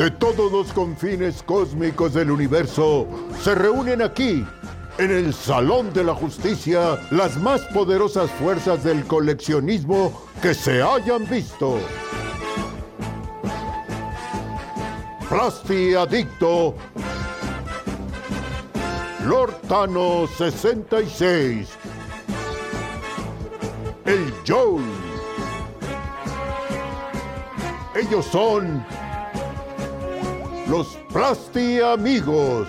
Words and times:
de 0.00 0.10
todos 0.10 0.50
los 0.50 0.72
confines 0.72 1.42
cósmicos 1.42 2.14
del 2.14 2.30
universo 2.30 3.06
se 3.42 3.54
reúnen 3.54 4.00
aquí, 4.00 4.46
en 4.96 5.10
el 5.10 5.34
Salón 5.34 5.92
de 5.92 6.02
la 6.02 6.14
Justicia, 6.14 6.98
las 7.10 7.36
más 7.36 7.60
poderosas 7.74 8.30
fuerzas 8.30 8.82
del 8.82 9.04
coleccionismo 9.04 10.22
que 10.40 10.54
se 10.54 10.80
hayan 10.80 11.28
visto. 11.28 11.78
Plasti 15.28 15.94
Adicto, 15.94 16.74
Lord 19.26 19.54
Thanos 19.68 20.30
66, 20.38 21.68
el 24.06 24.34
Joel. 24.48 24.82
Ellos 27.94 28.24
son 28.24 28.82
los 30.70 30.96
Plasti 31.12 31.80
Amigos. 31.80 32.68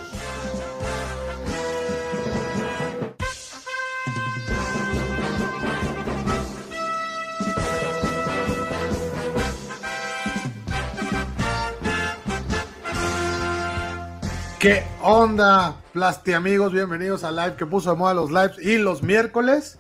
¿Qué 14.58 14.84
onda, 15.04 15.76
Plasti 15.94 16.34
amigos? 16.34 16.74
Bienvenidos 16.74 17.24
a 17.24 17.32
Live 17.32 17.56
que 17.56 17.68
puso 17.68 17.92
de 17.92 17.98
moda 17.98 18.16
los 18.16 18.32
lives 18.32 18.58
y 18.60 18.80
los 18.80 19.04
miércoles. 19.04 19.78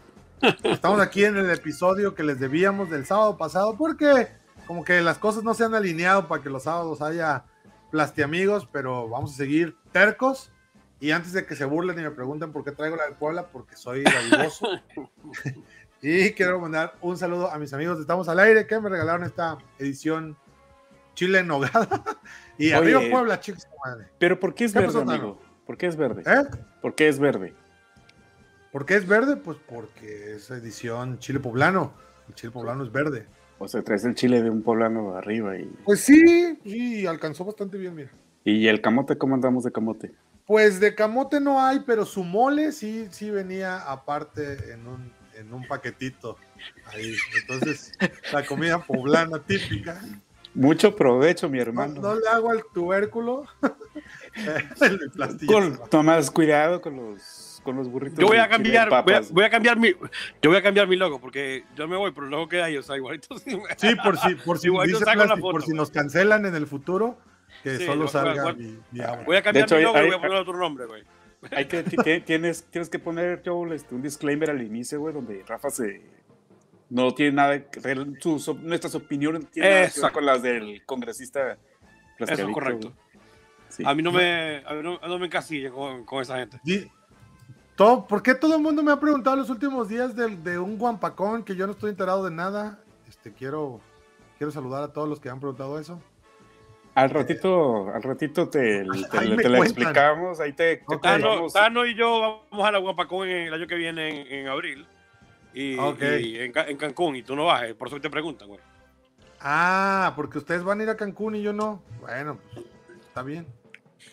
Estamos 0.63 0.99
aquí 1.01 1.25
en 1.25 1.37
el 1.37 1.49
episodio 1.49 2.13
que 2.13 2.23
les 2.23 2.39
debíamos 2.39 2.91
del 2.91 3.07
sábado 3.07 3.35
pasado 3.37 3.75
porque 3.77 4.27
como 4.67 4.83
que 4.83 5.01
las 5.01 5.17
cosas 5.17 5.43
no 5.43 5.55
se 5.55 5.63
han 5.63 5.73
alineado 5.73 6.27
para 6.27 6.43
que 6.43 6.49
los 6.51 6.63
sábados 6.63 7.01
haya 7.01 7.45
Plasti 7.91 8.21
amigos, 8.21 8.67
pero 8.71 9.09
vamos 9.09 9.33
a 9.33 9.35
seguir 9.35 9.75
tercos. 9.91 10.51
Y 11.01 11.11
antes 11.11 11.33
de 11.33 11.45
que 11.45 11.55
se 11.55 11.65
burlen 11.65 11.99
y 11.99 12.03
me 12.03 12.11
pregunten 12.11 12.51
por 12.51 12.63
qué 12.63 12.71
traigo 12.71 12.95
la 12.95 13.07
de 13.07 13.13
Puebla, 13.13 13.47
porque 13.47 13.75
soy 13.75 14.03
raivoso. 14.03 14.67
y 16.01 16.31
quiero 16.31 16.59
mandar 16.59 16.95
un 17.01 17.17
saludo 17.17 17.51
a 17.51 17.59
mis 17.59 17.73
amigos 17.73 17.97
de 17.97 18.01
Estamos 18.01 18.29
al 18.29 18.39
Aire 18.39 18.65
que 18.65 18.79
me 18.79 18.89
regalaron 18.89 19.23
esta 19.23 19.57
edición 19.77 20.37
Chile 21.15 21.39
en 21.39 21.47
Nogada. 21.47 21.87
y 22.57 22.67
Oye, 22.67 22.75
arriba 22.75 23.01
Puebla, 23.11 23.39
chicos. 23.39 23.67
Madre. 23.83 24.07
Pero 24.19 24.39
¿por 24.39 24.53
qué 24.53 24.65
es 24.65 24.73
¿Qué 24.73 24.79
verde, 24.79 24.93
pasó, 24.93 25.09
amigo? 25.09 25.41
¿Por 25.65 25.77
qué 25.77 25.87
es 25.87 25.95
verde? 25.95 26.23
¿Eh? 26.25 26.45
¿Por 26.81 26.95
qué 26.95 27.07
es 27.09 27.19
verde? 27.19 27.53
¿Por 28.71 28.85
qué 28.85 28.95
es 28.95 29.07
verde? 29.07 29.35
Pues 29.35 29.57
porque 29.67 30.35
es 30.35 30.49
edición 30.51 31.19
chile 31.19 31.39
poblano. 31.39 31.93
El 32.27 32.35
chile 32.35 32.51
poblano 32.51 32.83
es 32.83 32.91
verde. 32.91 33.27
O 33.61 33.67
sea, 33.67 33.83
traes 33.83 34.03
el 34.05 34.15
chile 34.15 34.41
de 34.41 34.49
un 34.49 34.63
poblano 34.63 35.15
arriba 35.15 35.55
y, 35.57 35.65
Pues 35.85 36.01
sí, 36.01 36.57
sí, 36.65 37.05
alcanzó 37.05 37.45
bastante 37.45 37.77
bien, 37.77 37.93
mira. 37.95 38.09
y 38.43 38.67
el 38.67 38.81
camote, 38.81 39.17
¿cómo 39.17 39.35
andamos 39.35 39.63
de 39.63 39.71
camote? 39.71 40.11
Pues 40.47 40.79
de 40.79 40.95
camote 40.95 41.39
no 41.39 41.61
hay, 41.61 41.81
pero 41.85 42.05
su 42.05 42.23
mole 42.23 42.71
sí, 42.71 43.07
sí 43.11 43.29
venía 43.29 43.77
aparte 43.77 44.73
en 44.73 44.87
un, 44.87 45.13
en 45.35 45.53
un 45.53 45.67
paquetito. 45.67 46.37
Ahí. 46.87 47.15
Entonces, 47.39 47.93
la 48.33 48.45
comida 48.45 48.83
poblana 48.83 49.39
típica. 49.43 50.01
Mucho 50.53 50.95
provecho, 50.95 51.47
mi 51.47 51.57
No, 51.59 51.63
hermano. 51.63 52.01
no 52.01 52.15
le 52.15 52.27
hago 52.27 52.49
al 52.51 52.63
tubérculo. 52.73 53.45
El. 54.81 55.45
Con, 55.47 55.79
cuidado 56.33 56.81
con 56.81 56.95
los, 56.97 57.50
con 57.63 57.75
los 57.75 57.87
burritos. 57.89 58.19
Yo 58.19 58.27
voy 58.27 58.37
a 58.37 58.47
cambiar, 58.49 58.89
voy 58.89 58.97
a, 58.99 59.03
papas. 59.05 59.31
voy 59.31 59.43
a 59.43 59.49
cambiar 59.49 59.77
mi, 59.77 59.89
yo 60.41 60.49
voy 60.49 60.57
a 60.57 60.61
cambiar 60.61 60.87
mi 60.87 60.95
logo 60.95 61.19
porque 61.19 61.63
yo 61.75 61.87
me 61.87 61.95
voy, 61.97 62.11
pero 62.11 62.25
el 62.25 62.31
logo 62.31 62.47
queda 62.47 62.65
ahí, 62.65 62.77
o 62.77 62.81
sea, 62.83 62.95
igualito. 62.97 63.35
Sí, 63.77 63.95
por 64.03 64.17
si, 64.17 64.35
por 64.35 64.57
si, 64.59 64.69
dice 64.69 65.05
foto, 65.05 65.39
por 65.41 65.63
si 65.63 65.73
nos 65.73 65.91
cancelan 65.91 66.45
en 66.45 66.55
el 66.55 66.67
futuro, 66.67 67.17
que 67.63 67.77
Sí, 67.77 67.85
solo 67.85 68.03
no, 68.03 68.07
salga 68.07 68.35
igual- 68.35 68.57
mi, 68.57 68.77
mi 68.91 69.01
agua. 69.01 69.23
Voy 69.25 69.35
a 69.37 69.41
cambiar 69.41 69.65
hecho, 69.65 69.75
mi 69.75 69.83
logo 69.83 69.97
hay- 69.97 70.05
y 70.05 70.07
voy 70.09 70.17
a 70.17 70.21
poner 70.21 70.37
otro 70.37 70.57
nombre, 70.57 70.85
güey. 70.85 71.03
Hay 71.55 71.65
que, 71.65 71.81
ti- 71.83 71.97
tienes, 72.25 72.65
tienes 72.65 72.89
que 72.89 72.99
poner, 72.99 73.41
Joel, 73.45 73.71
este, 73.73 73.95
un 73.95 74.01
disclaimer 74.01 74.51
al 74.51 74.61
inicio, 74.61 74.99
güey, 74.99 75.13
donde 75.13 75.43
Rafa 75.47 75.69
se... 75.69 76.01
No 76.89 77.13
tiene 77.13 77.31
nada 77.31 77.69
que 77.69 77.79
ver, 77.79 78.05
sus 78.19 78.53
nuestras 78.59 78.93
opiniones 78.95 79.49
tienen 79.49 79.71
nada 79.71 79.89
que 79.89 80.01
ver 80.01 80.11
con 80.11 80.25
las 80.25 80.41
del 80.41 80.85
congresista. 80.85 81.57
Eso 82.19 82.33
es 82.33 82.53
correcto. 82.53 82.93
Sí. 83.69 83.83
A 83.85 83.95
mí 83.95 84.03
no 84.03 84.11
me, 84.11 84.57
a 84.65 84.73
mí 84.73 84.81
no, 84.83 84.99
no 84.99 85.17
me 85.17 85.27
encasille 85.27 85.71
con, 85.71 86.03
con 86.03 86.21
esa 86.21 86.37
gente. 86.37 86.59
Todo, 87.81 88.05
¿Por 88.05 88.21
qué 88.21 88.35
todo 88.35 88.55
el 88.57 88.61
mundo 88.61 88.83
me 88.83 88.91
ha 88.91 88.99
preguntado 88.99 89.35
los 89.35 89.49
últimos 89.49 89.89
días 89.89 90.15
de, 90.15 90.35
de 90.35 90.59
un 90.59 90.77
guampacón 90.77 91.43
que 91.43 91.55
yo 91.55 91.65
no 91.65 91.73
estoy 91.73 91.89
enterado 91.89 92.23
de 92.23 92.29
nada? 92.29 92.77
Este, 93.09 93.33
quiero, 93.33 93.81
quiero 94.37 94.51
saludar 94.51 94.83
a 94.83 94.93
todos 94.93 95.09
los 95.09 95.19
que 95.19 95.29
han 95.29 95.39
preguntado 95.39 95.79
eso. 95.79 95.99
Al 96.93 97.09
ratito, 97.09 97.89
al 97.91 98.03
ratito 98.03 98.49
te, 98.49 98.83
te, 99.09 99.17
Ahí 99.17 99.31
me 99.35 99.41
te 99.41 99.49
la 99.49 99.57
explicamos, 99.57 100.39
ahí 100.39 100.53
te, 100.53 100.77
te 100.77 100.95
Ok. 100.95 101.01
Tano. 101.01 101.47
Tano 101.47 101.83
y 101.87 101.95
yo 101.95 102.43
vamos 102.51 102.67
a 102.67 102.71
la 102.71 102.77
Guapacón 102.77 103.27
en 103.27 103.47
el 103.47 103.53
año 103.55 103.65
que 103.65 103.73
viene 103.73 104.09
en, 104.09 104.31
en 104.31 104.47
abril. 104.47 104.85
Y, 105.55 105.75
Ok. 105.79 106.03
y 106.21 106.37
en, 106.37 106.53
en 106.55 106.77
Cancún, 106.77 107.15
y 107.15 107.23
tú 107.23 107.35
no 107.35 107.45
vas, 107.45 107.63
por 107.73 107.87
eso 107.87 107.99
te 107.99 108.11
preguntan, 108.11 108.47
güey. 108.47 108.59
Ah, 109.39 110.13
porque 110.15 110.37
ustedes 110.37 110.63
van 110.63 110.81
a 110.81 110.83
ir 110.83 110.89
a 110.91 110.95
Cancún 110.97 111.33
y 111.33 111.41
yo 111.41 111.51
no. 111.51 111.81
Bueno, 111.99 112.37
pues, 112.53 112.63
está 113.07 113.23
bien. 113.23 113.47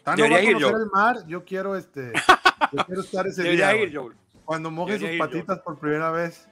Tano 0.05 0.23
va 0.23 0.27
a 0.27 0.29
Debería 0.29 0.50
ir 0.50 0.55
conocer 0.56 0.77
yo. 0.79 0.83
el 0.85 0.91
mar, 0.91 1.17
yo 1.27 1.45
quiero 1.45 1.77
este, 1.77 2.12
yo 2.73 2.84
quiero 2.87 3.01
estar 3.03 3.27
ese 3.27 3.43
Debería 3.43 3.71
día. 3.71 3.83
ir. 3.84 3.97
Joel. 3.97 4.15
Cuando 4.45 4.71
moje 4.71 4.93
sus 4.95 5.03
Debería 5.03 5.17
ir 5.17 5.23
yo. 5.23 5.27
patitas 5.31 5.59
por 5.61 5.79
primera 5.79 6.11
vez 6.11 6.49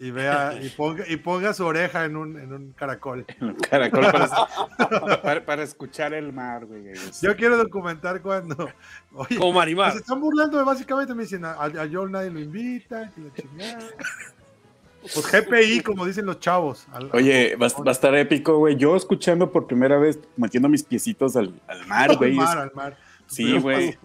y 0.00 0.10
vea 0.10 0.58
y 0.60 0.68
ponga, 0.76 1.04
y 1.06 1.16
ponga 1.16 1.52
su 1.54 1.64
oreja 1.64 2.04
en 2.04 2.16
un, 2.16 2.38
en 2.38 2.52
un 2.52 2.72
caracol. 2.72 3.24
Caracol 3.70 4.06
para, 4.10 4.28
para- 5.22 5.44
para 5.44 5.62
escuchar 5.62 6.12
el 6.14 6.32
mar, 6.32 6.66
güey. 6.66 6.88
Es- 6.88 7.20
Yo 7.20 7.36
quiero 7.36 7.56
documentar 7.56 8.20
cuando. 8.22 8.68
Oye, 9.12 9.36
Como 9.36 9.52
Marimar. 9.52 9.92
Se 9.92 9.98
están 9.98 10.20
burlando 10.20 10.58
de 10.58 10.64
básicamente, 10.64 11.14
me 11.14 11.22
dicen, 11.24 11.44
a, 11.44 11.52
a 11.52 11.70
Joel 11.90 12.10
nadie 12.10 12.30
lo 12.30 12.40
invita, 12.40 13.10
que 13.14 13.42
chingada. 13.42 13.78
Pues 15.02 15.32
GPI, 15.32 15.80
como 15.80 16.04
dicen 16.04 16.26
los 16.26 16.40
chavos. 16.40 16.86
Al- 16.92 17.08
Oye, 17.14 17.56
va, 17.56 17.66
a- 17.68 17.82
va 17.82 17.90
a 17.90 17.92
estar 17.92 18.14
épico, 18.14 18.58
güey. 18.58 18.76
Yo 18.76 18.96
escuchando 18.96 19.50
por 19.50 19.66
primera 19.66 19.98
vez, 19.98 20.18
metiendo 20.36 20.68
mis 20.68 20.82
piecitos 20.82 21.36
al, 21.36 21.58
al 21.68 21.86
mar, 21.86 22.10
al 22.10 22.16
güey. 22.18 22.34
mar, 22.34 22.56
es- 22.58 22.62
al 22.64 22.72
mar. 22.74 22.96
Sí, 23.30 23.58
güey. 23.58 23.96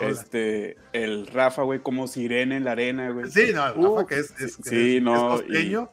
Este, 0.00 0.76
el 0.92 1.26
Rafa, 1.26 1.62
güey, 1.62 1.80
como 1.80 2.06
sirena 2.08 2.56
en 2.56 2.64
la 2.64 2.72
arena, 2.72 3.10
güey. 3.10 3.30
Sí, 3.30 3.52
no, 3.54 3.66
el 3.66 3.78
Uh, 3.78 3.96
Rafa 3.96 4.06
que 4.08 4.18
es, 4.20 4.40
es, 4.40 4.58
sí, 4.62 4.96
es- 4.96 5.02
no, 5.02 5.34
es 5.36 5.42
costeño, 5.42 5.92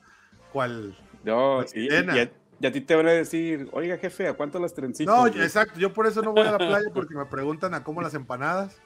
cual... 0.53 0.97
No, 1.23 1.63
y, 1.75 1.91
y 1.93 1.95
a, 1.95 2.31
y 2.59 2.65
a 2.65 2.71
ti 2.71 2.81
te 2.81 2.95
van 2.95 3.07
a 3.07 3.11
decir, 3.11 3.67
oiga, 3.73 3.97
jefe, 3.97 4.27
¿a 4.27 4.33
cuánto 4.33 4.57
las 4.59 4.73
trencitas? 4.73 5.13
No, 5.13 5.21
güey? 5.29 5.41
exacto, 5.43 5.79
yo 5.79 5.93
por 5.93 6.07
eso 6.07 6.21
no 6.21 6.31
voy 6.31 6.47
a 6.47 6.51
la 6.53 6.57
playa 6.57 6.89
porque 6.93 7.13
me 7.15 7.25
preguntan 7.25 7.73
a 7.73 7.83
cómo 7.83 8.01
las 8.01 8.13
empanadas. 8.13 8.81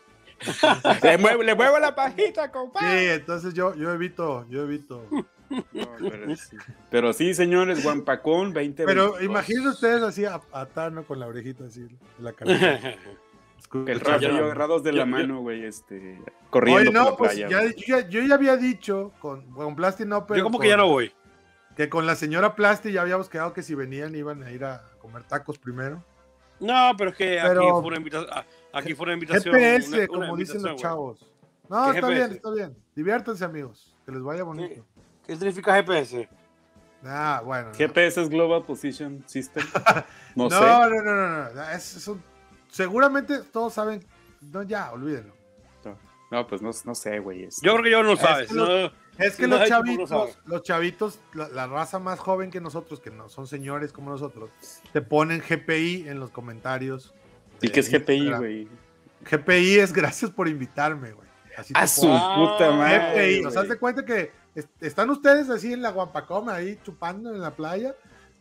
Le 1.01 1.17
muevo, 1.17 1.43
le 1.43 1.55
muevo 1.55 1.79
la 1.79 1.95
pajita, 1.95 2.45
Sí, 2.45 2.51
compadre. 2.51 3.13
entonces 3.13 3.53
yo, 3.53 3.73
yo 3.75 3.93
evito, 3.93 4.45
yo 4.49 4.63
evito. 4.63 5.07
No, 5.47 5.87
pero, 5.99 6.35
sí. 6.35 6.57
Pero 6.89 7.13
sí, 7.13 7.35
señores, 7.35 7.83
Guampacón 7.83 8.51
20 8.51 8.83
Pero 8.83 9.21
imagínense 9.21 9.69
ustedes 9.69 10.01
así 10.01 10.25
a, 10.25 10.41
a 10.51 10.65
Tano 10.65 11.03
con 11.05 11.19
la 11.19 11.27
orejita 11.27 11.65
así 11.65 11.87
la 12.17 12.33
cabeza. 12.33 12.79
El 13.73 13.99
Rafa 13.99 14.17
y 14.17 14.21
yo 14.37 14.45
agarrados 14.45 14.83
de 14.83 14.91
yo- 14.91 14.97
la 14.97 15.03
yo- 15.03 15.07
mano, 15.11 15.39
güey, 15.41 15.63
este, 15.65 16.21
corriendo 16.49 16.81
Oye, 16.81 16.85
por 16.91 16.93
no, 16.93 17.09
la 17.11 17.17
pues 17.17 17.31
playa. 17.33 17.49
ya, 17.49 17.59
güey. 17.61 17.75
yo, 17.75 17.97
ya, 17.99 18.09
yo 18.09 18.21
ya 18.21 18.35
había 18.35 18.57
dicho 18.57 19.11
con, 19.19 19.51
con 19.51 19.75
Plasti 19.75 20.05
no, 20.05 20.25
pero 20.25 20.37
Yo 20.37 20.43
como 20.43 20.57
con- 20.57 20.63
que 20.63 20.69
ya 20.69 20.77
no 20.77 20.87
voy. 20.87 21.11
que 21.75 21.89
con 21.89 22.05
la 22.05 22.15
señora 22.15 22.55
Plasti 22.55 22.91
ya 22.91 23.01
habíamos 23.01 23.27
quedado 23.29 23.53
que 23.53 23.61
si 23.63 23.75
venían 23.75 24.15
iban 24.15 24.43
a 24.43 24.51
ir 24.51 24.63
a 24.65 24.83
comer 24.99 25.23
tacos 25.23 25.57
primero. 25.57 26.03
No, 26.59 26.91
pero 26.97 27.09
es 27.09 27.17
que 27.17 27.39
aquí 27.39 27.49
Pero- 27.49 27.79
fue 27.81 27.87
una 27.87 27.97
invitación. 27.97 28.29
Aquí 28.71 28.93
fue 28.93 29.03
una 29.05 29.13
invitación. 29.13 29.53
GPS, 29.53 29.87
una- 29.89 29.97
una 29.97 30.27
como 30.27 30.37
dicen 30.37 30.63
los 30.63 30.75
chavos. 30.81 31.29
No, 31.69 31.91
¿Qué 31.91 31.97
está 31.97 32.07
GPS? 32.07 32.27
bien, 32.27 32.31
está 32.37 32.51
bien. 32.53 32.77
Diviértanse, 32.95 33.43
amigos. 33.43 33.95
Que 34.05 34.11
les 34.13 34.21
vaya 34.21 34.43
bonito. 34.43 34.85
¿Qué 35.25 35.35
significa 35.35 35.73
GPS? 35.73 36.29
Ah, 37.03 37.41
bueno. 37.43 37.69
no. 37.69 37.75
GPS 37.75 38.21
es 38.21 38.29
Global 38.29 38.63
Position 38.63 39.23
System. 39.27 39.63
No, 40.35 40.49
No, 40.49 40.49
sé. 40.49 40.59
no, 40.65 40.89
no, 40.89 41.01
no, 41.03 41.49
no. 41.53 41.69
Es- 41.71 41.95
es 41.95 42.07
un- 42.07 42.21
seguramente 42.75 43.39
todos 43.39 43.73
saben. 43.73 44.05
No, 44.41 44.63
ya, 44.63 44.91
olvídenlo. 44.91 45.33
No, 46.31 46.45
pues 46.47 46.61
no, 46.61 46.71
no 46.85 46.95
sé, 46.95 47.19
güey. 47.19 47.47
Yo 47.61 47.73
creo 47.73 47.83
que 47.83 47.91
yo 47.91 48.03
no 48.03 48.13
Es 48.13 48.19
sabes. 48.19 48.47
que 48.49 48.55
los- 48.55 48.67
no- 48.69 48.91
Es 49.17 49.35
que 49.37 49.47
los 49.47 49.65
chavitos, 49.69 50.37
los 50.45 50.63
chavitos, 50.63 51.19
la, 51.33 51.47
la 51.49 51.67
raza 51.67 51.99
más 51.99 52.19
joven 52.19 52.51
que 52.51 52.59
nosotros, 52.59 52.99
que 52.99 53.11
no 53.11 53.29
son 53.29 53.47
señores 53.47 53.93
como 53.93 54.09
nosotros, 54.09 54.49
te 54.91 55.01
ponen 55.01 55.39
GPI 55.47 56.09
en 56.09 56.19
los 56.19 56.31
comentarios. 56.31 57.13
¿Y 57.61 57.69
qué 57.69 57.79
es 57.79 57.89
GPI, 57.89 58.33
güey? 58.33 58.67
GPI 59.21 59.79
es 59.79 59.93
gracias 59.93 60.31
por 60.31 60.49
invitarme, 60.49 61.13
güey. 61.13 61.27
Así 61.57 61.73
te 61.73 61.79
A 61.79 61.87
su 61.87 62.01
puta 62.01 62.71
madre. 62.71 63.37
GPI, 63.39 63.45
o 63.45 63.51
sea, 63.51 63.61
haz 63.61 63.69
de 63.69 63.77
cuenta 63.77 64.03
que 64.03 64.31
est- 64.55 64.83
están 64.83 65.09
ustedes 65.11 65.49
así 65.49 65.71
en 65.71 65.81
la 65.81 65.91
Guapacoma, 65.91 66.55
ahí 66.55 66.77
chupando 66.83 67.33
en 67.33 67.39
la 67.39 67.51
playa, 67.51 67.95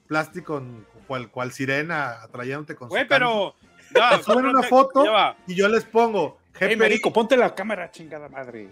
plástico 0.09 0.55
con 0.55 0.85
cual, 1.07 1.31
cual 1.31 1.53
sirena 1.53 2.21
atrayéndote 2.23 2.75
con 2.75 2.89
su 2.89 2.95
Güey, 2.95 3.07
canto. 3.07 3.55
pero. 3.61 3.74
Suben 4.23 4.45
no 4.45 4.51
una 4.51 4.61
te- 4.63 4.69
foto 4.69 5.05
y 5.47 5.55
yo 5.55 5.69
les 5.69 5.85
pongo 5.85 6.39
Hey. 6.59 6.77
Marico, 6.77 7.13
ponte 7.13 7.37
la 7.37 7.55
cámara, 7.55 7.91
chingada 7.91 8.29
madre. 8.29 8.69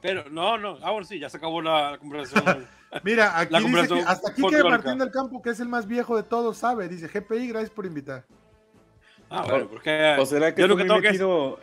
Pero 0.00 0.24
no, 0.30 0.58
no. 0.58 0.78
Ahora 0.82 1.04
sí, 1.04 1.18
ya 1.18 1.28
se 1.30 1.38
acabó 1.38 1.62
la, 1.62 1.90
la 1.92 1.98
conversación. 1.98 2.66
Mira, 3.02 3.38
aquí 3.38 3.54
dice 3.58 3.88
que 3.88 4.00
hasta 4.00 4.30
aquí 4.30 4.42
que. 4.46 4.62
Martín 4.62 4.98
del 4.98 5.10
Campo, 5.10 5.40
que 5.42 5.50
es 5.50 5.60
el 5.60 5.68
más 5.68 5.86
viejo 5.86 6.16
de 6.16 6.22
todos, 6.22 6.58
sabe. 6.58 6.88
Dice 6.88 7.08
GPI, 7.08 7.48
gracias 7.48 7.70
por 7.70 7.86
invitar. 7.86 8.24
Ah, 9.30 9.44
bueno, 9.48 9.68
porque 9.68 10.16
¿O 10.18 10.24
será 10.26 10.54
que 10.54 10.60
yo 10.62 10.68
tú 10.68 10.74
nunca 10.74 10.84
me 10.84 10.88
tengo 10.88 11.02
que, 11.02 11.08
metido... 11.08 11.60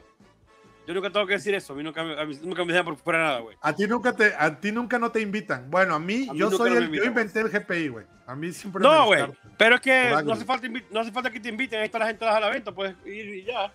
yo 0.87 0.93
nunca 0.93 1.09
tengo 1.09 1.25
que 1.27 1.33
decir 1.33 1.53
eso. 1.55 1.73
A 1.73 1.75
mí 1.75 1.83
nunca, 1.83 2.03
me- 2.03 2.19
a 2.19 2.25
mí 2.25 2.37
nunca 2.43 2.63
me 2.65 2.71
dejan 2.73 2.85
por 2.85 2.95
fuera 2.97 3.19
nada, 3.23 3.39
güey. 3.39 3.57
A 3.61 3.73
ti 3.75 3.87
nunca 3.87 4.13
te, 4.13 4.33
a 4.37 4.59
ti 4.59 4.71
nunca 4.71 4.97
no 4.99 5.11
te 5.11 5.21
invitan. 5.21 5.69
Bueno, 5.69 5.95
a 5.95 5.99
mí, 5.99 6.27
A 6.29 6.33
mí 6.33 6.39
yo 6.39 6.49
soy 6.51 6.71
no 6.71 6.77
el, 6.77 6.83
yo 6.83 6.85
invitan. 6.87 7.07
inventé 7.09 7.39
el 7.41 7.49
GPI, 7.49 7.87
güey. 7.89 8.05
A 8.27 8.35
mí 8.35 8.51
siempre 8.51 8.81
me 8.81 8.87
No, 8.87 9.05
güey. 9.05 9.23
Pero 9.57 9.75
es 9.75 9.81
que 9.81 10.09
no 10.23 10.33
hace, 10.33 10.45
falta 10.45 10.67
no 10.91 10.99
hace 10.99 11.11
falta 11.11 11.29
que 11.31 11.39
te 11.39 11.49
inviten. 11.49 11.79
Ahí 11.79 11.85
están 11.85 11.99
las 12.01 12.09
entradas 12.09 12.37
a 12.37 12.39
la 12.39 12.49
venta. 12.49 12.71
Puedes 12.71 12.95
ir 13.05 13.25
y 13.35 13.43
ya. 13.45 13.71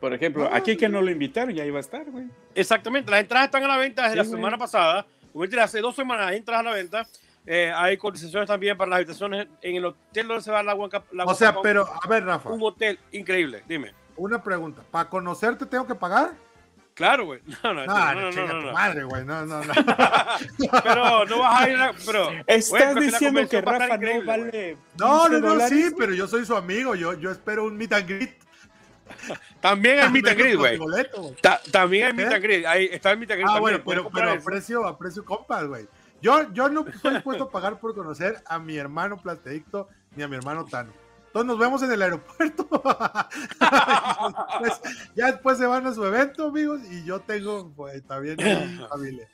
Por 0.00 0.12
ejemplo, 0.12 0.48
aquí 0.52 0.76
que 0.76 0.88
no 0.88 1.00
lo 1.00 1.10
invitaron, 1.10 1.54
ya 1.54 1.64
iba 1.64 1.78
a 1.78 1.80
estar, 1.80 2.04
güey. 2.10 2.26
Exactamente. 2.54 3.10
Las 3.10 3.20
entradas 3.20 3.46
están 3.46 3.64
a 3.64 3.68
la 3.68 3.78
venta 3.78 4.02
desde 4.02 4.14
Sí, 4.14 4.18
la 4.18 4.36
semana 4.36 4.58
pasada. 4.58 5.06
O 5.32 5.40
mentira, 5.40 5.64
hace 5.64 5.80
dos 5.80 5.94
semanas 5.96 6.26
hay 6.28 6.38
entradas 6.38 6.66
a 6.66 6.70
la 6.70 6.74
venta. 6.76 7.06
Eh, 7.46 7.72
hay 7.74 7.96
cotizaciones 7.96 8.48
también 8.48 8.76
para 8.76 8.90
las 8.90 8.96
habitaciones 8.98 9.46
en 9.62 9.76
el 9.76 9.84
hotel 9.84 10.26
donde 10.26 10.42
se 10.42 10.50
va 10.50 10.62
la 10.62 10.74
Huanca. 10.74 11.04
la 11.12 11.24
O 11.24 11.34
sea, 11.34 11.50
Huanca- 11.50 11.60
pero, 11.62 11.86
a 11.86 12.08
ver, 12.08 12.24
Rafa, 12.24 12.50
Un 12.50 12.60
hotel 12.62 12.98
increíble. 13.12 13.62
Dime. 13.68 13.92
Una 14.16 14.42
pregunta. 14.42 14.82
¿Para 14.90 15.08
conocerte 15.08 15.66
tengo 15.66 15.86
que 15.86 15.94
pagar? 15.94 16.32
Claro, 16.94 17.26
güey. 17.26 17.40
No, 17.62 17.74
no, 17.74 17.84
No, 17.84 17.94
no, 17.94 18.14
no, 18.14 18.20
no, 18.22 18.30
chinga 18.30 18.52
no, 18.54 18.60
tu 18.60 18.66
no. 18.66 18.72
madre, 18.72 19.04
güey. 19.04 19.24
No, 19.24 19.44
no, 19.44 19.62
no. 19.62 19.72
Pero 20.82 21.26
no 21.26 21.38
vas 21.40 21.60
a 21.62 21.68
ir 21.68 21.76
a. 21.76 21.92
Pero, 22.06 22.30
Estás 22.46 22.94
diciendo 22.94 23.46
que 23.48 23.60
Rafa 23.60 23.98
no 23.98 24.24
vale 24.24 24.76
No, 24.98 25.26
15 25.28 25.40
no, 25.40 25.54
no, 25.56 25.68
sí, 25.68 25.90
pero 25.96 26.14
yo 26.14 26.26
soy 26.26 26.46
su 26.46 26.56
amigo. 26.56 26.94
Yo, 26.94 27.12
yo 27.14 27.30
espero 27.30 27.64
un 27.64 27.76
meet 27.76 27.92
and 27.92 28.08
greet. 28.08 28.38
También 29.60 30.00
hay 30.00 30.10
meet 30.10 30.26
and 30.26 30.38
greet, 30.38 30.56
Con 30.78 30.90
güey. 30.90 31.06
Ta- 31.42 31.60
También 31.70 32.06
hay 32.08 32.12
meet 32.14 32.30
¿Eh? 32.30 32.34
and 32.34 32.42
greet. 32.42 32.66
Ahí 32.66 32.88
está 32.90 33.10
el 33.12 33.18
meet 33.18 33.30
and 33.30 33.40
greet. 33.40 33.50
Ah, 33.50 33.54
también. 33.60 33.82
bueno, 33.84 34.08
pero, 34.10 34.10
pero 34.10 34.30
aprecio, 34.40 34.86
aprecio 34.86 35.24
compas, 35.24 35.66
güey. 35.66 35.86
Yo, 36.22 36.50
yo 36.54 36.68
no 36.70 36.86
estoy 36.88 37.12
dispuesto 37.14 37.44
a 37.44 37.50
pagar 37.50 37.78
por 37.78 37.94
conocer 37.94 38.42
a 38.46 38.58
mi 38.58 38.78
hermano 38.78 39.18
Plateadicto 39.18 39.88
ni 40.16 40.22
a 40.22 40.28
mi 40.28 40.36
hermano 40.36 40.64
Tano. 40.64 40.92
Entonces 41.36 41.48
nos 41.48 41.58
vemos 41.58 41.82
en 41.82 41.92
el 41.92 42.00
aeropuerto. 42.00 42.66
Pues, 44.58 44.80
ya 45.14 45.26
después 45.26 45.58
se 45.58 45.66
van 45.66 45.86
a 45.86 45.92
su 45.92 46.02
evento, 46.02 46.46
amigos, 46.46 46.80
y 46.90 47.04
yo 47.04 47.20
tengo 47.20 47.70
pues, 47.76 48.02
también 48.06 48.36
mi 48.38 48.86
familia. 48.88 49.28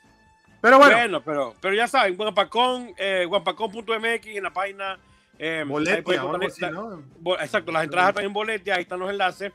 Pero 0.59 0.79
bueno, 0.79 0.97
Bueno, 0.97 1.21
pero, 1.23 1.55
pero 1.61 1.73
ya 1.73 1.87
saben, 1.87 2.17
Guapacón, 2.17 2.93
eh, 2.97 3.23
guapacón.mx 3.25 4.25
en 4.25 4.43
la 4.43 4.51
página. 4.51 4.99
Eh, 5.39 5.63
boletia 5.65 6.21
así, 6.45 6.61
¿no? 6.69 7.03
Exacto, 7.39 7.71
las 7.71 7.85
entradas 7.85 8.09
están 8.09 8.25
en 8.25 8.33
boletia, 8.33 8.75
ahí 8.75 8.81
están 8.81 8.99
los 8.99 9.09
enlaces. 9.09 9.53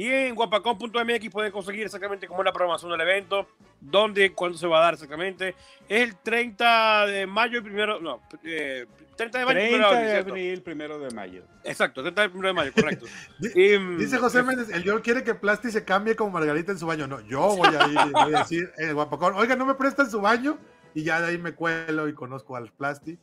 Y 0.00 0.08
en 0.10 0.34
guapacón.mx 0.34 1.28
pueden 1.30 1.52
conseguir 1.52 1.84
exactamente 1.84 2.26
cómo 2.26 2.40
es 2.40 2.46
la 2.46 2.54
programación 2.54 2.90
del 2.90 3.02
evento, 3.02 3.46
dónde, 3.82 4.32
cuándo 4.32 4.56
se 4.56 4.66
va 4.66 4.78
a 4.78 4.84
dar 4.84 4.94
exactamente. 4.94 5.54
Es 5.86 6.08
el 6.08 6.16
30 6.16 7.04
de 7.04 7.26
mayo 7.26 7.58
y 7.58 7.60
primero, 7.60 8.00
no, 8.00 8.22
eh, 8.42 8.86
30 9.16 9.38
de 9.40 9.44
mayo 9.44 9.60
y 9.60 9.68
30 9.68 9.68
primero 9.68 9.90
de 9.90 9.96
abril, 9.98 10.10
¿cierto? 10.10 10.30
abril, 10.30 10.62
primero 10.62 10.98
de 11.00 11.10
mayo. 11.10 11.44
Exacto, 11.64 12.00
30 12.00 12.22
de 12.22 12.28
primero 12.30 12.48
de 12.48 12.54
mayo, 12.54 12.72
correcto. 12.72 13.04
Y, 13.54 13.76
mm, 13.76 13.98
Dice 13.98 14.16
José 14.16 14.42
Méndez, 14.42 14.70
el 14.70 14.84
Dior 14.84 15.02
quiere 15.02 15.22
que 15.22 15.34
Plasti 15.34 15.70
se 15.70 15.84
cambie 15.84 16.16
como 16.16 16.30
Margarita 16.30 16.72
en 16.72 16.78
su 16.78 16.86
baño. 16.86 17.06
No, 17.06 17.20
yo 17.20 17.54
voy 17.56 17.68
a 17.68 17.86
ir 17.86 17.98
y 18.08 18.10
voy 18.10 18.34
a 18.36 18.38
decir, 18.38 18.72
el 18.78 18.94
guapacón, 18.94 19.34
oiga, 19.34 19.54
no 19.54 19.66
me 19.66 19.74
prestan 19.74 20.10
su 20.10 20.22
baño, 20.22 20.56
y 20.94 21.02
ya 21.02 21.20
de 21.20 21.28
ahí 21.28 21.36
me 21.36 21.52
cuelo 21.52 22.08
y 22.08 22.14
conozco 22.14 22.56
al 22.56 22.72
Plasti 22.72 23.18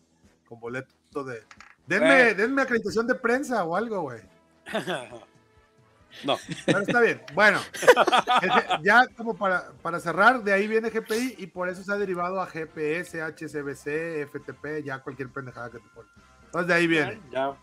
con 0.48 0.60
boleto 0.60 1.24
de. 1.24 1.42
Denme, 1.88 2.36
denme 2.36 2.62
acreditación 2.62 3.08
de 3.08 3.16
prensa 3.16 3.64
o 3.64 3.76
algo, 3.76 4.02
güey. 4.02 4.22
no, 6.24 6.38
Pero 6.66 6.80
está 6.80 7.02
bien. 7.02 7.22
Bueno, 7.34 7.60
ya 8.84 9.08
como 9.16 9.36
para, 9.36 9.72
para 9.82 10.00
cerrar, 10.00 10.44
de 10.44 10.54
ahí 10.54 10.68
viene 10.68 10.90
GPI 10.90 11.36
y 11.38 11.48
por 11.48 11.70
eso 11.70 11.84
se 11.84 11.92
ha 11.92 11.98
derivado 11.98 12.42
a 12.42 12.48
GPS, 12.48 13.22
HCBC, 13.22 14.28
FTP, 14.30 14.84
ya 14.84 15.00
cualquier 15.00 15.30
pendejada 15.30 15.70
que 15.70 15.80
te 15.80 15.90
pone. 15.90 16.10
Entonces 16.46 16.68
de 16.68 16.74
ahí 16.74 16.88
viene. 16.88 17.20
ya. 17.32 17.56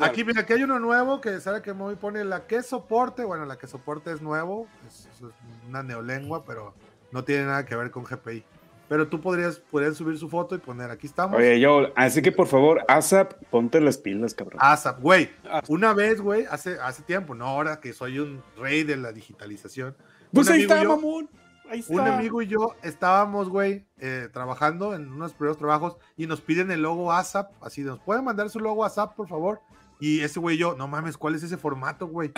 Aquí, 0.00 0.24
mira, 0.24 0.40
aquí 0.40 0.52
hay 0.52 0.64
uno 0.64 0.80
nuevo 0.80 1.20
que 1.20 1.38
sabe 1.40 1.62
que 1.62 1.72
muy 1.72 1.94
pone 1.94 2.24
la 2.24 2.46
que 2.46 2.62
soporte. 2.62 3.24
Bueno, 3.24 3.44
la 3.44 3.56
que 3.56 3.68
soporte 3.68 4.10
es 4.10 4.20
nuevo, 4.20 4.66
es, 4.84 5.06
es 5.06 5.22
una 5.68 5.84
neolengua, 5.84 6.44
pero 6.44 6.74
no 7.12 7.22
tiene 7.22 7.44
nada 7.44 7.64
que 7.64 7.76
ver 7.76 7.92
con 7.92 8.02
GPI. 8.02 8.44
Pero 8.88 9.08
tú 9.08 9.20
podrías, 9.20 9.58
podrías 9.58 9.96
subir 9.96 10.18
su 10.18 10.28
foto 10.28 10.54
y 10.54 10.58
poner 10.58 10.90
aquí 10.90 11.06
estamos. 11.06 11.36
Oye, 11.38 11.58
yo, 11.58 11.88
así 11.96 12.20
que 12.20 12.30
por 12.32 12.46
favor, 12.46 12.82
ASAP, 12.86 13.32
ponte 13.50 13.80
las 13.80 13.96
pilas, 13.98 14.34
cabrón. 14.34 14.58
ASAP, 14.62 15.00
güey. 15.00 15.30
Una 15.68 15.94
vez, 15.94 16.20
güey, 16.20 16.44
hace, 16.50 16.78
hace 16.80 17.02
tiempo, 17.02 17.34
no 17.34 17.46
ahora 17.46 17.80
que 17.80 17.92
soy 17.94 18.18
un 18.18 18.42
rey 18.58 18.82
de 18.84 18.96
la 18.96 19.12
digitalización. 19.12 19.96
pues 20.32 20.48
un 20.48 20.52
ahí 20.54 20.58
amigo 20.64 20.74
y 20.74 20.76
está, 20.78 20.82
yo- 20.84 20.96
mamón. 20.96 21.30
Ahí 21.70 21.80
está. 21.80 21.94
Un 21.94 22.00
amigo 22.00 22.42
y 22.42 22.46
yo 22.46 22.74
estábamos, 22.82 23.48
güey, 23.48 23.86
eh, 23.98 24.28
trabajando 24.30 24.94
en 24.94 25.10
unos 25.10 25.32
primeros 25.32 25.56
trabajos 25.56 25.96
y 26.14 26.26
nos 26.26 26.42
piden 26.42 26.70
el 26.70 26.82
logo 26.82 27.10
ASAP. 27.10 27.50
Así, 27.62 27.80
¿nos 27.80 28.00
pueden 28.00 28.22
mandar 28.22 28.50
su 28.50 28.60
logo 28.60 28.84
ASAP, 28.84 29.16
por 29.16 29.28
favor? 29.28 29.60
Y 29.98 30.20
ese 30.20 30.40
güey 30.40 30.56
y 30.56 30.58
yo, 30.58 30.74
no 30.74 30.88
mames, 30.88 31.16
¿cuál 31.16 31.34
es 31.36 31.42
ese 31.42 31.56
formato, 31.56 32.06
güey? 32.06 32.32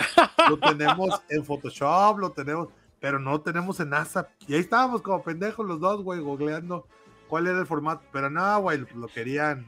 Lo 0.49 0.57
tenemos 0.57 1.21
en 1.27 1.43
Photoshop, 1.43 2.19
lo 2.19 2.31
tenemos, 2.31 2.69
pero 2.99 3.19
no 3.19 3.41
tenemos 3.41 3.79
en 3.79 3.93
ASAP. 3.93 4.29
Y 4.47 4.53
ahí 4.53 4.59
estábamos 4.59 5.01
como 5.01 5.23
pendejos 5.23 5.65
los 5.65 5.79
dos, 5.79 6.01
güey, 6.03 6.19
googleando 6.19 6.87
cuál 7.27 7.47
era 7.47 7.59
el 7.59 7.65
formato. 7.65 8.03
Pero 8.11 8.29
no, 8.29 8.59
güey, 8.61 8.83
lo 8.95 9.07
querían 9.07 9.65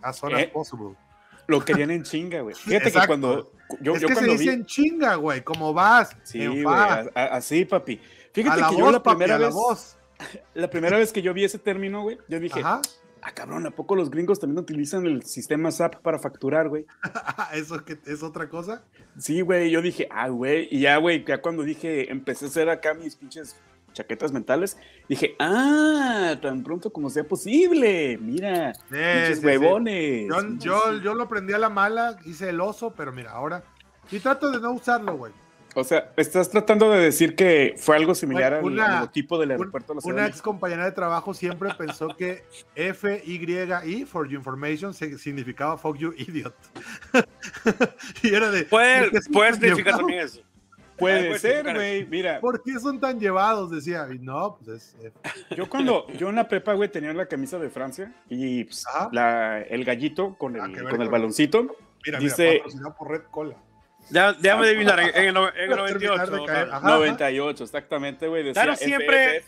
as 0.00 0.16
soon 0.18 0.34
as 0.34 0.40
Eh, 0.42 0.50
possible. 0.52 0.94
Lo 1.48 1.64
querían 1.64 1.90
en 1.90 2.02
chinga, 2.02 2.40
güey. 2.40 2.54
Fíjate 2.58 2.88
Exacto. 2.88 3.00
que 3.00 3.06
cuando. 3.06 3.52
Yo, 3.80 3.94
es 3.94 4.02
yo 4.02 4.08
que 4.08 4.14
se 4.16 4.24
dice 4.26 4.44
vi. 4.44 4.48
en 4.50 4.66
chinga, 4.66 5.14
güey, 5.16 5.42
como 5.42 5.72
vas, 5.72 6.16
Sí, 6.24 6.46
güey, 6.46 6.64
así, 7.14 7.64
papi. 7.64 8.00
Fíjate 8.32 8.60
la 8.60 8.68
que 8.68 8.74
voz, 8.74 8.84
yo 8.84 8.90
la 8.92 9.02
primera 9.02 9.38
la 9.38 9.46
vez. 9.46 9.54
voz. 9.54 9.96
La 10.54 10.70
primera 10.70 10.96
vez 10.98 11.12
que 11.12 11.20
yo 11.20 11.34
vi 11.34 11.42
ese 11.42 11.58
término, 11.58 12.02
güey, 12.02 12.16
yo 12.28 12.38
dije, 12.38 12.60
Ajá. 12.60 12.80
Ah, 13.22 13.32
cabrón, 13.32 13.66
¿a 13.66 13.70
poco 13.70 13.96
los 13.96 14.10
gringos 14.10 14.38
también 14.40 14.58
utilizan 14.58 15.06
el 15.06 15.22
sistema 15.22 15.70
SAP 15.70 15.96
para 16.02 16.18
facturar, 16.18 16.68
güey? 16.68 16.86
Eso 17.54 17.84
que 17.84 17.98
es 18.06 18.22
otra 18.22 18.48
cosa. 18.48 18.84
Sí, 19.18 19.40
güey, 19.40 19.70
yo 19.70 19.80
dije, 19.82 20.08
ah, 20.10 20.28
güey, 20.28 20.68
y 20.70 20.80
ya, 20.80 20.96
güey, 20.98 21.24
ya 21.24 21.40
cuando 21.40 21.62
dije, 21.62 22.10
empecé 22.10 22.46
a 22.46 22.48
hacer 22.48 22.68
acá 22.68 22.94
mis 22.94 23.16
pinches 23.16 23.56
chaquetas 23.92 24.32
mentales, 24.32 24.78
dije, 25.08 25.36
ah, 25.38 26.36
tan 26.40 26.62
pronto 26.62 26.90
como 26.92 27.10
sea 27.10 27.24
posible, 27.24 28.16
mira, 28.18 28.72
Sí, 28.74 28.80
pinches 28.90 29.28
sí, 29.28 29.34
sí. 29.40 29.46
huevones. 29.46 30.28
Yo, 30.28 30.56
yo, 30.58 31.00
yo 31.02 31.14
lo 31.14 31.24
aprendí 31.24 31.52
a 31.52 31.58
la 31.58 31.68
mala, 31.68 32.18
hice 32.24 32.48
el 32.48 32.60
oso, 32.60 32.94
pero 32.96 33.12
mira, 33.12 33.32
ahora. 33.32 33.62
Y 34.10 34.18
trato 34.18 34.50
de 34.50 34.60
no 34.60 34.72
usarlo, 34.72 35.16
güey. 35.16 35.32
O 35.74 35.84
sea, 35.84 36.12
estás 36.16 36.50
tratando 36.50 36.90
de 36.90 37.00
decir 37.00 37.34
que 37.34 37.74
fue 37.78 37.96
algo 37.96 38.14
similar 38.14 38.60
una- 38.62 38.86
al 38.86 38.94
logotipo 39.00 39.38
del 39.38 39.50
Un- 39.50 39.52
aeropuerto 39.58 39.94
de 39.94 40.00
la 40.04 40.12
una 40.12 40.26
ex 40.26 40.42
compañera 40.42 40.84
de 40.84 40.92
trabajo 40.92 41.32
siempre 41.34 41.70
pensó 41.76 42.08
que 42.16 42.44
F-Y-I, 42.74 44.04
for 44.04 44.26
your 44.28 44.34
information, 44.38 44.92
significaba 44.92 45.78
fuck 45.78 45.96
you 45.96 46.12
idiot. 46.16 46.54
y 48.22 48.34
era 48.34 48.50
de. 48.50 48.64
Puede, 48.64 49.00
¿por 49.02 49.10
qué 49.10 49.22
son 49.22 49.32
puede 49.32 49.50
tan 49.50 49.60
significar 49.60 49.84
llevados? 49.94 50.00
también 50.00 50.20
eso. 50.24 50.40
Puede 50.98 51.26
puede 51.28 51.38
ser, 51.40 51.74
güey, 51.74 52.06
mira, 52.06 52.38
¿Por 52.40 52.62
qué 52.62 52.78
son 52.78 53.00
tan 53.00 53.18
llevados? 53.18 53.70
Decía. 53.70 54.06
Y 54.12 54.18
no, 54.18 54.56
pues 54.58 54.68
es. 54.68 54.96
F. 55.02 55.56
yo 55.56 55.68
cuando, 55.68 56.06
yo 56.12 56.28
en 56.28 56.36
la 56.36 56.46
prepa, 56.46 56.74
güey, 56.74 56.90
tenía 56.90 57.12
la 57.12 57.26
camisa 57.26 57.58
de 57.58 57.70
Francia 57.70 58.12
y 58.28 58.64
pues, 58.64 58.84
la- 59.10 59.62
el 59.62 59.84
gallito 59.84 60.36
con 60.36 60.60
Ah, 60.60 60.66
el, 60.66 60.88
con 60.88 61.00
el 61.02 61.08
baloncito, 61.08 61.74
Mira, 62.04 62.18
Dice- 62.18 62.62
mira, 62.74 62.90
por 62.94 63.10
Red 63.10 63.22
Cola. 63.30 63.56
Ya, 64.10 64.32
déjame 64.34 64.66
adivinar, 64.66 65.00
en, 65.00 65.08
en 65.16 65.24
el, 65.28 65.34
no- 65.34 65.48
en 65.48 65.54
el 65.56 65.70
Para 65.70 65.86
terminar 65.86 66.16
98. 66.28 66.32
de 66.42 66.46
caer. 66.46 66.64
Tano. 66.66 66.76
Ajá, 66.76 66.86
ajá. 66.88 66.96
98, 66.98 67.64
exactamente, 67.64 68.28
güey, 68.28 68.42
decía 68.44 68.62
Tano 68.62 68.76
siempre-. 68.76 69.42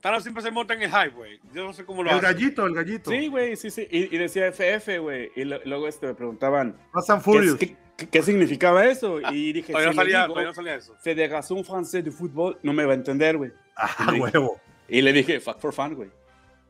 Tano 0.00 0.20
siempre 0.20 0.42
se 0.42 0.50
monta 0.50 0.74
en 0.74 0.82
el 0.82 0.90
hype, 0.90 1.14
güey. 1.16 1.40
Yo 1.54 1.64
no 1.64 1.72
sé 1.72 1.84
cómo 1.86 2.02
lo 2.02 2.10
El 2.10 2.16
hace. 2.18 2.26
gallito, 2.26 2.66
el 2.66 2.74
gallito. 2.74 3.10
Sí, 3.10 3.28
güey, 3.28 3.56
sí, 3.56 3.70
sí. 3.70 3.88
Y, 3.90 4.14
y 4.14 4.18
decía 4.18 4.46
FF, 4.48 4.98
güey. 4.98 5.30
Y 5.34 5.44
lo- 5.44 5.60
luego 5.64 5.88
este, 5.88 6.06
me 6.06 6.14
preguntaban, 6.14 6.76
Fast 6.92 7.08
and 7.10 7.20
¿qué, 7.20 7.24
Furious. 7.24 7.58
qué- 7.58 7.76
qué- 7.96 8.08
qué 8.10 8.22
significaba 8.22 8.84
eso? 8.84 9.18
Y 9.32 9.52
dije, 9.54 9.72
Todavía 9.72 9.92
si 9.92 9.96
no 9.96 10.02
le 10.04 10.10
salía, 10.10 10.22
digo 10.22 10.34
todavía 10.34 10.48
no 10.50 10.54
salía 10.54 10.74
eso. 10.74 10.94
Federación 11.02 11.64
Française 11.64 12.02
de 12.02 12.10
Fútbol, 12.10 12.58
no 12.62 12.74
me 12.74 12.84
va 12.84 12.92
a 12.92 12.96
entender, 12.96 13.38
güey. 13.38 13.52
Ah, 13.76 14.12
huevo. 14.18 14.60
Y 14.88 15.00
le 15.00 15.12
dije, 15.14 15.40
fuck 15.40 15.58
for 15.58 15.72
fun, 15.72 15.94
güey. 15.94 16.10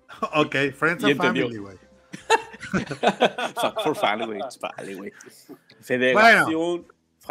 Ok, 0.34 0.54
Friends 0.76 1.02
Y 1.02 1.06
and 1.06 1.12
entendió. 1.12 1.44
Family, 1.48 1.58
güey. 1.58 1.76
Fuck 3.54 3.82
for 3.82 3.96
fun, 3.96 4.26
güey. 4.26 4.38
Vale, 4.60 4.94
güey. 4.94 5.12
Federación 5.80 6.86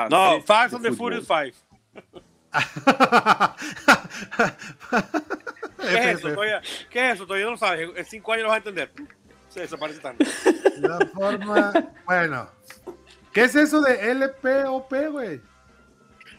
No, 0.09 0.41
Fast 0.41 0.73
and 0.73 0.83
the. 0.83 0.91
Furious 0.91 1.27
5. 1.27 1.55
¿Qué 5.79 6.11
es 6.11 6.17
eso? 6.17 6.33
Todavía, 6.33 6.61
¿Qué 6.89 7.09
es 7.09 7.15
eso? 7.15 7.25
Todavía 7.25 7.45
no 7.45 7.51
lo 7.51 7.57
sabes. 7.57 7.89
En 7.95 8.05
cinco 8.05 8.33
años 8.33 8.43
lo 8.43 8.49
vas 8.49 8.55
a 8.55 8.57
entender. 8.57 8.91
Se 9.49 9.61
desaparece 9.61 9.99
tanto. 9.99 10.25
La 10.77 10.99
forma. 11.13 11.73
Bueno. 12.05 12.49
¿Qué 13.31 13.43
es 13.43 13.55
eso 13.55 13.81
de 13.81 14.13
LPOP, 14.13 14.93
güey? 15.11 15.41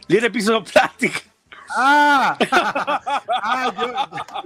Little 0.07 0.31
Piece 0.31 0.51
of 0.51 0.71
Plastic. 0.71 1.29
¡Ah! 1.75 2.37
¡Ah! 2.51 4.43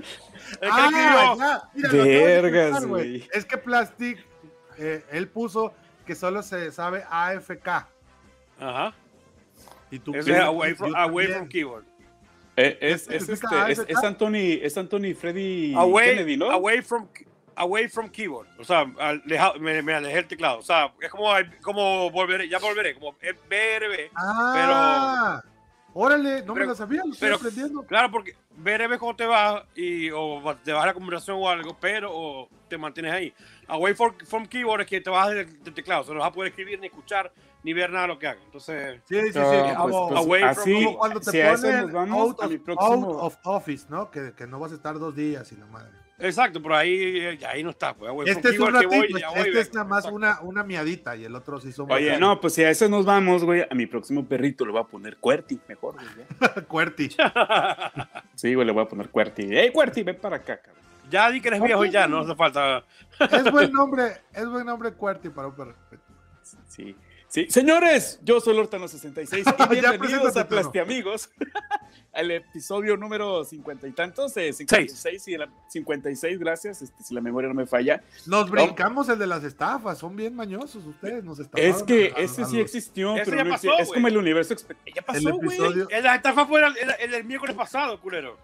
Yo, 0.62 0.70
ah, 0.72 1.36
ya. 1.38 1.70
Mira, 1.74 1.92
Vergas, 1.92 2.86
güey. 2.86 3.28
Es 3.34 3.46
que 3.46 3.58
Plastic, 3.58 4.25
eh, 4.78 5.06
él 5.12 5.28
puso 5.28 5.74
que 6.06 6.16
solo 6.16 6.42
se 6.42 6.72
sabe 6.72 7.04
AFK. 7.10 7.86
Ajá. 8.60 8.94
Y 9.92 10.00
tú 10.00 10.13
es 10.13 10.28
away 10.30 10.74
from, 10.75 10.96
away 10.96 11.28
from 11.28 11.48
keyboard. 11.48 11.86
Eh, 12.56 12.78
es, 12.82 13.08
¿Qué 13.08 13.16
es, 13.16 13.30
este, 13.30 13.48
es 13.88 14.04
Anthony, 14.04 14.60
es 14.62 14.78
Anthony 14.78 15.16
Freddy 15.18 15.74
Away, 15.75 16.10
Kennedy, 16.10 16.36
¿no? 16.36 16.51
away 16.51 16.82
from 16.82 17.08
away 17.56 17.88
from 17.88 18.10
keyboard. 18.10 18.48
O 18.58 18.63
sea, 18.63 18.92
aleja, 19.00 19.54
me, 19.60 19.82
me, 19.82 19.94
alejé 19.94 20.20
el 20.20 20.28
teclado. 20.28 20.60
O 20.60 20.62
sea, 20.62 20.94
es 21.01 21.10
como, 21.10 21.30
como 21.62 22.10
volveré, 22.12 22.50
ya 22.50 22.60
volveré, 22.60 22.96
como 22.96 23.13
BRB. 23.13 24.12
Ah, 24.16 25.42
pero, 25.42 25.49
órale, 25.93 26.43
no 26.43 26.55
me 26.55 26.65
lo 26.65 26.75
sabía, 26.75 27.03
lo 27.05 27.13
estoy 27.13 27.31
aprendiendo. 27.31 27.84
Claro, 27.84 28.12
porque 28.12 28.31
es 28.31 29.00
cuando 29.00 29.15
te 29.15 29.25
vas 29.25 29.63
y 29.75 30.10
o 30.12 30.41
te 30.63 30.74
vas 30.74 30.84
a 30.84 30.88
la 30.88 30.93
conversación 30.93 31.38
o 31.39 31.50
algo, 31.50 31.77
pero 31.79 32.10
o 32.13 32.50
te 32.67 32.77
mantienes 32.77 33.13
ahí. 33.13 33.34
Away 33.67 33.93
from, 33.93 34.13
from 34.25 34.46
keyboard 34.46 34.81
es 34.81 34.88
que 34.88 35.01
te 35.01 35.10
vas 35.10 35.29
del, 35.29 35.60
teclado, 35.74 36.01
o 36.01 36.03
sea, 36.05 36.13
no 36.13 36.19
vas 36.19 36.29
a 36.29 36.34
poder 36.34 36.50
escribir 36.50 36.79
ni 36.79 36.88
escuchar 36.88 37.31
ni 37.63 37.74
ver 37.74 37.89
nada 37.89 38.03
de 38.03 38.08
lo 38.13 38.19
que 38.19 38.27
haga. 38.27 38.41
Entonces, 38.43 39.01
sí, 39.05 39.22
sí, 39.22 39.34
sí. 39.34 39.39
Pues, 39.39 39.75
pues, 39.75 40.19
away 40.19 40.43
así, 40.43 40.72
from, 40.72 40.84
como 40.86 40.98
cuando 40.98 41.19
te 41.19 41.31
si 41.31 41.38
ponen 41.38 41.81
nos 41.81 41.91
vamos 41.91 42.17
out, 42.17 42.41
a 42.41 42.46
of, 42.46 42.51
mi 42.51 42.58
próximo... 42.58 42.91
out 42.91 43.19
of 43.22 43.38
office, 43.43 43.86
¿no? 43.89 44.10
Que, 44.10 44.34
que 44.34 44.48
no 44.48 44.60
vas 44.60 44.72
a 44.72 44.75
estar 44.75 44.98
dos 44.98 45.15
días 45.15 45.51
y 45.51 45.58
la 45.58 45.65
madre. 45.65 45.99
Exacto, 46.20 46.62
pero 46.62 46.76
ahí, 46.76 47.40
ahí 47.48 47.64
no 47.64 47.70
está. 47.70 47.94
Pues, 47.94 48.10
away 48.10 48.30
este 48.30 48.50
es 48.50 48.60
un 48.60 48.74
ratito, 48.74 48.90
voy, 48.90 49.06
este 49.06 49.52
voy, 49.52 49.58
es 49.58 49.74
nada 49.74 49.88
más 49.88 50.06
una, 50.06 50.42
una 50.42 50.64
miadita 50.64 51.16
y 51.16 51.24
el 51.24 51.34
otro 51.34 51.60
sí 51.62 51.72
somos. 51.72 51.96
Oye, 51.96 52.18
no, 52.20 52.40
pues 52.42 52.54
si 52.54 52.64
a 52.64 52.70
eso 52.70 52.90
nos 52.90 53.06
vamos, 53.06 53.44
güey, 53.44 53.66
a 53.70 53.74
mi 53.74 53.86
próximo 53.86 54.26
perrito 54.26 54.66
le 54.66 54.74
voy 54.74 54.82
a 54.82 54.84
poner 54.84 55.18
Cuerti, 55.18 55.60
mejor, 55.68 55.96
güey. 55.96 56.66
Cuerti. 56.68 57.10
sí, 58.36 58.54
güey, 58.54 58.68
le 58.68 58.74
voy 58.74 58.84
a 58.84 58.88
poner 58.88 59.10
Cuerti. 59.10 59.44
¡Ey, 59.44 59.72
Cuerti, 59.72 60.04
ven 60.04 60.18
para 60.18 60.38
acá, 60.38 60.58
cabrón! 60.58 60.84
Ya 61.10 61.32
di 61.32 61.42
que 61.42 61.48
eres 61.48 61.62
viejo 61.62 61.86
y 61.86 61.90
ya, 61.90 62.08
no 62.08 62.20
hace 62.20 62.36
falta. 62.36 62.84
es 63.20 63.52
buen 63.52 63.72
nombre, 63.72 64.18
es 64.34 64.48
buen 64.48 64.66
nombre 64.66 64.92
Cuerti 64.94 65.30
para 65.30 65.48
un 65.48 65.56
perro. 65.56 65.74
Sí. 66.68 66.96
Sí, 67.30 67.46
señores, 67.48 68.20
yo 68.24 68.42
soy 68.42 68.56
Lortano66 68.56 69.54
y 69.56 69.70
bienvenidos 69.80 70.36
a 70.36 70.48
Plastiamigos, 70.48 71.30
al 72.12 72.32
episodio 72.32 72.98
número 72.98 73.46
cincuenta 73.46 73.88
y 73.88 73.92
tantos, 73.92 74.36
eh, 74.38 74.52
56 74.52 75.28
y 75.28 75.34
el 75.36 75.48
56, 75.68 76.40
gracias, 76.40 76.82
este, 76.82 77.04
si 77.04 77.14
la 77.14 77.22
memoria 77.22 77.48
no 77.48 77.54
me 77.54 77.68
falla. 77.68 78.02
Nos 78.26 78.50
brincamos 78.50 79.10
el 79.10 79.20
de 79.20 79.28
las 79.28 79.44
estafas, 79.44 80.00
son 80.00 80.16
bien 80.16 80.36
mañosos 80.36 80.84
ustedes, 80.84 81.24
nos 81.24 81.38
estafaron. 81.40 81.70
Es 81.70 81.84
que 81.84 82.12
a, 82.18 82.20
ese 82.20 82.42
a, 82.42 82.46
sí 82.46 82.60
existió, 82.60 83.16
ese 83.16 83.26
pero 83.26 83.38
ya 83.38 83.44
no 83.44 83.52
pasó, 83.52 83.78
es 83.78 83.90
como 83.90 84.08
el 84.08 84.18
universo. 84.18 84.56
Ya 84.96 85.04
pasó, 85.04 85.38
güey. 85.38 85.60
La 86.02 86.16
estafa 86.16 86.48
fue 86.48 86.66
el, 86.66 86.76
el, 87.00 87.14
el, 87.14 87.24
miércoles 87.26 87.56
pasado, 87.56 88.02
culero. 88.02 88.38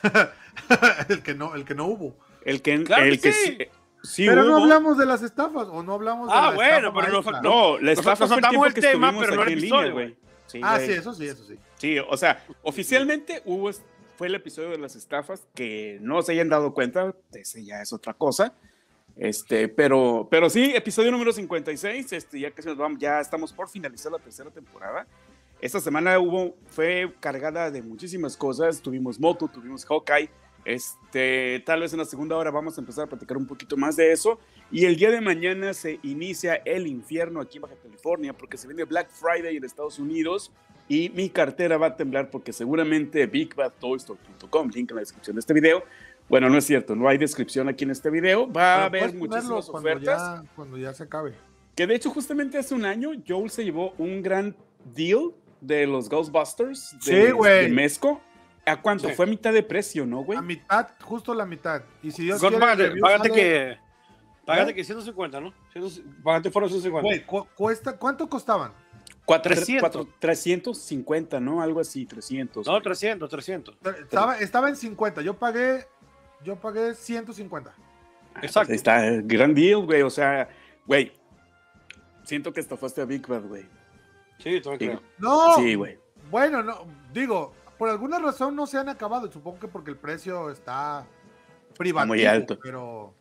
el, 1.08 1.22
que 1.24 1.34
no, 1.34 1.56
el 1.56 1.64
que 1.64 1.74
no 1.74 1.86
hubo. 1.86 2.14
El 2.44 2.62
que, 2.62 2.84
claro 2.84 3.04
el 3.04 3.20
que, 3.20 3.30
que 3.30 3.32
sí. 3.32 3.79
Sí, 4.02 4.26
pero 4.26 4.42
hubo. 4.42 4.50
no 4.50 4.56
hablamos 4.62 4.98
de 4.98 5.06
las 5.06 5.22
estafas 5.22 5.68
o 5.68 5.82
no 5.82 5.94
hablamos 5.94 6.28
de 6.28 6.34
ah, 6.34 6.50
la 6.50 6.54
bueno, 6.54 6.88
estafa 6.88 7.00
pero 7.00 7.22
maestra. 7.22 7.40
No, 7.42 7.78
la 7.78 7.92
estafa 7.92 8.26
fue 8.26 8.36
el 8.36 8.42
tiempo 8.42 8.66
el 8.66 8.74
que 8.74 8.80
tema, 8.80 9.08
estuvimos 9.08 9.24
pero 9.24 9.36
no 9.36 9.42
aquí 9.42 9.52
el 9.52 9.58
episodio, 9.58 9.92
güey. 9.92 10.16
Sí, 10.46 10.60
ah, 10.62 10.76
güey. 10.76 10.86
sí, 10.86 10.92
eso 10.94 11.14
sí, 11.14 11.26
eso 11.26 11.44
sí. 11.44 11.58
Sí, 11.76 11.98
o 11.98 12.16
sea, 12.16 12.44
oficialmente 12.62 13.42
hubo, 13.44 13.70
fue 14.16 14.26
el 14.26 14.34
episodio 14.34 14.70
de 14.70 14.78
las 14.78 14.96
estafas, 14.96 15.46
que 15.54 15.98
no 16.00 16.22
se 16.22 16.32
hayan 16.32 16.48
dado 16.48 16.72
cuenta, 16.72 17.14
ese 17.32 17.64
ya 17.64 17.82
es 17.82 17.92
otra 17.92 18.14
cosa. 18.14 18.54
Este, 19.16 19.68
pero, 19.68 20.28
pero 20.30 20.48
sí, 20.48 20.72
episodio 20.74 21.10
número 21.10 21.32
56, 21.32 22.12
este, 22.12 22.40
ya 22.40 22.50
que 22.50 22.62
nos 22.62 22.76
vamos, 22.76 22.98
ya 22.98 23.20
estamos 23.20 23.52
por 23.52 23.68
finalizar 23.68 24.10
la 24.10 24.18
tercera 24.18 24.50
temporada. 24.50 25.06
Esta 25.60 25.78
semana 25.78 26.18
hubo, 26.18 26.56
fue 26.68 27.12
cargada 27.20 27.70
de 27.70 27.82
muchísimas 27.82 28.34
cosas, 28.36 28.80
tuvimos 28.80 29.20
Moto, 29.20 29.46
tuvimos 29.46 29.84
Hawkeye, 29.84 30.30
este, 30.64 31.62
tal 31.64 31.80
vez 31.80 31.92
en 31.92 31.98
la 31.98 32.04
segunda 32.04 32.36
hora 32.36 32.50
vamos 32.50 32.76
a 32.76 32.80
empezar 32.80 33.04
a 33.04 33.06
platicar 33.08 33.36
un 33.36 33.46
poquito 33.46 33.76
más 33.76 33.96
de 33.96 34.12
eso. 34.12 34.38
Y 34.70 34.84
el 34.84 34.96
día 34.96 35.10
de 35.10 35.20
mañana 35.20 35.74
se 35.74 35.98
inicia 36.02 36.56
el 36.64 36.86
infierno 36.86 37.40
aquí 37.40 37.58
en 37.58 37.62
Baja 37.62 37.76
California 37.82 38.32
porque 38.32 38.56
se 38.56 38.66
viene 38.66 38.84
Black 38.84 39.10
Friday 39.10 39.56
en 39.56 39.64
Estados 39.64 39.98
Unidos 39.98 40.52
y 40.88 41.08
mi 41.10 41.30
cartera 41.30 41.76
va 41.76 41.88
a 41.88 41.96
temblar 41.96 42.30
porque 42.30 42.52
seguramente 42.52 43.26
bigbadtoystore.com, 43.26 44.70
link 44.74 44.90
en 44.90 44.96
la 44.96 45.00
descripción 45.00 45.36
de 45.36 45.40
este 45.40 45.54
video. 45.54 45.84
Bueno, 46.28 46.48
no 46.48 46.58
es 46.58 46.64
cierto, 46.64 46.94
no 46.94 47.08
hay 47.08 47.18
descripción 47.18 47.68
aquí 47.68 47.84
en 47.84 47.90
este 47.90 48.10
video. 48.10 48.50
Va 48.50 48.76
a 48.76 48.84
haber 48.86 49.14
muchísimas 49.14 49.68
ofertas. 49.68 50.20
Cuando 50.20 50.42
ya, 50.42 50.54
cuando 50.54 50.78
ya 50.78 50.94
se 50.94 51.02
acabe. 51.04 51.34
Que 51.74 51.86
de 51.86 51.94
hecho, 51.94 52.10
justamente 52.10 52.58
hace 52.58 52.74
un 52.74 52.84
año, 52.84 53.10
Joel 53.26 53.50
se 53.50 53.64
llevó 53.64 53.94
un 53.98 54.22
gran 54.22 54.54
deal 54.94 55.32
de 55.60 55.86
los 55.86 56.08
Ghostbusters 56.08 56.96
de, 57.04 57.32
Sí, 57.32 57.48
de 57.48 57.68
Mezco. 57.68 58.20
¿A 58.66 58.80
cuánto? 58.80 59.08
Sí. 59.08 59.14
Fue 59.14 59.24
a 59.26 59.28
mitad 59.28 59.52
de 59.52 59.62
precio, 59.62 60.06
¿no, 60.06 60.22
güey? 60.22 60.38
A 60.38 60.42
mitad, 60.42 60.88
justo 61.02 61.34
la 61.34 61.46
mitad. 61.46 61.82
Y 62.02 62.10
si 62.10 62.24
Dios 62.24 62.40
God, 62.40 62.48
quiere, 62.50 62.60
págate, 62.64 62.82
review 62.88 63.02
págate 63.02 63.28
sale- 63.28 63.40
que. 63.42 63.78
Págate 64.46 64.70
¿Eh? 64.70 64.74
que 64.74 64.84
150, 64.84 65.40
¿no? 65.40 65.52
100 65.72 66.22
Págate 66.22 66.50
fueron 66.50 66.70
150. 66.70 67.06
Güey, 67.06 67.24
cu- 67.24 67.46
cuesta, 67.56 67.96
¿cuánto 67.96 68.28
costaban? 68.28 68.72
Cuatro- 69.24 69.54
300. 69.54 69.80
cuatro- 69.80 70.08
350, 70.18 71.40
¿no? 71.40 71.62
Algo 71.62 71.80
así, 71.80 72.04
300. 72.04 72.66
No, 72.66 72.80
300, 72.80 73.28
300. 73.30 73.76
Estaba, 74.00 74.38
estaba 74.38 74.68
en 74.68 74.76
50. 74.76 75.22
Yo 75.22 75.34
pagué, 75.34 75.86
yo 76.42 76.56
pagué 76.56 76.94
150. 76.94 77.72
Exacto. 78.42 78.72
Ahí 78.72 78.76
está, 78.76 79.02
gran 79.22 79.54
deal, 79.54 79.84
güey. 79.84 80.02
O 80.02 80.10
sea, 80.10 80.48
güey, 80.86 81.12
siento 82.24 82.52
que 82.52 82.60
estafaste 82.60 83.00
a 83.00 83.04
Big 83.04 83.26
Bad, 83.26 83.42
güey. 83.42 83.66
Sí, 84.38 84.60
todo. 84.60 84.76
No. 85.18 85.56
Sí, 85.56 85.74
güey. 85.74 85.98
Bueno, 86.30 86.62
no, 86.62 86.86
digo, 87.12 87.54
por 87.80 87.88
alguna 87.88 88.18
razón 88.20 88.54
no 88.54 88.66
se 88.66 88.76
han 88.78 88.88
acabado. 88.88 89.32
Supongo 89.32 89.58
que 89.58 89.66
porque 89.68 89.90
el 89.90 89.96
precio 89.96 90.50
está 90.50 91.04
privativo. 91.76 92.14
muy 92.14 92.24
alto. 92.26 92.58
Pero, 92.62 93.14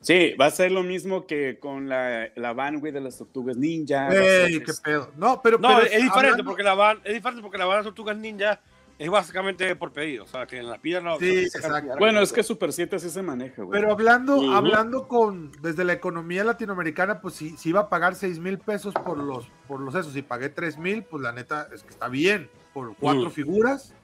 Sí, 0.00 0.34
va 0.38 0.46
a 0.46 0.50
ser 0.50 0.70
lo 0.70 0.82
mismo 0.82 1.26
que 1.26 1.58
con 1.58 1.88
la, 1.88 2.28
la 2.36 2.52
van, 2.52 2.78
güey, 2.78 2.92
de 2.92 3.00
las 3.00 3.16
tortugas 3.18 3.56
ninja. 3.56 4.08
ey, 4.14 4.60
qué 4.60 4.72
pedo. 4.82 5.10
No, 5.16 5.40
pero, 5.42 5.56
No, 5.58 5.68
pero 5.68 5.80
es, 5.80 5.92
diferente 5.92 6.18
hablando- 6.18 6.44
porque 6.44 6.62
la 6.62 6.74
van, 6.74 7.00
es 7.04 7.14
diferente 7.14 7.40
porque 7.42 7.56
la 7.58 7.64
van 7.64 7.78
de 7.78 7.84
Tortugas 7.84 8.16
Ninja 8.18 8.60
es 8.98 9.08
básicamente 9.10 9.74
por 9.76 9.92
pedido. 9.92 10.24
O 10.24 10.26
sea, 10.26 10.46
que 10.46 10.58
en 10.58 10.68
la 10.68 10.76
pida 10.78 11.00
no. 11.00 11.18
Sí, 11.18 11.38
exacto. 11.44 11.94
Bueno, 11.98 12.20
es 12.20 12.32
que 12.34 12.42
Super 12.42 12.72
7 12.74 12.96
así 12.96 13.08
se 13.08 13.22
maneja, 13.22 13.62
güey. 13.62 13.80
Pero 13.80 13.90
hablando, 13.92 14.52
hablando 14.54 15.08
con 15.08 15.50
desde 15.62 15.84
la 15.84 15.94
economía 15.94 16.44
latinoamericana, 16.44 17.22
pues 17.22 17.32
si, 17.34 17.56
si 17.56 17.70
iba 17.70 17.80
a 17.80 17.88
pagar 17.88 18.14
6 18.14 18.38
mil 18.40 18.58
pesos 18.58 18.92
por 18.92 19.16
los, 19.16 19.48
por 19.66 19.80
los 19.80 19.94
esos, 19.94 20.14
y 20.16 20.22
pagué 20.22 20.50
3 20.50 20.76
mil, 20.76 21.02
pues 21.02 21.22
la 21.22 21.32
neta 21.32 21.66
es 21.74 21.82
que 21.82 21.88
está 21.90 22.08
bien. 22.08 22.50
Por 22.74 22.94
cuatro 22.96 23.28
Mm. 23.30 23.32
figuras 23.32 23.94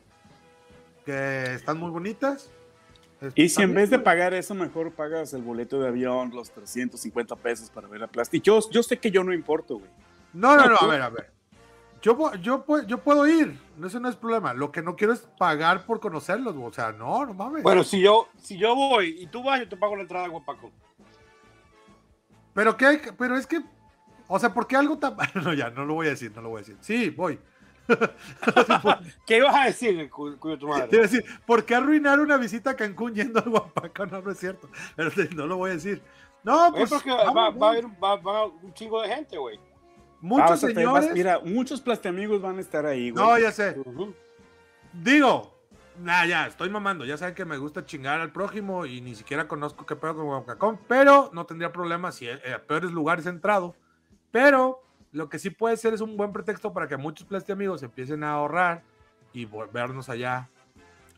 que 1.05 1.55
están 1.55 1.79
muy 1.79 1.91
bonitas. 1.91 2.51
Y 3.35 3.45
Está 3.45 3.61
si 3.61 3.63
en 3.65 3.75
vez 3.75 3.91
de 3.91 3.97
güey. 3.99 4.05
pagar 4.05 4.33
eso, 4.33 4.55
mejor 4.55 4.93
pagas 4.93 5.35
el 5.35 5.43
boleto 5.43 5.79
de 5.81 5.89
avión, 5.89 6.31
los 6.35 6.51
350 6.53 7.37
pesos 7.37 7.69
para 7.71 7.87
ver 7.87 8.03
a 8.03 8.07
Plastic. 8.07 8.43
Yo, 8.43 8.61
yo 8.71 8.83
sé 8.83 8.99
que 8.99 9.11
yo 9.11 9.23
no 9.23 9.33
importo, 9.35 9.79
güey. 9.79 9.91
No, 10.33 10.57
no, 10.57 10.67
no, 10.69 10.77
a 10.81 10.87
ver, 10.87 11.03
a 11.03 11.11
ver. 11.11 11.31
Yo, 12.01 12.17
yo, 12.37 12.65
yo 12.87 12.99
puedo 12.99 13.29
ir, 13.29 13.59
eso 13.85 14.01
no 14.01 14.09
es 14.09 14.17
problema. 14.17 14.55
Lo 14.55 14.73
que 14.73 14.81
no 14.81 14.97
quiero 14.97 15.13
es 15.13 15.21
pagar 15.39 15.85
por 15.85 16.01
conocerlos, 16.01 16.57
o 16.59 16.73
sea, 16.73 16.93
no, 16.93 17.27
no 17.27 17.35
mames. 17.35 17.63
Bueno, 17.63 17.85
si 17.85 18.01
yo, 18.01 18.29
si 18.39 18.57
yo 18.57 18.75
voy 18.75 19.17
y 19.21 19.27
tú 19.27 19.43
vas, 19.43 19.61
yo 19.61 19.69
te 19.69 19.77
pago 19.77 19.97
la 19.97 20.03
entrada 20.03 20.25
de 20.25 20.31
Guapaco. 20.31 20.71
Pero 22.55 22.77
qué 22.77 22.87
hay, 22.87 22.99
que- 23.01 23.13
pero 23.13 23.37
es 23.37 23.47
que, 23.47 23.61
o 24.29 24.39
sea, 24.39 24.53
¿por 24.55 24.67
qué 24.67 24.77
algo 24.77 24.97
tan... 24.99 25.15
No, 25.45 25.53
ya, 25.53 25.69
no 25.71 25.85
lo 25.85 25.93
voy 25.95 26.07
a 26.07 26.11
decir, 26.11 26.33
no 26.35 26.41
lo 26.43 26.49
voy 26.51 26.59
a 26.59 26.65
decir. 26.65 26.77
Sí, 26.81 27.11
voy. 27.11 27.39
¿Qué 29.27 29.39
ibas 29.39 29.55
a 29.55 29.65
decir, 29.67 30.09
cu- 30.11 30.37
cuyo 30.39 30.59
tu 30.59 30.67
Te 30.67 30.73
iba 30.73 30.77
a 30.77 30.79
madre? 30.81 30.99
decir, 30.99 31.25
¿por 31.47 31.65
qué 31.65 31.75
arruinar 31.75 32.21
una 32.21 32.37
visita 32.37 32.71
a 32.71 32.77
Cancún 32.77 33.15
yendo 33.15 33.41
al 33.41 33.51
Guapaco? 33.51 34.07
No, 34.07 34.21
no 34.23 34.31
es 34.31 34.39
cierto. 34.39 34.69
Pero 34.97 35.11
te- 35.11 35.29
no 35.35 35.47
lo 35.47 35.57
voy 35.57 35.71
a 35.71 35.75
decir. 35.75 36.03
No, 36.43 36.71
pues. 36.73 36.85
pero 36.89 36.97
es 36.97 37.03
que 37.03 37.11
vamos, 37.11 37.37
va, 37.37 37.51
va 37.51 37.67
a 37.67 37.71
haber 37.71 37.87
va, 38.03 38.17
va 38.17 38.47
un 38.47 38.73
chingo 38.75 39.03
de 39.03 39.09
gente, 39.09 39.37
güey. 39.37 39.59
Muchos 40.23 40.51
Vas 40.51 40.65
a 40.65 40.67
tener- 40.69 40.87
vas- 40.87 41.05
señores. 41.05 41.15
mira, 41.15 41.41
muchos 41.45 41.81
plastiamigos 41.81 42.41
van 42.43 42.59
a 42.59 42.61
estar 42.61 42.85
ahí, 42.87 43.11
güey. 43.11 43.25
no, 43.25 43.39
ya 43.39 43.53
sé. 43.53 43.77
Digo, 44.93 45.55
nah, 46.01 46.25
ya, 46.27 46.47
estoy 46.47 46.69
mamando. 46.71 47.05
Ya 47.05 47.17
saben 47.17 47.35
que 47.35 47.45
me 47.45 47.57
gusta 47.59 47.85
chingar 47.85 48.21
al 48.21 48.33
prójimo 48.33 48.87
y 48.87 49.01
ni 49.01 49.15
siquiera 49.15 49.47
conozco 49.49 49.87
qué 49.87 49.97
pedo 49.97 50.17
con 50.17 50.27
Guapacón, 50.27 50.79
pero 50.89 51.31
no 51.33 51.47
tendría 51.47 51.73
problema 51.73 52.13
si 52.13 52.27
eh, 52.29 52.41
a 52.55 52.59
peores 52.63 52.91
lugares 52.91 53.27
he 53.27 53.31
entrado. 53.31 53.75
Pero 54.31 54.83
lo 55.13 55.29
que 55.29 55.39
sí 55.39 55.51
puede 55.51 55.77
ser 55.77 55.95
es 55.95 56.01
un 56.01 56.17
buen 56.17 56.33
pretexto 56.33 56.73
para 56.73 56.87
que 56.89 56.97
muchos 56.97 57.27
plastiamigos 57.27 57.83
empiecen 57.83 58.23
a 58.25 58.33
ahorrar 58.33 58.83
y 59.33 59.47
vol- 59.47 59.71
vernos 59.73 60.09
allá. 60.09 60.49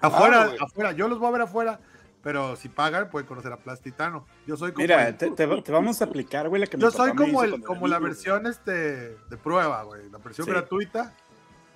Afuera, 0.00 0.46
güey. 0.46 0.58
afuera. 0.60 0.92
Yo 0.92 1.08
los 1.08 1.18
voy 1.18 1.28
a 1.28 1.32
ver 1.32 1.40
afuera, 1.42 1.80
pero 2.22 2.56
si 2.56 2.68
pagan, 2.68 3.08
pueden 3.10 3.26
conocer 3.28 3.52
a 3.52 3.56
Plastitano. 3.56 4.26
Yo 4.46 4.56
soy 4.56 4.72
como. 4.72 4.82
Mira, 4.82 5.08
el- 5.08 5.16
te, 5.16 5.30
te 5.30 5.46
va- 5.46 5.62
te 5.62 5.70
vamos 5.72 6.00
a 6.00 6.06
aplicar, 6.06 6.48
güey, 6.48 6.60
la 6.60 6.66
que 6.66 6.78
yo 6.78 6.90
soy 6.90 7.14
como, 7.14 7.42
el, 7.42 7.62
como 7.62 7.86
la 7.86 7.98
versión 7.98 8.46
este, 8.46 8.72
de 9.16 9.36
prueba, 9.42 9.82
güey. 9.84 10.08
La 10.10 10.18
versión 10.18 10.46
Sí. 10.46 10.50
gratuita. 10.50 11.14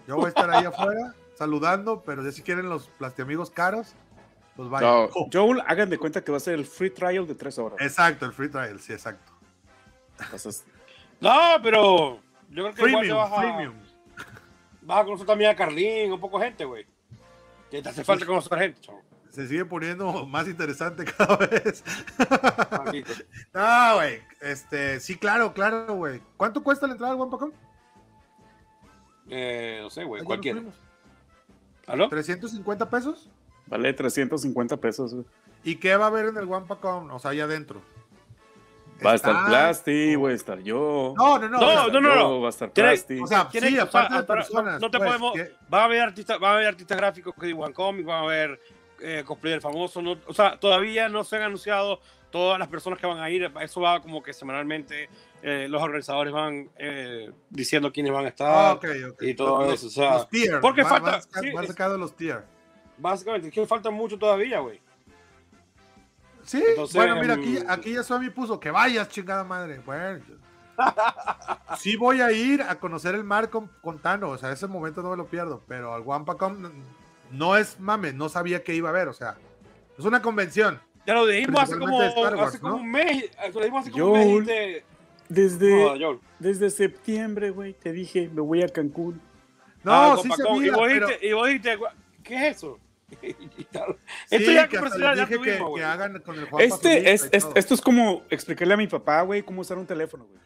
Yo 0.09 0.17
voy 0.17 0.27
a 0.27 0.29
estar 0.29 0.51
ahí 0.51 0.65
afuera 0.65 1.15
saludando, 1.35 2.03
pero 2.05 2.23
ya 2.25 2.33
si 2.33 2.43
quieren 2.43 2.69
los 2.69 2.89
plastiamigos 2.99 3.51
caros, 3.51 3.95
pues 4.57 4.69
güey. 4.69 4.83
vaya. 4.83 5.09
No, 5.15 5.29
Joel, 5.33 5.63
hagan 5.67 5.91
de 5.91 5.99
cuenta 5.99 6.23
que 6.23 6.31
va 6.33 6.39
a 6.39 6.41
ser 6.41 6.55
el 6.55 6.65
free 6.65 6.91
trial 6.91 7.27
de 7.27 7.35
tres 7.35 7.59
horas. 7.59 7.79
Exacto, 7.81 8.25
el 8.25 8.33
free 8.33 8.49
trial, 8.49 8.81
sí, 8.81 8.93
exacto. 8.93 9.33
Entonces, 10.19 10.65
No, 11.21 11.31
pero 11.63 12.21
yo 12.51 12.63
creo 12.65 12.75
que 12.75 12.89
igual 12.89 13.03
te 13.05 13.09
Premium, 13.09 13.17
vas 13.17 13.33
a, 13.33 13.41
premium. 13.41 13.75
vas 14.83 15.01
a 15.01 15.05
conocer 15.05 15.27
también 15.27 15.51
a 15.51 15.57
Carlín, 15.57 16.13
un 16.13 16.21
poco 16.21 16.41
gente, 16.41 16.65
güey. 16.65 16.87
Que 17.71 17.83
te 17.83 17.89
hace 17.89 18.05
falta 18.05 18.27
conocer 18.27 18.59
gente, 18.59 18.81
chavo. 18.81 19.03
Se 19.31 19.47
sigue 19.49 19.65
poniendo 19.67 20.25
más 20.27 20.49
interesante 20.49 21.05
cada 21.05 21.37
vez. 21.37 21.85
No, 23.53 23.95
güey. 23.97 24.21
Este, 24.41 25.01
sí, 25.01 25.17
claro, 25.17 25.53
claro, 25.53 25.95
güey. 25.95 26.21
¿Cuánto 26.37 26.63
cuesta 26.63 26.87
la 26.87 26.93
entrada 26.93 27.13
al 27.13 27.17
Guampacón? 27.19 27.53
Eh, 29.29 29.81
no 29.83 29.91
sé, 29.91 30.05
güey, 30.05 30.23
cualquiera. 30.23 30.63
¿Aló? 31.87 32.09
¿350 32.09 32.89
pesos? 32.89 33.29
Vale 33.67 33.93
350 33.93 34.77
pesos. 34.77 35.15
güey. 35.15 35.27
¿Y 35.65 35.77
qué 35.77 35.97
va 35.97 36.05
a 36.05 36.09
haber 36.09 36.27
en 36.27 36.37
el 36.37 36.45
Wampacom? 36.47 37.11
O 37.11 37.19
sea, 37.19 37.33
allá 37.33 37.45
adentro. 37.45 37.83
Va 39.05 39.13
a 39.13 39.15
estar 39.17 39.47
Plasti, 39.47 40.15
voy 40.17 40.33
a 40.33 40.35
estar 40.35 40.59
yo. 40.61 41.15
No, 41.17 41.39
no, 41.39 41.49
no. 41.49 41.59
No, 41.61 41.89
no, 41.89 42.01
no, 42.01 42.15
no. 42.15 42.41
Va 42.41 42.47
a 42.47 42.51
estar 42.51 42.71
Plasti. 42.71 43.21
O 43.21 43.27
sea, 43.27 43.49
sí, 43.53 43.79
aparte 43.79 44.15
de 44.15 44.23
personas. 44.23 44.81
no 44.81 44.91
te 44.91 44.99
pues, 44.99 45.09
podemos- 45.09 45.35
que- 45.35 45.53
Va 45.73 45.83
a 45.83 45.85
haber 45.85 46.01
artistas, 46.03 46.39
va 46.43 46.51
a 46.51 46.55
haber 46.55 46.67
artistas 46.69 46.97
gráficos 46.97 47.35
que 47.39 47.47
dibujan 47.47 47.73
cómics, 47.73 48.09
va 48.09 48.19
a 48.19 48.23
haber 48.23 48.61
eh, 49.01 49.23
cosplayer 49.27 49.61
famosos, 49.61 50.03
no- 50.03 50.17
o 50.27 50.33
sea, 50.33 50.59
todavía 50.59 51.09
no 51.11 51.23
se 51.25 51.37
han 51.37 51.43
anunciado 51.43 52.01
todas 52.31 52.59
las 52.59 52.67
personas 52.69 52.99
que 52.99 53.07
van 53.07 53.19
a 53.19 53.29
ir, 53.29 53.53
eso 53.61 53.81
va 53.83 54.01
como 54.01 54.23
que 54.23 54.33
semanalmente 54.33 55.11
eh, 55.43 55.67
los 55.69 55.83
organizadores 55.83 56.33
van 56.33 56.71
eh, 56.79 57.31
diciendo 57.51 57.93
quiénes 57.93 58.11
van 58.13 58.25
a 58.25 58.29
estar, 58.29 58.49
Ah, 58.49 58.73
ok, 58.73 58.87
ok. 59.13 59.23
y 59.23 59.35
todo 59.35 59.65
Los- 59.67 59.75
eso, 59.75 59.87
o 59.89 59.91
sea, 59.91 60.15
los 60.15 60.29
tier. 60.31 60.61
porque 60.63 60.83
va- 60.83 60.89
falta- 60.89 61.11
va 61.11 61.17
a 61.19 61.21
sacar- 61.21 61.43
sí, 61.43 61.51
va 61.53 61.61
a 61.61 61.65
es- 61.65 61.69
sacar 61.69 61.91
de 61.93 61.99
los 61.99 62.17
tier. 62.17 62.43
básicamente, 62.97 63.49
es 63.49 63.55
que 63.55 63.67
falta 63.67 63.91
mucho 63.91 64.19
todavía, 64.19 64.61
güey. 64.61 64.81
Sí, 66.47 66.63
Entonces, 66.67 66.97
bueno, 66.97 67.17
mira, 67.21 67.35
aquí, 67.35 67.59
mm, 67.63 67.71
aquí 67.71 67.93
ya 67.95 68.03
Suami 68.03 68.31
puso 68.31 68.59
que 68.61 68.71
vayas, 68.71 69.09
chingada 69.09 69.45
madre. 69.45 69.81
Bueno, 69.85 70.21
sí 71.79 71.97
voy 71.97 72.21
a 72.21 72.31
ir 72.33 72.63
a 72.63 72.79
conocer 72.79 73.15
el 73.15 73.25
mar 73.25 73.51
con, 73.51 73.69
con 73.83 73.99
Tano, 73.99 74.31
o 74.31 74.39
sea, 74.39 74.53
ese 74.53 74.67
momento 74.67 75.03
no 75.03 75.11
me 75.11 75.17
lo 75.17 75.27
pierdo, 75.27 75.63
pero 75.67 75.95
al 75.95 76.03
Wampacom 76.03 76.61
no- 76.63 76.71
no 77.33 77.57
es 77.57 77.81
mame, 77.81 78.13
no 78.13 78.29
sabía 78.29 78.63
que 78.63 78.75
iba 78.75 78.89
a 78.89 78.93
haber, 78.93 79.09
o 79.09 79.13
sea, 79.13 79.37
es 79.99 80.05
una 80.05 80.23
convención. 80.23 80.81
Ya 81.07 81.15
lo 81.15 81.27
dijimos 81.27 81.61
hace 81.63 81.79
como, 81.79 81.99
Wars, 81.99 82.15
hace 82.41 82.61
como 82.61 82.77
¿no? 82.77 82.83
un 82.83 82.91
mes, 82.91 83.31
lo 83.53 83.61
dijimos 83.61 83.83
hace 83.83 83.91
como 83.91 84.17
Yo- 84.17 84.23
un 84.37 84.45
mes 84.45 84.83
Desde, 85.29 85.83
No, 85.85 85.89
Joel. 85.99 86.21
desde 86.39 86.71
septiembre, 86.71 87.51
güey, 87.51 87.73
te 87.75 87.91
dije, 87.93 88.31
me 88.33 88.41
voy 88.43 88.63
a 88.63 88.69
Cancún. 88.69 89.21
No, 89.83 89.93
Ah, 89.93 90.17
sí 90.23 90.29
sabía, 90.31 90.67
y, 90.67 90.71
vos 90.71 90.83
pero 90.87 91.07
dijiste, 91.09 91.27
y 91.27 91.33
vos 91.33 91.47
dijiste, 91.49 91.79
¿qué 92.23 92.35
es 92.49 92.57
eso? 92.59 92.79
Sí, 93.09 93.37
Esto 94.31 94.51
ya 94.53 94.69
que 94.69 94.79
ya 95.79 95.93
hagan 95.93 96.21
con 96.23 96.37
el 96.39 96.49
Este 96.59 97.13
es, 97.13 97.29
esto 97.33 97.75
es 97.75 97.81
como 97.81 98.23
explicarle 98.31 98.75
a 98.75 98.77
mi 98.77 98.87
papá, 98.89 99.23
güey, 99.23 99.43
cómo 99.43 99.61
usar 99.61 99.79
un 99.79 99.87
teléfono, 99.87 100.25
güey. 100.25 100.41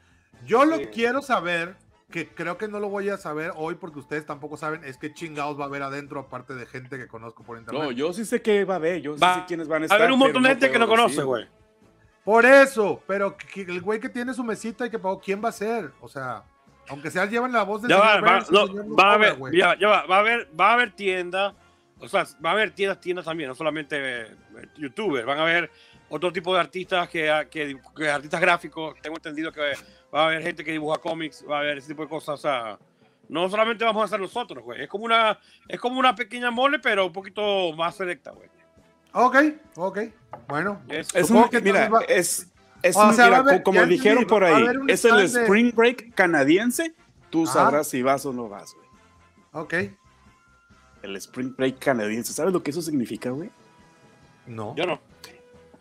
Yo 0.47 0.65
lo 0.65 0.77
Sí. 0.77 0.87
quiero 0.93 1.23
saber, 1.23 1.77
que 2.11 2.29
creo 2.29 2.59
que 2.59 2.69
no 2.69 2.81
lo 2.81 2.89
voy 2.89 3.09
a 3.09 3.17
saber 3.17 3.53
hoy 3.57 3.77
porque 3.77 4.01
ustedes 4.01 4.27
tampoco 4.27 4.57
saben, 4.57 4.85
es 4.85 4.99
que 4.99 5.15
chingados 5.15 5.59
va 5.59 5.65
a 5.65 5.67
haber 5.69 5.83
adentro, 5.83 6.21
aparte 6.21 6.55
de 6.55 6.67
gente 6.67 6.99
que 6.99 7.07
conozco 7.07 7.45
por 7.45 7.57
internet. 7.57 7.83
No, 7.83 7.93
yo 7.93 8.13
sí 8.13 8.25
sé 8.25 8.43
que 8.43 8.65
va 8.65 8.75
a 8.75 8.77
haber, 8.79 9.01
yo 9.01 9.15
sí 9.15 9.21
Va 9.23 9.35
sé 9.37 9.45
quiénes 9.47 9.69
van 9.69 9.83
a 9.83 9.85
A 9.85 9.87
estar. 9.87 10.01
ver, 10.01 10.11
un 10.13 10.19
montón 10.19 10.43
de 10.43 10.49
gente 10.51 10.71
que 10.71 10.79
no 10.79 10.89
conoce, 10.89 11.23
güey. 11.23 11.47
Por 12.25 12.45
eso, 12.45 13.03
pero 13.07 13.37
que- 13.37 13.63
el 13.63 13.81
güey 13.81 13.99
que 14.01 14.09
tiene 14.09 14.35
su 14.35 14.45
mesita 14.45 14.85
y 14.87 14.91
que 14.91 14.99
pagó, 14.99 15.19
¿quién 15.21 15.43
va 15.43 15.49
a 15.49 15.53
ser? 15.53 15.93
O 16.01 16.09
sea, 16.09 16.43
aunque 16.89 17.11
sea 17.11 17.25
llevan 17.27 17.53
la 17.53 17.63
voz 17.63 17.81
del 17.83 17.91
Ya 17.91 17.99
va, 17.99 18.15
señor 18.17 18.29
va, 18.29 18.33
Burns, 18.35 18.49
el 18.49 18.55
no, 18.55 18.67
señor 18.67 18.87
no 18.87 18.97
va 18.97 19.11
a 19.11 19.15
haber, 19.15 19.35
güey. 19.37 19.57
ya, 19.57 19.79
ya 19.79 19.89
va, 19.89 20.07
va 20.07 20.17
a 20.17 20.21
haber, 20.21 20.49
va 20.61 20.71
a 20.71 20.73
haber 20.75 20.93
tiendas, 20.95 21.55
o 22.01 22.09
sea, 22.09 22.25
va 22.45 22.51
a 22.51 22.53
haber 22.55 22.71
tiendas, 22.73 23.01
tiendas 23.01 23.25
también, 23.25 23.49
no 23.49 23.55
solamente 23.55 23.97
eh, 24.23 24.27
youtubers, 24.77 25.27
van 25.27 25.39
a 25.39 25.43
haber 25.43 25.71
otro 26.09 26.33
tipo 26.33 26.53
de 26.55 26.61
artistas 26.61 27.09
que, 27.09 27.31
que, 27.51 27.79
que 27.97 28.09
artistas 28.11 28.41
gráficos, 28.41 28.95
tengo 29.01 29.17
entendido 29.17 29.53
que 29.53 29.61
va 30.13 30.23
a 30.23 30.27
haber 30.27 30.43
gente 30.43 30.65
que 30.65 30.73
dibuja 30.73 30.99
cómics, 30.99 31.45
va 31.49 31.59
a 31.59 31.61
haber 31.61 31.79
ese 31.79 31.89
tipo 31.89 32.03
de 32.03 32.09
cosas, 32.09 32.35
o 32.35 32.43
sea, 32.43 32.79
no 33.29 33.49
solamente 33.49 33.85
vamos 33.85 34.03
a 34.03 34.05
hacer 34.07 34.19
nosotros, 34.21 34.65
güey, 34.65 34.83
es 34.83 34.89
como 34.89 35.05
una, 35.05 35.39
es 35.69 35.79
como 35.79 36.01
una 36.01 36.15
pequeña 36.17 36.51
mole, 36.51 36.79
pero 36.81 37.07
un 37.07 37.13
poquito 37.13 37.73
más 37.75 37.95
selecta, 37.95 38.33
güey. 38.33 38.49
Ok, 39.13 39.37
ok. 39.77 39.99
Bueno, 40.49 40.83
Es- 40.89 41.15
Es 41.15 41.31
un, 41.31 41.49
que 41.49 41.61
mira, 41.61 41.89
va- 41.89 42.03
es, 42.09 42.49
es 42.83 42.97
O 42.97 43.07
un- 43.09 43.15
sea, 43.15 43.29
va 43.29 43.43
mira, 43.43 43.59
co- 43.59 43.63
como 43.65 43.85
dijeron 43.87 44.25
por 44.25 44.43
ahí, 44.45 44.63
un 44.65 44.89
es 44.91 45.05
el 45.05 45.17
de- 45.17 45.25
Spring 45.43 45.73
Break 45.75 46.15
canadiense, 46.15 46.95
tú 47.29 47.45
Ajá. 47.45 47.53
sabrás 47.53 47.89
si 47.89 48.03
vas 48.03 48.25
o 48.27 48.33
no 48.33 48.49
vas, 48.49 48.75
güey. 48.75 48.87
ok. 49.53 49.75
El 51.03 51.17
Spring 51.17 51.55
Break 51.57 51.79
canadiense, 51.79 52.33
¿sabes 52.33 52.53
lo 52.53 52.63
que 52.63 52.71
eso 52.71 52.83
significa, 52.83 53.31
güey? 53.31 53.51
No. 54.47 54.75
Yo 54.77 54.87
no. 54.87 55.01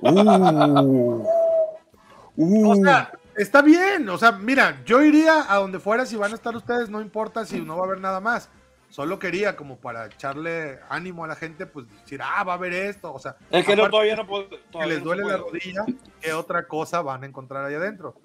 Uh. 0.01 1.25
Uh. 2.35 2.71
O 2.71 2.75
sea, 2.75 3.11
está 3.35 3.61
bien. 3.61 4.07
O 4.09 4.17
sea, 4.17 4.31
mira, 4.31 4.81
yo 4.85 5.03
iría 5.03 5.51
a 5.51 5.57
donde 5.57 5.79
fuera 5.79 6.05
si 6.05 6.15
van 6.15 6.31
a 6.31 6.35
estar 6.35 6.55
ustedes, 6.55 6.89
no 6.89 7.01
importa 7.01 7.45
si 7.45 7.59
no 7.59 7.77
va 7.77 7.83
a 7.83 7.87
haber 7.87 7.99
nada 7.99 8.19
más. 8.19 8.49
Solo 8.89 9.19
quería 9.19 9.55
como 9.55 9.77
para 9.77 10.07
echarle 10.07 10.79
ánimo 10.89 11.23
a 11.23 11.27
la 11.27 11.35
gente, 11.35 11.67
pues 11.67 11.85
decir, 12.01 12.21
ah, 12.23 12.43
va 12.43 12.53
a 12.53 12.55
haber 12.55 12.73
esto. 12.73 13.13
O 13.13 13.19
sea, 13.19 13.35
Es 13.51 13.65
que 13.65 13.75
no, 13.75 13.87
todavía 13.89 14.15
no 14.15 14.25
puedo. 14.25 14.49
que 14.49 14.57
todavía 14.71 14.95
les 14.95 15.03
no 15.03 15.11
se 15.11 15.15
duele 15.21 15.31
la 15.31 15.37
rodilla, 15.37 15.85
¿qué 16.21 16.33
otra 16.33 16.67
cosa 16.67 17.01
van 17.01 17.23
a 17.23 17.27
encontrar 17.27 17.65
ahí 17.65 17.75
adentro? 17.75 18.15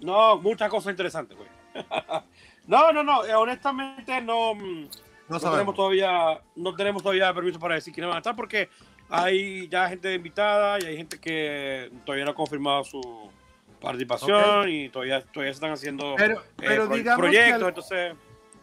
No, 0.00 0.38
muchas 0.38 0.68
cosas 0.68 0.90
interesantes, 0.90 1.38
güey. 1.38 1.48
no, 2.66 2.92
no, 2.92 3.02
no, 3.02 3.24
eh, 3.24 3.34
honestamente 3.34 4.20
no, 4.20 4.54
mm, 4.54 4.88
No 5.30 5.38
no 5.38 5.50
tenemos 5.52 5.74
todavía, 5.74 6.40
no 6.56 6.74
tenemos 6.74 7.02
todavía 7.02 7.32
permiso 7.32 7.58
para 7.58 7.76
decir 7.76 7.94
quiénes 7.94 8.08
van 8.08 8.16
a 8.16 8.18
estar 8.18 8.36
porque 8.36 8.68
hay 9.08 9.68
ya 9.68 9.88
gente 9.88 10.12
invitada 10.12 10.78
y 10.80 10.86
hay 10.86 10.96
gente 10.96 11.18
que 11.18 11.90
todavía 12.04 12.24
no 12.24 12.32
ha 12.32 12.34
confirmado 12.34 12.84
su 12.84 13.30
participación 13.80 14.68
y 14.68 14.88
todavía, 14.90 15.22
todavía 15.22 15.52
se 15.52 15.56
están 15.56 15.72
haciendo 15.72 16.14
Pero, 16.16 16.34
eh, 16.40 16.42
pro- 16.58 17.16
proyectos, 17.16 17.30
que 17.30 17.52
al, 17.52 17.62
entonces 17.68 18.14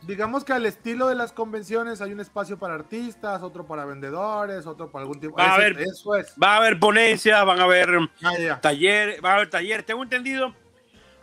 digamos 0.03 0.43
que 0.43 0.53
al 0.53 0.65
estilo 0.65 1.07
de 1.07 1.15
las 1.15 1.31
convenciones 1.33 2.01
hay 2.01 2.11
un 2.13 2.19
espacio 2.19 2.57
para 2.59 2.75
artistas, 2.75 3.41
otro 3.41 3.65
para 3.65 3.83
vendedores, 3.85 4.65
otro 4.67 4.91
para 4.91 5.03
algún 5.03 5.19
tipo. 5.19 5.35
Va 5.35 5.45
a 5.51 5.55
haber- 5.55 5.79
Eso 5.81 6.15
es. 6.15 6.35
va 6.41 6.53
a 6.53 6.57
haber 6.57 6.77
ponencias, 6.79 7.43
van 7.45 7.59
a 7.59 7.63
haber 7.63 7.89
Ah, 8.23 8.59
talleres, 8.61 9.19
va 9.23 9.31
a 9.31 9.35
haber 9.35 9.49
talleres. 9.49 9.85
Tengo 9.85 10.03
entendido 10.03 10.53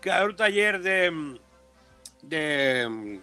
que 0.01 0.09
va 0.11 0.17
a 0.17 0.19
haber 0.19 0.31
un 0.31 0.37
taller 0.37 0.83
de, 0.83 1.39
de, 2.23 3.21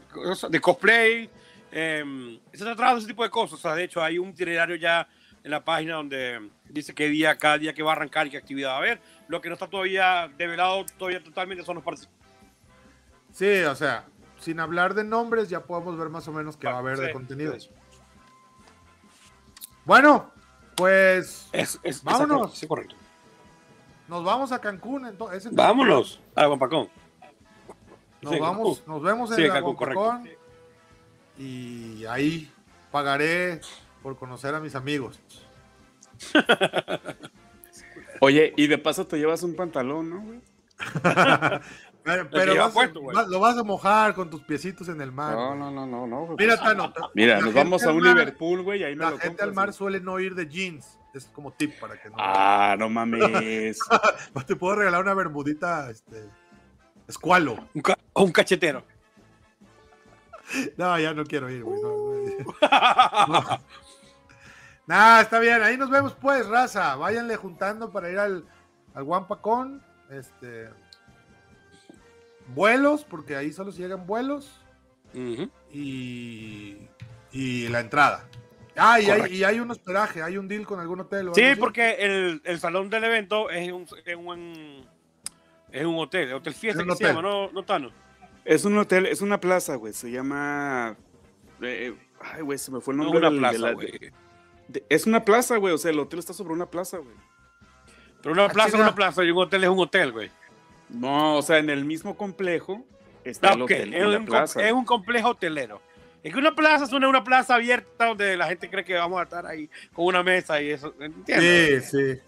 de 0.49 0.59
cosplay. 0.61 1.29
Eh, 1.71 2.39
se 2.51 2.57
está 2.57 2.75
trabajando 2.75 2.99
ese 2.99 3.07
tipo 3.07 3.23
de 3.23 3.29
cosas. 3.29 3.59
O 3.59 3.61
sea, 3.61 3.75
de 3.75 3.83
hecho, 3.83 4.03
hay 4.03 4.17
un 4.17 4.29
itinerario 4.29 4.75
ya 4.75 5.07
en 5.43 5.51
la 5.51 5.63
página 5.63 5.95
donde 5.95 6.49
dice 6.69 6.93
qué 6.93 7.07
día, 7.09 7.37
cada 7.37 7.57
día 7.57 7.73
que 7.73 7.83
va 7.83 7.91
a 7.91 7.95
arrancar 7.95 8.27
y 8.27 8.29
qué 8.29 8.37
actividad 8.37 8.69
va 8.69 8.75
a 8.75 8.77
haber. 8.77 9.01
Lo 9.27 9.41
que 9.41 9.49
no 9.49 9.53
está 9.53 9.67
todavía 9.67 10.31
develado 10.37 10.85
todavía 10.97 11.23
totalmente 11.23 11.63
son 11.63 11.75
los 11.75 11.83
participantes. 11.83 12.21
Sí, 13.33 13.61
o 13.63 13.75
sea, 13.75 14.05
sin 14.39 14.59
hablar 14.59 14.93
de 14.93 15.03
nombres, 15.03 15.49
ya 15.49 15.63
podemos 15.63 15.97
ver 15.97 16.09
más 16.09 16.27
o 16.27 16.33
menos 16.33 16.57
qué 16.57 16.67
va 16.67 16.73
a 16.73 16.79
haber 16.79 16.97
de 16.97 17.13
contenido. 17.13 17.59
sí. 17.59 17.69
Bueno, 19.83 20.31
pues 20.75 21.47
Es, 21.51 21.79
es, 21.83 22.03
Vámonos. 22.03 22.55
Sí, 22.55 22.67
correcto. 22.67 22.95
nos 24.07 24.23
vamos 24.23 24.51
a 24.51 24.59
Cancún. 24.59 25.07
Entonces, 25.07 25.53
Vámonos 25.53 26.19
a 26.35 26.45
Guampacón. 26.45 26.89
Nos 28.21 28.39
vamos, 28.39 28.83
nos 28.85 29.01
vemos 29.01 29.37
en 29.37 29.47
Cancún, 29.49 29.75
correcto. 29.75 30.21
Y 31.41 32.05
ahí 32.05 32.51
pagaré 32.91 33.61
por 34.03 34.15
conocer 34.15 34.53
a 34.53 34.59
mis 34.59 34.75
amigos. 34.75 35.19
Oye, 38.19 38.53
y 38.55 38.67
de 38.67 38.77
paso 38.77 39.07
te 39.07 39.17
llevas 39.17 39.41
un 39.43 39.55
pantalón, 39.55 40.09
¿no, 40.09 40.21
güey? 40.21 40.39
Pero, 42.31 42.55
vas- 42.57 42.73
puesto, 42.73 42.99
lo 43.29 43.39
vas 43.39 43.57
a 43.57 43.63
mojar 43.63 44.13
con 44.15 44.29
tus 44.29 44.41
piecitos 44.43 44.89
en 44.89 45.01
el 45.01 45.11
mar. 45.11 45.35
No, 45.35 45.55
no, 45.55 45.69
no, 45.71 45.85
no, 45.85 46.07
no. 46.07 46.35
Mira, 46.37 46.57
Tano, 46.57 46.91
Mira, 47.13 47.35
la 47.35 47.39
nos 47.41 47.45
gente 47.53 47.59
vamos 47.59 47.83
a 47.83 47.91
un 47.91 48.01
mar- 48.03 48.13
Liverpool, 48.15 48.61
güey, 48.63 48.81
y 48.81 48.83
ahí 48.83 48.95
me 48.95 49.03
La 49.03 49.11
lo 49.11 49.17
gente 49.17 49.27
compras, 49.29 49.47
al 49.49 49.53
mar 49.55 49.73
suele 49.73 49.99
no 49.99 50.19
ir 50.19 50.33
de 50.35 50.47
jeans. 50.47 50.97
Es 51.13 51.25
como 51.25 51.51
tip 51.51 51.79
para 51.79 52.01
que 52.01 52.09
no. 52.09 52.15
Ah, 52.17 52.75
no 52.79 52.89
mames. 52.89 53.77
Te 54.47 54.55
puedo 54.55 54.75
regalar 54.75 55.01
una 55.01 55.13
bermudita, 55.13 55.89
este. 55.91 56.23
Escualo. 57.07 57.67
Un, 57.73 57.81
ca- 57.81 57.97
un 58.15 58.31
cachetero. 58.31 58.83
No, 60.77 60.99
ya 60.99 61.13
no 61.13 61.25
quiero 61.25 61.49
ir, 61.49 61.63
güey. 61.63 61.81
no, 61.81 63.27
no. 63.27 63.61
Nah, 64.87 65.21
está 65.21 65.39
bien. 65.39 65.61
Ahí 65.63 65.77
nos 65.77 65.89
vemos, 65.89 66.13
pues, 66.13 66.47
raza. 66.47 66.95
Váyanle 66.95 67.35
juntando 67.35 67.91
para 67.91 68.09
ir 68.09 68.19
al, 68.19 68.45
al 68.93 69.03
Wampacón. 69.03 69.83
Este. 70.09 70.69
Vuelos, 72.47 73.05
porque 73.05 73.35
ahí 73.35 73.53
solo 73.53 73.71
se 73.71 73.81
llegan 73.81 74.05
vuelos. 74.05 74.61
Y. 75.13 76.77
Y 77.31 77.67
la 77.69 77.79
entrada. 77.79 78.25
Ah, 78.75 78.99
y 78.99 79.05
hay, 79.05 79.17
Correcto. 79.19 79.37
y 79.37 79.43
hay 79.43 79.59
un 79.59 79.71
hospedaje, 79.71 80.23
hay 80.23 80.37
un 80.37 80.47
deal 80.47 80.65
con 80.65 80.79
algún 80.79 81.01
hotel. 81.01 81.29
o 81.29 81.33
Sí, 81.33 81.43
algo 81.43 81.59
porque 81.59 81.91
el, 81.99 82.41
el 82.45 82.59
salón 82.59 82.89
del 82.89 83.03
evento 83.03 83.49
es 83.49 83.71
un, 83.71 83.85
es 84.05 84.15
un, 84.15 84.85
es 85.71 85.85
un 85.85 85.99
hotel, 85.99 86.33
hotel 86.33 86.53
fiesta 86.53 86.83
Es 86.87 86.97
se 86.97 87.03
llama, 87.05 87.21
¿no, 87.21 87.51
no 87.51 87.63
Tano? 87.63 87.91
Es 88.45 88.65
un 88.65 88.77
hotel, 88.77 89.05
es 89.05 89.21
una 89.21 89.39
plaza, 89.39 89.75
güey. 89.75 89.93
Se 89.93 90.09
llama. 90.11 90.95
eh, 91.61 91.93
ay, 92.21 92.41
güey, 92.41 92.57
se 92.57 92.71
me 92.71 92.81
fue 92.81 92.93
el 92.93 92.97
No 92.99 93.03
nombre. 93.05 93.19
una 93.19 93.29
del- 93.29 93.35
de 93.35 93.39
plaza, 93.41 93.59
la- 93.67 93.73
güey. 93.73 94.11
de- 94.67 94.83
es 94.89 95.05
una 95.05 95.23
plaza, 95.25 95.57
güey. 95.57 95.73
O 95.73 95.77
sea, 95.77 95.91
el 95.91 95.99
hotel 95.99 96.19
está 96.19 96.33
sobre 96.33 96.53
una 96.53 96.65
plaza, 96.65 96.97
güey. 96.97 97.15
Pero 98.21 98.33
una 98.33 98.49
plaza 98.49 98.69
es 98.69 98.73
una 98.75 98.95
plaza 98.95 99.23
y 99.23 99.31
un 99.31 99.37
hotel 99.39 99.63
es 99.63 99.69
un 99.69 99.79
hotel, 99.79 100.11
güey. 100.11 100.31
No, 100.89 101.37
o 101.37 101.41
sea, 101.41 101.57
en 101.59 101.69
el 101.69 101.85
mismo 101.85 102.17
complejo 102.17 102.85
está 103.23 103.49
Ah, 103.49 103.53
el 103.53 103.61
ok, 103.63 103.71
hotel. 103.71 103.93
Es, 103.93 104.01
la 104.01 104.07
un, 104.09 104.15
com- 104.17 104.25
plaza. 104.25 104.67
es 104.67 104.73
un 104.73 104.85
complejo 104.85 105.29
hotelero. 105.29 105.81
Es 106.23 106.33
que 106.33 106.39
una 106.39 106.53
plaza 106.53 106.83
es 106.85 106.93
una, 106.93 107.07
una 107.09 107.23
plaza 107.23 107.55
abierta 107.55 108.05
donde 108.07 108.37
la 108.37 108.47
gente 108.47 108.69
cree 108.69 108.83
que 108.85 108.93
vamos 108.93 109.19
a 109.19 109.23
estar 109.23 109.45
ahí 109.47 109.69
con 109.93 110.05
una 110.05 110.21
mesa 110.21 110.61
y 110.61 110.69
eso. 110.69 110.93
¿Entiendes? 110.99 111.89
Sí, 111.89 111.97
sí. 112.15 112.21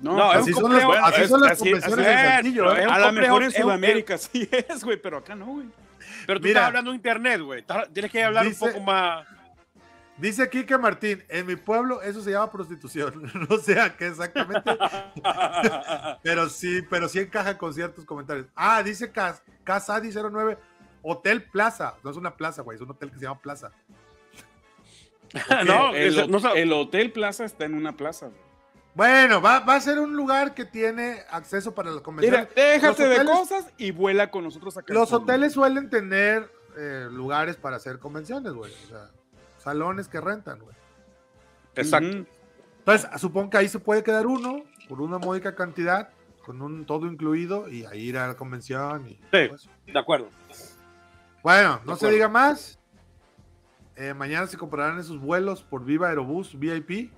No, 0.00 0.16
No, 0.16 0.32
es 0.32 0.38
Así 0.40 0.52
un 0.52 0.56
son, 0.60 0.72
así 0.74 1.22
es- 1.22 1.28
son 1.30 1.40
las 1.40 1.50
así- 1.52 1.58
convenciones 1.70 2.06
así- 2.06 2.52
pero 2.52 2.72
¿eh? 2.76 2.80
es 2.80 2.86
un 2.86 2.92
a 2.92 2.98
lo 2.98 3.04
complejo- 3.06 3.20
mejor 3.20 3.42
en 3.42 3.48
es 3.48 3.54
un- 3.56 3.62
Sudamérica 3.62 4.18
sí 4.18 4.48
es, 4.50 4.84
güey, 4.84 4.96
pero 5.00 5.18
acá 5.18 5.34
no, 5.34 5.46
güey. 5.46 5.66
Pero 6.26 6.40
tú 6.40 6.44
Mira. 6.46 6.60
estás 6.60 6.68
hablando 6.68 6.90
de 6.90 6.96
internet, 6.96 7.40
güey. 7.40 7.64
Tienes 7.92 8.10
que 8.10 8.24
hablar 8.24 8.44
Dice- 8.46 8.64
un 8.64 8.72
poco 8.72 8.84
más. 8.84 9.26
Dice 10.16 10.48
Quique 10.48 10.78
Martín, 10.78 11.24
en 11.28 11.44
mi 11.46 11.56
pueblo 11.56 12.00
eso 12.00 12.22
se 12.22 12.30
llama 12.30 12.50
prostitución. 12.50 13.30
no 13.50 13.56
sé 13.58 13.80
a 13.80 13.96
qué 13.96 14.06
exactamente, 14.08 14.70
pero 16.22 16.48
sí, 16.48 16.82
pero 16.88 17.08
sí 17.08 17.18
encaja 17.20 17.58
con 17.58 17.74
ciertos 17.74 18.04
comentarios. 18.04 18.46
Ah, 18.54 18.82
dice 18.82 19.10
Cas 19.10 19.42
Casadi09, 19.64 20.56
Hotel 21.02 21.42
Plaza. 21.42 21.94
No 22.04 22.10
es 22.10 22.16
una 22.16 22.36
plaza, 22.36 22.62
güey, 22.62 22.76
es 22.76 22.82
un 22.82 22.90
hotel 22.90 23.10
que 23.10 23.16
se 23.18 23.22
llama 23.24 23.40
Plaza. 23.40 23.72
no, 25.66 25.94
el, 25.94 26.30
no 26.30 26.54
el 26.54 26.72
Hotel 26.72 27.10
Plaza 27.10 27.44
está 27.44 27.64
en 27.64 27.74
una 27.74 27.92
plaza. 27.96 28.26
güey. 28.26 28.43
Bueno, 28.94 29.42
va, 29.42 29.60
va 29.60 29.74
a 29.74 29.80
ser 29.80 29.98
un 29.98 30.14
lugar 30.16 30.54
que 30.54 30.64
tiene 30.64 31.22
acceso 31.30 31.74
para 31.74 31.88
las 31.90 31.96
Mira, 31.96 32.04
convenciones. 32.04 32.48
déjate 32.54 33.08
Los 33.08 33.18
de 33.18 33.24
cosas 33.24 33.66
y 33.76 33.90
vuela 33.90 34.30
con 34.30 34.44
nosotros 34.44 34.76
acá. 34.76 34.92
Los 34.94 35.12
hoteles 35.12 35.52
suelen 35.52 35.90
tener 35.90 36.48
eh, 36.76 37.08
lugares 37.10 37.56
para 37.56 37.76
hacer 37.76 37.98
convenciones, 37.98 38.52
güey. 38.52 38.72
O 38.72 38.88
sea, 38.88 39.10
salones 39.58 40.06
que 40.08 40.20
rentan, 40.20 40.60
güey. 40.60 40.76
Exacto. 41.74 42.24
Entonces, 42.78 43.08
supongo 43.20 43.50
que 43.50 43.56
ahí 43.58 43.68
se 43.68 43.80
puede 43.80 44.02
quedar 44.04 44.26
uno 44.26 44.62
por 44.88 45.00
una 45.00 45.18
módica 45.18 45.56
cantidad, 45.56 46.10
con 46.44 46.62
un 46.62 46.84
todo 46.86 47.06
incluido, 47.06 47.68
y 47.68 47.84
ahí 47.86 48.00
ir 48.10 48.18
a 48.18 48.28
la 48.28 48.34
convención. 48.36 49.08
Y 49.08 49.18
eso. 49.32 49.68
De 49.86 49.98
acuerdo. 49.98 50.28
Bueno, 51.42 51.80
no 51.84 51.92
De 51.94 51.98
se 51.98 52.06
acuerdo. 52.06 52.14
diga 52.14 52.28
más. 52.28 52.78
Eh, 53.96 54.12
mañana 54.14 54.46
se 54.46 54.56
comprarán 54.56 54.98
esos 54.98 55.18
vuelos 55.20 55.62
por 55.62 55.84
Viva 55.84 56.08
Aerobús 56.08 56.58
VIP, 56.58 57.12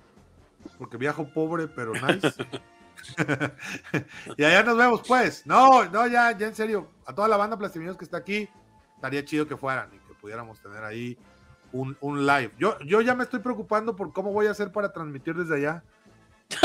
porque 0.77 0.97
viajo 0.97 1.27
pobre, 1.33 1.67
pero 1.67 1.93
nice. 1.93 2.33
y 4.37 4.43
allá 4.43 4.63
nos 4.63 4.77
vemos, 4.77 5.01
pues. 5.07 5.45
No, 5.45 5.85
no, 5.85 6.07
ya, 6.07 6.35
ya 6.37 6.47
en 6.47 6.55
serio. 6.55 6.91
A 7.05 7.13
toda 7.13 7.27
la 7.27 7.37
banda 7.37 7.57
Plastimillos 7.57 7.97
que 7.97 8.05
está 8.05 8.17
aquí, 8.17 8.49
estaría 8.95 9.23
chido 9.23 9.47
que 9.47 9.55
fueran 9.57 9.89
y 9.93 9.99
que 9.99 10.13
pudiéramos 10.15 10.59
tener 10.61 10.83
ahí 10.83 11.17
un, 11.71 11.97
un 12.01 12.25
live. 12.25 12.51
Yo, 12.57 12.77
yo 12.79 13.01
ya 13.01 13.15
me 13.15 13.23
estoy 13.23 13.39
preocupando 13.39 13.95
por 13.95 14.11
cómo 14.13 14.31
voy 14.31 14.47
a 14.47 14.51
hacer 14.51 14.71
para 14.71 14.91
transmitir 14.91 15.35
desde 15.35 15.55
allá 15.55 15.83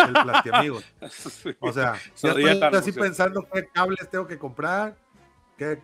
el 0.06 0.12
Plastiamigos. 0.12 0.84
O 1.60 1.72
sea, 1.72 1.94
ya 2.16 2.30
estoy 2.30 2.62
así 2.62 2.92
sí. 2.92 2.98
pensando 2.98 3.46
qué 3.52 3.68
cables 3.68 4.08
tengo 4.08 4.26
que 4.26 4.38
comprar, 4.38 4.96
qué, 5.56 5.80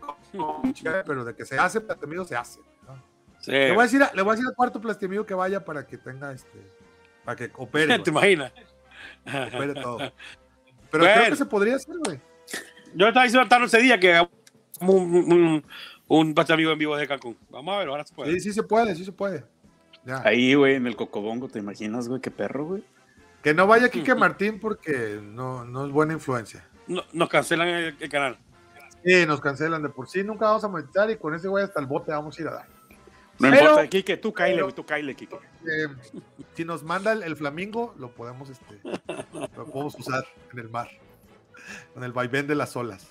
pero 1.07 1.24
de 1.24 1.35
que 1.35 1.44
se 1.44 1.59
hace 1.59 1.81
Plastiamigos 1.81 2.28
se 2.28 2.37
hace. 2.37 2.61
¿no? 2.87 3.02
Sí. 3.40 3.52
Le 3.52 3.72
voy 3.72 3.81
a 3.81 3.83
decir, 3.85 4.02
a- 4.02 4.12
le 4.14 4.22
voy 4.22 4.31
a 4.33 4.35
decir 4.35 4.48
al 4.48 4.54
cuarto 4.54 4.81
Plastimigo 4.81 5.26
que 5.26 5.35
vaya 5.35 5.64
para 5.64 5.87
que 5.87 5.98
tenga 5.98 6.33
este, 6.33 6.59
para 7.29 7.37
que 7.37 7.51
opere, 7.57 7.99
¿Te 7.99 8.09
imaginas? 8.09 8.53
opere 9.27 9.75
todo. 9.75 9.99
Pero 10.91 11.05
Bueno. 11.05 11.14
creo 11.21 11.31
que 11.31 11.37
se 11.37 11.45
podría 11.45 11.77
hacer, 11.77 11.95
güey. 12.03 12.19
Yo 12.95 13.09
estaba 13.09 13.25
diciendo 13.25 13.45
a 13.45 13.49
Tano 13.51 13.67
ese 13.67 13.79
día 13.83 14.01
que 14.01 14.27
un, 14.81 14.88
un, 14.88 15.64
un 16.09 16.35
amigo 16.49 16.73
en 16.73 16.79
vivo 16.79 16.97
de 16.97 17.07
Cancún. 17.07 17.37
Vamos 17.51 17.75
a 17.75 17.81
ver, 17.81 17.88
ahora 17.88 18.07
se 18.07 18.14
puede. 18.14 18.33
Sí, 18.33 18.41
sí 18.41 18.53
se 18.55 18.62
puede, 18.62 18.95
sí 18.95 19.05
se 19.05 19.12
puede. 19.12 19.45
Ya. 20.07 20.23
Ahí, 20.25 20.55
güey, 20.55 20.77
en 20.77 20.87
el 20.87 20.97
Cocobongo, 20.97 21.49
¿te 21.49 21.59
imaginas, 21.59 22.09
güey? 22.09 22.23
Qué 22.23 22.31
perro, 22.31 22.64
güey. 22.64 22.85
Que 23.43 23.53
no 23.53 23.67
vaya 23.67 23.91
Quique 23.91 24.14
Martín 24.14 24.59
porque 24.59 25.21
no, 25.23 25.67
no 25.67 25.85
es 25.85 25.93
buena 25.93 26.14
influencia. 26.14 26.67
No- 26.87 27.05
nos 27.12 27.29
cancelan 27.29 27.69
el, 27.69 27.97
el 28.01 28.09
canal. 28.09 28.38
Sí, 29.05 29.27
nos 29.27 29.43
cancelan 29.43 29.83
de 29.83 29.91
por 29.91 30.09
sí, 30.09 30.25
nunca 30.25 30.47
vamos 30.47 30.64
a 30.64 30.69
monetizar 30.69 31.11
y 31.11 31.19
con 31.19 31.35
ese 31.35 31.49
güey 31.49 31.62
hasta 31.62 31.79
el 31.81 31.87
bote 31.87 32.11
vamos 32.11 32.38
a 32.38 32.43
ir 32.43 32.49
a 32.49 32.53
dar. 32.55 32.78
No 33.38 33.51
Pero- 33.51 33.81
importa, 33.83 34.20
tú 34.20 34.33
caile, 34.33 34.72
tú 34.72 34.85
caile. 34.85 35.12
Eh, 35.12 35.87
si 36.55 36.64
nos 36.64 36.83
manda 36.83 37.12
el, 37.12 37.22
el 37.22 37.37
flamingo, 37.37 37.94
lo 37.96 38.11
podemos, 38.11 38.51
este, 38.51 38.81
lo 39.57 39.66
podemos 39.66 39.94
usar 39.96 40.24
en 40.53 40.59
el 40.59 40.68
mar, 40.68 40.88
con 41.94 42.03
el 42.03 42.12
vaivén 42.12 42.48
de 42.48 42.57
las 42.57 42.74
olas. 42.77 43.07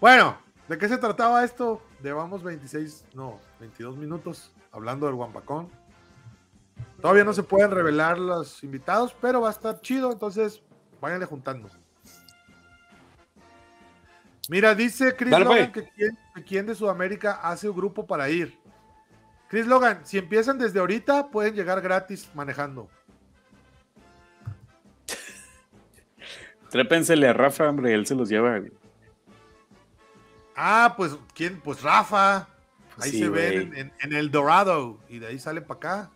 Bueno, 0.00 0.36
¿de 0.68 0.78
qué 0.78 0.88
se 0.88 0.98
trataba 0.98 1.44
esto? 1.44 1.80
Llevamos 2.02 2.42
26, 2.42 3.04
no, 3.14 3.40
22 3.60 3.96
minutos 3.96 4.52
hablando 4.72 5.06
del 5.06 5.14
Guampacón. 5.14 5.70
Todavía 7.00 7.22
no 7.22 7.32
se 7.32 7.44
pueden 7.44 7.70
revelar 7.70 8.18
los 8.18 8.64
invitados, 8.64 9.14
pero 9.20 9.42
va 9.42 9.48
a 9.48 9.52
estar 9.52 9.80
chido, 9.80 10.10
entonces 10.10 10.60
váyanle 11.00 11.26
juntando. 11.26 11.68
Mira, 14.48 14.74
dice 14.74 15.14
Chris 15.14 15.38
Logan 15.38 15.70
que 15.72 15.88
quién 16.46 16.66
de 16.66 16.74
Sudamérica 16.74 17.34
hace 17.42 17.68
un 17.68 17.76
grupo 17.76 18.06
para 18.06 18.28
ir. 18.28 18.58
Chris 19.52 19.66
Logan, 19.66 20.00
si 20.06 20.16
empiezan 20.16 20.56
desde 20.58 20.78
ahorita, 20.80 21.28
pueden 21.28 21.54
llegar 21.54 21.82
gratis 21.82 22.26
manejando. 22.32 22.88
Trépensele 26.70 27.28
a 27.28 27.34
Rafa, 27.34 27.68
hombre, 27.68 27.92
él 27.92 28.06
se 28.06 28.14
los 28.14 28.30
lleva, 28.30 28.58
güey. 28.60 28.72
Ah, 30.56 30.94
pues, 30.96 31.14
¿quién? 31.34 31.60
Pues 31.60 31.82
Rafa. 31.82 32.48
Ahí 32.98 33.10
Sí, 33.10 33.18
se 33.18 33.28
güey. 33.28 33.66
ven 33.68 33.92
en, 34.00 34.12
el 34.14 34.30
Dorado 34.30 34.98
y 35.10 35.18
de 35.18 35.26
ahí 35.26 35.38
salen 35.38 35.64
para 35.64 35.76
acá. 35.76 36.10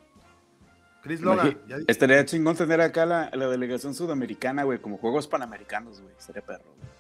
Chris 1.03 1.21
Logan. 1.21 1.59
Ya- 1.69 1.77
Estaría 1.89 2.25
chingón 2.25 2.57
tener 2.57 2.81
acá 2.81 3.05
la, 3.05 3.29
la 3.35 3.49
delegación 3.49 3.95
sudamericana, 3.95 4.63
güey, 4.65 4.79
como 4.79 4.97
juegos 4.97 5.29
panamericanos, 5.29 6.01
güey. 6.01 6.15
Sería 6.17 6.41
perro. 6.41 6.65
güey. 6.65 6.96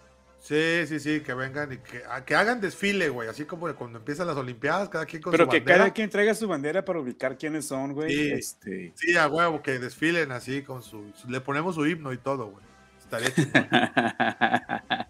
Sí, 0.46 0.86
sí, 0.86 1.00
sí, 1.00 1.20
que 1.22 1.34
vengan 1.34 1.72
y 1.72 1.78
que, 1.78 2.04
a- 2.08 2.24
que 2.24 2.36
hagan 2.36 2.60
desfile, 2.60 3.08
güey. 3.08 3.28
Así 3.28 3.44
como 3.46 3.72
cuando 3.74 3.98
empiezan 3.98 4.28
las 4.28 4.36
Olimpiadas, 4.36 4.88
cada 4.88 5.04
quien 5.04 5.20
con 5.20 5.32
Pero 5.32 5.44
su 5.46 5.50
que 5.50 5.58
bandera. 5.58 5.78
cada 5.78 5.90
quien 5.92 6.08
traiga 6.08 6.34
su 6.34 6.46
bandera 6.46 6.84
para 6.84 7.00
ubicar 7.00 7.36
quiénes 7.36 7.66
son, 7.66 7.92
güey. 7.94 8.14
Sí. 8.14 8.30
Este. 8.30 8.92
Sí, 8.94 9.16
a 9.16 9.26
huevo, 9.26 9.60
que 9.60 9.80
desfilen 9.80 10.30
así 10.30 10.62
con 10.62 10.82
su. 10.84 11.12
Le 11.28 11.40
ponemos 11.40 11.74
su 11.74 11.84
himno 11.84 12.12
y 12.12 12.18
todo, 12.18 12.46
güey. 12.52 12.64
Estaría. 13.00 13.28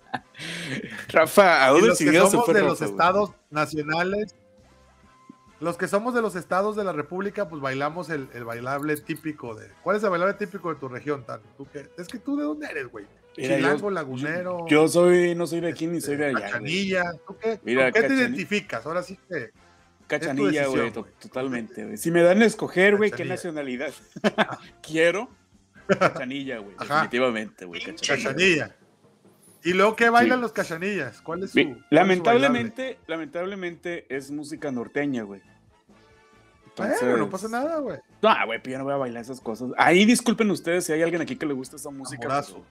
Rafa, 1.09 1.67
¿a 1.67 1.79
Y 1.79 1.81
los 1.83 1.99
que 1.99 2.13
somos 2.19 2.47
de 2.47 2.53
Rafa, 2.55 2.67
los 2.67 2.79
güey? 2.79 2.91
estados 2.91 3.31
nacionales, 3.51 4.35
los 5.61 5.77
que 5.77 5.89
somos 5.89 6.15
de 6.15 6.23
los 6.23 6.35
estados 6.37 6.77
de 6.77 6.85
la 6.85 6.93
República, 6.93 7.49
pues 7.49 7.61
bailamos 7.63 8.11
el, 8.11 8.29
el 8.35 8.45
bailable 8.45 8.97
típico 8.99 9.55
de. 9.55 9.69
¿Cuál 9.83 9.97
es 9.97 10.03
el 10.05 10.11
bailable 10.11 10.35
típico 10.35 10.73
de 10.73 10.81
tu 10.81 10.89
región, 10.89 11.25
Tano? 11.25 11.43
¿Tú 11.57 11.67
qué? 11.73 11.91
Es 11.99 12.09
que 12.09 12.19
tú 12.19 12.37
de 12.37 12.45
dónde 12.45 12.67
eres, 12.71 12.87
güey. 12.89 13.07
Mira, 13.37 13.57
Chilango, 13.57 13.81
yo- 13.81 13.91
lagunero. 13.91 14.67
Yo 14.69 14.89
soy, 14.89 15.35
no 15.35 15.47
soy 15.47 15.61
de 15.61 15.69
aquí 15.69 15.87
ni 15.87 16.01
soy 16.01 16.17
de 16.17 16.27
allá. 16.27 16.41
Cachanilla. 16.41 17.05
¿Tú 17.27 17.37
qué? 17.39 17.61
Mira, 17.65 17.91
¿Con 17.93 18.03
qué 18.03 18.09
te 18.09 18.15
identificas? 18.15 18.87
Ahora 18.87 19.03
sí 19.03 19.19
que. 19.29 19.51
Cachanilla, 20.07 20.67
güey, 20.69 20.91
to- 20.93 21.03
güey. 21.03 21.13
totalmente, 21.19 21.85
güey. 21.85 21.97
Si 21.97 22.11
me 22.11 22.23
dan 22.23 22.41
a 22.41 22.45
escoger, 22.45 22.97
güey, 22.97 23.11
qué 23.11 23.25
nacionalidad 23.25 23.93
quiero, 24.83 25.29
Cachanilla, 25.89 26.59
güey, 26.59 26.77
definitivamente, 26.79 27.65
güey, 27.65 27.81
Cachanilla. 27.83 28.07
Cachanilla. 28.25 28.77
¿Y 29.65 29.73
luego 29.73 29.97
qué 29.97 30.09
bailan 30.11 30.39
Sí. 30.39 30.43
los 30.43 30.53
cachanillas? 30.53 31.21
¿Cuál 31.23 31.43
es 31.43 31.51
su. 31.51 31.59
Es? 31.59 31.67
Lamentablemente, 31.91 32.99
lamentablemente 33.09 34.07
es 34.09 34.31
música 34.31 34.71
norteña, 34.71 35.25
güey. 35.25 35.41
Bueno, 36.77 36.93
Entonces- 36.93 37.19
no 37.19 37.31
pasa 37.31 37.49
nada, 37.49 37.79
güey. 37.79 37.99
No, 38.23 38.35
güey, 38.47 38.61
pero 38.63 38.73
yo 38.75 38.79
no 38.79 38.85
voy 38.85 38.93
a 38.95 38.99
bailar 38.99 39.23
esas 39.23 39.41
cosas. 39.41 39.71
Ahí 39.77 40.05
disculpen 40.05 40.51
ustedes 40.53 40.85
si 40.85 40.93
hay 40.93 41.03
alguien 41.03 41.23
aquí 41.23 41.35
que 41.35 41.47
le 41.47 41.55
gusta 41.55 41.77
esa 41.77 41.91
música. 41.91 42.29
Pero, 42.29 42.65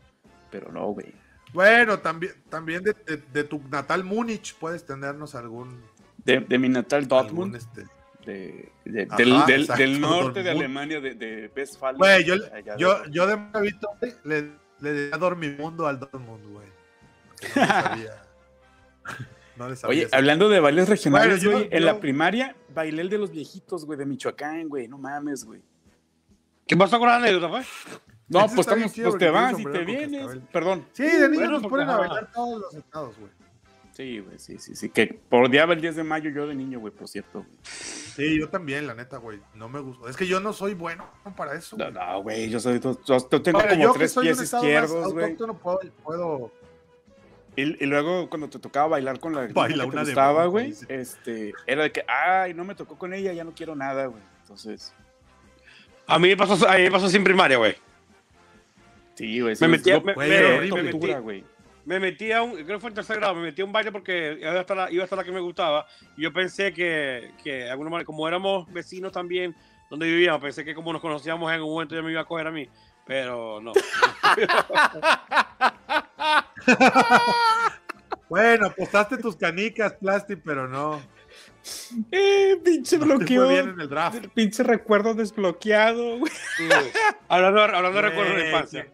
pero 0.60 0.72
no, 0.72 0.86
güey. 0.88 1.08
Bueno, 1.52 2.00
también, 2.00 2.32
también 2.50 2.82
de, 2.82 2.94
de- 2.94 3.18
de 3.34 3.44
tu 3.44 3.62
natal 3.70 4.06
Múnich 4.06 4.56
puedes 4.56 4.86
tenernos 4.86 5.36
algún. 5.36 5.82
De, 6.24 6.39
de 6.39 6.58
mi 6.58 6.70
natal 6.70 7.08
Dortmund, 7.10 7.56
este, 7.58 7.86
de, 8.26 8.72
de- 8.86 9.08
Ajá, 9.10 9.46
del, 9.46 9.68
del- 9.68 10.00
norte 10.00 10.44
de. 10.44 10.52
Alemania, 10.52 11.02
de, 11.02 11.13
de 11.15 11.52
Westfalia. 11.54 11.98
Güey, 11.98 12.24
yo, 12.24 12.36
yo, 12.78 13.00
de- 13.04 13.12
yo 13.12 13.28
de 13.28 13.36
Mavito 13.36 13.89
le, 14.24 14.52
le 14.80 14.94
di 14.94 15.13
a 15.13 15.18
Dormimundo 15.18 15.88
al 15.88 16.00
Dortmund, 16.00 16.46
güey. 16.54 16.68
No 17.56 17.62
le 17.62 17.68
sabía. 17.84 18.22
No 19.58 19.70
le 19.70 19.76
sabía. 19.76 20.04
Oye, 20.06 20.08
hablando 20.13 20.48
de 20.50 20.60
bailes 20.62 20.88
regionales, 20.88 21.44
Bueno, 21.44 21.44
yo- 21.44 21.52
güey, 21.52 21.68
en 21.78 21.80
yo- 21.82 21.86
la 21.86 22.00
primaria 22.00 22.56
bailé 22.74 23.02
el 23.02 23.10
de 23.10 23.18
los 23.18 23.30
viejitos, 23.32 23.86
güey, 23.86 24.00
de 24.00 24.06
Michoacán, 24.06 24.70
güey, 24.70 24.88
no 24.88 24.98
mames, 24.98 25.44
güey. 25.44 25.62
¿Qué 26.65 26.76
pasó 26.78 26.98
con 26.98 27.08
la 27.10 27.18
anécdota, 27.18 27.50
pues? 27.50 27.68
No, 28.27 28.47
pues, 28.47 28.59
estamos, 28.59 28.91
chido 28.91 29.09
pues 29.11 29.19
te 29.19 29.29
vas 29.29 29.59
y 29.59 29.63
te 29.63 29.85
vienes. 29.85 30.39
Perdón. 30.51 30.85
Sí, 30.93 31.03
de 31.03 31.29
niños 31.29 31.35
Bueno, 31.35 31.59
nos 31.59 31.67
ponen 31.67 31.89
a 31.89 31.97
bailar 31.97 32.31
todos 32.31 32.61
los 32.61 32.73
estados, 32.73 33.17
güey. 33.19 33.31
Sí, 33.91 34.19
güey, 34.19 34.38
sí, 34.39 34.57
sí, 34.57 34.75
sí. 34.75 34.89
Que 34.89 35.07
por 35.29 35.45
odiaba 35.45 35.73
el 35.73 35.79
10 35.79 35.95
de 35.95 36.03
mayo 36.03 36.29
yo 36.29 36.47
de 36.47 36.55
niño, 36.55 36.79
güey, 36.81 36.91
por 36.91 37.07
cierto. 37.07 37.45
Sí, 37.63 38.38
yo 38.38 38.49
también, 38.49 38.88
la 38.88 38.93
neta, 38.93 39.17
güey. 39.17 39.39
No 39.53 39.69
me 39.69 39.79
gusta. 39.79 40.09
Es 40.09 40.17
que 40.17 40.27
yo 40.27 40.41
no 40.41 40.51
soy 40.51 40.73
bueno 40.73 41.07
para 41.38 41.53
eso. 41.53 41.77
No, 41.77 41.85
güey. 41.85 41.93
no, 41.93 42.21
güey, 42.23 42.49
yo 42.49 42.59
soy. 42.59 42.81
Yo, 42.81 42.97
yo 43.05 43.41
tengo 43.41 43.59
Ahora, 43.59 43.71
como 43.71 43.83
yo 43.83 43.93
tres 43.93 44.17
pies 44.19 44.41
izquierdos, 44.41 45.13
güey. 45.13 45.25
autóctono, 45.25 45.57
puedo, 45.57 45.79
puedo 46.03 46.51
Y, 47.55 47.81
y 47.81 47.88
luego 47.88 48.29
cuando 48.29 48.49
te 48.49 48.59
tocaba 48.59 48.88
bailar 48.88 49.19
con 49.21 49.33
la 49.33 49.47
Baila 49.53 49.85
que 49.85 49.91
te 49.91 49.99
gustaba, 50.01 50.45
güey, 50.47 50.73
este, 50.89 51.53
era 51.65 51.83
de 51.83 51.91
que, 51.93 52.03
ay, 52.07 52.53
no 52.53 52.65
me 52.65 52.75
tocó 52.75 52.97
con 52.97 53.13
ella, 53.13 53.31
ya 53.31 53.45
no 53.45 53.53
quiero 53.53 53.75
nada, 53.75 54.07
güey. 54.07 54.21
Entonces, 54.41 54.93
A 56.07 56.19
mí 56.19 56.27
me 56.27 56.35
pasó, 56.35 56.67
a 56.67 56.75
mí 56.75 56.83
me 56.83 56.91
pasó 56.91 57.07
sin 57.07 57.23
primaria, 57.23 57.57
güey. 57.57 57.75
Sí, 59.15 59.39
güey. 59.41 59.56
sí, 59.56 59.63
Me 59.63 59.69
metí 59.69 59.91
me- 59.91 59.99
metí- 60.01 61.43
metí 61.99 62.32
a 62.32 62.41
un, 62.41 62.51
creo 62.54 62.65
que 62.65 62.80
fue 62.80 62.89
en 62.89 62.95
tercer 62.95 63.17
grado, 63.17 63.36
me 63.36 63.41
metí 63.43 63.62
a 63.62 63.65
un 63.65 63.71
baile 63.71 63.91
porque 63.91 64.38
iba 64.39 64.51
a 64.51 64.60
estar 64.62 64.75
la, 64.78 64.91
iba 64.91 65.04
a 65.04 65.06
estar 65.06 65.17
la 65.17 65.23
que 65.23 65.32
me 65.32 65.39
gustaba. 65.39 65.86
Y 66.17 66.23
yo 66.23 66.34
pensé 66.34 66.73
que, 66.73 67.32
que 67.43 67.54
de 67.65 67.69
alguna 67.71 67.89
manera, 67.89 68.06
como 68.06 68.28
éramos 68.28 68.71
vecinos 68.73 69.12
también 69.12 69.56
donde 69.89 70.08
vivíamos, 70.08 70.41
pensé 70.41 70.65
que 70.65 70.73
como 70.73 70.91
nos 70.91 71.01
conocíamos 71.01 71.51
en 71.54 71.62
un 71.62 71.69
momento 71.69 71.93
ya 71.95 72.01
me 72.01 72.12
iba 72.12 72.21
a 72.21 72.25
coger 72.25 72.47
a 72.47 72.51
mí. 72.51 72.67
Pero 73.06 73.62
no. 73.62 73.71
Bueno, 78.28 78.65
apostaste 78.67 79.17
tus 79.17 79.36
canicas, 79.36 79.93
Plasti, 79.93 80.36
pero 80.36 80.67
no. 80.67 80.99
Eh, 82.12 82.58
pinche 82.63 82.97
No 82.97 83.04
te 83.04 83.08
fue 83.08 83.17
bloqueo. 83.17 83.47
bien 83.47 83.69
en 83.69 83.80
el 83.82 83.88
draft. 83.89 84.15
El 84.23 84.30
pinche 84.30 84.63
recuerdo 84.63 85.13
desbloqueado, 85.13 86.17
güey. 86.17 86.32
Sí, 86.58 86.67
hablando, 87.28 87.62
hablando 87.62 87.91
de 87.93 88.01
recuerdos 88.01 88.36
de 88.36 88.45
infancia. 88.47 88.88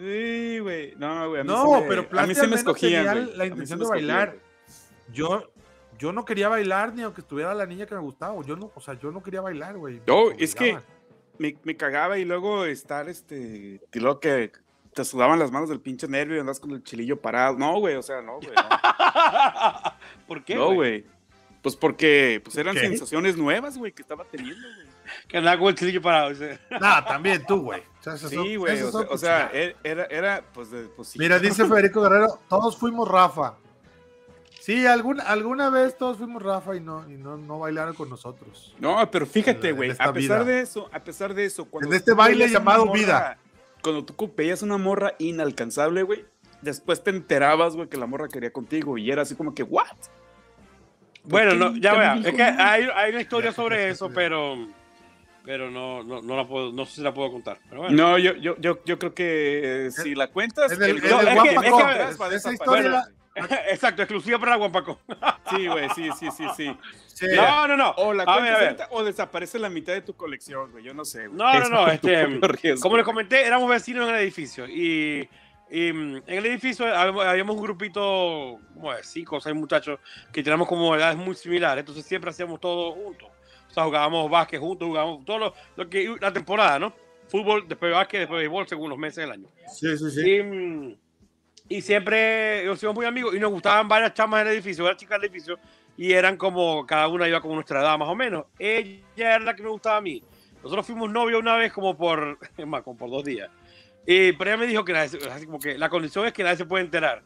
Sí, 0.00 0.58
güey. 0.60 0.94
No, 0.96 1.28
güey. 1.30 1.44
No, 1.44 1.80
me- 1.80 1.86
pero 1.88 2.00
a 2.18 2.26
mí 2.26 2.34
al 2.38 2.48
me 2.48 2.56
escogían, 2.56 3.36
la 3.36 3.46
intención 3.46 3.78
de 3.78 3.86
bailar. 3.86 4.36
Yo, 5.12 5.50
yo 5.98 6.12
no 6.12 6.24
quería 6.24 6.48
bailar 6.48 6.94
ni 6.94 7.02
aunque 7.02 7.20
estuviera 7.20 7.54
la 7.54 7.66
niña 7.66 7.86
que 7.86 7.94
me 7.94 8.00
gustaba. 8.00 8.40
Yo 8.44 8.56
no, 8.56 8.72
o 8.74 8.80
sea, 8.80 8.94
yo 8.94 9.10
no 9.10 9.22
quería 9.22 9.40
bailar, 9.40 9.76
güey. 9.76 10.00
No, 10.06 10.30
es 10.32 10.54
que-. 10.54 10.78
Me, 11.38 11.54
me 11.64 11.76
cagaba 11.76 12.16
y 12.18 12.24
luego 12.24 12.64
estar, 12.64 13.10
este, 13.10 13.80
y 13.92 13.98
luego 14.00 14.20
que 14.20 14.52
te 14.94 15.04
sudaban 15.04 15.38
las 15.38 15.50
manos 15.52 15.68
del 15.68 15.80
pinche 15.82 16.08
nervio 16.08 16.36
y 16.36 16.40
andas 16.40 16.58
con 16.58 16.70
el 16.70 16.82
chilillo 16.82 17.20
parado. 17.20 17.58
No, 17.58 17.78
güey, 17.78 17.94
o 17.96 18.02
sea, 18.02 18.22
no, 18.22 18.36
güey. 18.36 18.54
No, 18.54 18.62
¿Por 20.26 20.42
qué? 20.44 20.54
No, 20.54 20.72
güey. 20.72 21.04
Pues 21.62 21.76
porque 21.76 22.40
pues 22.42 22.56
eran 22.56 22.74
¿Qué? 22.74 22.80
sensaciones 22.80 23.36
nuevas, 23.36 23.76
güey, 23.76 23.92
que 23.92 24.00
estaba 24.00 24.24
teniendo, 24.24 24.66
güey. 24.66 24.86
Que 25.28 25.38
andaba 25.38 25.58
con 25.58 25.68
el 25.68 25.74
chilillo 25.74 26.02
parado. 26.02 26.32
Nah, 26.80 27.04
también 27.04 27.44
tú, 27.46 27.62
güey. 27.62 27.80
O 28.00 28.02
sea, 28.02 28.16
Sí, 28.16 28.56
güey. 28.56 28.80
O 28.82 28.90
son 28.90 29.02
sea, 29.02 29.08
o 29.08 29.12
tus 29.12 29.20
sea, 29.20 29.50
chingadas. 29.50 29.54
e- 29.54 29.76
era, 29.84 30.04
era, 30.06 30.44
pues, 30.52 30.70
de, 30.70 30.82
pues 30.88 31.08
sí. 31.08 31.18
Mira, 31.18 31.38
dice 31.38 31.64
Federico 31.68 32.02
Guerrero, 32.02 32.38
todos 32.48 32.76
fuimos 32.76 33.08
Rafa. 33.08 33.54
Sí, 34.60 34.84
alguna, 34.84 35.22
alguna 35.24 35.70
vez 35.70 35.96
todos 35.96 36.16
fuimos 36.16 36.42
Rafa 36.42 36.74
y 36.74 36.80
no, 36.80 37.08
y 37.08 37.14
no, 37.16 37.36
no 37.36 37.60
bailaron 37.60 37.94
con 37.94 38.10
nosotros. 38.10 38.74
No, 38.80 39.08
pero 39.12 39.24
fíjate, 39.24 39.70
güey, 39.72 39.92
a 39.92 40.12
pesar 40.12 40.14
vida. 40.14 40.44
de 40.44 40.60
eso, 40.60 40.88
a 40.92 40.98
pesar 41.04 41.34
de 41.34 41.44
eso, 41.44 41.66
cuando 41.66 41.88
En 41.90 41.94
este 41.96 42.14
baile 42.14 42.48
llamado 42.48 42.84
morra- 42.86 42.98
vida. 42.98 43.38
Cuando 43.82 44.04
tú 44.04 44.32
veías 44.36 44.62
una 44.62 44.76
morra 44.76 45.12
inalcanzable, 45.20 46.02
güey, 46.02 46.24
después 46.62 47.04
te 47.04 47.10
enterabas, 47.10 47.76
güey, 47.76 47.88
que 47.88 47.96
la 47.96 48.06
morra 48.06 48.26
quería 48.26 48.52
contigo 48.52 48.98
y 48.98 49.08
era 49.08 49.22
así 49.22 49.36
como 49.36 49.54
que, 49.54 49.62
¿what? 49.62 49.86
Bueno, 51.22 51.54
no, 51.54 51.76
ya 51.76 51.92
vea, 51.94 52.14
es 52.24 52.34
que 52.34 52.42
hay, 52.42 52.88
hay 52.94 53.10
una 53.12 53.20
historia 53.20 53.52
sobre 53.52 53.88
eso, 53.90 54.10
pero 54.12 54.56
pero 55.46 55.70
no, 55.70 56.02
no, 56.02 56.20
no 56.20 56.36
la 56.36 56.44
puedo, 56.46 56.72
no 56.72 56.84
sé 56.84 56.96
si 56.96 57.00
la 57.00 57.14
puedo 57.14 57.30
contar. 57.32 57.58
Pero 57.70 57.82
bueno. 57.82 57.96
No, 57.96 58.18
yo, 58.18 58.34
yo, 58.34 58.56
yo, 58.58 58.80
yo 58.84 58.98
creo 58.98 59.14
que 59.14 59.86
eh, 59.86 59.90
si 59.92 60.14
la 60.14 60.26
cuentas, 60.28 60.72
Es 60.72 60.78
del- 60.78 60.90
el- 60.90 60.96
es 60.96 61.02
del 61.02 61.10
es 61.28 61.42
que- 61.42 61.48
es 61.54 62.46
que 62.46 63.16
Exacto, 63.70 64.02
exclusiva 64.02 64.38
para 64.38 64.56
Guampaco. 64.56 64.98
Sí, 65.50 65.66
güey, 65.68 65.88
sí, 65.94 66.08
sí, 66.18 66.26
sí, 66.36 66.44
sí. 66.56 66.76
Sí. 67.06 67.26
No, 67.36 67.68
no, 67.68 67.76
no. 67.76 67.90
O 67.98 68.12
la 68.12 68.24
A 68.24 68.40
ver, 68.40 68.52
a 68.52 68.58
ver. 68.58 68.76
o 68.90 69.04
desaparece 69.04 69.58
la 69.60 69.70
mitad 69.70 69.92
de 69.92 70.02
tu 70.02 70.14
colección, 70.14 70.72
güey, 70.72 70.82
yo 70.84 70.92
no 70.92 71.04
sé. 71.04 71.28
güey. 71.28 71.38
No, 71.38 71.60
no, 71.60 71.68
no, 71.68 71.88
este. 71.88 72.26
Como 72.80 72.96
les 72.96 73.04
comenté, 73.06 73.46
éramos 73.46 73.70
vecinos 73.70 74.08
en 74.08 74.16
el 74.16 74.20
edificio 74.22 74.66
y, 74.66 75.28
y, 75.70 75.92
mm, 75.92 76.16
en 76.26 76.38
el 76.38 76.46
edificio 76.46 76.84
habíamos, 76.94 77.24
habíamos 77.24 77.56
un 77.56 77.62
grupito, 77.62 78.58
como 78.74 78.92
de 78.92 79.04
cinco 79.04 79.36
o 79.36 79.40
seis 79.40 79.54
muchachos 79.54 80.00
que 80.32 80.42
teníamos 80.42 80.66
como 80.66 80.94
edades 80.96 81.16
muy 81.16 81.34
similares, 81.36 81.82
entonces 81.82 82.04
siempre 82.04 82.30
hacíamos 82.30 82.58
todo 82.60 82.92
juntos. 82.92 83.28
O 83.68 83.72
sea, 83.72 83.84
jugábamos 83.84 84.30
básquet 84.30 84.60
juntos, 84.60 84.88
jugábamos 84.88 85.24
todo 85.24 85.38
lo, 85.38 85.54
lo 85.76 85.88
que 85.88 86.16
la 86.20 86.32
temporada, 86.32 86.78
¿no? 86.78 86.94
Fútbol, 87.28 87.66
después 87.66 87.92
básquet, 87.92 88.20
después 88.20 88.38
béisbol, 88.40 88.68
según 88.68 88.90
los 88.90 88.98
meses 88.98 89.16
del 89.16 89.32
año. 89.32 89.48
Sí, 89.68 89.96
sí, 89.98 90.10
sí. 90.10 90.30
Y, 90.30 90.42
mm, 90.42 90.96
y 91.68 91.82
siempre 91.82 92.64
nos 92.64 92.78
hicimos 92.78 92.94
muy 92.94 93.06
amigos 93.06 93.34
y 93.34 93.40
nos 93.40 93.50
gustaban 93.50 93.88
varias 93.88 94.14
chamas 94.14 94.44
del 94.44 94.54
edificio, 94.54 94.84
varias 94.84 95.00
chicas 95.00 95.20
del 95.20 95.30
edificio, 95.30 95.58
y 95.96 96.12
eran 96.12 96.36
como, 96.36 96.86
cada 96.86 97.08
una 97.08 97.26
iba 97.26 97.40
como 97.40 97.54
nuestra 97.54 97.80
edad 97.80 97.98
más 97.98 98.08
o 98.08 98.14
menos. 98.14 98.46
Ella 98.58 99.02
era 99.16 99.40
la 99.40 99.56
que 99.56 99.62
me 99.62 99.70
gustaba 99.70 99.96
a 99.96 100.00
mí. 100.00 100.22
Nosotros 100.62 100.86
fuimos 100.86 101.10
novios 101.10 101.40
una 101.40 101.56
vez 101.56 101.72
como 101.72 101.96
por, 101.96 102.38
más, 102.66 102.82
como 102.82 102.96
por 102.96 103.10
dos 103.10 103.24
días. 103.24 103.50
Y, 104.06 104.32
pero 104.32 104.50
ella 104.50 104.58
me 104.58 104.66
dijo 104.66 104.84
que, 104.84 104.92
nadie 104.92 105.18
así 105.30 105.46
como 105.46 105.58
que 105.58 105.76
la 105.76 105.88
condición 105.88 106.26
es 106.26 106.32
que 106.32 106.44
nadie 106.44 106.56
se 106.56 106.66
puede 106.66 106.84
enterar. 106.84 107.22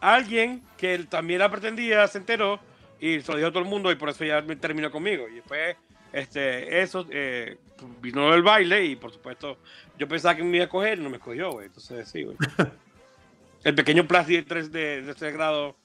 Alguien 0.00 0.62
que 0.76 0.94
él 0.94 1.08
también 1.08 1.40
la 1.40 1.50
pretendía 1.50 2.06
se 2.06 2.18
enteró 2.18 2.60
y 3.02 3.20
se 3.20 3.32
lo 3.32 3.36
dijo 3.36 3.48
a 3.48 3.50
todo 3.50 3.64
el 3.64 3.68
mundo 3.68 3.90
y 3.90 3.96
por 3.96 4.08
eso 4.10 4.24
ya 4.24 4.40
terminó 4.60 4.88
conmigo. 4.88 5.28
Y 5.28 5.34
después, 5.34 5.76
este, 6.12 6.80
eso, 6.80 7.04
eh, 7.10 7.58
vino 8.00 8.32
el 8.32 8.44
baile 8.44 8.84
y 8.84 8.94
por 8.94 9.10
supuesto 9.10 9.58
yo 9.98 10.06
pensaba 10.06 10.36
que 10.36 10.44
me 10.44 10.58
iba 10.58 10.66
a 10.66 10.68
coger 10.68 11.00
y 11.00 11.02
no 11.02 11.10
me 11.10 11.16
escogió, 11.16 11.50
güey. 11.50 11.66
Entonces, 11.66 12.08
sí, 12.08 12.22
güey. 12.22 12.36
El 13.64 13.74
pequeño 13.74 14.06
Plasti 14.06 14.36
de 14.36 14.42
3 14.44 14.70
de, 14.70 15.02
de 15.02 15.32
grado 15.32 15.76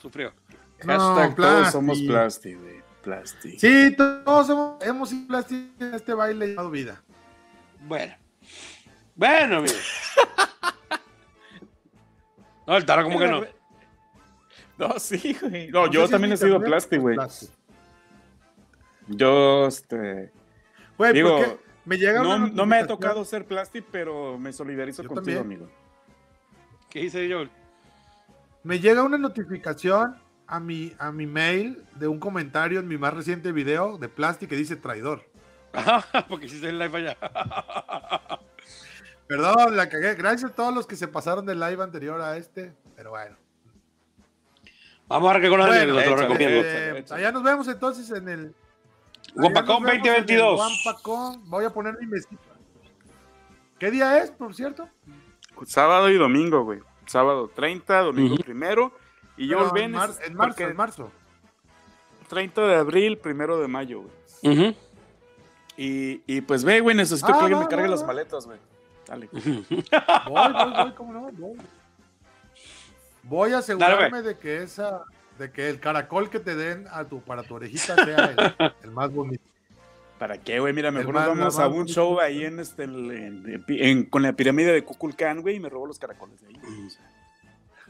sufrió. 0.00 0.32
No, 0.84 0.98
Hashtag 0.98 1.36
todos 1.36 1.72
somos 1.72 2.00
plasti, 2.00 2.54
güey. 2.54 2.82
Plasti. 3.02 3.58
Sí, 3.58 3.94
todos 3.96 4.50
hemos, 4.50 4.84
hemos 4.84 5.08
sido 5.08 5.26
Plasti 5.26 5.72
en 5.80 5.94
este 5.94 6.14
baile 6.14 6.48
llamado 6.48 6.70
vida. 6.70 7.02
Bueno. 7.80 8.14
Bueno, 9.16 9.62
mire. 9.62 9.74
No, 12.66 12.78
el 12.78 12.86
Taro 12.86 13.04
como 13.04 13.18
que 13.18 13.26
no. 13.26 13.44
No, 14.78 14.98
sí, 14.98 15.36
güey. 15.40 15.68
No, 15.68 15.86
No 15.86 15.92
yo 15.92 16.08
también 16.08 16.32
he 16.32 16.36
sido 16.36 16.60
plasti, 16.60 16.96
güey. 16.96 17.16
Yo, 19.08 19.66
este. 19.68 20.32
Güey, 20.98 21.12
Digo, 21.12 21.36
porque 21.36 21.58
me 21.84 21.98
llega 21.98 22.22
No, 22.22 22.36
una 22.36 22.46
no 22.48 22.66
me 22.66 22.76
ha 22.78 22.86
tocado 22.86 23.24
ser 23.24 23.44
plasti, 23.46 23.80
pero 23.82 24.38
me 24.38 24.52
solidarizo 24.52 25.02
Yo 25.02 25.08
contigo, 25.10 25.38
también. 25.38 25.60
amigo. 25.62 25.72
¿Qué 26.90 27.00
dice 27.00 27.28
yo? 27.28 27.44
Me 28.62 28.80
llega 28.80 29.02
una 29.02 29.18
notificación 29.18 30.16
a 30.46 30.60
mi, 30.60 30.94
a 30.98 31.12
mi 31.12 31.26
mail 31.26 31.84
de 31.96 32.08
un 32.08 32.18
comentario 32.18 32.80
en 32.80 32.88
mi 32.88 32.96
más 32.96 33.12
reciente 33.14 33.52
video 33.52 33.98
de 33.98 34.08
Plasti 34.08 34.46
que 34.46 34.56
dice 34.56 34.76
traidor. 34.76 35.22
Porque 36.28 36.46
hiciste 36.46 36.68
el 36.68 36.78
live 36.78 36.98
allá. 36.98 37.18
Perdón, 39.26 39.76
la 39.76 39.88
cagué. 39.88 40.14
Gracias 40.14 40.50
a 40.50 40.54
todos 40.54 40.74
los 40.74 40.86
que 40.86 40.96
se 40.96 41.08
pasaron 41.08 41.44
del 41.46 41.60
live 41.60 41.82
anterior 41.82 42.20
a 42.20 42.36
este. 42.36 42.72
Pero 42.96 43.10
bueno. 43.10 43.36
Vamos 45.08 45.28
a 45.28 45.30
arrancar 45.30 45.50
con 45.50 45.58
las 45.60 45.68
Bueno, 45.68 45.82
anécdotas, 45.82 46.04
te 46.04 46.10
lo 46.10 46.16
échale, 46.16 46.28
recomiendo. 46.28 46.68
échale, 46.68 46.98
Eh, 47.00 47.04
allá 47.10 47.32
nos 47.32 47.42
vemos 47.42 47.68
entonces 47.68 48.10
en 48.10 48.28
el. 48.28 48.54
El 49.36 49.52
2022. 49.64 50.56
Guapacón. 50.84 51.42
Voy 51.50 51.64
a 51.64 51.70
poner 51.70 51.96
mi 52.00 52.06
mesita. 52.06 52.36
¿Qué 53.78 53.90
día 53.90 54.18
es, 54.18 54.30
por 54.30 54.54
cierto? 54.54 54.88
Sábado 55.66 56.08
y 56.10 56.16
domingo, 56.16 56.62
güey. 56.64 56.80
Sábado 57.06 57.50
30, 57.54 58.00
domingo 58.00 58.34
Ujú. 58.34 58.44
primero. 58.44 58.92
Y 59.36 59.48
yo 59.48 59.58
volví 59.58 59.82
en, 59.82 59.92
mar- 59.92 60.10
en 60.24 60.34
marzo, 60.34 60.62
en 60.62 60.76
marzo. 60.76 61.10
30 62.28 62.62
de 62.62 62.76
abril, 62.76 63.18
primero 63.18 63.58
de 63.60 63.68
mayo, 63.68 64.02
güey. 64.02 64.54
Ujú. 64.56 64.74
Y, 65.76 66.22
y 66.26 66.40
pues 66.42 66.62
ve, 66.64 66.80
güey, 66.80 66.96
necesito 66.96 67.28
Ah, 67.28 67.32
que 67.38 67.40
alguien 67.40 67.58
va, 67.58 67.64
me 67.64 67.68
cargue 67.68 67.84
va, 67.86 67.90
las 67.90 68.02
va. 68.02 68.06
maletas, 68.06 68.46
güey. 68.46 68.58
Dale. 69.06 69.28
Voy, 69.32 70.52
voy, 70.52 70.72
voy, 70.72 70.92
cómo 70.96 71.12
no, 71.12 71.30
voy. 71.32 71.56
Voy 73.24 73.52
a 73.52 73.58
asegurarme 73.58 74.22
de 74.22 74.36
que 74.38 74.62
esa, 74.62 75.02
de 75.38 75.50
que 75.50 75.68
el 75.70 75.80
caracol 75.80 76.30
que 76.30 76.40
te 76.40 76.54
den 76.54 76.86
a 76.90 77.04
tu, 77.04 77.20
para 77.22 77.42
tu 77.42 77.54
orejita 77.56 77.94
sea 77.96 78.34
el, 78.58 78.72
el 78.84 78.90
más 78.90 79.12
bonito. 79.12 79.42
¿Para 80.18 80.38
qué, 80.38 80.60
güey? 80.60 80.72
Mira, 80.72 80.90
mejor 80.90 81.14
nos 81.14 81.26
vamos 81.26 81.58
a 81.58 81.66
un 81.68 81.86
show 81.86 82.20
ahí 82.20 82.44
en 82.44 82.60
este, 82.60 82.84
en- 82.84 83.10
en- 83.10 83.64
en- 83.68 84.04
con 84.06 84.22
la 84.22 84.32
pirámide 84.32 84.72
de 84.72 84.84
Kukulcán, 84.84 85.42
güey, 85.42 85.56
y 85.56 85.60
me 85.60 85.68
robo 85.68 85.86
los 85.86 85.98
caracoles 85.98 86.40
de 86.40 86.46
ahí. 86.48 86.54
güey. 86.54 86.88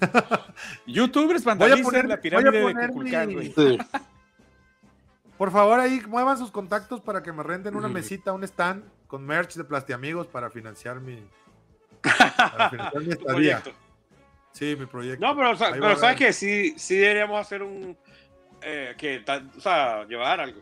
Youtubers 0.86 1.44
Voy 1.44 1.52
a 1.52 1.54
vandalicen 1.54 1.84
poner, 1.84 2.06
la 2.06 2.20
pirámide 2.20 2.50
de 2.50 3.26
mi- 3.26 3.34
güey. 3.34 3.52
Sí. 3.54 3.78
Por 5.38 5.50
favor, 5.50 5.80
ahí 5.80 6.00
muevan 6.08 6.38
sus 6.38 6.50
contactos 6.50 7.00
para 7.00 7.22
que 7.22 7.32
me 7.32 7.42
renten 7.42 7.74
una 7.76 7.86
Ujú. 7.88 7.94
mesita, 7.94 8.32
un 8.32 8.44
stand 8.44 8.84
con 9.08 9.24
merch 9.26 9.54
de 9.54 9.64
Plastiamigos 9.64 10.26
para 10.28 10.48
financiar 10.48 11.00
mi, 11.00 11.22
para 12.00 12.70
financiar 12.70 13.02
mi 13.02 13.10
estadía. 13.12 13.60
proyecto. 13.60 13.70
Sí, 14.54 14.76
mi 14.78 14.86
proyecto. 14.86 15.26
No, 15.26 15.34
pero, 15.36 15.50
o 15.50 15.56
sea, 15.56 15.72
pero 15.72 15.96
sabes 15.96 16.16
que 16.16 16.32
sí, 16.32 16.78
sí 16.78 16.96
deberíamos 16.96 17.40
hacer 17.40 17.62
un. 17.62 17.98
Eh, 18.62 18.94
que, 18.96 19.22
o 19.56 19.60
sea, 19.60 20.04
llevar 20.06 20.40
algo. 20.40 20.60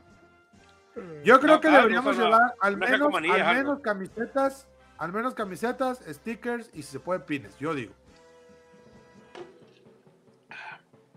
Yo 1.22 1.38
creo 1.40 1.54
No, 1.56 1.60
que 1.60 1.68
deberíamos 1.68 2.16
llevar 2.16 2.54
al 2.60 2.74
una 2.76 2.86
menos, 2.86 3.14
al 3.14 3.30
algo. 3.30 3.54
menos 3.54 3.80
camisetas, 3.80 4.66
al 4.98 5.12
menos 5.12 5.34
camisetas, 5.34 6.02
stickers 6.08 6.70
y 6.72 6.82
si 6.82 6.92
se 6.92 7.00
puede 7.00 7.20
pines, 7.20 7.56
yo 7.58 7.74
digo. 7.74 7.94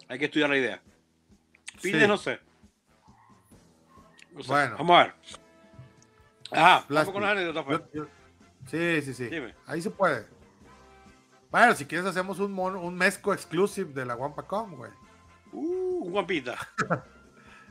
Hay 0.07 0.19
que 0.19 0.25
estudiar 0.25 0.49
la 0.49 0.57
idea. 0.57 0.81
Pines, 1.81 2.01
Sí. 2.01 2.07
no 2.07 2.17
sé. 2.17 2.39
No 4.33 4.43
sé. 4.43 4.47
Bueno. 4.51 4.75
Vamos 4.77 4.97
a 4.99 5.03
ver. 5.03 5.13
Ajá, 6.51 6.85
con 6.87 6.95
las 6.95 7.07
anécdotas. 7.07 7.63
pues. 7.65 7.79
Yo- 7.93 8.03
yo- 8.03 8.07
sí, 8.67 9.01
sí, 9.01 9.13
sí. 9.13 9.25
Dime. 9.29 9.55
Ahí 9.65 9.81
se 9.81 9.89
puede. 9.91 10.25
Bueno, 11.55 11.73
si 11.73 11.85
quieres 11.85 12.05
hacemos 12.05 12.39
un, 12.39 12.51
mon- 12.51 12.75
un 12.75 12.93
mezco 12.97 13.33
exclusive 13.33 13.93
de 13.93 14.05
la 14.05 14.17
Wampacom, 14.17 14.75
güey. 14.75 14.91
Uh, 15.53 16.09
guapita. 16.09 16.57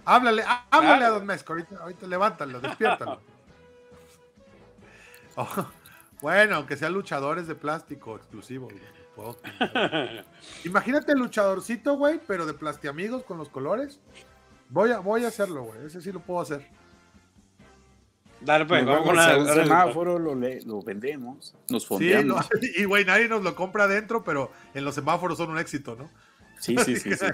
Háblale, 0.07 0.43
há- 0.43 0.65
háblale 0.71 0.97
Claro. 1.01 1.15
a 1.15 1.19
Don 1.19 1.27
Mezco, 1.27 1.53
ahorita, 1.53 1.77
ahorita 1.83 2.07
levántalo, 2.07 2.61
despiértalo. 2.63 3.21
Oh, 5.37 5.67
bueno, 6.23 6.57
aunque 6.57 6.79
sean 6.79 6.95
luchadores 6.95 7.47
de 7.47 7.55
plástico 7.57 8.17
exclusivos, 8.17 8.73
güey. 8.73 9.35
Imagínate 10.65 11.13
el 11.13 11.19
luchadorcito, 11.19 11.99
güey, 11.99 12.19
pero 12.27 12.47
de 12.47 12.55
plastiamigos 12.55 13.23
con 13.25 13.37
los 13.37 13.51
colores. 13.51 14.01
Voy 14.71 14.93
a, 14.93 15.01
voy 15.01 15.27
a 15.27 15.29
hacerlo, 15.29 15.65
güey. 15.65 15.85
Ese 15.85 16.01
sí 16.01 16.11
lo 16.11 16.21
puedo 16.21 16.41
hacer. 16.41 16.67
Dale, 18.45 18.67
pues, 18.67 18.85
Nos 18.85 18.91
vamos 18.95 19.09
con 19.09 19.17
vamos 19.17 19.49
a 19.49 19.53
un 19.55 19.63
semáforo, 19.65 20.19
lo, 20.19 20.83
vendemos, 20.83 21.55
nos 21.71 21.83
Sí, 21.83 21.89
fondeamos. 21.89 22.37
no, 22.37 22.59
y 22.77 22.85
güey, 22.85 23.05
nadie 23.05 23.29
nos 23.29 23.43
lo 23.43 23.55
compra 23.55 23.85
adentro, 23.85 24.23
pero 24.25 24.51
en 24.75 24.85
los 24.85 24.95
semáforos 24.95 25.39
son 25.39 25.51
un 25.51 25.59
éxito, 25.59 25.97
¿no? 25.97 26.11
Sí, 26.59 26.77
sí, 26.85 26.97
sí, 26.97 27.15
sí. 27.15 27.27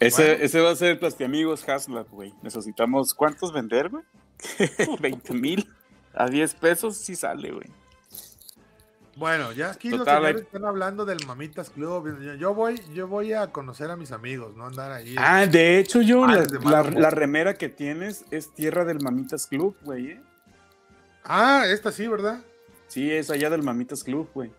Ese, 0.00 0.22
Bueno. 0.30 0.44
ese 0.44 0.60
va 0.60 0.70
a 0.70 0.76
ser 0.76 0.98
Plastiamigos 0.98 1.68
Haslab, 1.68 2.08
güey. 2.08 2.34
Necesitamos, 2.42 3.14
¿cuántos 3.14 3.52
vender, 3.52 3.90
güey? 3.90 4.04
20 5.00 5.34
mil 5.34 5.68
a 6.14 6.28
10 6.28 6.54
pesos, 6.54 6.96
sí 6.96 7.14
sale, 7.14 7.52
güey. 7.52 7.66
Bueno, 9.20 9.52
ya 9.52 9.72
aquí 9.72 9.90
Total, 9.90 9.98
los 9.98 10.26
señores 10.28 10.42
están 10.46 10.64
hablando 10.64 11.04
del 11.04 11.26
Mamitas 11.26 11.68
Club. 11.68 12.18
Yo- 12.38 12.54
voy, 12.54 12.80
yo 12.94 13.06
voy 13.06 13.34
a 13.34 13.48
conocer 13.52 13.90
a 13.90 13.96
mis 13.96 14.12
amigos, 14.12 14.56
no 14.56 14.64
andar 14.64 14.90
ahí. 14.92 15.14
Ah, 15.18 15.44
de 15.46 15.78
hecho, 15.78 16.00
yo, 16.00 16.26
la, 16.26 16.40
de 16.40 16.90
la 16.98 17.10
remera 17.10 17.52
que 17.52 17.68
tienes 17.68 18.24
es 18.30 18.54
tierra 18.54 18.86
del 18.86 19.00
Mamitas 19.02 19.46
Club, 19.46 19.76
güey. 19.82 20.12
¿eh? 20.12 20.22
Ah, 21.22 21.64
esta 21.68 21.92
sí, 21.92 22.08
¿verdad? 22.08 22.42
Sí, 22.88 23.12
es 23.12 23.30
allá 23.30 23.50
del 23.50 23.62
Mamitas 23.62 24.02
Club, 24.02 24.30
güey. 24.32 24.50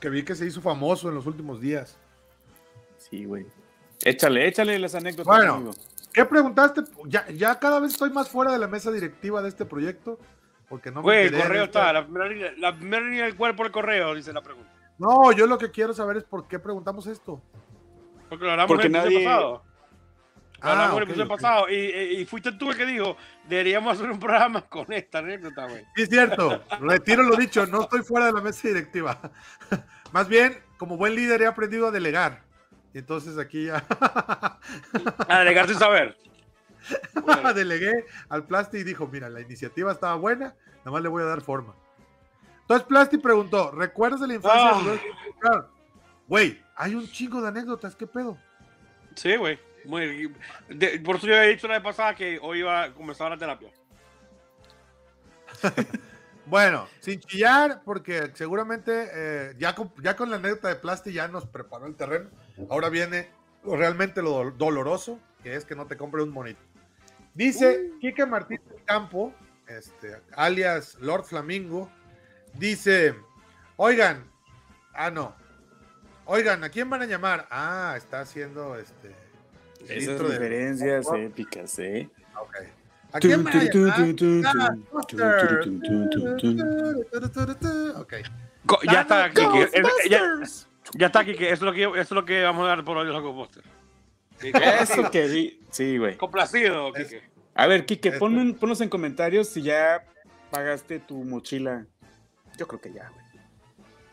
Que 0.00 0.08
vi 0.08 0.22
que 0.24 0.34
se 0.34 0.46
hizo 0.46 0.62
famoso 0.62 1.10
en 1.10 1.14
los 1.16 1.26
últimos 1.26 1.60
días. 1.60 1.98
Sí, 2.96 3.26
güey. 3.26 3.46
Échale, 4.02 4.48
échale 4.48 4.78
las 4.78 4.94
anécdotas, 4.94 5.26
Bueno. 5.26 5.54
amigo. 5.56 5.72
¿Qué 6.10 6.24
preguntaste? 6.24 6.80
Ya, 7.06 7.28
ya 7.28 7.58
cada 7.58 7.80
vez 7.80 7.92
estoy 7.92 8.08
más 8.10 8.30
fuera 8.30 8.50
de 8.50 8.58
la 8.58 8.66
mesa 8.66 8.90
directiva 8.90 9.42
de 9.42 9.50
este 9.50 9.66
proyecto. 9.66 10.18
Porque 10.68 10.90
no 10.90 10.96
me 10.96 11.02
Güey, 11.02 11.26
el 11.28 11.36
correo 11.36 11.64
está, 11.64 11.92
la 11.92 12.04
primera, 12.04 12.28
línea, 12.28 12.52
la 12.58 12.76
primera 12.76 13.04
línea 13.04 13.24
del 13.24 13.36
cuerpo 13.36 13.62
del 13.62 13.72
correo, 13.72 14.14
dice 14.14 14.32
la 14.32 14.42
pregunta. 14.42 14.70
No, 14.98 15.32
yo 15.32 15.46
lo 15.46 15.56
que 15.58 15.70
quiero 15.70 15.94
saber 15.94 16.16
es 16.18 16.24
por 16.24 16.46
qué 16.48 16.58
preguntamos 16.58 17.06
esto. 17.06 17.40
Porque 18.28 18.44
lo 18.44 18.50
hablamos 18.50 18.68
Porque 18.68 18.86
en 18.88 18.96
el 18.96 19.02
nadie- 19.04 19.24
pasado. 19.24 19.62
Lo 20.60 20.64
Ah, 20.68 20.72
hablamos 20.72 20.90
en 20.96 20.96
el 20.96 21.02
episodio 21.04 21.24
ok. 21.32 21.40
pasado. 21.40 21.68
Y, 21.70 21.74
y- 21.74 22.20
y 22.20 22.26
fuiste 22.26 22.50
tú 22.52 22.70
el 22.70 22.76
que 22.76 22.84
dijo, 22.84 23.16
deberíamos 23.48 23.92
hacer 23.96 24.10
un 24.10 24.18
programa 24.18 24.60
con 24.68 24.92
esta 24.92 25.18
anécdota, 25.20 25.66
güey. 25.68 25.84
Sí, 25.94 26.02
es 26.02 26.08
cierto. 26.08 26.62
Retiro 26.80 27.22
lo 27.22 27.36
dicho, 27.36 27.64
no 27.66 27.82
estoy 27.82 28.02
fuera 28.02 28.26
de 28.26 28.32
la 28.32 28.40
mesa 28.40 28.66
directiva. 28.68 29.18
Más 30.12 30.26
bien, 30.28 30.58
como 30.76 30.96
buen 30.96 31.14
líder 31.14 31.42
he 31.42 31.46
aprendido 31.46 31.86
a 31.86 31.90
delegar. 31.92 32.42
Y 32.92 32.98
entonces 32.98 33.38
aquí 33.38 33.66
ya 33.66 33.84
A 35.28 35.38
delegar 35.38 35.68
sin 35.68 35.78
saber. 35.78 36.16
Bueno, 37.22 37.52
delegué 37.54 38.04
al 38.28 38.44
Plasti 38.44 38.78
y 38.78 38.84
dijo, 38.84 39.06
mira, 39.06 39.28
la 39.28 39.40
iniciativa 39.40 39.92
estaba 39.92 40.14
buena, 40.16 40.54
nada 40.78 40.90
más 40.92 41.02
le 41.02 41.08
voy 41.08 41.22
a 41.22 41.26
dar 41.26 41.40
forma. 41.40 41.74
Entonces 42.62 42.86
Plasti 42.86 43.18
preguntó, 43.18 43.70
¿recuerdas 43.70 44.20
de 44.20 44.26
la 44.28 44.34
infancia? 44.34 44.70
Ah. 44.74 44.82
de 44.82 45.00
Claro. 45.40 45.70
Güey, 46.26 46.62
hay 46.76 46.94
un 46.94 47.06
chingo 47.06 47.40
de 47.40 47.48
anécdotas, 47.48 47.96
¿qué 47.96 48.06
pedo? 48.06 48.36
sí, 49.14 49.36
güey. 49.36 49.58
Muy- 49.84 50.34
de- 50.68 51.00
por 51.00 51.16
eso 51.16 51.26
yo 51.28 51.36
había 51.36 51.48
dicho 51.50 51.66
la 51.68 51.74
vez 51.74 51.82
pasada 51.82 52.14
que 52.14 52.38
hoy 52.42 52.58
iba 52.58 52.82
a 52.84 52.92
comenzar 52.94 53.30
la 53.30 53.38
terapia. 53.38 53.70
Bueno, 56.46 56.88
sin 57.00 57.20
chillar, 57.20 57.82
porque 57.84 58.30
seguramente 58.32 59.08
eh, 59.12 59.54
ya, 59.58 59.74
con, 59.74 59.92
ya 60.02 60.16
con 60.16 60.30
la 60.30 60.36
anécdota 60.36 60.68
de 60.68 60.76
Plasti 60.76 61.12
ya 61.12 61.28
nos 61.28 61.44
preparó 61.46 61.84
el 61.86 61.94
terreno. 61.94 62.30
Ahora 62.70 62.88
viene 62.88 63.28
realmente 63.64 64.22
lo 64.22 64.42
dol- 64.42 64.56
doloroso, 64.56 65.18
que 65.42 65.54
es 65.56 65.66
que 65.66 65.74
no 65.76 65.86
te 65.86 65.98
compre 65.98 66.22
un 66.22 66.30
monito. 66.30 66.60
Dice 67.34 67.90
Quique 68.00 68.26
Martín 68.26 68.60
del 68.68 68.82
Campo, 68.84 69.32
este, 69.68 70.16
alias 70.34 70.96
Lord 71.00 71.24
Flamingo, 71.24 71.90
dice, 72.54 73.14
oigan, 73.76 74.24
ah, 74.94 75.10
no, 75.10 75.34
oigan, 76.24 76.64
¿a 76.64 76.68
quién 76.68 76.90
van 76.90 77.02
a 77.02 77.06
llamar? 77.06 77.46
Ah, 77.50 77.94
está 77.96 78.20
haciendo 78.20 78.76
este... 78.76 79.14
Esas 79.88 80.18
de- 80.18 80.28
referencias 80.28 81.06
épicas, 81.14 81.78
¿eh? 81.78 82.10
Ok. 82.40 82.56
¿A 83.12 83.20
quién 83.20 83.44
van 83.44 83.56
a 83.56 83.62
llamar? 83.64 84.00
Ok. 87.96 88.14
Co- 88.66 88.80
Ya 88.90 89.00
está, 89.02 89.30
Kike. 89.30 89.70
Ya, 90.94 91.06
está, 91.06 91.24
Kike. 91.24 91.44
Eso 91.52 91.54
es 91.54 91.60
lo 91.62 91.72
que, 91.72 91.82
eso 91.84 92.00
es 92.00 92.10
lo 92.10 92.24
que 92.24 92.42
vamos 92.42 92.64
a 92.64 92.68
dar 92.68 92.84
por 92.84 92.96
hoy 92.96 93.06
los 93.06 93.22
Ghostbusters. 93.22 93.66
Sí, 94.40 94.52
Eso 94.80 95.10
que 95.10 95.26
vi. 95.26 95.60
Sí, 95.70 95.98
güey. 95.98 96.16
Complacido, 96.16 96.92
Kike. 96.92 97.22
A 97.54 97.66
ver, 97.66 97.84
Kike, 97.86 98.12
ponme 98.12 98.54
ponlos 98.54 98.80
en 98.80 98.88
comentarios 98.88 99.48
si 99.48 99.62
ya 99.62 100.04
pagaste 100.50 101.00
tu 101.00 101.16
mochila. 101.24 101.84
Yo 102.56 102.66
creo 102.68 102.80
que 102.80 102.92
ya, 102.92 103.08
güey. 103.10 103.24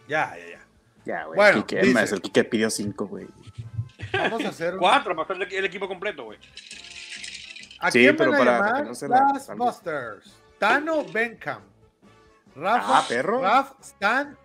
Ya, 0.08 0.36
ya, 0.38 0.48
ya. 0.50 0.60
Ya, 1.06 1.26
güey. 1.26 1.36
Bueno, 1.38 1.66
Kike, 1.66 1.82
dice- 1.82 1.94
más, 1.94 2.12
el 2.12 2.22
Kike 2.22 2.44
pidió 2.46 2.70
cinco, 2.70 3.06
güey. 3.08 3.28
Vamos 4.14 4.44
a 4.46 4.50
hacer 4.50 4.74
un... 4.74 4.80
Cuatro, 4.80 5.16
para 5.16 5.34
hacer 5.36 5.54
el, 5.54 5.66
equipo 5.66 5.88
completo, 5.88 6.24
güey. 6.26 6.40
¿A 7.80 7.92
Sí, 7.92 8.00
quién 8.00 8.16
pero 8.16 8.32
van 8.32 8.42
a 8.42 8.44
para 8.46 8.58
llamar? 8.58 8.82
que 8.84 8.90
no 8.90 8.96
se 8.96 9.08
la. 9.08 9.56
Busters. 9.56 10.36
Tano 10.58 11.04
Benkham. 11.06 11.62
Rafa, 12.56 13.00
Ah, 13.00 13.06
perro. 13.08 13.42
Raf 13.42 13.74
Stan 13.82 14.38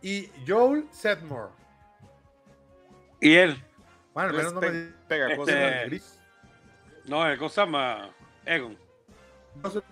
y 0.00 0.28
Joel 0.46 0.86
Sedmore. 0.92 1.50
Y 3.20 3.34
él. 3.34 3.62
Bueno, 4.16 4.30
al 4.30 4.36
menos 4.36 4.54
no 4.54 4.60
me 4.62 4.66
Este- 4.68 4.94
Pegajoso. 5.08 5.50
Este- 5.50 5.84
gris. 5.88 6.18
No, 7.04 7.26
el 7.26 7.38
cosa 7.38 7.66
más. 7.66 8.08
Egon. 8.46 8.78
No 9.62 9.70
sé. 9.70 9.82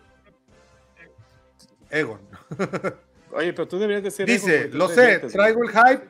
Egon. 1.91 2.21
Oye, 3.33 3.53
pero 3.53 3.69
tú 3.69 3.79
deberías 3.79 4.03
de 4.03 4.11
ser. 4.11 4.27
Dice, 4.27 4.63
Egon, 4.63 4.79
lo 4.79 4.89
sé, 4.89 5.19
traigo 5.19 5.63
el 5.63 5.69
hype. 5.69 6.09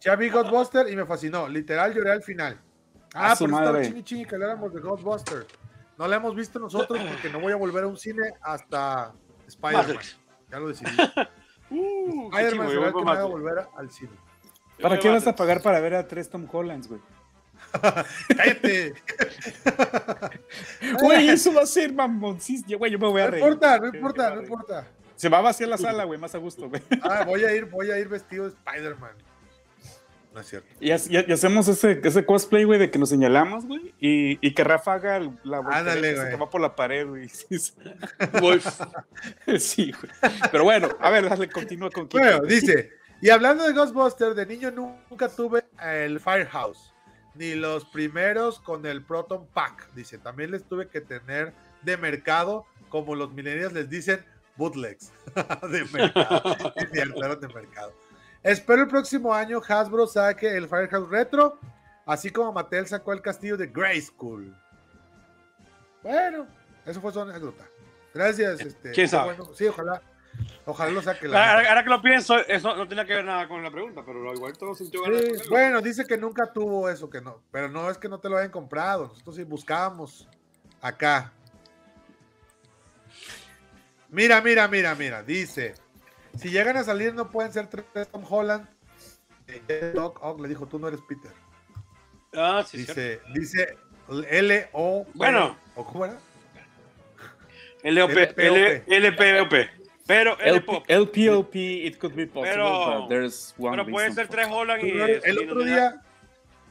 Ya 0.00 0.16
vi 0.16 0.30
Ghostbuster 0.30 0.88
y 0.88 0.96
me 0.96 1.04
fascinó. 1.04 1.46
Literal 1.48 1.92
lloré 1.92 2.12
al 2.12 2.22
final. 2.22 2.58
Ah, 3.12 3.34
por 3.38 3.46
eso 3.50 3.56
estaba 3.58 3.60
madre. 3.72 3.84
chingui 3.84 4.02
chingui 4.02 4.24
que 4.24 4.34
habláramos 4.36 4.72
de 4.72 4.80
Ghostbuster. 4.80 5.46
No 5.98 6.08
la 6.08 6.16
hemos 6.16 6.34
visto 6.34 6.58
nosotros 6.58 6.98
porque 6.98 7.28
no 7.28 7.40
voy 7.40 7.52
a 7.52 7.56
volver 7.56 7.84
a 7.84 7.88
un 7.88 7.98
cine 7.98 8.32
hasta 8.40 9.12
Spider-Man. 9.48 10.02
Ya 10.50 10.58
lo 10.58 10.68
decidí. 10.68 10.90
Uh, 11.68 12.30
qué 12.30 12.36
Spider-Man 12.42 12.68
será 12.70 12.86
el 12.86 12.94
que 12.94 13.02
me 13.04 13.10
haga 13.10 13.24
volver 13.24 13.66
al 13.76 13.90
cine. 13.90 14.12
¿Para 14.80 14.98
qué 14.98 15.08
vas 15.08 15.26
a 15.26 15.34
pagar 15.36 15.62
para 15.62 15.80
ver 15.80 15.94
a 15.94 16.06
tres 16.06 16.28
Tom 16.28 16.46
Hollands, 16.50 16.88
güey? 16.88 17.00
¡Cállate! 18.36 18.94
Güey, 21.02 21.28
eso 21.28 21.52
va 21.52 21.62
a 21.62 21.66
ser 21.66 21.92
mamoncísimo. 21.92 22.78
Güey, 22.78 22.92
yo 22.92 22.98
me 22.98 23.08
voy 23.08 23.22
a 23.22 23.24
No 23.26 23.30
reír. 23.32 23.44
importa, 23.44 23.78
no 23.78 23.86
importa, 23.88 24.34
no 24.34 24.42
importa. 24.42 24.86
Se 25.16 25.28
va 25.28 25.38
a 25.38 25.42
vaciar 25.42 25.68
la 25.70 25.78
sala, 25.78 26.04
güey, 26.04 26.18
más 26.20 26.34
a 26.34 26.38
gusto, 26.38 26.68
güey. 26.68 26.82
Ah, 27.02 27.24
voy 27.26 27.44
a 27.44 27.54
ir, 27.54 27.64
voy 27.66 27.90
a 27.90 27.98
ir 27.98 28.08
vestido 28.08 28.44
de 28.48 28.50
Spider-Man. 28.54 29.12
No 30.34 30.40
es 30.42 30.48
cierto. 30.48 30.68
Y, 30.80 30.90
ha- 30.90 30.98
y 31.08 31.16
ha- 31.16 31.24
y 31.26 31.32
hacemos 31.32 31.66
ese, 31.68 31.98
ese 32.04 32.26
cosplay, 32.26 32.64
güey, 32.64 32.78
de 32.78 32.90
que 32.90 32.98
nos 32.98 33.08
señalamos, 33.08 33.64
güey, 33.64 33.94
y, 33.98 34.38
y 34.46 34.52
que 34.52 34.62
Rafa 34.64 34.92
haga 34.92 35.16
el- 35.16 35.30
la 35.44 35.58
Ándale, 35.70 36.14
que 36.14 36.36
va 36.36 36.50
por 36.50 36.60
la 36.60 36.76
pared, 36.76 37.06
güey. 37.06 37.28
Sí, 37.30 37.58
sí. 37.58 37.72
Wolf. 38.42 38.66
Sí, 39.58 39.92
güey. 39.92 40.12
Pero 40.52 40.64
bueno, 40.64 40.90
a 41.00 41.08
ver, 41.08 41.26
dale, 41.30 41.48
continúa 41.48 41.90
con 41.90 42.06
Kike. 42.06 42.18
Bueno, 42.22 42.40
dice, 42.44 42.90
y 43.20 43.30
hablando 43.30 43.64
de 43.64 43.72
Ghostbusters, 43.72 44.36
de 44.36 44.46
niño 44.46 44.70
nunca 44.70 45.28
tuve 45.28 45.64
el 45.82 46.20
Firehouse, 46.20 46.92
ni 47.34 47.54
los 47.54 47.84
primeros 47.86 48.60
con 48.60 48.84
el 48.86 49.02
Proton 49.02 49.46
Pack. 49.48 49.92
Dice, 49.94 50.18
también 50.18 50.50
les 50.50 50.64
tuve 50.64 50.88
que 50.88 51.00
tener 51.00 51.52
de 51.82 51.96
mercado, 51.96 52.66
como 52.88 53.14
los 53.14 53.32
millennials 53.32 53.72
les 53.72 53.88
dicen, 53.88 54.24
bootlegs. 54.56 55.12
de 55.70 55.84
mercado. 55.92 56.56
Es 56.76 56.90
cierto, 56.90 57.24
eran 57.24 57.40
de 57.40 57.48
mercado. 57.48 57.92
Espero 58.42 58.82
el 58.82 58.88
próximo 58.88 59.34
año 59.34 59.60
Hasbro 59.66 60.06
saque 60.06 60.56
el 60.56 60.68
Firehouse 60.68 61.08
Retro, 61.08 61.58
así 62.04 62.30
como 62.30 62.52
Mattel 62.52 62.86
sacó 62.86 63.12
el 63.12 63.20
castillo 63.20 63.56
de 63.56 63.66
Grayskull. 63.66 64.54
Bueno, 66.02 66.46
eso 66.84 67.00
fue 67.00 67.12
su 67.12 67.20
anécdota. 67.20 67.64
Gracias. 68.14 68.60
Este, 68.60 68.92
¿Quién 68.92 69.08
sabe? 69.08 69.34
bueno. 69.34 69.52
Sí, 69.54 69.66
ojalá. 69.66 70.00
Ojalá 70.64 70.90
lo 70.90 71.02
saque. 71.02 71.28
la 71.28 71.68
Ahora, 71.68 71.84
que 71.84 71.90
lo 71.90 72.02
pienso, 72.02 72.38
eso 72.46 72.74
no 72.76 72.88
tiene 72.88 73.06
que 73.06 73.14
ver 73.14 73.24
nada 73.24 73.46
con 73.46 73.62
la 73.62 73.70
pregunta, 73.70 74.02
pero 74.04 74.34
igual 74.34 74.56
todo 74.58 74.74
sintió 74.74 75.02
ganas 75.02 75.20
Sí, 75.20 75.48
bueno, 75.48 75.80
dice 75.80 76.04
que 76.04 76.16
nunca 76.16 76.52
tuvo 76.52 76.88
eso, 76.88 77.08
que 77.08 77.20
no, 77.20 77.42
pero 77.50 77.68
no 77.68 77.88
es 77.88 77.98
que 77.98 78.08
no 78.08 78.18
te 78.18 78.28
lo 78.28 78.36
hayan 78.36 78.50
comprado. 78.50 79.08
Nosotros 79.08 79.36
sí 79.36 79.44
buscábamos 79.44 80.28
acá. 80.80 81.32
Mira, 84.08 84.40
mira, 84.40 84.66
mira, 84.66 84.94
mira. 84.94 85.22
Dice: 85.22 85.74
si 86.36 86.50
llegan 86.50 86.76
a 86.76 86.84
salir, 86.84 87.14
no 87.14 87.30
pueden 87.30 87.52
ser 87.52 87.68
tres 87.68 88.08
Tom 88.08 88.24
Holland. 88.28 88.66
Eh, 89.46 89.92
Doc 89.94 90.18
Ock 90.22 90.40
le 90.40 90.48
dijo: 90.48 90.66
Tú 90.66 90.78
no 90.78 90.88
eres 90.88 91.00
Peter. 91.08 91.32
Ah, 92.34 92.64
sí, 92.66 92.84
cierto. 92.84 93.00
Dice: 93.00 93.20
Dice 93.34 93.78
L-O. 94.30 95.06
Bueno. 95.14 95.56
¿O 95.74 95.84
cómo 95.84 96.06
era? 96.06 96.18
LOP, 97.84 98.10
LPOP. 98.86 99.52
Pero 100.06 100.38
el 100.38 100.56
LP, 100.56 100.82
LPOP, 100.86 101.54
it 101.56 101.98
could 101.98 102.14
be 102.14 102.26
possible, 102.26 102.50
Pero- 102.52 103.00
but 103.00 103.08
there's 103.08 103.54
one 103.58 103.76
Pero 103.76 103.90
puede 103.90 104.12
ser 104.12 104.28
tres 104.28 104.46
Holland 104.50 104.84
y. 104.84 104.90
El 104.90 105.34
no 105.36 105.42
otro 105.42 105.56
tiene 105.56 105.64
día, 105.64 105.76
nada- 105.90 106.02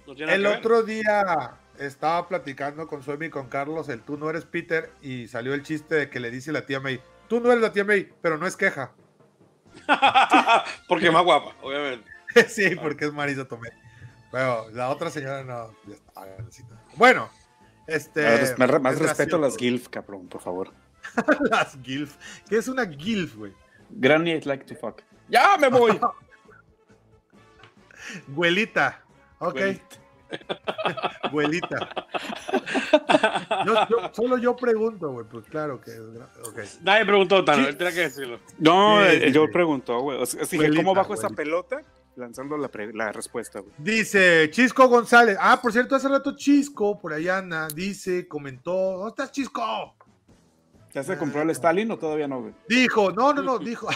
no 0.08 0.16
tiene 0.16 0.34
El 0.36 0.44
ver. 0.44 0.58
otro 0.58 0.84
día 0.84 1.58
estaba 1.78 2.28
platicando 2.30 2.88
con 2.88 3.04
Suemi 3.04 3.26
y 3.26 3.30
con 3.30 3.50
Carlos, 3.50 3.90
el 3.90 4.02
tú 4.02 4.18
no 4.18 4.30
eres 4.30 4.46
Peter, 4.46 4.90
y 5.02 5.28
salió 5.28 5.54
el 5.54 5.64
chiste 5.64 5.96
de 5.96 6.10
que 6.10 6.22
le 6.22 6.32
dice 6.32 6.54
la 6.54 6.66
tía 6.66 6.80
May, 6.80 7.02
tú 7.28 7.42
no 7.42 7.52
eres 7.52 7.62
la 7.62 7.74
tía 7.74 7.84
May, 7.84 8.10
pero 8.22 8.38
no 8.38 8.48
es 8.48 8.56
queja. 8.56 8.94
Porque 10.88 11.08
es 11.08 11.14
más 11.14 11.24
guapa, 11.24 11.56
obviamente. 11.62 12.10
sí, 12.48 12.76
porque 12.76 13.06
es 13.06 13.14
Marisa 13.14 13.46
Tomé. 13.46 13.70
Pero 14.32 14.70
la 14.72 14.90
otra 14.90 15.10
señora 15.10 15.44
no. 15.44 15.74
ya 15.88 15.94
está, 15.96 16.26
grandecita. 16.26 16.82
Bueno, 16.96 17.30
este. 17.88 18.24
Más, 18.58 18.58
más- 18.72 18.82
más 18.82 18.94
es 18.96 19.00
respeto 19.02 19.36
a 19.38 19.40
las. 19.40 19.58
GILF, 19.58 19.88
cabrón, 19.90 20.28
por 20.28 20.42
favor. 20.42 20.72
las 21.52 21.78
GILF. 21.82 22.16
¿Qué 22.50 22.58
es 22.58 22.68
una 22.68 22.86
GILF, 22.88 23.36
güey? 23.36 23.54
Granny 23.90 24.32
I'd 24.32 24.46
like 24.46 24.66
to 24.66 24.76
fuck. 24.76 25.02
¡Ya 25.30 25.58
me 25.60 25.70
voy! 25.70 26.00
Güelita. 28.28 29.04
Ok. 29.40 29.54
Güey. 29.60 29.82
Abuelita. 31.22 31.78
Yo- 33.66 33.88
yo- 33.90 34.10
solo 34.14 34.38
yo 34.38 34.56
pregunto, 34.56 35.12
güey. 35.12 35.26
Pues 35.30 35.46
claro 35.46 35.80
que. 35.80 35.92
ok. 36.00 36.60
Nadie 36.82 37.06
preguntó, 37.06 37.38
Sí. 37.46 37.52
él 37.62 37.78
tenía 37.78 37.94
que 37.94 38.00
decirlo. 38.02 38.40
No, 38.58 39.00
Sí, 39.02 39.08
eh, 39.18 39.22
sí, 39.28 39.32
yo 39.34 39.46
sí. 39.46 39.52
pregunto, 39.54 40.00
güey. 40.00 40.22
O 40.22 40.26
sea, 40.26 40.42
¿cómo 40.76 40.96
bajo 40.96 41.14
esa 41.14 41.30
pelota? 41.30 41.82
Lanzando 42.16 42.58
la, 42.58 42.70
pre- 42.70 42.94
la 42.94 43.12
respuesta, 43.12 43.60
güey. 43.60 43.74
Dice 43.78 44.50
Chisco 44.52 44.88
González. 44.88 45.38
Ah, 45.40 45.60
por 45.62 45.72
cierto, 45.72 45.96
hace 45.96 46.08
rato 46.10 46.36
Chisco, 46.36 47.00
por 47.00 47.14
ahí 47.14 47.30
anda, 47.30 47.68
dice, 47.68 48.28
comentó. 48.28 48.74
¿Dónde 48.74 49.10
estás, 49.10 49.32
Chisco? 49.32 49.96
¿Ya 50.96 51.04
se 51.04 51.18
compró 51.18 51.42
el 51.42 51.50
Stalin 51.50 51.92
o 51.92 52.00
todavía 52.00 52.26
no, 52.26 52.40
güey? 52.40 52.54
Dijo, 52.70 53.12
no, 53.12 53.34
no, 53.34 53.42
no, 53.42 53.60
dijo. 53.60 53.90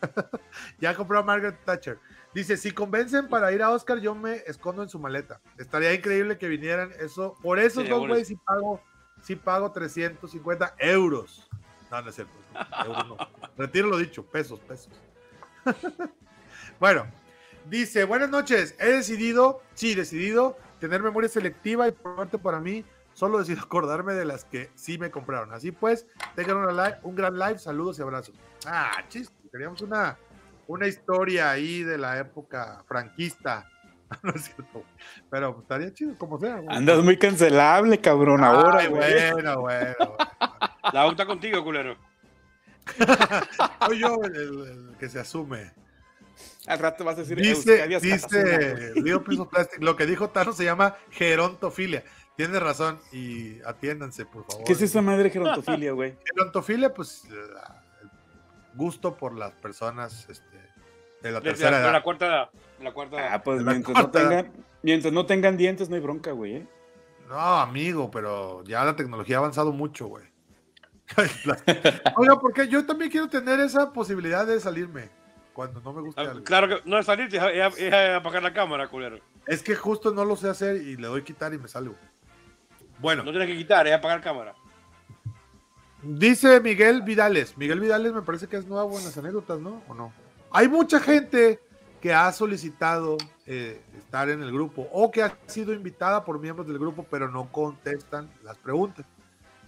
ya 0.80 0.94
compró 0.94 1.18
a 1.18 1.22
Margaret 1.22 1.62
Thatcher. 1.66 1.98
Dice, 2.32 2.56
si 2.56 2.70
convencen 2.70 3.28
para 3.28 3.52
ir 3.52 3.62
a 3.62 3.70
Oscar, 3.70 3.98
yo 3.98 4.14
me 4.14 4.36
escondo 4.46 4.82
en 4.82 4.88
su 4.88 4.98
maleta. 4.98 5.38
Estaría 5.58 5.92
increíble 5.92 6.38
que 6.38 6.48
vinieran. 6.48 6.92
Eso, 6.98 7.34
por 7.42 7.58
esos 7.58 7.84
Sí, 7.84 7.90
dos 7.90 8.08
güeyes 8.08 8.28
sí 8.28 8.36
pago, 8.36 8.80
sí 9.20 9.36
pago 9.36 9.70
350 9.70 10.76
euros. 10.78 11.46
No, 11.90 12.00
no 12.00 12.08
es 12.08 12.14
cierto. 12.14 12.32
no, 12.54 12.84
euros 12.86 13.08
no. 13.08 13.16
Retiro 13.58 13.88
lo 13.88 13.98
dicho, 13.98 14.24
pesos, 14.24 14.58
pesos. 14.60 14.88
bueno, 16.80 17.06
dice, 17.68 18.04
buenas 18.04 18.30
noches. 18.30 18.74
He 18.78 18.92
decidido, 18.92 19.60
sí, 19.74 19.94
decidido 19.94 20.56
tener 20.80 21.02
memoria 21.02 21.28
selectiva 21.28 21.86
y 21.86 21.92
por 21.92 22.16
parte 22.16 22.38
para 22.38 22.60
mí, 22.60 22.82
solo 23.16 23.38
decido 23.38 23.62
acordarme 23.62 24.12
de 24.12 24.26
las 24.26 24.44
que 24.44 24.70
sí 24.74 24.98
me 24.98 25.10
compraron. 25.10 25.50
Así 25.54 25.72
pues, 25.72 26.06
tengan 26.34 26.58
una 26.58 26.70
live- 26.72 26.98
un 27.02 27.14
gran 27.16 27.38
live, 27.38 27.58
saludos 27.58 27.98
y 27.98 28.02
abrazos. 28.02 28.34
Ah, 28.66 29.02
chiste, 29.08 29.34
queríamos 29.50 29.80
una, 29.80 30.18
una 30.66 30.86
historia 30.86 31.50
ahí 31.50 31.82
de 31.82 31.96
la 31.96 32.18
época 32.18 32.84
franquista. 32.86 33.66
No 34.22 34.30
es 34.32 34.42
cierto, 34.44 34.84
pero 35.30 35.52
pues, 35.52 35.62
estaría 35.64 35.92
chido, 35.92 36.14
como 36.16 36.38
sea. 36.38 36.58
güey. 36.60 36.76
Andas 36.76 37.02
muy 37.02 37.16
cancelable, 37.18 38.00
cabrón, 38.00 38.44
ahora, 38.44 38.86
güey. 38.86 39.32
bueno, 39.32 39.60
bueno. 39.62 39.62
bueno. 39.62 40.16
La 40.92 41.00
auto 41.00 41.12
está 41.14 41.26
contigo, 41.26 41.64
culero. 41.64 41.96
Soy 43.86 43.98
yo 43.98 44.22
el, 44.24 44.36
el- 44.36 44.90
el 44.90 44.96
que 44.98 45.08
se 45.08 45.18
asume. 45.18 45.72
Al 46.66 46.78
rato 46.78 47.04
vas 47.04 47.16
a 47.16 47.20
decir, 47.22 47.36
Dice, 47.38 47.86
dice. 47.98 48.92
Leo 48.96 49.22
Piso 49.24 49.48
Plastic, 49.48 49.82
lo 49.82 49.96
que 49.96 50.04
dijo 50.06 50.28
Tano 50.30 50.52
se 50.52 50.64
llama 50.64 50.96
gerontofilia. 51.10 52.04
Tiene 52.36 52.60
razón 52.60 52.98
y 53.12 53.60
atiéndanse, 53.62 54.26
por 54.26 54.44
favor. 54.44 54.64
¿Qué 54.64 54.72
es 54.74 54.82
esa 54.82 55.00
madre 55.02 55.30
gerontofilia, 55.30 55.92
güey? 55.92 56.16
Gerontofilia, 56.34 56.92
pues 56.92 57.24
la- 57.30 57.82
el 58.02 58.10
gusto 58.74 59.16
por 59.16 59.34
las 59.34 59.52
personas 59.54 60.26
este, 60.28 60.56
de 61.22 61.30
la 61.32 61.40
de 61.40 61.44
tercera 61.50 61.70
la, 61.70 61.76
de 61.78 61.82
la 61.84 61.90
edad. 61.92 62.02
cuarta 62.02 62.26
edad. 62.26 62.50
de 62.78 62.84
la 62.84 62.92
cuarta 62.92 63.16
edad. 63.16 63.28
Ah, 63.32 63.42
pues 63.42 63.62
mientras 63.62 63.96
no, 63.96 64.10
tengan, 64.10 64.52
mientras 64.82 65.12
no 65.14 65.24
tengan 65.26 65.56
dientes, 65.56 65.88
no 65.88 65.96
hay 65.96 66.02
bronca, 66.02 66.32
güey. 66.32 66.56
¿eh? 66.56 66.66
No, 67.28 67.38
amigo, 67.38 68.10
pero 68.10 68.62
ya 68.64 68.84
la 68.84 68.94
tecnología 68.94 69.36
ha 69.36 69.38
avanzado 69.40 69.72
mucho, 69.72 70.06
güey. 70.06 70.24
Oiga, 72.16 72.38
porque 72.40 72.68
yo 72.68 72.84
también 72.84 73.10
quiero 73.10 73.28
tener 73.28 73.60
esa 73.60 73.92
posibilidad 73.92 74.46
de 74.46 74.60
salirme 74.60 75.08
cuando 75.52 75.80
no 75.80 75.92
me 75.92 76.02
gusta 76.02 76.20
Ah, 76.22 76.30
algo. 76.32 76.44
Claro 76.44 76.68
que 76.68 76.88
no 76.88 76.98
es 76.98 77.06
salirte, 77.06 77.36
es, 77.38 77.74
es- 77.76 77.78
es 77.92 78.14
apagar 78.14 78.42
la 78.42 78.52
cámara, 78.52 78.88
culero. 78.88 79.18
Es 79.46 79.62
que 79.62 79.74
justo 79.74 80.12
no 80.12 80.24
lo 80.24 80.36
sé 80.36 80.48
hacer 80.48 80.76
y 80.76 80.96
le 80.96 81.06
doy 81.06 81.22
quitar 81.22 81.54
y 81.54 81.58
me 81.58 81.68
salgo. 81.68 81.94
Bueno, 82.98 83.22
No 83.22 83.30
tienes 83.30 83.48
que 83.48 83.56
quitar, 83.56 83.86
es 83.86 83.94
apagar 83.94 84.20
cámara. 84.22 84.54
dice 86.02 86.60
Miguel 86.60 87.02
Vidales. 87.02 87.56
Miguel 87.56 87.80
Vidales 87.80 88.12
me 88.12 88.22
parece 88.22 88.46
que 88.46 88.56
es 88.56 88.66
nuevo 88.66 88.98
en 88.98 89.04
las 89.04 89.16
anécdotas, 89.18 89.58
¿no? 89.60 89.82
¿O 89.88 89.94
no? 89.94 90.12
Hay 90.50 90.68
mucha 90.68 91.00
gente 91.00 91.60
que 92.00 92.14
ha 92.14 92.30
solicitado 92.32 93.16
eh, 93.46 93.82
estar 93.98 94.28
en 94.28 94.42
el 94.42 94.52
grupo 94.52 94.88
o 94.92 95.10
que 95.10 95.22
ha 95.22 95.36
sido 95.46 95.72
invitada 95.72 96.24
por 96.24 96.38
miembros 96.38 96.66
del 96.68 96.78
grupo, 96.78 97.04
pero 97.10 97.28
no 97.28 97.50
contestan 97.50 98.30
las 98.42 98.56
preguntas. 98.58 99.04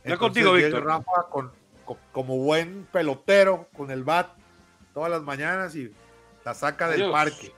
No 0.04 0.12
es 0.14 0.18
contigo, 0.18 0.52
Víctor. 0.52 0.84
Rafa 0.84 1.26
con, 1.30 1.50
co- 1.84 1.98
como 2.12 2.36
buen 2.38 2.86
pelotero 2.92 3.68
con 3.76 3.90
el 3.90 4.04
bat 4.04 4.28
todas 4.94 5.10
las 5.10 5.22
mañanas 5.22 5.74
y 5.74 5.92
la 6.44 6.54
saca 6.54 6.88
del 6.88 7.10
parque. 7.10 7.52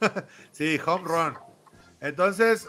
sí, 0.52 0.78
home 0.84 1.04
run. 1.04 1.34
Entonces, 2.00 2.68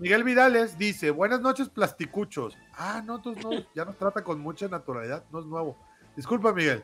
Miguel 0.00 0.24
Vidales 0.24 0.78
dice, 0.78 1.10
buenas 1.10 1.42
noches, 1.42 1.68
plasticuchos. 1.68 2.56
Ah, 2.72 3.02
no, 3.04 3.16
entonces 3.16 3.44
no, 3.44 3.50
ya 3.74 3.84
nos 3.84 3.98
trata 3.98 4.24
con 4.24 4.40
mucha 4.40 4.66
naturalidad, 4.66 5.24
no 5.30 5.40
es 5.40 5.44
nuevo. 5.44 5.76
Disculpa, 6.16 6.54
Miguel. 6.54 6.82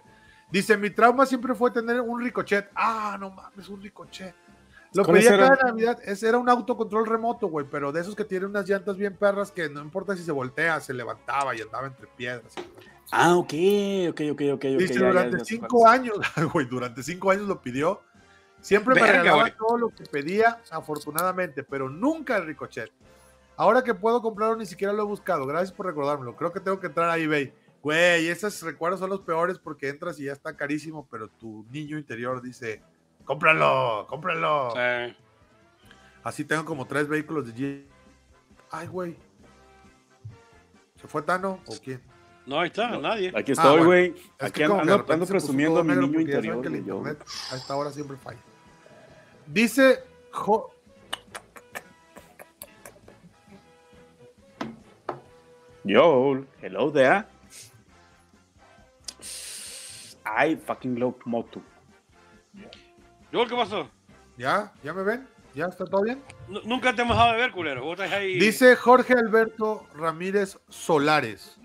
Dice, 0.51 0.77
mi 0.77 0.91
trauma 0.91 1.25
siempre 1.25 1.55
fue 1.55 1.71
tener 1.71 1.99
un 2.03 2.23
ricochet. 2.23 2.71
Ah, 2.75 3.17
no 3.19 3.31
mames, 3.31 3.71
un 3.71 3.83
ricochet. 3.83 4.35
Lo 4.93 5.03
¿Cuáles 5.03 5.25
pedía 5.27 5.39
cada 5.39 5.57
Navidad. 5.71 5.99
Ese 6.05 6.29
era 6.29 6.37
un 6.37 6.49
autocontrol 6.49 7.07
remoto, 7.07 7.49
güey, 7.49 7.67
pero 7.71 7.91
de 7.91 8.03
esos 8.03 8.15
que 8.15 8.25
tienen 8.25 8.51
unas 8.51 8.69
llantas 8.69 8.99
bien 8.99 9.17
perras 9.17 9.51
que 9.51 9.69
no 9.71 9.81
importa 9.81 10.15
si 10.15 10.23
se 10.23 10.33
voltea, 10.33 10.79
se 10.81 10.93
levantaba 10.93 11.57
y 11.57 11.63
andaba 11.63 11.87
entre 11.87 12.07
piedras. 12.09 12.53
Ah, 13.11 13.35
ok, 13.35 13.53
ok, 14.11 14.21
ok, 14.33 14.43
ok. 14.53 14.53
ok, 14.53 14.65
Dice, 14.79 15.01
ya, 15.01 15.09
durante 15.09 15.39
ya 15.39 15.45
cinco 15.45 15.89
años, 15.89 16.19
güey, 16.53 16.67
durante 16.67 17.03
cinco 17.03 17.31
años 17.31 17.49
lo 17.49 17.63
pidió. 17.63 18.03
Siempre 18.61 18.95
me 18.95 19.01
Verga, 19.01 19.23
regalaba 19.23 19.51
todo 19.51 19.79
lo 19.79 19.89
que 19.91 20.05
pedía, 20.05 20.61
afortunadamente, 20.71 21.63
pero 21.63 21.89
nunca 21.89 22.37
el 22.37 22.47
ricochet. 22.47 22.91
Ahora 23.57 23.83
que 23.83 23.95
puedo 23.95 24.21
comprarlo, 24.21 24.57
ni 24.57 24.67
siquiera 24.67 24.93
lo 24.93 25.03
he 25.03 25.07
buscado. 25.07 25.47
Gracias 25.47 25.73
por 25.73 25.87
recordármelo. 25.87 26.37
Creo 26.37 26.53
que 26.53 26.61
tengo 26.61 26.79
que 26.81 26.89
entrar 26.89 27.09
a 27.09 27.17
eBay. 27.17 27.55
Güey, 27.83 28.29
esos 28.29 28.63
recuerdos 28.63 29.01
son 29.01 29.11
los 29.11 29.21
peores 29.21 29.59
porque 29.59 29.89
entras 29.89 30.19
y 30.19 30.25
ya 30.25 30.33
está 30.33 30.57
carísimo, 30.57 31.07
pero 31.11 31.29
tu 31.29 31.65
niño 31.71 31.97
interior 31.97 32.43
dice, 32.43 32.83
cómpralo, 33.25 34.07
cómpralo. 34.09 34.73
Sí. 34.73 35.17
Así 36.25 36.45
tengo 36.45 36.65
como 36.65 36.87
tres 36.87 37.07
vehículos 37.07 37.47
de 37.47 37.53
Jeep. 37.53 37.87
Ay, 38.71 38.89
güey. 38.89 39.17
¿Se 41.01 41.07
fue 41.07 41.23
Tano 41.23 41.61
o 41.67 41.75
quién? 41.83 42.03
No, 42.47 42.61
ahí 42.61 42.69
está, 42.69 42.97
nadie. 42.99 43.29
Aquí 43.35 43.51
Ah, 43.53 43.55
estoy, 43.55 43.71
bueno. 43.71 43.85
güey. 43.87 44.15
Aquí 44.39 44.63
como 44.65 44.81
que 44.81 44.87
de 44.87 44.93
ando, 44.93 45.13
ando 45.13 45.19
puso 45.25 45.33
presumiendo 45.33 45.81
a 45.81 45.85
mi 45.85 45.95
niño 45.97 46.21
interior. 46.21 46.63
que 46.63 46.69
el 46.69 46.77
internet 46.77 47.19
a 47.53 47.57
esta 47.57 47.75
hora 47.77 47.91
siempre 47.91 48.17
falla. 48.17 48.39
Dice 49.47 50.05
Jo- 50.31 50.71
Yo, 55.85 56.45
hello 56.63 56.91
there. 56.93 57.25
I 60.25 60.57
fucking 60.57 60.99
love 60.99 61.15
Motu. 61.25 61.63
Yo, 63.33 63.47
¿qué 63.47 63.55
pasó? 63.55 63.89
¿Ya? 64.37 64.73
¿Ya 64.83 64.93
me 64.93 65.03
ven? 65.03 65.29
¿Ya 65.55 65.67
está 65.67 65.85
todo 65.85 66.03
bien? 66.03 66.23
Nu- 66.49 66.61
Nunca 66.65 66.95
te 66.95 67.03
hemos 67.03 67.17
dejado 67.17 67.33
de 67.35 67.39
ver, 67.39 67.53
culero. 67.53 67.85
Vos 67.85 67.99
estás 67.99 68.13
ahí. 68.13 68.39
Dice 68.39 68.75
Jorge 68.77 69.15
Alberto 69.15 69.87
Ramírez 69.95 70.59
Solares. 70.69 71.59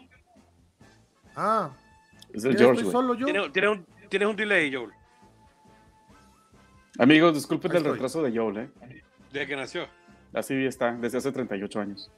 Ah, 1.36 1.72
Es 2.34 2.44
el 2.46 2.54
¿ya 2.56 2.66
George, 2.66 2.84
solo 2.86 3.14
yo? 3.16 3.26
Tienes, 3.26 3.52
tienes 3.52 3.72
un, 3.72 3.86
tienes 4.10 4.28
un 4.28 4.36
delay, 4.36 4.74
Joel, 4.74 4.92
Amigos, 7.00 7.34
disculpen 7.34 7.72
Ahí 7.72 7.78
el 7.78 7.84
estoy. 7.84 7.94
retraso 7.94 8.22
de 8.24 8.38
Joel, 8.38 8.58
¿eh? 8.58 8.70
desde 9.32 9.48
que 9.48 9.56
nació. 9.56 9.88
Así 10.34 10.66
está, 10.66 10.92
desde 10.94 11.18
hace 11.18 11.32
38 11.32 11.80
años. 11.80 12.12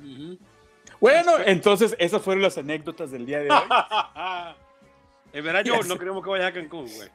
Ujú. 0.00 0.38
Bueno, 1.00 1.32
entonces 1.44 1.96
esas 1.98 2.22
fueron 2.22 2.42
las 2.42 2.56
anécdotas 2.58 3.10
del 3.10 3.26
día 3.26 3.40
de 3.40 3.50
hoy. 3.50 3.58
En 5.32 5.44
verdad, 5.44 5.64
Joel, 5.66 5.88
no 5.88 5.98
queremos 5.98 6.22
que 6.22 6.30
vayas 6.30 6.46
a 6.46 6.52
Cancún, 6.52 6.86
güey. 6.94 7.10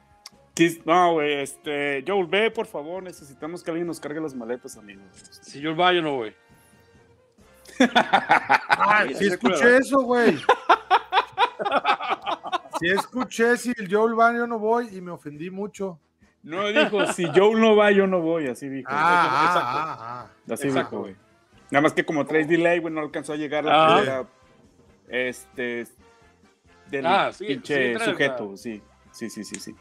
No, 0.84 1.14
güey, 1.14 1.40
este, 1.40 2.04
Joel, 2.06 2.26
ve, 2.26 2.50
por 2.50 2.66
favor, 2.66 3.02
necesitamos 3.02 3.62
que 3.62 3.70
alguien 3.70 3.86
nos 3.86 3.98
cargue 3.98 4.20
las 4.20 4.34
maletas, 4.34 4.76
amigos. 4.76 5.06
Si 5.40 5.58
yo 5.58 5.74
va, 5.74 5.90
yo 5.94 6.02
no 6.02 6.16
voy. 6.16 6.34
Ay, 8.68 9.14
sí 9.18 9.26
escuché 9.28 9.78
eso, 9.78 10.02
güey. 10.02 10.38
Sí 12.78 12.88
escuché, 12.88 13.56
si 13.58 13.74
yo 13.88 14.06
al 14.06 14.14
baño 14.14 14.46
no 14.46 14.58
voy 14.58 14.88
y 14.96 15.00
me 15.00 15.10
ofendí 15.10 15.50
mucho. 15.50 15.98
No 16.42 16.68
dijo, 16.68 17.06
si 17.12 17.26
Joel 17.26 17.60
no 17.60 17.76
va, 17.76 17.90
yo 17.90 18.06
no 18.06 18.20
voy, 18.20 18.48
así 18.48 18.68
dijo. 18.68 18.88
Ah, 18.90 19.44
exacto. 19.44 19.68
ah, 19.68 19.96
ah, 19.98 20.26
ah. 20.26 20.54
así 20.54 20.68
exacto. 20.68 20.90
dijo, 20.90 21.00
güey. 21.02 21.16
Nada 21.70 21.82
más 21.82 21.92
que 21.92 22.04
como 22.06 22.24
traes 22.24 22.48
delay, 22.48 22.78
güey, 22.78 22.92
no 22.94 23.00
alcanzó 23.00 23.34
a 23.34 23.36
llegar 23.36 23.64
Ah. 23.68 23.88
la 23.88 23.96
primera, 23.96 24.26
este, 25.08 25.86
del 26.90 27.06
Ah, 27.06 27.30
sí, 27.32 27.46
pinche 27.46 27.98
sí, 27.98 28.04
sujeto, 28.04 28.56
sí. 28.56 28.82
Sí, 29.12 29.28
sí, 29.28 29.44
sí, 29.44 29.56
sí. 29.56 29.76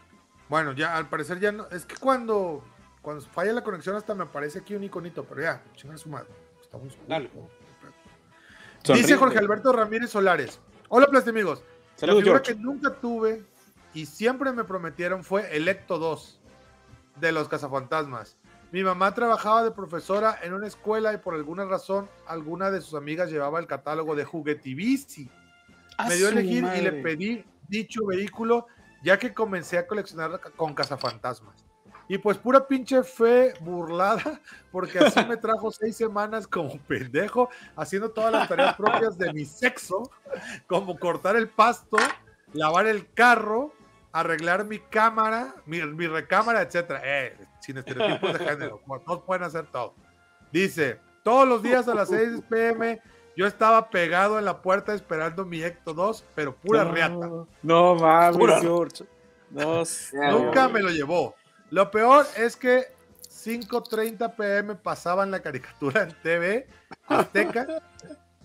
Bueno, 0.49 0.73
ya 0.73 0.97
al 0.97 1.07
parecer 1.07 1.39
ya 1.39 1.51
no. 1.51 1.67
Es 1.69 1.85
que 1.85 1.95
cuando, 1.95 2.63
cuando 3.01 3.23
falla 3.23 3.53
la 3.53 3.63
conexión 3.63 3.95
hasta 3.95 4.13
me 4.13 4.23
aparece 4.23 4.59
aquí 4.59 4.75
un 4.75 4.83
iconito, 4.83 5.23
pero 5.23 5.41
ya, 5.43 5.63
chinga 5.75 5.97
su 5.97 6.09
madre. 6.09 6.27
Estamos 6.61 6.97
Dale. 7.07 7.29
Dice 8.83 9.15
Jorge. 9.15 9.37
Alberto 9.37 9.71
Ramírez 9.71 10.09
Solares. 10.09 10.59
Hola, 10.91 11.05
Plastimigos. 11.05 11.63
Saludos, 11.95 12.19
la 12.19 12.23
figura 12.23 12.43
George. 12.43 12.53
que 12.53 12.59
nunca 12.59 12.95
tuve 12.95 13.43
y 13.93 14.07
siempre 14.07 14.51
me 14.51 14.63
prometieron 14.63 15.23
fue 15.23 15.55
Electo 15.55 15.99
2 15.99 16.39
de 17.17 17.31
los 17.31 17.47
cazafantasmas. 17.47 18.37
Mi 18.71 18.83
mamá 18.83 19.13
trabajaba 19.13 19.63
de 19.63 19.69
profesora 19.69 20.39
en 20.41 20.53
una 20.53 20.65
escuela 20.65 21.13
y 21.13 21.17
por 21.17 21.35
alguna 21.35 21.65
razón 21.65 22.09
alguna 22.25 22.71
de 22.71 22.81
sus 22.81 22.95
amigas 22.95 23.29
llevaba 23.29 23.59
el 23.59 23.67
catálogo 23.67 24.15
de 24.15 24.25
Juguetivici. 24.25 25.29
Me 26.07 26.15
dio 26.15 26.27
a 26.27 26.31
elegir 26.31 26.65
y 26.75 26.81
le 26.81 26.91
pedí 26.93 27.45
dicho 27.67 28.07
vehículo 28.07 28.65
ya 29.03 29.19
que 29.19 29.31
comencé 29.31 29.77
a 29.77 29.85
coleccionar 29.85 30.39
con 30.55 30.73
cazafantasmas. 30.73 31.68
Y 32.09 32.17
pues 32.17 32.39
pura 32.39 32.67
pinche 32.67 33.03
fe 33.03 33.53
burlada, 33.61 34.41
porque 34.71 34.97
así 34.97 35.23
me 35.25 35.37
trajo 35.37 35.71
seis 35.71 35.95
semanas 35.95 36.47
como 36.47 36.75
pendejo, 36.79 37.49
haciendo 37.75 38.09
todas 38.09 38.33
las 38.33 38.49
tareas 38.49 38.75
propias 38.75 39.15
de 39.15 39.31
mi 39.31 39.45
sexo, 39.45 40.09
como 40.65 40.97
cortar 40.97 41.35
el 41.35 41.49
pasto, 41.49 41.97
lavar 42.51 42.87
el 42.87 43.13
carro, 43.13 43.73
arreglar 44.11 44.65
mi 44.65 44.79
cámara, 44.79 45.53
mi, 45.67 45.83
mi 45.83 46.07
recámara, 46.07 46.63
etcétera. 46.63 46.99
Eh, 47.03 47.37
sin 47.61 47.77
estereotipos 47.77 48.33
de 48.33 48.39
género, 48.39 48.81
todos 49.05 49.23
pueden 49.23 49.43
hacer 49.43 49.67
todo. 49.67 49.93
Dice, 50.51 50.99
todos 51.23 51.47
los 51.47 51.61
días 51.61 51.87
a 51.87 51.93
las 51.93 52.09
6 52.09 52.41
pm 52.49 52.99
yo 53.37 53.45
estaba 53.45 53.91
pegado 53.91 54.39
en 54.39 54.45
la 54.45 54.63
puerta 54.63 54.95
esperando 54.95 55.45
mi 55.45 55.63
Ecto 55.63 55.93
2, 55.93 56.25
pero 56.33 56.55
pura 56.55 56.85
reata. 56.85 57.29
No 57.61 57.95
mames. 57.95 58.61
George. 58.61 59.05
No. 59.51 59.83
Nunca 60.31 60.67
me 60.69 60.81
lo 60.81 60.89
llevó. 60.89 61.35
Lo 61.71 61.91
peor 61.91 62.25
es 62.37 62.55
que 62.55 62.85
5.30 63.29 64.35
pm 64.35 64.75
pasaban 64.75 65.31
la 65.31 65.41
caricatura 65.41 66.03
en 66.03 66.13
TV 66.23 66.67
Azteca 67.07 67.67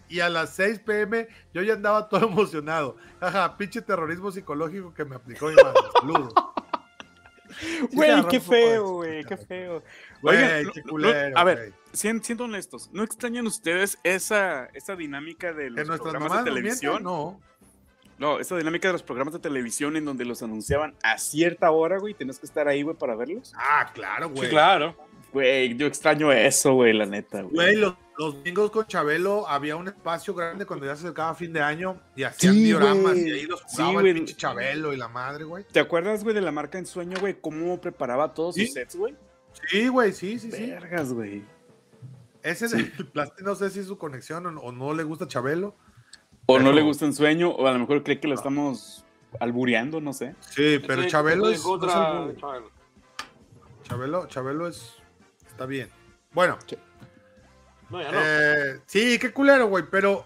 y 0.09 0.21
a 0.21 0.29
las 0.29 0.51
6 0.51 0.81
pm 0.81 1.27
yo 1.53 1.63
ya 1.63 1.75
andaba 1.75 2.09
todo 2.09 2.27
emocionado. 2.29 2.97
Jaja, 3.21 3.57
pinche 3.57 3.83
terrorismo 3.83 4.31
psicológico 4.31 4.93
que 4.95 5.05
me 5.05 5.17
aplicó 5.17 5.49
mi 5.49 5.55
madre. 5.57 5.81
Saludos. 6.01 6.35
Güey, 7.93 8.27
qué 8.29 8.41
feo, 8.41 8.89
güey, 8.95 9.25
qué 9.25 9.37
feo. 9.37 9.83
Güey, 10.23 10.67
qué 10.73 10.83
culero, 10.83 11.31
no- 11.31 11.39
a 11.39 11.45
ver, 11.45 11.73
siendo 11.93 12.45
honestos, 12.45 12.91
¿no 12.93 13.05
extrañan 13.05 13.47
ustedes 13.47 13.99
esa, 14.03 14.67
esa 14.75 14.97
dinámica 14.97 15.53
de 15.53 15.71
los 15.71 15.87
programas 16.01 16.39
de 16.45 16.51
televisión? 16.51 17.03
no. 17.03 17.41
No, 18.19 18.39
esa 18.39 18.57
dinámica 18.57 18.89
de 18.89 18.93
los 18.93 19.03
programas 19.03 19.35
de 19.35 19.41
televisión 19.41 19.97
en 19.97 20.05
donde 20.05 20.25
los 20.25 20.43
anunciaban 20.43 20.95
a 21.03 21.19
cierta 21.19 21.71
hora, 21.71 21.99
güey, 21.99 22.15
tenías 22.15 22.39
que 22.39 22.47
estar 22.47 22.69
ahí, 22.69 22.83
güey, 22.83 22.97
para 22.97 23.17
verlos. 23.17 23.53
Ah, 23.57 23.91
claro, 23.93 24.29
güey. 24.31 24.43
Sí, 24.45 24.49
claro. 24.51 24.97
Güey, 25.33 25.77
yo 25.77 25.87
extraño 25.89 26.31
eso, 26.31 26.75
güey, 26.75 26.93
la 26.93 27.07
neta, 27.07 27.43
güey. 27.43 27.55
Güey, 27.55 27.77
los, 27.77 27.95
los 28.17 28.35
domingos 28.37 28.71
con 28.71 28.87
Chabelo 28.87 29.49
había 29.49 29.75
un 29.75 29.89
espacio 29.89 30.33
grande 30.33 30.65
cuando 30.65 30.87
ya 30.87 30.95
se 30.95 31.01
acercaba 31.01 31.35
fin 31.35 31.53
de 31.53 31.61
año 31.61 32.01
y 32.15 32.23
hacían 32.23 32.55
Sí, 32.55 32.63
dioramas 32.67 33.15
güey. 33.15 33.29
y 33.29 33.33
ahí 33.33 33.43
los 33.47 33.59
Sí, 33.63 33.67
jugaba 33.79 33.93
güey. 33.95 34.09
el 34.11 34.15
pinche 34.15 34.37
Chabelo 34.37 34.93
y 34.93 34.97
la 34.97 35.09
madre, 35.09 35.43
güey. 35.43 35.65
¿Te 35.73 35.81
acuerdas, 35.81 36.23
güey, 36.23 36.37
de 36.37 36.41
la 36.41 36.53
marca 36.53 36.79
en 36.79 36.87
sueño, 36.87 37.17
güey? 37.19 37.41
¿Cómo 37.41 37.81
preparaba 37.81 38.33
todos 38.33 38.55
Sí. 38.55 38.67
sus 38.67 38.75
sets, 38.75 38.95
güey? 38.95 39.17
Sí, 39.69 39.89
güey, 39.89 40.13
sí, 40.13 40.39
sí, 40.39 40.53
sí. 40.53 40.67
Vergas, 40.71 41.13
güey. 41.13 41.43
Ese 42.45 42.69
del 42.69 42.93
plástico, 43.13 43.49
no 43.49 43.57
sé 43.57 43.71
si 43.71 43.81
es 43.81 43.87
su 43.87 43.99
conexión 43.99 44.47
o, 44.47 44.61
o 44.61 44.71
no 44.71 44.95
le 44.95 45.03
gusta 45.03 45.27
Chabelo. 45.27 45.75
O 46.47 46.59
no 46.59 46.73
le 46.73 46.83
gusta 46.83 47.05
en 47.07 47.15
sueño, 47.15 47.51
o 47.51 47.67
a 47.67 47.73
lo 47.73 47.79
mejor 47.79 48.03
cree 48.03 48.21
que 48.21 48.29
lo 48.29 48.35
estamos 48.35 49.05
albureando, 49.41 50.01
no 50.01 50.13
sé. 50.13 50.35
Sí, 50.41 50.79
pero 50.87 51.07
Chabelo 51.07 51.49
es. 51.49 51.63
Chabelo. 51.63 52.71
Chabelo, 53.83 54.27
Chabelo 54.27 54.69
es. 54.69 54.95
Está 55.49 55.67
bien. 55.67 55.89
Bueno, 56.33 56.59
No, 57.91 58.03
ya 58.03 58.11
no. 58.13 58.19
eh, 58.23 58.81
sí, 58.87 59.19
qué 59.19 59.33
culero, 59.33 59.69
güey, 59.69 59.85
pero 59.91 60.25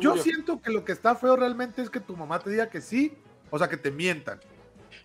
yo 0.00 0.10
murió. 0.10 0.22
siento 0.22 0.60
que 0.60 0.70
lo 0.70 0.84
que 0.84 0.92
está 0.92 1.14
feo 1.14 1.36
realmente 1.36 1.82
es 1.82 1.90
que 1.90 2.00
tu 2.00 2.16
mamá 2.16 2.38
te 2.38 2.50
diga 2.50 2.68
que 2.70 2.80
sí, 2.80 3.12
o 3.50 3.58
sea, 3.58 3.68
que 3.68 3.76
te 3.76 3.90
mientan. 3.90 4.40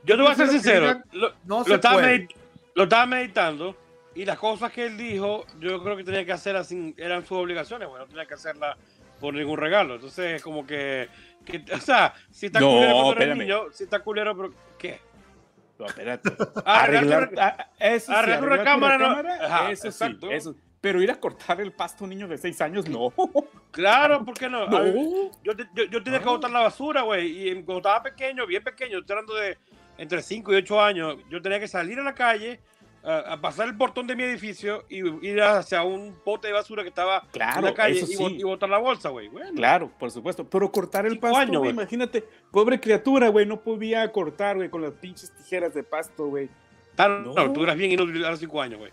Yo 0.04 0.16
te 0.16 0.22
voy 0.22 0.32
a 0.32 0.36
ser 0.36 0.48
sincero. 0.48 0.82
digan, 0.88 1.04
Lo, 1.12 1.30
No 1.46 1.60
lo 1.60 1.64
se 1.66 1.74
estaba 1.76 1.96
puede. 1.96 2.28
lo 2.76 2.84
estaba 2.84 3.06
meditando 3.06 3.76
y 4.16 4.26
las 4.26 4.38
cosas 4.40 4.72
que 4.72 4.86
él 4.86 4.98
dijo, 4.98 5.46
yo 5.60 5.84
creo 5.84 5.98
que 5.98 6.04
tenía 6.04 6.26
que 6.26 6.32
hacerlas 6.32 6.68
sin, 6.68 6.94
eran 6.98 7.22
sus 7.26 7.38
obligaciones, 7.38 7.88
güey. 7.90 8.02
No 8.02 8.08
tenía 8.08 8.26
que 8.26 8.34
hacerlas 8.36 8.78
por 9.22 9.34
ningún 9.34 9.58
regalo. 9.58 9.96
Entonces, 9.96 10.42
como 10.42 10.66
que, 10.68 11.08
que- 11.46 11.64
o 11.74 11.80
sea, 11.80 12.14
si 12.32 12.48
está 12.48 12.60
No, 12.60 12.68
culero 12.72 12.94
cuando 12.94 13.12
eres 13.14 13.22
espérame. 13.30 13.38
niño, 13.40 13.62
si 13.72 13.84
está 13.86 14.00
culero, 14.00 14.36
pero 14.36 14.54
¿qué? 14.78 15.00
No, 15.80 15.86
espérate. 15.86 16.30
Arreglar 16.66 17.24
Arreglar, 17.24 17.30
tu- 17.30 17.36
ah, 17.40 17.70
eso 17.80 18.06
sí, 18.08 18.12
arreglar 18.18 18.40
tu 18.40 18.46
arreglar 18.46 18.80
tu 18.80 18.86
recámara, 18.86 18.98
¿no? 19.24 19.46
Ajá, 19.46 19.72
eso 19.72 19.88
exacto. 19.88 20.28
sí, 20.28 20.34
eso. 20.34 20.56
Pero 20.82 21.00
ir 21.02 21.12
a 21.12 21.20
cortar 21.20 21.62
el 21.62 21.72
pasto 21.72 22.04
a 22.04 22.06
un 22.06 22.10
niño 22.10 22.28
de 22.28 22.38
6 22.40 22.60
años, 22.62 22.90
no. 22.90 23.14
Claro, 23.72 24.26
¿por 24.26 24.34
qué 24.38 24.50
no? 24.50 24.64
A 24.64 24.82
ver, 24.82 24.94
No. 24.96 25.32
yo, 25.44 25.54
yo, 25.76 25.84
yo 25.86 26.04
tenía 26.04 26.20
que 26.20 26.26
Ah. 26.28 26.32
botar 26.32 26.52
la 26.52 26.60
basura, 26.62 27.04
güey. 27.04 27.50
Y 27.50 27.54
cuando 27.64 27.78
estaba 27.78 28.04
pequeño, 28.04 28.46
bien 28.48 28.64
pequeño, 28.64 29.00
estoy 29.00 29.14
hablando 29.16 29.36
de 29.36 29.58
entre 29.98 30.22
5 30.22 30.52
y 30.52 30.56
8 30.58 30.82
años, 30.82 31.18
yo 31.30 31.42
tenía 31.42 31.60
que 31.60 31.68
salir 31.68 32.00
a 32.00 32.04
la 32.04 32.14
calle, 32.16 32.60
a, 33.04 33.34
a 33.34 33.42
pasar 33.42 33.68
el 33.68 33.76
portón 33.78 34.06
de 34.08 34.16
mi 34.16 34.24
edificio 34.24 34.86
y 34.90 35.00
ir 35.28 35.42
hacia 35.42 35.84
un 35.84 36.16
bote 36.24 36.48
de 36.48 36.54
basura 36.54 36.84
que 36.84 36.90
estaba 36.90 37.22
Claro, 37.32 37.60
en 37.60 37.66
la 37.66 37.74
calle 37.74 38.00
eso 38.00 38.12
y, 38.12 38.16
bo- 38.16 38.30
sí. 38.30 38.36
y 38.40 38.44
botar 38.44 38.70
la 38.70 38.78
bolsa, 38.78 39.10
güey. 39.10 39.28
Bueno, 39.28 39.52
Claro, 39.56 39.92
por 40.00 40.12
supuesto. 40.12 40.48
Pero 40.48 40.72
cortar 40.72 41.06
el 41.06 41.14
Cinco 41.14 41.22
pasto, 41.22 41.38
años, 41.38 41.58
güey, 41.60 41.72
imagínate. 41.72 42.24
Pobre 42.52 42.80
criatura, 42.80 43.30
güey, 43.30 43.46
no 43.46 43.60
podía 43.62 44.12
cortar, 44.12 44.56
güey, 44.58 44.70
con 44.70 44.82
las 44.82 44.92
pinches 44.94 45.32
tijeras 45.36 45.74
de 45.74 45.84
pasto, 45.84 46.28
güey. 46.28 46.50
Claro, 46.96 47.20
No. 47.22 47.34
no, 47.34 47.54
tú 47.54 47.64
eras 47.64 47.76
bien 47.78 47.92
inútil 47.92 48.24
a 48.26 48.32
los 48.32 48.40
5 48.40 48.62
años, 48.62 48.80
güey. 48.80 48.92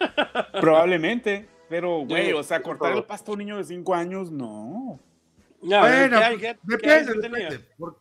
Probablemente. 0.60 1.48
Pero, 1.68 1.98
güey, 2.06 2.32
o 2.32 2.42
sea, 2.42 2.62
cortar 2.62 2.92
el 2.96 3.04
pasto 3.04 3.32
a 3.32 3.34
un 3.34 3.38
niño 3.40 3.56
de 3.56 3.64
5 3.64 3.94
años, 3.94 4.30
no. 4.30 5.00
Ya, 5.62 5.80
bueno, 5.80 6.18
¿qué 6.18 6.24
hay- 6.24 6.36
pues, 6.38 6.42
qué- 6.42 6.58
depende, 6.88 7.14
depende. 7.28 7.58
Por- 7.78 7.98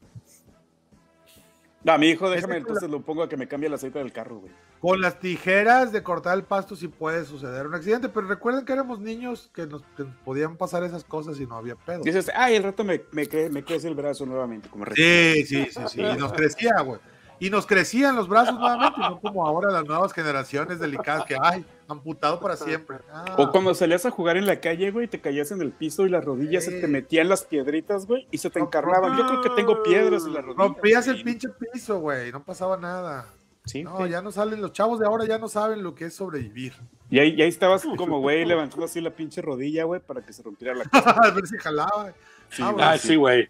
No, 1.86 1.98
mi 2.00 2.08
hijo, 2.10 2.30
déjame, 2.32 2.58
entonces 2.58 2.90
lo 2.90 3.02
pongo 3.02 3.22
a 3.22 3.30
que 3.30 3.38
me 3.38 3.48
cambie 3.48 3.68
el 3.68 3.74
aceite 3.76 4.00
del 4.00 4.12
carro, 4.12 4.40
güey. 4.40 4.52
Con 4.82 5.02
las 5.02 5.20
tijeras 5.20 5.92
de 5.92 6.02
cortar 6.02 6.36
el 6.36 6.44
pasto 6.44 6.76
sí 6.76 6.88
puede 6.88 7.24
suceder 7.26 7.68
un 7.68 7.76
accidente, 7.76 8.10
pero 8.10 8.28
recuerden 8.28 8.66
que 8.66 8.74
éramos 8.74 9.00
niños 9.00 9.52
que 9.54 9.68
nos, 9.68 9.84
que 9.96 10.04
nos 10.04 10.16
podían 10.26 10.58
pasar 10.58 10.84
esas 10.84 11.04
cosas 11.04 11.40
y 11.40 11.46
no 11.46 11.56
había 11.56 11.76
pedo. 11.76 12.02
Dices, 12.02 12.32
ay, 12.36 12.56
el 12.56 12.64
rato 12.64 12.84
me, 12.84 13.04
me, 13.12 13.30
cre- 13.30 13.52
me 13.52 13.64
crece 13.64 13.88
el 13.88 13.94
brazo 13.94 14.26
nuevamente, 14.26 14.68
como. 14.68 14.84
Sí, 14.96 15.46
sí, 15.46 15.68
sí, 15.72 15.80
sí. 15.88 16.02
Y 16.02 16.18
nos 16.18 16.34
crecía, 16.34 16.82
güey. 16.84 17.00
Y 17.40 17.50
nos 17.50 17.66
crecían 17.66 18.16
los 18.16 18.28
brazos 18.30 18.58
nuevamente, 18.58 19.00
no 19.00 19.20
como 19.20 19.46
ahora 19.46 19.70
las 19.72 19.86
nuevas 19.86 20.14
generaciones 20.14 20.80
delicadas 20.80 21.26
que, 21.26 21.36
ay, 21.42 21.66
amputado 21.88 22.40
para 22.40 22.56
siempre. 22.56 22.98
Ah, 23.12 23.36
O 23.38 23.52
cuando 23.52 23.74
salías 23.76 24.06
a 24.06 24.12
jugar 24.12 24.38
en 24.38 24.46
la 24.46 24.60
calle, 24.62 24.90
güey, 24.92 25.08
te 25.08 25.20
caías 25.20 25.52
en 25.52 25.62
el 25.62 25.72
piso 25.72 26.06
y 26.06 26.10
las 26.10 26.24
rodillas 26.24 26.64
se 26.66 26.80
te 26.80 26.88
metían 26.88 27.28
las 27.28 27.44
piedritas, 27.44 28.06
güey, 28.08 28.28
y 28.32 28.38
se 28.38 28.50
te 28.50 28.60
encarnaban. 28.60 29.18
Yo 29.18 29.28
creo 29.28 29.42
que 29.42 29.50
tengo 29.52 29.84
piedras 29.84 30.26
en 30.26 30.34
las 30.34 30.44
rodillas. 30.46 30.58
rompías 30.68 31.08
el 31.08 31.24
pinche 31.24 31.50
piso, 31.74 32.00
güey, 32.00 32.32
no 32.32 32.44
pasaba 32.44 32.78
nada. 32.78 33.28
Sí, 33.66 33.84
No, 33.84 34.06
ya 34.06 34.22
no 34.22 34.32
salen, 34.32 34.62
los 34.62 34.74
chavos 34.74 35.00
de 35.00 35.08
ahora 35.08 35.26
ya 35.26 35.40
no 35.40 35.48
saben 35.48 35.82
lo 35.84 35.96
que 35.96 36.06
es 36.06 36.14
sobrevivir. 36.16 36.74
Y 37.10 37.18
ahí, 37.20 37.34
y 37.36 37.42
ahí 37.42 37.50
estabas 37.50 37.84
como, 37.98 38.20
güey, 38.20 38.46
levantando 38.46 38.86
así 38.86 39.02
la 39.02 39.10
pinche 39.10 39.42
rodilla, 39.42 39.84
güey, 39.86 40.00
para 40.00 40.22
que 40.24 40.32
se 40.34 40.44
rompiera 40.44 40.76
la 40.76 40.84
cosa. 40.90 41.10
A 41.10 41.32
ver 41.32 41.48
si 41.48 41.58
jalaba. 41.58 42.14
Sí, 42.50 42.62
Ah. 42.64 42.76
Ah, 42.80 42.98
sí, 42.98 43.16
güey. 43.16 43.50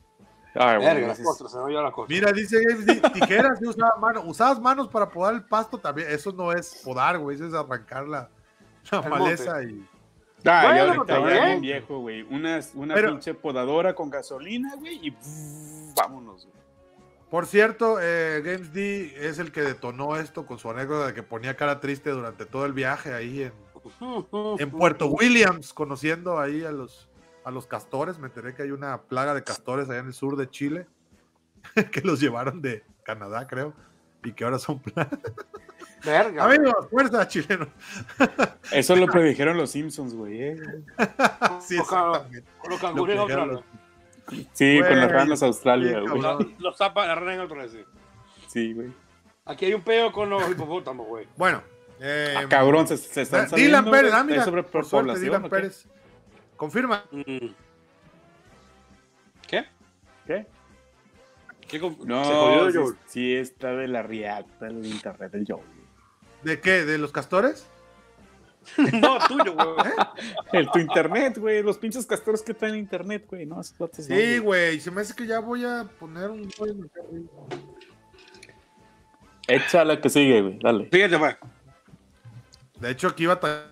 Ay, 0.56 0.78
Verga, 0.80 1.08
las 1.08 1.18
se 1.18 1.24
me. 1.24 2.06
Mira, 2.08 2.32
dice 2.32 2.58
tijeras, 3.14 3.60
usaba 3.62 3.98
manos. 4.00 4.24
Usabas 4.26 4.60
manos 4.60 4.88
para 4.88 5.10
podar 5.10 5.34
el 5.36 5.44
pasto 5.44 5.78
también. 5.78 6.10
Eso 6.10 6.32
no 6.32 6.52
es 6.54 6.82
podar, 6.84 7.18
güey, 7.20 7.36
eso 7.36 7.46
es 7.48 7.54
arrancar 7.54 8.08
la, 8.08 8.30
maleza 9.10 9.62
y. 9.64 9.86
Ah, 10.48 10.62
Bueno, 10.68 10.76
ya 10.76 10.94
ahorita 10.94 11.20
ya 11.20 11.26
bien. 11.26 11.44
bien 11.46 11.62
viejo, 11.62 12.00
güey. 12.00 12.22
Una, 12.30 12.60
una 12.76 12.94
Pero- 12.94 13.10
pinche 13.12 13.34
podadora 13.34 13.96
con 13.96 14.10
gasolina, 14.10 14.76
güey, 14.78 15.00
y 15.02 15.12
pff, 15.12 15.94
vámonos, 15.96 16.46
güey. 16.46 16.56
Por 17.32 17.48
cierto, 17.48 17.98
eh, 18.00 18.42
Games 18.46 18.72
D 18.72 19.14
es 19.28 19.40
el 19.40 19.52
que 19.52 19.62
detonó 19.62 20.16
esto 20.16 20.46
con 20.46 20.60
su 20.60 20.70
anécdota 20.70 21.08
de 21.08 21.14
que 21.14 21.24
ponía 21.24 21.58
cara 21.58 21.80
triste 21.80 22.12
durante 22.12 22.46
todo 22.46 22.66
el 22.66 22.72
viaje 22.74 23.14
ahí 23.14 23.42
en, 23.42 23.54
en 24.60 24.72
Puerto 24.72 25.08
Williams, 25.10 25.74
conociendo 25.74 26.40
ahí 26.40 26.64
a 26.64 26.72
los, 26.72 27.10
a 27.46 27.52
los 27.52 27.68
castores. 27.68 28.20
Me 28.20 28.28
enteré 28.28 28.54
que 28.54 28.64
hay 28.64 28.72
una 28.72 29.02
plaga 29.04 29.34
de 29.34 29.44
castores 29.44 29.90
allá 29.90 30.00
en 30.00 30.08
el 30.08 30.14
sur 30.14 30.36
de 30.36 30.50
Chile, 30.50 30.88
que 31.92 32.02
los 32.02 32.20
llevaron 32.20 32.62
de 32.62 32.84
Canadá, 33.04 33.48
creo, 33.48 33.74
y 34.24 34.34
que 34.34 34.44
ahora 34.44 34.60
son 34.60 34.80
plagas. 34.80 35.20
Verga. 36.04 36.44
Amigos, 36.46 36.88
fuerza 36.90 37.28
chileno. 37.28 37.68
Eso 38.72 38.96
lo 38.96 39.08
predijeron 39.08 39.58
los 39.58 39.72
Simpsons, 39.72 40.14
güey. 40.14 40.42
eh. 40.42 40.58
Sí. 41.62 41.78
Con 41.80 42.70
los 42.70 42.84
australianos. 42.84 43.64
Sí, 44.54 44.80
con 44.82 45.00
las 45.00 45.12
ranas 45.12 45.44
Australia, 45.44 46.00
sí, 46.02 46.08
güey. 46.10 46.22
Los, 46.22 46.60
los 46.60 46.78
zapas, 46.78 47.08
la 47.08 47.16
rana 47.16 47.34
en 47.36 47.40
otro 47.42 47.70
sí. 47.70 47.84
Sí, 48.48 48.74
güey. 48.74 48.92
Aquí 49.46 49.66
hay 49.66 49.74
un 49.74 49.82
peo 49.84 50.12
con 50.12 50.30
los 50.30 50.50
hipopótamos, 50.50 51.08
güey. 51.08 51.28
Bueno, 51.38 51.62
eh, 52.00 52.34
Ah, 52.38 52.46
cabrón, 52.50 52.88
se, 52.88 52.98
se 52.98 53.22
están 53.22 53.50
saliendo. 53.50 53.78
Dylan 53.80 53.92
Pérez, 53.92 54.14
ah, 54.14 54.24
mira, 54.24 54.40
¿Es 54.40 54.46
sobre 54.46 54.64
por 54.64 54.86
suerte, 54.86 55.12
población, 55.12 55.26
Dylan? 55.44 55.50
Pérez. 55.50 55.88
Confirma. 56.58 57.06
Mm. 57.12 57.48
¿Qué? 59.48 59.66
¿Qué? 60.26 60.48
¿Qué 61.68 61.80
se 61.80 61.90
No, 62.06 62.24
jodió 62.24 62.72
sí, 62.72 62.78
Joel? 62.78 62.96
sí 63.08 63.36
está 63.36 63.72
de 63.76 63.88
la 63.88 64.04
riata 64.04 64.68
el 64.68 64.86
internet 64.86 65.32
del 65.32 65.46
Joe. 65.48 65.62
¿De 66.44 66.60
qué? 66.62 66.86
¿De 66.86 66.98
los 66.98 67.12
castores? 67.12 67.68
No, 69.00 69.20
tuyo, 69.28 69.54
güey. 69.54 69.76
El 70.54 70.72
tu 70.72 70.80
internet, 70.80 71.38
güey. 71.38 71.62
Los 71.62 71.78
pinches 71.78 72.06
castores 72.08 72.42
que 72.42 72.56
traen 72.56 72.76
internet, 72.76 73.28
güey. 73.30 73.46
No, 73.46 73.62
Sí, 73.64 73.76
güey. 74.08 74.40
güey. 74.40 74.80
Se 74.80 74.90
me 74.90 75.02
hace 75.02 75.14
que 75.16 75.28
ya 75.28 75.40
voy 75.40 75.64
a 75.66 75.88
poner 76.00 76.32
un. 76.32 76.50
Échala 79.48 80.02
que 80.02 80.10
sigue, 80.10 80.42
güey. 80.42 80.60
Dale. 80.60 80.90
Fíjate, 80.92 81.20
pues. 81.20 81.38
De 82.80 82.90
hecho, 82.92 83.08
aquí 83.10 83.24
iba 83.24 83.34
a. 83.42 83.72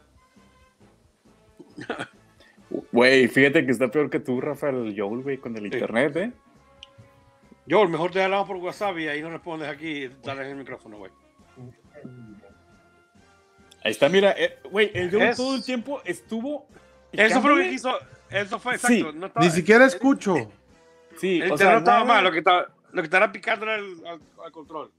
Güey, 2.91 3.27
fíjate 3.27 3.65
que 3.65 3.71
está 3.71 3.89
peor 3.89 4.09
que 4.09 4.19
tú, 4.19 4.41
Rafael 4.41 4.93
Joel, 4.97 5.21
güey, 5.21 5.37
con 5.37 5.55
el 5.57 5.65
internet, 5.65 6.15
¿eh? 6.17 6.31
Joel, 7.69 7.89
mejor 7.89 8.11
te 8.11 8.21
hablamos 8.23 8.47
por 8.47 8.57
WhatsApp 8.57 8.97
y 8.99 9.07
ahí 9.07 9.21
no 9.21 9.29
respondes 9.29 9.69
aquí. 9.69 10.09
Dale 10.23 10.49
el 10.49 10.55
micrófono, 10.57 10.97
güey. 10.97 11.11
Ahí 13.83 13.91
está, 13.91 14.09
mira, 14.09 14.31
eh, 14.37 14.57
güey, 14.71 14.91
el 14.93 15.11
Joe 15.11 15.29
Es- 15.29 15.37
todo 15.37 15.55
el 15.55 15.63
tiempo 15.63 16.01
estuvo. 16.05 16.67
Eso 17.11 17.41
fue 17.41 17.51
lo 17.51 17.57
que 17.57 17.69
quiso. 17.69 17.91
Eso 18.29 18.57
fue 18.59 18.75
exacto. 18.75 19.11
Sí. 19.11 19.17
no 19.17 19.27
estaba- 19.27 19.45
Ni 19.45 19.51
siquiera 19.51 19.85
escucho. 19.85 20.35
Sí, 21.17 21.35
El 21.41 21.43
o 21.43 21.45
internet 21.53 21.57
sea, 21.59 21.71
no 21.73 21.77
estaba 21.79 22.03
mal, 22.05 22.23
lo 22.23 22.31
que 22.31 22.39
estaba, 22.39 22.67
lo 22.91 23.01
que 23.01 23.05
estaba 23.05 23.31
picando 23.31 23.65
era 23.65 23.75
el, 23.75 24.07
al, 24.07 24.19
al 24.43 24.51
control. 24.51 24.91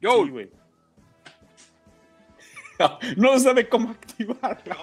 Sí, 0.00 0.30
güey. 0.30 0.50
No 3.16 3.38
sabe 3.38 3.68
cómo 3.68 3.90
activarlo. 3.90 4.74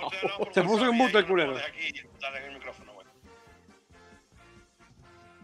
Se 0.51 0.61
puso 0.63 0.85
en 0.87 0.95
mute 0.95 1.17
el 1.19 1.25
culero. 1.27 1.55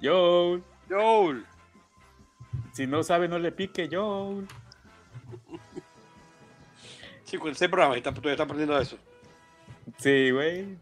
Joe, 0.02 0.62
Joel. 0.90 1.46
si 2.74 2.86
no 2.88 3.04
sabe, 3.04 3.28
no 3.28 3.40
le 3.40 3.52
pique, 3.52 3.88
Joe. 3.92 4.44
Sí, 7.24 7.38
con 7.38 7.52
ese 7.52 7.70
programa, 7.70 7.96
está, 7.96 8.12
todavía 8.12 8.34
está 8.34 8.44
aprendiendo 8.44 8.78
eso. 8.80 8.98
Sí, 9.98 10.32
güey. 10.32 10.78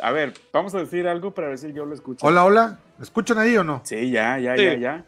A 0.00 0.10
ver, 0.10 0.32
vamos 0.52 0.74
a 0.74 0.78
decir 0.78 1.06
algo 1.06 1.32
para 1.34 1.48
ver 1.48 1.58
si 1.58 1.72
yo 1.72 1.84
lo 1.84 1.94
escucho. 1.94 2.26
Hola, 2.26 2.44
hola. 2.44 2.78
¿Me 2.96 3.04
escuchan 3.04 3.38
ahí 3.38 3.56
o 3.56 3.64
no? 3.64 3.82
Sí, 3.84 4.10
ya, 4.10 4.38
ya, 4.38 4.56
Sí. 4.56 4.64
ya, 4.64 4.74
ya. 4.76 5.04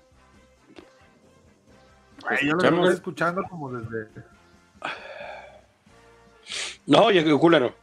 Ay, 2.26 2.46
yo 2.48 2.54
lo 2.54 2.62
estoy 2.64 2.94
escuchando 2.94 3.42
como 3.44 3.70
desde. 3.72 4.08
No, 6.86 7.04
oye, 7.04 7.24
qué 7.24 7.36
culero. 7.38 7.74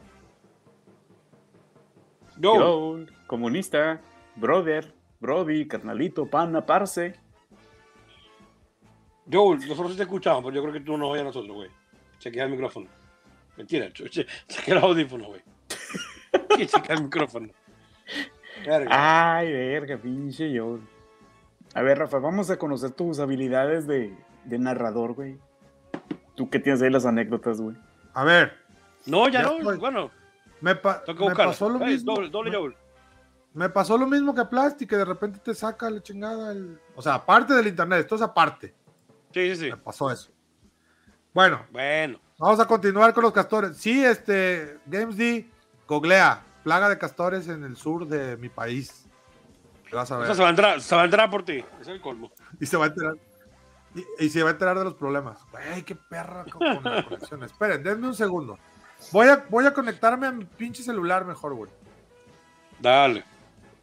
Joel. 2.40 2.60
Joe, 2.60 3.06
comunista, 3.26 4.00
brother, 4.36 4.92
brody, 5.20 5.66
carnalito, 5.66 6.26
pana, 6.26 6.64
parce. 6.64 7.14
Joel, 9.30 9.60
nosotros 9.68 9.92
sí 9.92 9.96
te 9.96 10.02
escuchamos, 10.04 10.42
pero 10.44 10.54
yo 10.56 10.62
creo 10.62 10.72
que 10.74 10.80
tú 10.80 10.96
no 10.96 11.08
oyes 11.08 11.22
a 11.22 11.26
nosotros, 11.26 11.54
güey. 11.54 11.70
Chequea 12.18 12.44
el 12.44 12.50
micrófono. 12.50 12.86
Mentira, 13.56 13.92
che- 13.92 14.08
che- 14.10 14.26
chequea 14.48 14.76
el 14.78 14.82
audífono, 14.84 15.26
güey. 15.26 15.42
Que 16.56 16.66
chequea 16.66 16.96
el 16.96 17.04
micrófono. 17.04 17.48
Verga. 18.66 19.36
Ay, 19.36 19.52
verga, 19.52 19.96
pinche 19.98 20.56
Joe. 20.58 20.80
A 21.74 21.82
ver, 21.82 21.98
Rafa, 21.98 22.18
vamos 22.18 22.50
a 22.50 22.58
conocer 22.58 22.90
tus 22.92 23.18
habilidades 23.18 23.86
de, 23.86 24.14
de 24.44 24.58
narrador, 24.58 25.14
güey. 25.14 25.38
Tú 26.34 26.48
que 26.50 26.58
tienes 26.58 26.82
ahí 26.82 26.90
las 26.90 27.06
anécdotas, 27.06 27.60
güey. 27.60 27.76
A 28.14 28.24
ver, 28.24 28.58
no, 29.06 29.28
ya, 29.28 29.42
ya 29.42 29.48
no. 29.48 29.56
estoy. 29.58 29.78
Bueno, 29.78 30.10
me, 30.60 30.74
pa- 30.76 31.02
me 31.06 31.34
pasó 31.34 31.68
lo 31.68 31.78
mismo. 31.78 32.14
Doble, 32.28 32.50
doble. 32.50 32.76
Me 33.54 33.68
pasó 33.68 33.98
lo 33.98 34.06
mismo 34.06 34.34
que 34.34 34.40
a 34.40 34.48
Plasti, 34.48 34.86
que 34.86 34.96
de 34.96 35.04
repente 35.04 35.38
te 35.38 35.54
saca 35.54 35.90
la 35.90 36.02
chingada. 36.02 36.52
el- 36.52 36.80
O 36.96 37.02
sea, 37.02 37.14
aparte 37.14 37.52
del 37.54 37.66
internet, 37.68 38.00
esto 38.00 38.14
es 38.14 38.22
aparte. 38.22 38.74
Sí, 39.32 39.54
sí, 39.54 39.56
sí. 39.56 39.70
Me 39.70 39.76
pasó 39.76 40.10
eso. 40.10 40.30
Bueno, 41.34 41.64
Bueno. 41.70 42.18
vamos 42.38 42.60
a 42.60 42.66
continuar 42.66 43.12
con 43.14 43.22
los 43.22 43.32
castores. 43.32 43.76
Sí, 43.76 44.04
este, 44.04 44.78
Games 44.86 45.16
D, 45.16 45.50
googlea, 45.88 46.42
plaga 46.62 46.88
de 46.88 46.98
castores 46.98 47.48
en 47.48 47.64
el 47.64 47.76
sur 47.76 48.06
de 48.06 48.36
mi 48.36 48.48
país. 48.48 49.06
Te 49.90 49.96
Vas 49.96 50.10
a 50.10 50.16
O 50.16 50.18
ver. 50.18 50.26
sea, 50.28 50.34
se 50.36 50.42
va 50.42 50.48
a 50.48 50.50
entrar, 50.50 50.80
se 50.80 50.94
va 50.96 51.02
a 51.02 51.04
entrar 51.06 51.30
por 51.30 51.44
ti. 51.44 51.64
Es 51.80 51.88
el 51.88 52.00
colmo. 52.00 52.30
Y 52.60 52.66
se 52.66 52.76
va 52.76 52.84
a 52.84 52.88
enterar. 52.88 53.14
Y, 53.94 54.24
y 54.24 54.28
se 54.30 54.42
va 54.42 54.48
a 54.50 54.52
enterar 54.52 54.78
de 54.78 54.84
los 54.84 54.94
problemas. 54.94 55.38
Güey, 55.50 55.82
qué 55.82 55.94
perra 55.94 56.44
con, 56.50 56.76
con 56.82 56.94
la 56.94 57.02
conexión. 57.04 57.42
Esperen, 57.44 57.82
denme 57.82 58.06
un 58.08 58.14
segundo. 58.14 58.58
Voy 59.10 59.28
a, 59.28 59.44
voy 59.48 59.66
a 59.66 59.72
conectarme 59.72 60.26
a 60.26 60.32
mi 60.32 60.44
pinche 60.44 60.82
celular 60.82 61.24
mejor, 61.24 61.54
güey. 61.54 61.70
Dale. 62.80 63.24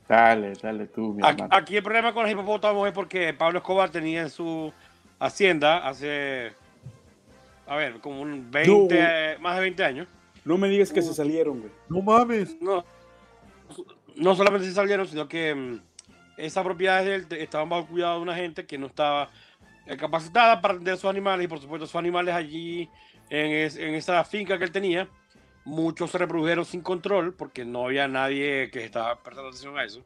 Dale, 0.07 0.53
dale 0.53 0.87
tú, 0.87 1.13
mi 1.13 1.21
Aquí, 1.23 1.41
hermano. 1.43 1.55
aquí 1.55 1.77
el 1.77 1.83
problema 1.83 2.13
con 2.13 2.23
los 2.23 2.31
hipopótamos 2.31 2.87
es 2.87 2.93
porque 2.93 3.33
Pablo 3.33 3.59
Escobar 3.59 3.91
tenía 3.91 4.21
en 4.21 4.29
su 4.29 4.73
hacienda 5.19 5.87
hace, 5.87 6.51
a 7.67 7.75
ver, 7.75 7.99
como 7.99 8.21
un 8.21 8.49
20, 8.49 9.37
más 9.39 9.55
de 9.55 9.61
20 9.61 9.83
años. 9.83 10.07
No 10.45 10.57
me 10.57 10.67
digas 10.67 10.91
que 10.91 11.01
se 11.03 11.13
salieron, 11.13 11.59
güey. 11.59 11.71
No 11.89 12.01
mames. 12.01 12.59
No, 12.59 12.83
no 14.15 14.35
solamente 14.35 14.67
se 14.67 14.73
salieron, 14.73 15.07
sino 15.07 15.27
que 15.27 15.53
mm, 15.53 15.81
esas 16.37 16.63
propiedades 16.63 17.29
de 17.29 17.35
él 17.35 17.41
estaban 17.43 17.69
bajo 17.69 17.85
cuidado 17.85 18.15
de 18.15 18.21
una 18.23 18.35
gente 18.35 18.65
que 18.65 18.79
no 18.79 18.87
estaba 18.87 19.29
capacitada 19.99 20.61
para 20.61 20.75
atender 20.75 20.97
sus 20.97 21.09
animales 21.09 21.45
y 21.45 21.47
por 21.47 21.59
supuesto 21.59 21.85
sus 21.87 21.95
animales 21.95 22.33
allí 22.33 22.89
en, 23.29 23.51
es- 23.51 23.75
en 23.77 23.93
esa 23.95 24.23
finca 24.23 24.57
que 24.57 24.63
él 24.65 24.71
tenía, 24.71 25.07
muchos 25.65 26.11
se 26.11 26.17
reprodujeron 26.17 26.65
sin 26.65 26.81
control 26.81 27.33
porque 27.33 27.65
no 27.65 27.85
había 27.85 28.07
nadie 28.07 28.69
que 28.71 28.83
estaba 28.83 29.15
prestando 29.21 29.49
atención 29.49 29.77
a 29.77 29.83
eso. 29.83 30.01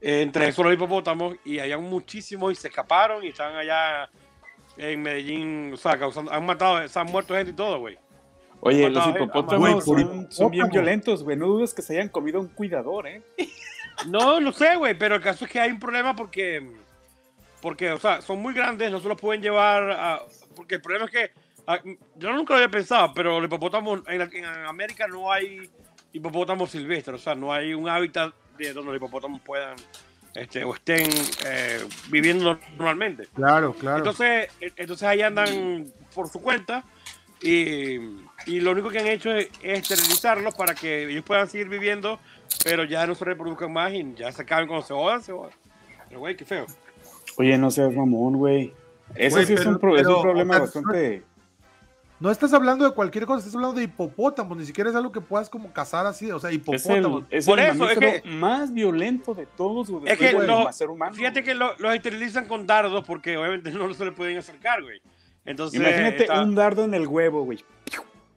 Entre 0.00 0.48
esos 0.48 0.64
los 0.64 0.74
hipopótamos 0.74 1.36
y 1.44 1.58
había 1.58 1.78
muchísimos 1.78 2.52
y 2.52 2.54
se 2.56 2.68
escaparon 2.68 3.24
y 3.24 3.28
están 3.28 3.56
allá 3.56 4.10
en 4.76 5.00
Medellín, 5.02 5.72
o 5.72 5.76
sea, 5.78 5.98
causando, 5.98 6.30
han 6.30 6.44
matado, 6.44 6.86
se 6.86 6.98
han 6.98 7.06
muerto 7.06 7.34
gente 7.34 7.52
y 7.52 7.54
todo, 7.54 7.78
güey. 7.80 7.98
Oye, 8.60 8.90
los 8.90 9.02
hipopótamos 9.16 9.84
son, 9.84 10.30
son 10.30 10.50
bien 10.50 10.64
violentos, 10.68 11.24
güey. 11.24 11.36
No 11.36 11.46
dudes 11.46 11.72
que 11.72 11.80
se 11.82 11.94
hayan 11.94 12.08
comido 12.10 12.38
a 12.38 12.42
un 12.42 12.48
cuidador, 12.48 13.06
¿eh? 13.06 13.22
No, 14.08 14.38
no 14.40 14.52
sé, 14.52 14.76
güey, 14.76 14.96
pero 14.98 15.14
el 15.14 15.22
caso 15.22 15.46
es 15.46 15.50
que 15.50 15.58
hay 15.60 15.70
un 15.70 15.80
problema 15.80 16.14
porque, 16.14 16.70
porque, 17.62 17.90
o 17.92 17.98
sea, 17.98 18.20
son 18.20 18.40
muy 18.42 18.52
grandes, 18.52 18.90
no 18.92 19.00
se 19.00 19.08
los 19.08 19.18
pueden 19.18 19.40
llevar 19.42 19.90
a, 19.90 20.20
porque 20.54 20.74
el 20.76 20.82
problema 20.82 21.06
es 21.06 21.10
que, 21.10 21.30
yo 22.16 22.32
nunca 22.32 22.54
lo 22.54 22.58
había 22.58 22.70
pensado, 22.70 23.12
pero 23.14 23.40
los 23.40 23.46
hipopótamos, 23.48 24.02
en, 24.06 24.18
la- 24.18 24.30
en 24.32 24.44
América 24.44 25.06
no 25.08 25.30
hay 25.32 25.68
hipopótamos 26.12 26.70
silvestres, 26.70 27.20
o 27.20 27.22
sea, 27.22 27.34
no 27.34 27.52
hay 27.52 27.74
un 27.74 27.88
hábitat 27.88 28.32
de 28.56 28.72
donde 28.72 28.92
los 28.92 28.96
hipopótamos 28.98 29.40
puedan, 29.42 29.76
este, 30.34 30.64
o 30.64 30.74
estén 30.74 31.10
eh, 31.44 31.84
viviendo 32.08 32.58
normalmente. 32.76 33.28
Claro, 33.34 33.74
claro. 33.74 33.98
Entonces, 33.98 34.48
entonces 34.60 35.02
ahí 35.08 35.22
andan 35.22 35.86
por 36.14 36.28
su 36.28 36.40
cuenta 36.40 36.84
y, 37.42 37.96
y 38.46 38.60
lo 38.60 38.70
único 38.72 38.88
que 38.88 38.98
han 39.00 39.06
hecho 39.08 39.30
es, 39.34 39.48
es 39.62 39.80
esterilizarlos 39.80 40.54
para 40.54 40.74
que 40.74 41.04
ellos 41.10 41.24
puedan 41.24 41.48
seguir 41.48 41.68
viviendo, 41.68 42.18
pero 42.64 42.84
ya 42.84 43.06
no 43.06 43.14
se 43.14 43.24
reproduzcan 43.24 43.72
más 43.72 43.92
y 43.92 44.14
ya 44.14 44.32
se 44.32 44.42
acaben 44.42 44.68
cuando 44.68 44.86
se 44.86 44.94
jodan, 44.94 45.22
se 45.22 45.32
jodan. 45.32 45.52
Pero 46.08 46.20
güey, 46.20 46.36
qué 46.36 46.44
feo. 46.44 46.66
Oye, 47.36 47.58
no 47.58 47.70
seas 47.70 47.92
mamón, 47.92 48.36
güey. 48.36 48.72
Eso 49.14 49.36
sí 49.46 49.52
es, 49.54 49.66
un 49.66 49.78
pro- 49.78 49.96
es 49.96 50.06
un 50.06 50.22
problema 50.22 50.54
bastante. 50.60 51.22
No 52.20 52.30
estás 52.30 52.52
hablando 52.54 52.84
de 52.84 52.92
cualquier 52.94 53.26
cosa, 53.26 53.38
estás 53.40 53.54
hablando 53.54 53.76
de 53.78 53.84
hipopótamos. 53.84 54.56
Ni 54.56 54.64
siquiera 54.66 54.90
es 54.90 54.96
algo 54.96 55.12
que 55.12 55.20
puedas 55.20 55.50
como 55.50 55.72
cazar 55.72 56.06
así. 56.06 56.30
O 56.30 56.38
sea, 56.40 56.50
Es 56.50 56.56
el, 56.56 56.60
hipopótamos. 56.62 57.24
es 57.30 57.44
Por 57.46 57.60
el 57.60 57.66
eso, 57.74 57.90
es 57.90 57.98
que- 57.98 58.22
más 58.30 58.72
violento 58.72 59.34
de 59.34 59.46
todos, 59.46 59.90
güey. 59.90 60.10
Es 60.10 60.18
que 60.18 60.32
lo- 60.32 60.72
ser 60.72 60.88
humano. 60.90 61.14
Fíjate 61.14 61.42
que 61.44 61.54
lo- 61.54 61.76
los 61.78 61.94
esterilizan 61.94 62.46
con 62.46 62.66
dardos 62.66 63.04
porque 63.04 63.36
obviamente 63.36 63.70
no 63.72 63.92
se 63.94 64.04
le 64.04 64.12
pueden 64.12 64.38
acercar, 64.38 64.82
güey. 64.82 65.00
Entonces, 65.44 65.78
Imagínate 65.80 66.22
está- 66.24 66.42
un 66.42 66.54
dardo 66.54 66.84
en 66.84 66.94
el 66.94 67.06
huevo, 67.06 67.44
güey. 67.44 67.64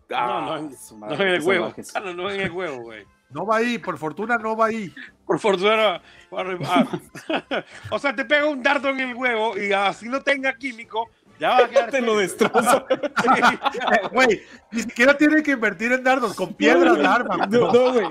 No, 0.09 0.17
Ah, 0.17 0.43
no, 0.45 0.57
en- 0.57 0.75
su 0.77 0.95
no 0.95 1.01
madre, 1.05 1.21
en 1.29 1.35
el 1.35 1.41
huevo. 1.43 1.73
Ah, 1.93 1.99
no, 1.99 2.13
no 2.13 2.29
en 2.31 2.41
el 2.41 2.51
huevo, 2.51 2.81
güey. 2.81 3.05
No 3.31 3.45
va 3.45 3.57
ahí, 3.57 3.77
por 3.77 3.95
fortuna 3.99 4.37
no 4.39 4.57
va 4.57 4.65
ahí. 4.67 4.91
Por 5.25 5.37
fortuna. 5.39 6.01
por- 6.31 6.59
ah. 6.65 6.87
o 7.91 7.99
sea, 7.99 8.15
te 8.15 8.25
pega 8.25 8.47
un 8.47 8.63
dardo 8.63 8.89
en 8.89 8.99
el 9.01 9.13
huevo 9.15 9.55
y 9.55 9.71
así 9.71 10.09
no 10.09 10.19
tenga 10.21 10.55
químico, 10.57 11.09
ya 11.39 11.49
va 11.49 11.57
a 11.65 11.69
quedar. 11.69 11.89
Te 11.91 12.01
lo 12.01 12.17
destrozo. 12.17 12.85
Güey, 14.11 14.41
ni 14.71 14.81
siquiera 14.81 15.17
tiene 15.17 15.41
que 15.43 15.51
invertir 15.51 15.91
en 15.91 16.03
dardos, 16.03 16.35
con 16.35 16.53
piedras 16.53 16.97
la 16.97 17.13
arma. 17.15 17.37
No, 17.47 17.71
no, 17.71 17.93
güey. 17.93 18.07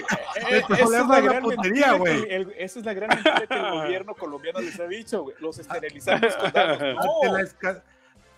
El 0.48 0.56
Esa 0.56 0.74
es 0.74 0.80
problema 0.80 1.08
la 1.14 1.18
es 1.18 1.24
la 1.24 1.30
gran 1.30 1.42
puntería, 1.42 1.92
güey. 1.92 2.26
el- 2.30 2.54
Esa 2.58 2.78
es 2.78 2.84
la 2.84 2.94
gran 2.94 3.08
mentira 3.10 3.46
que 3.46 3.54
el 3.54 3.70
gobierno 3.70 4.14
colombiano 4.14 4.60
les 4.60 4.78
ha 4.80 4.86
dicho, 4.86 5.22
güey. 5.22 5.36
Los 5.40 5.58
esterilizamos 5.58 6.34
con 6.36 6.52
dardos. 6.52 6.80
Ante 6.98 7.26
No. 7.26 7.32
la 7.36 7.40
esca- 7.42 7.82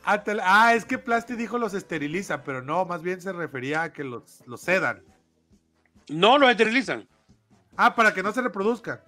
ante 0.05 0.35
la- 0.35 0.43
Ah, 0.47 0.75
es 0.75 0.85
que 0.85 0.97
Plasti 0.99 1.35
dijo 1.35 1.59
los 1.59 1.75
esteriliza, 1.75 2.43
pero 2.43 2.63
no, 2.63 2.85
más 2.87 3.03
bien 3.03 3.21
se 3.21 3.33
refería 3.33 3.83
a 3.83 3.93
que 3.93 4.03
los, 4.05 4.43
los 4.47 4.61
sedan. 4.61 5.03
No 6.09 6.39
los 6.39 6.51
esterilizan. 6.51 7.07
Ah, 7.77 7.95
para 7.95 8.13
que 8.15 8.23
no 8.23 8.33
se 8.33 8.41
reproduzcan. 8.43 9.01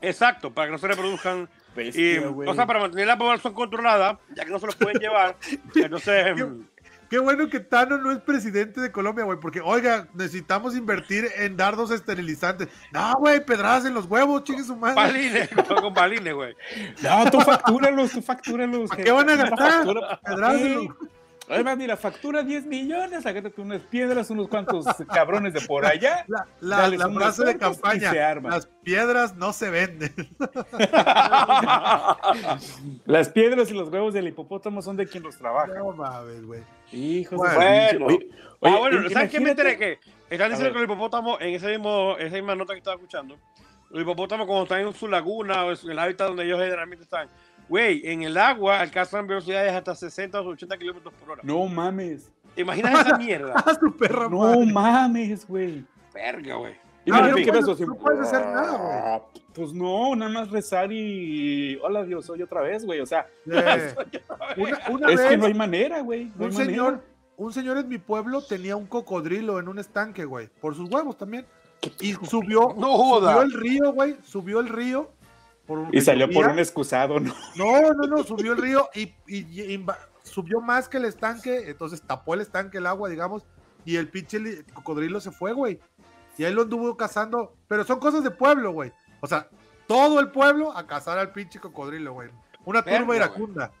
Exacto, 0.00 0.52
para 0.52 0.66
que 0.66 0.72
no 0.72 0.78
se 0.78 0.88
reproduzcan. 0.88 1.48
Y, 1.74 1.76
Bestia, 1.84 2.26
güey. 2.28 2.48
o 2.48 2.54
sea, 2.54 2.66
para 2.66 2.80
mantener 2.80 3.06
la 3.06 3.18
población 3.18 3.54
controlada, 3.54 4.18
ya 4.36 4.44
que 4.44 4.50
no 4.50 4.58
se 4.58 4.66
los 4.66 4.76
pueden 4.76 5.00
llevar. 5.00 5.36
Entonces, 5.74 6.34
Qué- 6.36 6.72
Qué 7.10 7.18
bueno 7.18 7.46
que 7.50 7.60
Tano 7.60 7.98
no 7.98 8.10
es 8.10 8.20
presidente 8.20 8.80
de 8.80 8.90
Colombia, 8.90 9.24
güey, 9.26 9.38
porque, 9.38 9.60
oiga, 9.60 10.08
necesitamos 10.14 10.74
invertir 10.74 11.26
en 11.36 11.58
dardos 11.58 11.90
esterilizantes. 11.90 12.68
No, 12.90 13.12
güey, 13.18 13.44
pedradas 13.44 13.84
en 13.84 13.92
los 13.92 14.06
huevos, 14.06 14.44
chingue 14.44 14.64
su 14.64 14.74
madre. 14.76 14.94
balines, 14.94 15.50
con 15.82 15.92
balines, 15.92 16.32
güey. 16.32 16.54
No, 17.02 17.30
tú 17.30 17.38
factúralos, 17.40 18.12
tú 18.12 18.22
factúralos. 18.22 18.88
¿Para 18.88 19.04
qué 19.04 19.10
van 19.10 19.28
a 19.28 19.36
gastar? 19.36 19.84
Pedradas 20.24 20.60
en 20.62 20.66
Sí. 20.66 20.74
los- 20.86 20.96
Además, 21.48 21.76
mira, 21.76 21.96
factura 21.96 22.42
10 22.42 22.66
millones, 22.66 23.26
agárrate 23.26 23.60
unas 23.60 23.82
piedras, 23.82 24.30
unos 24.30 24.48
cuantos 24.48 24.86
cabrones 25.12 25.52
de 25.52 25.60
por 25.62 25.84
allá. 25.84 26.24
La, 26.28 26.46
la- 26.60 26.88
la 26.88 27.10
frase 27.10 27.44
de 27.44 27.58
campaña, 27.58 28.10
se 28.10 28.22
arma. 28.22 28.50
las 28.50 28.66
piedras 28.82 29.34
no 29.36 29.52
se 29.52 29.70
venden. 29.70 30.14
Las 33.04 33.28
piedras 33.28 33.70
y 33.70 33.74
los 33.74 33.88
huevos 33.88 34.14
del 34.14 34.28
hipopótamo 34.28 34.82
son 34.82 34.96
de 34.96 35.06
quien 35.06 35.22
los 35.22 35.36
trabaja. 35.36 35.72
No 35.74 35.92
mames, 35.92 36.44
güey. 36.44 36.62
Hijos 36.92 37.38
Bueno. 37.38 37.60
de 37.60 37.98
pinche- 37.98 38.04
Oye, 38.04 38.28
oye, 38.60 38.74
ah, 38.74 38.78
bueno, 38.78 39.10
¿sabes 39.10 39.30
qué 39.30 39.40
me 39.40 39.50
enteré? 39.50 39.78
Que 39.78 39.98
están 40.30 40.50
diciendo 40.50 40.72
que 40.72 40.80
los 40.80 40.84
hipopótamos, 40.84 41.40
en 41.40 41.54
ese 41.54 41.68
mismo, 41.68 42.16
esa 42.18 42.34
misma 42.36 42.54
nota 42.54 42.72
que 42.74 42.78
estaba 42.78 42.96
escuchando, 42.96 43.38
los 43.90 44.02
hipopótamos 44.02 44.46
cuando 44.46 44.64
están 44.64 44.80
en 44.80 44.92
su 44.94 45.08
laguna 45.08 45.64
o 45.64 45.72
en 45.72 45.90
el 45.90 45.98
hábitat 45.98 46.28
donde 46.28 46.44
ellos 46.44 46.58
generalmente 46.60 47.04
están, 47.04 47.28
Güey, 47.72 48.02
en 48.04 48.22
el 48.22 48.36
agua 48.36 48.80
alcanzan 48.80 49.26
velocidades 49.26 49.72
hasta 49.72 49.94
60 49.94 50.38
o 50.42 50.46
80 50.48 50.76
kilómetros 50.76 51.14
por 51.14 51.30
hora. 51.30 51.40
No 51.42 51.64
mames. 51.68 52.30
¿Te 52.54 52.60
imaginas 52.60 53.06
esa 53.06 53.16
mierda? 53.18 53.54
Ah, 53.56 53.74
su 53.80 53.96
perra 53.96 54.28
No 54.28 54.40
madre. 54.40 54.66
mames, 54.66 55.46
güey. 55.48 55.82
Verga, 56.12 56.56
güey. 56.56 56.74
Ah, 56.74 57.00
Imagínate 57.06 57.46
no 57.46 57.52
puedes- 57.62 57.80
no 57.88 57.94
puedes 57.94 58.20
hacer 58.20 58.40
nada, 58.44 58.76
güey. 58.76 58.92
"Ah, 58.92 59.22
Pues 59.54 59.72
no, 59.72 60.14
nada 60.14 60.30
más 60.30 60.50
rezar 60.50 60.92
y. 60.92 61.78
Hola 61.82 62.04
Dios, 62.04 62.26
soy 62.26 62.42
otra 62.42 62.60
vez, 62.60 62.84
güey. 62.84 63.00
O 63.00 63.06
sea, 63.06 63.26
una, 63.46 64.78
una 64.90 65.08
es 65.10 65.16
vez, 65.18 65.28
que 65.30 65.36
no 65.38 65.46
hay 65.46 65.54
manera, 65.54 66.00
güey. 66.02 66.26
No 66.36 66.44
un 66.44 66.52
manera. 66.52 66.64
señor, 66.66 67.04
un 67.38 67.52
señor 67.54 67.78
en 67.78 67.88
mi 67.88 67.96
pueblo 67.96 68.42
tenía 68.42 68.76
un 68.76 68.84
cocodrilo 68.86 69.58
en 69.58 69.68
un 69.68 69.78
estanque, 69.78 70.26
güey, 70.26 70.50
por 70.60 70.74
sus 70.74 70.90
huevos 70.90 71.16
también. 71.16 71.46
Y 72.00 72.12
subió, 72.12 72.74
No 72.78 72.92
joda. 72.98 73.32
subió 73.32 73.42
el 73.42 73.52
río, 73.54 73.92
güey, 73.94 74.16
subió 74.22 74.60
el 74.60 74.68
río. 74.68 75.10
Por 75.80 75.94
Y 75.94 76.00
salió 76.00 76.30
por 76.30 76.46
un 76.48 76.58
excusado, 76.58 77.20
¿no? 77.20 77.34
No, 77.56 77.92
no, 77.92 78.06
no, 78.06 78.22
subió 78.24 78.52
el 78.52 78.58
río 78.62 78.88
y, 78.94 79.14
y- 79.26 79.46
y 79.62 79.76
inva- 79.78 79.98
subió 80.22 80.60
más 80.60 80.88
que 80.88 80.98
el 80.98 81.04
estanque, 81.04 81.70
entonces 81.70 82.02
tapó 82.02 82.34
el 82.34 82.40
estanque 82.40 82.78
el 82.78 82.86
agua, 82.86 83.08
digamos, 83.08 83.44
y 83.84 83.96
el 83.96 84.08
pinche 84.08 84.64
cocodrilo 84.74 85.20
se 85.20 85.30
fue, 85.30 85.52
güey. 85.52 85.80
Y 86.38 86.44
ahí 86.44 86.52
lo 86.54 86.62
anduvo 86.62 86.96
cazando, 86.96 87.54
pero 87.68 87.84
son 87.84 87.98
cosas 87.98 88.22
de 88.24 88.30
pueblo, 88.30 88.72
güey. 88.72 88.92
O 89.20 89.26
sea, 89.26 89.48
todo 89.86 90.20
el 90.20 90.30
pueblo 90.30 90.76
a 90.76 90.86
cazar 90.86 91.18
al 91.18 91.32
pinche 91.32 91.58
cocodrilo, 91.60 92.12
güey. 92.14 92.30
Una 92.64 92.82
turba 92.82 93.16
iracunda. 93.16 93.72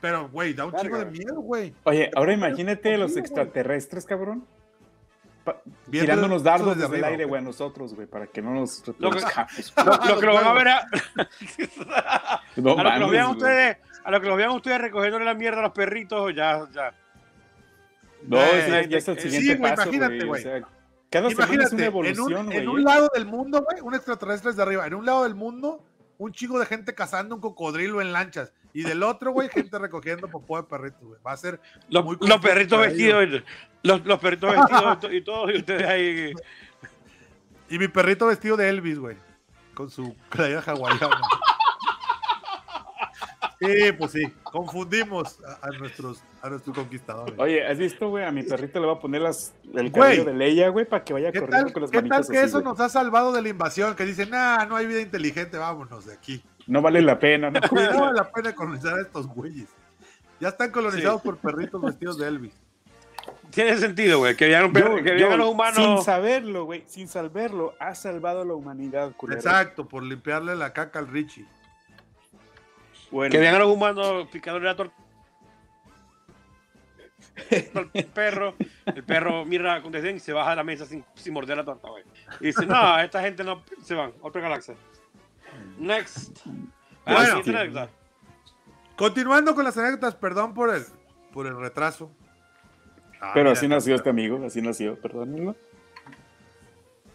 Pero, 0.00 0.28
güey, 0.28 0.54
da 0.54 0.64
un 0.66 0.72
Verga, 0.72 0.82
chingo 0.84 0.98
de 0.98 1.04
miedo, 1.06 1.40
güey. 1.40 1.74
Oye, 1.84 2.10
ahora 2.14 2.32
imagínate 2.32 2.96
los 2.98 3.16
extraterrestres, 3.16 4.04
cabrón. 4.04 4.46
Tirándonos 5.90 6.42
dardos 6.42 6.76
desde 6.76 6.82
desde 6.88 6.98
el 6.98 7.04
aire, 7.04 7.24
güey. 7.24 7.40
a 7.40 7.44
nosotros, 7.44 7.94
güey, 7.94 8.06
para 8.06 8.26
que 8.26 8.40
no 8.42 8.52
nos 8.54 8.82
Lo 8.98 9.10
que- 9.10 9.20
reproduzcamos. 9.20 9.72
Lo, 10.08 10.14
lo 10.14 10.20
que 10.20 10.26
lo 10.26 10.34
van 10.34 10.46
a 10.46 10.52
ver 10.52 10.68
a, 10.68 10.86
No 12.56 12.78
a 12.78 12.98
lo 12.98 13.06
que 13.06 13.12
vean 13.12 13.30
ustedes, 13.30 13.76
a 14.04 14.10
lo 14.10 14.20
que 14.20 14.26
lo 14.28 14.36
vean 14.36 14.50
ustedes 14.50 14.80
recogiéndole 14.80 15.24
la 15.24 15.34
mierda 15.34 15.60
a 15.60 15.62
los 15.62 15.72
perritos, 15.72 16.34
ya, 16.34 16.66
ya. 16.72 16.92
No, 18.22 18.38
Eh, 18.38 18.66
ya, 18.68 18.88
ya 18.88 18.98
es 18.98 19.08
el 19.08 19.18
sí, 19.20 19.30
siguiente 19.30 19.58
güey, 19.60 19.70
paso, 19.74 19.82
imagínate, 19.88 20.14
güey. 20.16 20.24
O 20.24 20.28
güey. 20.28 20.42
sea, 20.42 20.68
cada 21.10 21.30
semana 21.30 21.44
es 21.44 21.48
Imagínate, 21.72 21.74
una 21.74 21.82
en 21.82 21.86
evolución, 21.88 22.46
güey. 22.46 22.58
en 22.58 22.68
un 22.68 22.84
lado 22.84 23.10
del 23.14 23.26
mundo, 23.26 23.62
güey, 23.64 23.80
un 23.80 23.94
extraterrestre 23.94 24.50
es 24.50 24.56
de 24.56 24.62
arriba. 24.62 24.86
En 24.86 24.94
un 24.94 25.06
lado 25.06 25.22
del 25.24 25.34
mundo, 25.34 25.84
un 26.18 26.32
chico 26.32 26.58
de 26.58 26.66
gente 26.66 26.94
cazando 26.94 27.34
un 27.36 27.40
cocodrilo 27.40 28.00
en 28.02 28.12
lanchas. 28.12 28.52
Y 28.74 28.82
del 28.82 29.02
otro, 29.02 29.32
güey, 29.32 29.48
gente 29.48 29.78
recogiendo 29.78 30.28
popó 30.28 30.58
de 30.58 30.64
perritos, 30.64 31.02
güey. 31.02 31.20
Va 31.26 31.32
a 31.32 31.36
ser 31.36 31.60
Los, 31.88 32.04
Muy 32.04 32.14
los 32.16 32.20
confuso 32.28 32.40
perritos 32.42 32.80
vestidos, 32.80 33.42
los, 33.82 34.04
los 34.04 34.18
perritos 34.20 34.50
vestidos 34.54 34.96
y 34.96 35.00
to- 35.00 35.12
y 35.12 35.24
todos, 35.24 35.50
y 35.54 35.58
ustedes 35.58 35.86
ahí. 35.86 36.32
Y 37.70 37.78
mi 37.78 37.88
perrito 37.88 38.26
vestido 38.26 38.56
de 38.56 38.68
Elvis, 38.68 38.98
güey. 38.98 39.16
Con 39.74 39.90
su 39.90 40.14
playera 40.30 40.62
hawaiana. 40.66 41.20
Sí, 43.60 43.92
pues 43.98 44.12
sí. 44.12 44.22
Confundimos 44.44 45.40
a, 45.44 45.66
a 45.66 45.70
nuestros, 45.78 46.22
a 46.42 46.48
nuestros 46.50 46.76
conquistadores. 46.76 47.34
Oye, 47.38 47.66
¿has 47.66 47.76
visto, 47.78 48.08
güey? 48.10 48.24
A 48.24 48.30
mi 48.30 48.42
perrito 48.42 48.80
le 48.80 48.86
va 48.86 48.94
a 48.94 48.98
poner 49.00 49.20
las, 49.22 49.54
el 49.74 49.90
Güey. 49.90 49.92
cabello 49.92 50.24
de 50.24 50.34
Leia, 50.34 50.68
güey, 50.68 50.84
para 50.86 51.02
que 51.04 51.12
vaya 51.12 51.32
¿Qué 51.32 51.40
corriendo 51.40 51.64
tal, 51.66 51.72
con 51.72 51.82
las 51.82 51.90
qué 51.90 51.98
tal 51.98 52.08
manitas 52.08 52.30
que 52.30 52.38
así, 52.38 52.46
eso 52.46 52.58
güey. 52.60 52.64
nos 52.72 52.80
ha 52.80 52.88
salvado 52.88 53.32
de 53.32 53.42
la 53.42 53.48
invasión? 53.48 53.94
Que 53.96 54.04
dicen, 54.04 54.30
nah, 54.30 54.64
no 54.66 54.76
hay 54.76 54.86
vida 54.86 55.00
inteligente, 55.00 55.58
vámonos 55.58 56.06
de 56.06 56.14
aquí. 56.14 56.42
No 56.66 56.80
vale 56.82 57.02
la 57.02 57.18
pena, 57.18 57.50
¿no? 57.50 57.60
Güey, 57.70 57.86
No 57.92 58.00
vale 58.02 58.16
la 58.16 58.30
pena 58.30 58.54
colonizar 58.54 58.98
a 58.98 59.02
estos 59.02 59.26
güeyes. 59.26 59.68
Ya 60.40 60.48
están 60.48 60.70
colonizados 60.70 61.20
por 61.22 61.38
perritos 61.38 61.82
vestidos 61.82 62.18
de 62.18 62.28
Elvis. 62.28 62.54
Tiene 63.50 63.76
sentido, 63.76 64.18
güey, 64.18 64.36
que 64.36 64.46
vean, 64.46 64.66
un 64.66 64.72
perro- 64.72 64.98
Yo- 64.98 65.02
que 65.04 65.10
yo, 65.18 65.28
vean 65.28 65.32
a 65.32 65.36
los 65.36 65.46
Sin 65.48 65.54
humanos. 65.54 66.04
saberlo, 66.04 66.64
güey, 66.64 66.84
sin 66.86 67.08
saberlo, 67.08 67.74
ha 67.80 67.94
salvado 67.94 68.42
a 68.42 68.44
la 68.44 68.54
humanidad, 68.54 69.12
culero. 69.16 69.40
Exacto, 69.40 69.86
por 69.88 70.02
limpiarle 70.02 70.54
la 70.54 70.72
caca 70.72 70.98
al 70.98 71.08
Richie. 71.08 71.46
Bueno, 73.10 73.32
Que 73.32 73.38
vean 73.38 73.54
a 73.54 73.58
los 73.60 73.68
humanos 73.74 74.28
picándole 74.30 74.66
la 74.66 74.76
torta 74.76 74.94
al 77.74 78.04
perro. 78.06 78.54
El 78.86 79.04
perro 79.04 79.44
mira 79.44 79.82
con 79.82 79.92
desdén 79.92 80.16
y 80.16 80.20
se 80.20 80.32
baja 80.32 80.50
de 80.50 80.56
la 80.56 80.64
mesa 80.64 80.86
sin, 80.86 81.04
sin 81.14 81.32
morder 81.32 81.56
la 81.56 81.64
torta, 81.64 81.88
güey. 81.88 82.04
Y 82.40 82.46
dice, 82.46 82.66
no, 82.66 82.98
esta 83.00 83.20
gente 83.22 83.44
no 83.44 83.62
se 83.82 83.94
van. 83.94 84.12
Otra 84.20 84.40
galaxia. 84.40 84.74
Next. 85.78 86.46
Ah, 87.06 87.40
Bueno. 87.42 87.88
Continuando 88.96 89.54
con 89.54 89.64
las 89.64 89.76
anécdotas, 89.78 90.16
perdón 90.16 90.54
por 90.54 90.74
el, 90.74 90.84
por 91.32 91.46
el 91.46 91.56
retraso. 91.58 92.10
Ah, 93.20 93.30
pero 93.32 93.50
mira, 93.50 93.52
así 93.52 93.68
nació 93.68 93.94
este 93.94 94.10
amigo, 94.10 94.44
así 94.44 94.60
nació, 94.60 95.00
perdónenlo. 95.00 95.54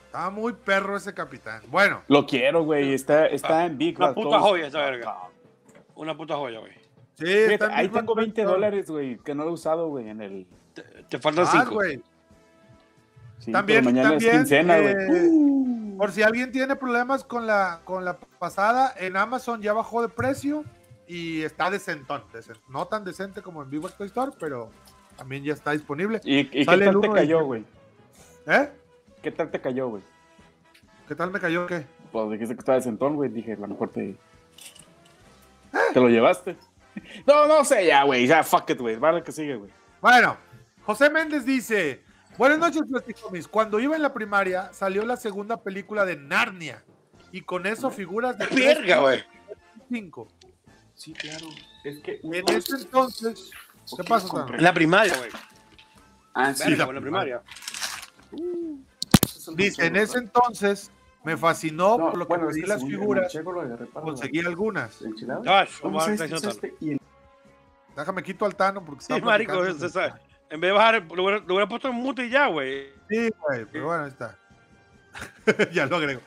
Estaba 0.05 0.29
muy 0.29 0.53
perro 0.53 0.95
ese 0.95 1.13
capitán. 1.13 1.61
Bueno, 1.67 2.03
Lo 2.07 2.25
quiero, 2.25 2.63
güey, 2.63 2.93
está, 2.93 3.25
está 3.27 3.65
en 3.65 3.77
Big 3.77 3.97
Una 3.97 4.13
puta 4.13 4.39
joya 4.39 4.67
esa 4.67 4.79
verga. 4.79 5.15
Una 5.95 6.15
puta 6.15 6.35
joya, 6.35 6.59
güey. 6.59 6.82
Sí, 7.15 7.25
Fíjate, 7.25 7.53
está 7.53 7.65
en 7.67 7.71
ahí 7.73 7.89
tengo 7.89 8.15
Bang 8.15 8.25
20 8.25 8.35
Theory. 8.35 8.51
dólares, 8.53 8.89
güey, 8.89 9.17
que 9.19 9.35
no 9.35 9.43
lo 9.43 9.49
he 9.51 9.53
usado, 9.53 9.87
güey, 9.89 10.09
en 10.09 10.21
el... 10.21 10.47
Te, 10.73 10.81
te 11.09 11.19
faltan 11.19 11.45
Ah, 11.47 11.51
cinco. 11.61 11.75
güey. 11.75 12.01
Sí, 13.39 13.51
También, 13.51 13.81
pero 13.83 13.93
mañana 13.93 14.09
también, 14.11 14.31
es 14.31 14.37
quincena, 14.39 14.79
güey. 14.79 14.93
eh, 14.93 15.95
Por 15.97 16.11
si 16.11 16.23
alguien 16.23 16.51
tiene 16.51 16.75
problemas 16.75 17.23
con 17.23 17.45
la, 17.45 17.81
con 17.83 18.05
la 18.05 18.17
pasada, 18.17 18.93
en 18.97 19.17
Amazon 19.17 19.61
ya 19.61 19.73
bajó 19.73 20.01
de 20.01 20.09
precio 20.09 20.63
y 21.07 21.41
está 21.41 21.69
decentón. 21.69 22.23
decent- 22.33 22.59
No 22.69 22.85
tan 22.87 23.03
decente 23.03 23.41
como 23.41 23.61
en 23.61 23.69
Vivo 23.69 23.89
Toy 23.89 24.07
Store, 24.07 24.31
pero 24.39 24.69
también 25.17 25.43
ya 25.43 25.53
está 25.53 25.71
disponible. 25.71 26.21
¿Y, 26.23 26.39
y 26.39 26.45
qué 26.49 26.65
Sale 26.65 26.85
tal 26.85 27.01
te 27.01 27.09
cayó, 27.11 27.43
güey? 27.45 27.65
¿Eh? 28.47 28.69
¿Qué 29.21 29.31
tal 29.31 29.51
te 29.51 29.59
cayó, 29.61 29.89
güey? 29.89 30.03
¿Qué 31.07 31.15
tal 31.15 31.29
me 31.31 31.39
cayó? 31.41 31.67
¿Qué? 31.67 31.85
Pues 32.13 32.31
dijiste 32.31 32.55
que 32.55 32.59
estaba 32.59 32.77
de 32.77 32.83
centón, 32.83 33.15
güey. 33.15 33.29
Dije, 33.29 33.53
a 33.53 33.57
lo 33.57 33.67
mejor 33.67 33.89
te. 33.89 34.15
¿Te 35.93 35.99
lo 35.99 36.07
llevaste? 36.07 36.55
No, 37.27 37.47
no 37.47 37.63
sé, 37.65 37.85
ya, 37.85 38.03
güey. 38.03 38.27
Ya, 38.27 38.43
fuck 38.43 38.69
it, 38.69 38.79
güey. 38.79 38.95
Vale 38.97 39.23
que 39.23 39.31
sigue, 39.31 39.55
güey. 39.55 39.71
Bueno, 40.01 40.37
José 40.83 41.09
Méndez 41.09 41.45
dice: 41.45 42.03
Buenas 42.37 42.59
noches, 42.59 42.81
Plasticomis. 42.89 43.47
Cuando 43.47 43.79
iba 43.79 43.95
en 43.95 44.01
la 44.01 44.13
primaria, 44.13 44.71
salió 44.73 45.05
la 45.05 45.17
segunda 45.17 45.61
película 45.61 46.05
de 46.05 46.15
Narnia. 46.15 46.83
Y 47.31 47.41
con 47.41 47.65
eso 47.65 47.89
figuras 47.89 48.37
de 48.37 48.45
Verga, 48.51 48.99
güey. 48.99 49.23
5. 49.89 50.27
Sí, 50.95 51.13
claro. 51.13 51.47
Es 51.83 51.99
que. 51.99 52.19
En 52.23 52.49
ese 52.49 52.75
entonces. 52.75 53.51
¿Qué 53.97 54.03
pasa? 54.03 54.27
En 54.53 54.63
la 54.63 54.73
primaria, 54.73 55.17
güey. 55.17 55.31
Ah, 56.33 56.53
Sí, 56.53 56.63
Verga, 56.69 56.77
la 56.77 56.85
güey, 56.85 56.89
en 56.89 56.95
la 56.95 57.01
primaria. 57.01 57.41
Dice: 59.55 59.85
En 59.85 59.95
ese 59.95 60.19
entonces 60.19 60.91
me 61.23 61.37
fascinó 61.37 61.97
No, 61.97 62.05
por 62.09 62.17
lo 62.17 62.25
que 62.27 62.29
bueno, 62.29 62.49
es 62.49 62.55
que 62.55 62.67
las 62.67 62.79
según 62.79 62.93
el 62.93 62.99
figuras. 62.99 63.37
Conseguí 63.93 64.39
algunas. 64.39 65.01
la 65.01 65.07
enchilada. 65.09 65.39
Josh, 65.65 65.79
¿Cómo 65.81 65.97
vamos 65.97 66.03
a 66.03 66.09
ver 66.11 66.17
sabes 66.17 66.21
qué 66.21 66.29
que 66.29 66.35
está 66.35 66.49
es 66.49 66.57
haciendo. 66.57 66.75
este? 66.75 66.85
Y 66.85 66.91
el- 66.93 66.99
Déjame 67.95 68.23
quito 68.23 68.45
al 68.45 68.55
Tano 68.55 68.83
porque 68.83 69.05
Sí, 69.05 69.13
está 69.13 69.25
marico, 69.25 69.73
se 69.73 69.89
sabe. 69.89 70.13
En 70.49 70.59
vez 70.59 70.69
de 70.69 70.71
bajar, 70.73 71.03
lo 71.11 71.23
hubiera, 71.23 71.39
lo 71.39 71.45
hubiera 71.55 71.67
puesto 71.67 71.87
en 71.89 71.95
mute 71.95 72.25
y 72.25 72.29
ya, 72.29 72.47
güey. 72.47 72.87
Sí, 73.09 73.29
güey, 73.39 73.65
pero 73.71 73.85
bueno, 73.87 74.03
ahí 74.03 74.09
está. 74.09 74.37
ya 75.73 75.85
lo 75.85 75.95
agrego. 75.97 76.21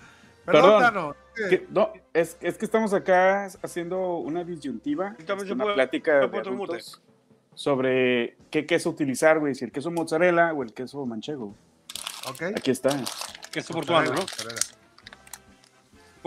Perdón, 0.45 0.63
Perdón. 0.63 0.83
Tano. 0.83 1.17
Que- 1.51 1.67
no, 1.71 1.93
es, 2.15 2.39
es 2.41 2.57
que 2.57 2.65
estamos 2.65 2.95
acá 2.95 3.47
haciendo 3.63 4.17
una 4.19 4.43
disyuntiva, 4.45 5.15
este, 5.19 5.53
una 5.53 5.75
plática 5.75 6.27
de 6.27 6.39
adultos 6.39 7.03
sobre 7.55 8.37
qué 8.51 8.65
queso 8.65 8.91
utilizar, 8.91 9.39
güey, 9.39 9.55
si 9.55 9.65
el 9.65 9.73
queso 9.73 9.91
mozzarella 9.91 10.53
o 10.55 10.63
el 10.63 10.73
queso 10.73 11.05
manchego. 11.05 11.55
Ok. 12.31 12.43
Aquí 12.57 12.71
está. 12.71 12.91
Que 13.51 13.61
es 13.61 13.67
portuano, 13.67 14.13
¿no? 14.13 14.21
Mozzarella, 14.23 14.61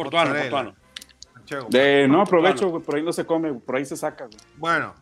Portuano, 0.04 0.30
Mozzarella. 0.30 0.50
portuano. 0.52 0.76
manchego. 1.36 1.68
De, 1.70 2.08
no, 2.08 2.18
Portuano. 2.20 2.22
aprovecho, 2.48 2.70
güey, 2.70 2.84
por 2.84 2.96
ahí 2.96 3.04
no 3.04 3.12
se 3.14 3.26
come, 3.26 3.54
por 3.54 3.76
ahí 3.76 3.86
se 3.86 3.96
saca, 3.98 4.26
güey. 4.26 4.38
Bueno, 4.58 4.94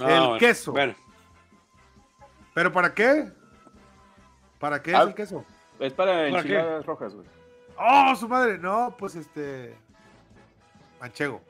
Ah, 0.00 0.10
El 0.10 0.20
bueno. 0.20 0.38
queso. 0.38 0.72
Bueno, 0.72 0.94
¿pero 2.54 2.72
para 2.72 2.94
qué? 2.94 3.30
¿Para 4.58 4.82
qué 4.82 4.90
es 4.92 4.96
Ah. 4.96 5.02
el 5.02 5.14
queso? 5.14 5.44
Es 5.78 5.92
para 5.92 6.12
¿Para 6.12 6.28
enchiladas 6.38 6.86
rojas, 6.86 7.14
güey. 7.14 7.26
¡Oh, 7.76 8.14
su 8.16 8.28
madre! 8.28 8.56
No, 8.58 8.94
pues 8.98 9.14
este. 9.16 9.76
Manchego. 11.00 11.42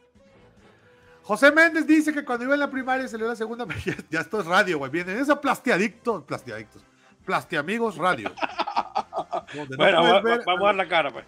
José 1.22 1.52
Méndez 1.52 1.86
dice 1.86 2.12
que 2.12 2.24
cuando 2.24 2.44
iba 2.44 2.54
en 2.54 2.60
la 2.60 2.70
primaria 2.70 3.06
salió 3.08 3.26
la 3.28 3.36
segunda. 3.36 3.66
Ya, 3.84 3.94
ya 4.10 4.20
esto 4.20 4.40
es 4.40 4.46
radio, 4.46 4.78
güey. 4.78 4.90
Vienen 4.90 5.18
esos 5.18 5.38
plastiadictos. 5.38 6.24
Plastiadictos. 6.24 6.82
Plastiamigos 7.24 7.96
radio. 7.96 8.30
No 9.54 9.66
bueno 9.76 9.76
puedes 9.76 10.14
va- 10.14 10.20
ver- 10.20 10.40
va- 10.40 10.44
vamos 10.46 10.62
a 10.62 10.66
dar 10.66 10.74
la 10.74 10.88
cara, 10.88 11.10
pues. 11.10 11.24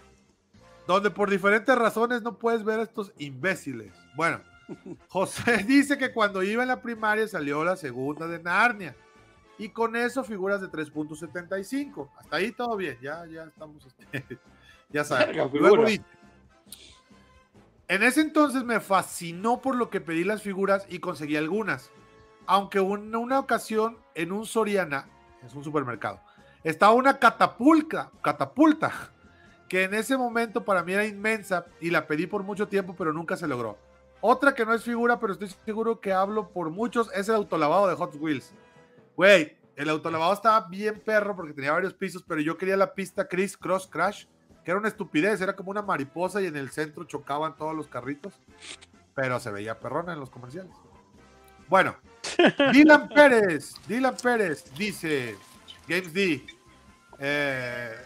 Donde 0.86 1.10
por 1.10 1.30
diferentes 1.30 1.76
razones 1.76 2.22
no 2.22 2.38
puedes 2.38 2.64
ver 2.64 2.80
a 2.80 2.82
estos 2.82 3.12
imbéciles. 3.18 3.92
Bueno, 4.14 4.40
José 5.08 5.64
dice 5.64 5.98
que 5.98 6.12
cuando 6.12 6.42
iba 6.42 6.62
en 6.62 6.68
la 6.68 6.80
primaria 6.80 7.26
salió 7.28 7.64
la 7.64 7.76
segunda 7.76 8.26
de 8.26 8.42
Narnia. 8.42 8.94
Y 9.58 9.70
con 9.70 9.96
eso 9.96 10.22
figuras 10.22 10.60
de 10.60 10.68
3.75. 10.68 12.10
Hasta 12.18 12.36
ahí 12.36 12.52
todo 12.52 12.76
bien, 12.76 12.98
ya, 13.00 13.24
ya 13.26 13.44
estamos. 13.44 13.86
este, 13.86 14.38
ya 14.90 15.04
Luego 15.52 15.86
dice, 15.86 16.04
en 17.88 18.02
ese 18.02 18.20
entonces 18.20 18.64
me 18.64 18.80
fascinó 18.80 19.60
por 19.60 19.76
lo 19.76 19.90
que 19.90 20.00
pedí 20.00 20.24
las 20.24 20.42
figuras 20.42 20.86
y 20.88 20.98
conseguí 20.98 21.36
algunas. 21.36 21.90
Aunque 22.46 22.78
en 22.78 23.14
una 23.16 23.38
ocasión 23.38 23.98
en 24.14 24.30
un 24.30 24.44
Soriana, 24.44 25.08
es 25.44 25.54
un 25.54 25.64
supermercado, 25.64 26.20
estaba 26.62 26.92
una 26.92 27.18
catapulta, 27.18 28.10
catapulta 28.22 29.12
que 29.68 29.84
en 29.84 29.94
ese 29.94 30.16
momento 30.16 30.64
para 30.64 30.82
mí 30.82 30.92
era 30.92 31.06
inmensa 31.06 31.66
y 31.80 31.90
la 31.90 32.06
pedí 32.06 32.26
por 32.26 32.42
mucho 32.42 32.68
tiempo, 32.68 32.94
pero 32.96 33.12
nunca 33.12 33.36
se 33.36 33.48
logró. 33.48 33.78
Otra 34.20 34.54
que 34.54 34.64
no 34.64 34.74
es 34.74 34.82
figura, 34.82 35.20
pero 35.20 35.32
estoy 35.32 35.48
seguro 35.64 36.00
que 36.00 36.12
hablo 36.12 36.48
por 36.48 36.70
muchos, 36.70 37.10
es 37.14 37.28
el 37.28 37.34
autolavado 37.34 37.86
de 37.88 37.94
Hot 37.94 38.14
Wheels. 38.16 38.52
Güey, 39.16 39.56
el 39.76 39.88
autolavado 39.88 40.32
estaba 40.32 40.68
bien 40.68 41.00
perro 41.04 41.36
porque 41.36 41.52
tenía 41.52 41.72
varios 41.72 41.94
pisos, 41.94 42.24
pero 42.26 42.40
yo 42.40 42.56
quería 42.56 42.76
la 42.76 42.94
pista 42.94 43.28
Chris 43.28 43.56
Cross 43.56 43.86
Crash, 43.86 44.24
que 44.64 44.70
era 44.70 44.80
una 44.80 44.88
estupidez, 44.88 45.40
era 45.40 45.54
como 45.54 45.70
una 45.70 45.82
mariposa 45.82 46.40
y 46.40 46.46
en 46.46 46.56
el 46.56 46.70
centro 46.70 47.04
chocaban 47.04 47.56
todos 47.56 47.74
los 47.74 47.88
carritos, 47.88 48.40
pero 49.14 49.38
se 49.38 49.50
veía 49.50 49.78
perrona 49.78 50.12
en 50.12 50.20
los 50.20 50.30
comerciales. 50.30 50.72
Bueno, 51.68 51.96
Dylan 52.72 53.08
Pérez, 53.08 53.74
Dylan 53.86 54.16
Pérez 54.16 54.64
dice, 54.76 55.36
Games 55.86 56.12
D, 56.12 56.46
eh, 57.18 58.05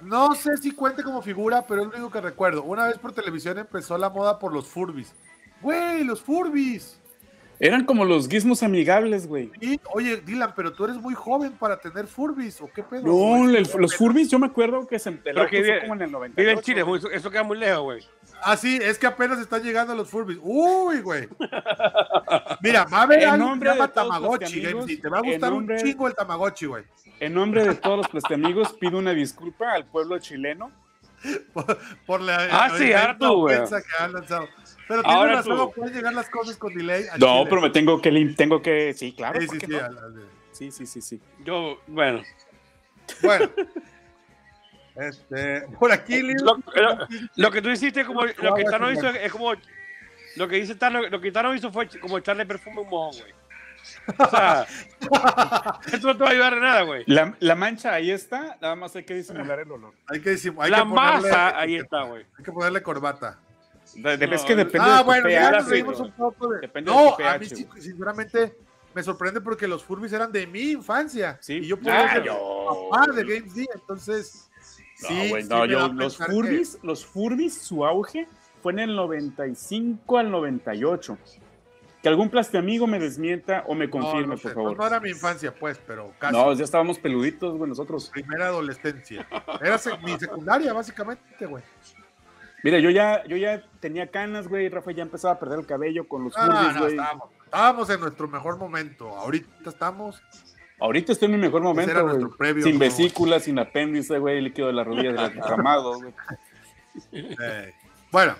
no 0.00 0.34
sé 0.34 0.56
si 0.58 0.70
cuente 0.72 1.02
como 1.02 1.22
figura, 1.22 1.62
pero 1.66 1.82
es 1.82 1.88
lo 1.88 1.92
único 1.94 2.10
que 2.10 2.20
recuerdo. 2.20 2.62
Una 2.62 2.86
vez 2.88 2.98
por 2.98 3.12
televisión 3.12 3.58
empezó 3.58 3.96
la 3.98 4.10
moda 4.10 4.38
por 4.38 4.52
los 4.52 4.66
Furbis. 4.68 5.12
Güey, 5.62 6.04
los 6.04 6.20
Furbis. 6.20 7.00
Eran 7.58 7.86
como 7.86 8.04
los 8.04 8.28
gizmos 8.28 8.62
amigables, 8.62 9.26
güey. 9.26 9.50
Y, 9.62 9.80
oye, 9.94 10.18
Dylan, 10.18 10.52
pero 10.54 10.74
tú 10.74 10.84
eres 10.84 10.96
muy 10.96 11.14
joven 11.14 11.52
para 11.52 11.78
tener 11.78 12.06
Furbis, 12.06 12.60
¿o 12.60 12.68
qué 12.74 12.82
pedo? 12.82 13.02
No, 13.04 13.48
el- 13.48 13.66
los 13.78 13.96
Furbis 13.96 14.28
yo 14.30 14.38
me 14.38 14.46
acuerdo 14.46 14.86
que 14.86 14.98
se 14.98 15.10
vive- 15.62 15.80
como 15.80 15.94
en 15.94 16.02
el 16.02 16.12
98. 16.12 16.36
Vive 16.36 16.52
en 16.52 16.60
Chile, 16.60 16.82
güey, 16.82 17.00
eso 17.12 17.30
queda 17.30 17.42
muy 17.44 17.56
lejos, 17.56 17.82
güey. 17.82 18.02
Ah, 18.42 18.56
sí, 18.56 18.78
es 18.80 18.98
que 18.98 19.06
apenas 19.06 19.38
están 19.38 19.62
llegando 19.62 19.94
los 19.94 20.08
Furbis. 20.08 20.38
Uy, 20.42 21.00
güey. 21.00 21.28
Mira, 22.60 22.84
va 22.84 22.98
a 22.98 23.02
haber 23.02 23.22
En 23.22 23.28
algo 23.30 23.54
que 23.54 23.58
se 23.58 23.64
llama 23.64 23.86
de 23.86 23.92
todos 23.92 24.06
los 24.08 24.14
Tamagotchi, 24.14 24.64
amigos. 24.66 24.86
Te 25.02 25.08
va 25.08 25.18
a 25.18 25.22
gustar 25.22 25.50
nombre- 25.52 25.76
un 25.76 25.82
chingo 25.82 26.06
el 26.08 26.14
Tamagotchi, 26.14 26.66
güey. 26.66 26.84
En 27.20 27.34
nombre 27.34 27.64
de 27.66 27.74
todos 27.74 28.12
los 28.12 28.24
amigos 28.30 28.72
pido 28.74 28.98
una 28.98 29.12
disculpa 29.12 29.72
al 29.72 29.86
pueblo 29.86 30.18
chileno. 30.18 30.70
Por, 31.52 31.78
por 32.06 32.20
la 32.20 32.36
Ah, 32.52 32.70
sí, 32.76 32.92
tú, 33.18 33.40
güey. 33.40 33.56
ofensa 33.56 33.80
que 33.80 34.02
han 34.02 34.12
lanzado. 34.12 34.46
Pero 34.86 35.02
tienes 35.02 35.18
Ahora 35.18 35.32
razón, 35.36 35.56
tú. 35.56 35.72
pueden 35.72 35.94
llegar 35.94 36.12
las 36.12 36.28
cosas 36.30 36.56
con 36.56 36.72
delay. 36.74 37.04
a 37.10 37.16
No, 37.18 37.38
Chile. 37.38 37.46
pero 37.48 37.60
me 37.62 37.70
tengo 37.70 38.00
que 38.00 38.34
tengo 38.36 38.62
que 38.62 38.92
sí, 38.94 39.12
claro. 39.12 39.40
Sí, 39.40 39.46
¿por 39.46 39.54
sí, 39.56 39.60
qué 39.60 39.66
sí, 39.66 39.72
no? 39.72 39.78
al- 39.78 39.98
al- 39.98 40.28
sí, 40.52 40.70
sí, 40.70 40.86
sí, 40.86 41.00
sí. 41.00 41.20
Yo, 41.44 41.78
bueno. 41.88 42.22
Bueno. 43.22 43.50
Este, 44.96 45.62
por 45.78 45.92
aquí, 45.92 46.22
Lil- 46.22 46.40
Lo, 46.42 46.56
lo- 46.56 47.06
lo 47.36 47.50
que 47.50 47.60
tú 47.62 47.68
hiciste, 47.70 48.04
como 48.04 48.24
lo 48.24 48.54
que 48.54 48.64
Tano 48.64 48.90
hizo, 48.90 49.08
es 49.08 49.30
como. 49.32 49.52
Lo 50.36 50.48
que 50.48 50.56
dice 50.56 50.74
Tano, 50.74 51.00
lo 51.08 51.20
que 51.20 51.32
Tano 51.32 51.54
hizo 51.54 51.72
fue 51.72 51.88
como 52.00 52.18
echarle 52.18 52.44
perfume 52.46 52.78
a 52.78 52.80
un 52.82 52.88
mojón, 52.90 53.20
güey. 53.20 53.34
O 54.18 54.28
sea, 54.30 54.66
esto 55.92 56.06
no 56.08 56.16
te 56.16 56.22
va 56.24 56.28
a 56.28 56.32
ayudar 56.32 56.52
en 56.54 56.60
nada, 56.60 56.82
güey. 56.82 57.04
La, 57.06 57.34
la 57.40 57.54
mancha 57.54 57.92
ahí 57.94 58.10
está, 58.10 58.56
nada 58.60 58.74
más 58.74 58.94
hay 58.96 59.04
que 59.04 59.14
disimular 59.14 59.60
el 59.60 59.70
olor. 59.70 59.94
hay 60.08 60.20
que 60.20 60.30
hay 60.30 60.70
La 60.70 60.78
que 60.78 60.82
ponerle- 60.84 60.94
masa, 61.22 61.58
ahí 61.58 61.76
está, 61.76 62.02
güey. 62.02 62.26
Hay 62.38 62.44
que 62.44 62.52
ponerle 62.52 62.82
corbata. 62.82 63.38
De- 63.94 64.16
de- 64.16 64.26
No, 64.26 64.34
es 64.34 64.42
que 64.42 64.56
depende 64.56 64.88
ah, 64.90 64.98
de 64.98 65.04
bueno, 65.04 65.28
ya 65.30 65.50
nos 65.52 65.68
reímos 65.68 66.00
un 66.00 66.10
poco 66.12 66.48
de. 66.48 66.60
Depende 66.60 66.90
de 66.90 66.96
no, 66.96 67.16
tu 67.16 67.22
a 67.24 67.38
mí 67.38 67.46
sinceramente 67.46 68.56
me 68.94 69.02
sorprende 69.02 69.40
porque 69.40 69.68
los 69.68 69.84
Furbis 69.84 70.12
eran 70.12 70.32
de 70.32 70.46
mi 70.46 70.72
infancia. 70.72 71.38
Sí. 71.40 71.54
Y 71.58 71.66
yo 71.68 71.78
pude 71.78 71.92
Ah, 71.92 72.12
ser 72.14 72.24
papá 72.26 73.12
de 73.12 73.24
Games 73.24 73.54
D, 73.54 73.66
entonces. 73.74 74.50
No, 75.02 75.08
sí, 75.08 75.28
güey, 75.28 75.42
sí 75.42 75.48
no, 75.48 75.60
me 75.60 75.68
yo- 75.68 75.88
los 75.92 76.16
que- 76.18 76.24
Furbis, 76.24 76.78
los 76.82 77.04
Furbis, 77.06 77.58
su 77.60 77.84
auge 77.84 78.26
fue 78.62 78.72
en 78.72 78.78
el 78.80 78.96
95 78.96 80.18
al 80.18 80.30
98. 80.30 81.18
Que 82.02 82.08
algún 82.08 82.30
plastiamigo 82.30 82.86
me 82.86 82.98
desmienta 83.00 83.64
o 83.66 83.74
me 83.74 83.90
confirme, 83.90 84.28
no 84.28 84.36
sé, 84.36 84.50
por 84.50 84.54
favor. 84.54 84.76
no 84.78 84.86
era 84.86 85.00
mi 85.00 85.10
infancia, 85.10 85.52
pues, 85.52 85.80
pero 85.86 86.12
casi. 86.18 86.34
No, 86.36 86.52
ya 86.52 86.62
estábamos 86.64 86.98
peluditos, 86.98 87.56
güey, 87.56 87.68
nosotros. 87.68 88.10
Primera 88.10 88.46
adolescencia. 88.46 89.26
Era 89.60 89.76
sec- 89.76 90.00
mi 90.02 90.16
secundaria, 90.18 90.72
básicamente, 90.72 91.46
güey. 91.46 91.64
Mira, 92.62 92.78
yo 92.78 92.90
ya, 92.90 93.24
yo 93.26 93.36
ya 93.36 93.62
tenía 93.80 94.10
canas, 94.10 94.48
güey. 94.48 94.68
Rafa 94.68 94.90
ya 94.92 95.02
empezaba 95.02 95.34
a 95.34 95.38
perder 95.38 95.60
el 95.60 95.66
cabello 95.66 96.06
con 96.08 96.24
los 96.24 96.34
Ah, 96.36 96.46
Furbis, 96.46 96.74
no, 96.74 96.80
güey. 96.80 96.92
estábamos, 96.94 97.28
estábamos 97.44 97.90
en 97.90 98.00
nuestro 98.00 98.28
mejor 98.28 98.58
momento. 98.58 99.08
Ahorita 99.16 99.70
estamos. 99.70 100.22
Ahorita 100.78 101.12
estoy 101.12 101.26
en 101.26 101.32
mi 101.32 101.38
mejor 101.38 101.62
momento, 101.62 102.30
previo, 102.36 102.62
Sin 102.64 102.78
vesícula, 102.78 103.40
sin 103.40 103.58
apéndice, 103.58 104.18
güey, 104.18 104.40
líquido 104.42 104.66
de 104.68 104.74
las 104.74 104.86
rodillas 104.86 105.34
derramado, 105.34 105.98
güey. 105.98 106.14
eh, 107.12 107.74
bueno, 108.12 108.36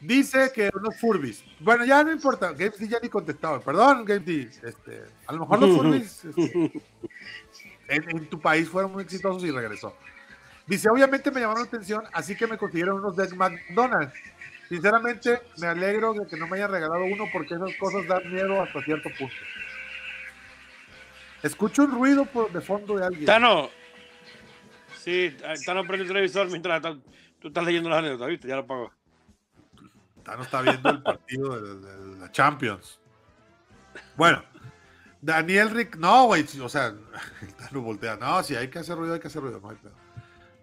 dice 0.00 0.50
que 0.54 0.70
unos 0.74 0.98
Furbis. 0.98 1.44
Bueno, 1.60 1.84
ya 1.84 2.02
no 2.02 2.12
importa. 2.12 2.52
Games 2.52 2.78
D 2.78 2.88
ya 2.88 2.98
ni 3.02 3.08
contestaba. 3.08 3.60
Perdón, 3.60 4.04
Games 4.04 4.24
D. 4.24 4.50
Este, 4.62 5.04
a 5.26 5.32
lo 5.32 5.40
mejor 5.40 5.60
los 5.60 5.76
Furbis 5.76 6.24
este, 6.24 6.72
en, 7.88 8.10
en 8.10 8.26
tu 8.26 8.40
país 8.40 8.68
fueron 8.68 8.92
muy 8.92 9.02
exitosos 9.02 9.44
y 9.44 9.50
regresó. 9.50 9.94
Dice, 10.66 10.88
obviamente 10.90 11.30
me 11.30 11.40
llamaron 11.40 11.62
la 11.62 11.68
atención, 11.68 12.04
así 12.12 12.36
que 12.36 12.46
me 12.46 12.58
consiguieron 12.58 12.98
unos 12.98 13.16
de 13.16 13.28
McDonald's. 13.34 14.14
Sinceramente, 14.68 15.40
me 15.58 15.66
alegro 15.66 16.12
de 16.12 16.26
que 16.26 16.36
no 16.36 16.46
me 16.46 16.56
hayan 16.56 16.70
regalado 16.70 17.04
uno 17.04 17.24
porque 17.32 17.54
esas 17.54 17.74
cosas 17.76 18.06
dan 18.06 18.30
miedo 18.30 18.60
hasta 18.62 18.82
cierto 18.82 19.08
punto. 19.18 19.34
Escucho 21.42 21.84
un 21.84 21.92
ruido 21.92 22.24
por 22.26 22.52
de 22.52 22.60
fondo 22.60 22.96
de 22.96 23.06
alguien. 23.06 23.26
Tano. 23.26 23.70
Sí, 24.98 25.34
Tano 25.64 25.86
prende 25.86 26.02
el 26.02 26.08
televisor 26.08 26.48
mientras 26.50 26.82
tú 27.40 27.48
estás 27.48 27.64
leyendo 27.64 27.88
las 27.88 28.00
anécdotas, 28.00 28.28
¿viste? 28.28 28.48
Ya 28.48 28.56
lo 28.56 28.66
pago. 28.66 28.92
Tano 30.24 30.42
está 30.42 30.60
viendo 30.62 30.90
el 30.90 31.02
partido 31.02 31.60
de, 31.60 31.86
de- 31.86 31.96
de 32.14 32.20
la 32.20 32.30
Champions. 32.32 32.98
Bueno, 34.16 34.42
Daniel 35.22 35.70
Rick, 35.70 35.96
no, 35.96 36.26
güey, 36.26 36.44
o 36.60 36.68
sea, 36.68 36.86
el 37.42 37.54
Tano 37.56 37.80
voltea. 37.82 38.16
No, 38.16 38.42
si 38.42 38.54
hay 38.56 38.68
que 38.68 38.80
hacer 38.80 38.96
ruido, 38.96 39.14
hay 39.14 39.20
que 39.20 39.28
hacer 39.28 39.40
ruido, 39.42 39.60
no 39.60 39.70
hay 39.70 39.76
pedo. 39.76 39.92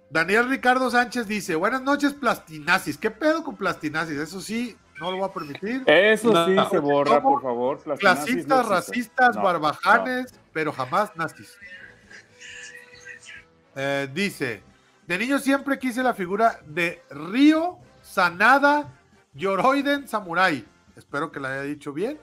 Daniel 0.09 0.49
Ricardo 0.49 0.91
Sánchez 0.91 1.27
dice: 1.27 1.55
Buenas 1.55 1.81
noches, 1.81 2.13
Plastinazis. 2.13 2.97
¿Qué 2.97 3.09
pedo 3.11 3.43
con 3.43 3.55
Plastinazis? 3.57 4.17
Eso 4.19 4.39
sí, 4.39 4.77
no 4.99 5.11
lo 5.11 5.17
voy 5.17 5.29
a 5.29 5.33
permitir. 5.33 5.83
Eso 5.85 6.31
No, 6.31 6.45
sí 6.45 6.51
no, 6.53 6.69
se 6.69 6.79
borra, 6.79 7.21
por 7.21 7.41
favor. 7.41 7.81
Clasistas, 7.97 8.67
racistas, 8.67 9.35
No, 9.35 9.41
barbajanes, 9.43 10.39
pero 10.53 10.71
jamás 10.71 11.15
nazis. 11.15 11.57
Eh, 13.75 14.07
dice: 14.13 14.63
De 15.05 15.17
niño 15.17 15.39
siempre 15.39 15.77
quise 15.77 16.01
la 16.01 16.13
figura 16.13 16.59
de 16.65 17.03
Río, 17.09 17.77
Sanada, 18.01 18.93
Yoroiden, 19.33 20.07
Samurai. 20.07 20.65
Espero 20.95 21.31
que 21.31 21.39
la 21.39 21.51
haya 21.51 21.61
dicho 21.63 21.91
bien. 21.91 22.17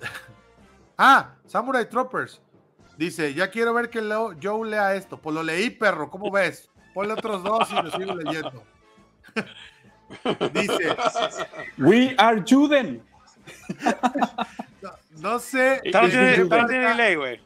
ah, 0.98 1.34
Samurai 1.46 1.88
Troopers. 1.88 2.40
Dice: 2.96 3.34
Ya 3.34 3.50
quiero 3.50 3.74
ver 3.74 3.90
que 3.90 4.00
Leo- 4.00 4.34
Joe 4.40 4.68
lea 4.68 4.94
esto. 4.94 5.18
Pues 5.18 5.34
lo 5.34 5.42
leí, 5.42 5.70
perro. 5.70 6.08
¿Cómo 6.10 6.30
ves? 6.30 6.70
Ponle 6.94 7.12
otros 7.14 7.42
dos 7.42 7.68
y 7.70 7.74
lo 7.74 7.90
sigo 7.90 8.14
leyendo. 8.14 8.62
dice. 10.52 10.96
We 11.78 12.14
are 12.18 12.42
Juden. 12.46 13.02
No, 14.82 14.90
no 15.20 15.38
sé. 15.38 15.80
Güey. 17.16 17.40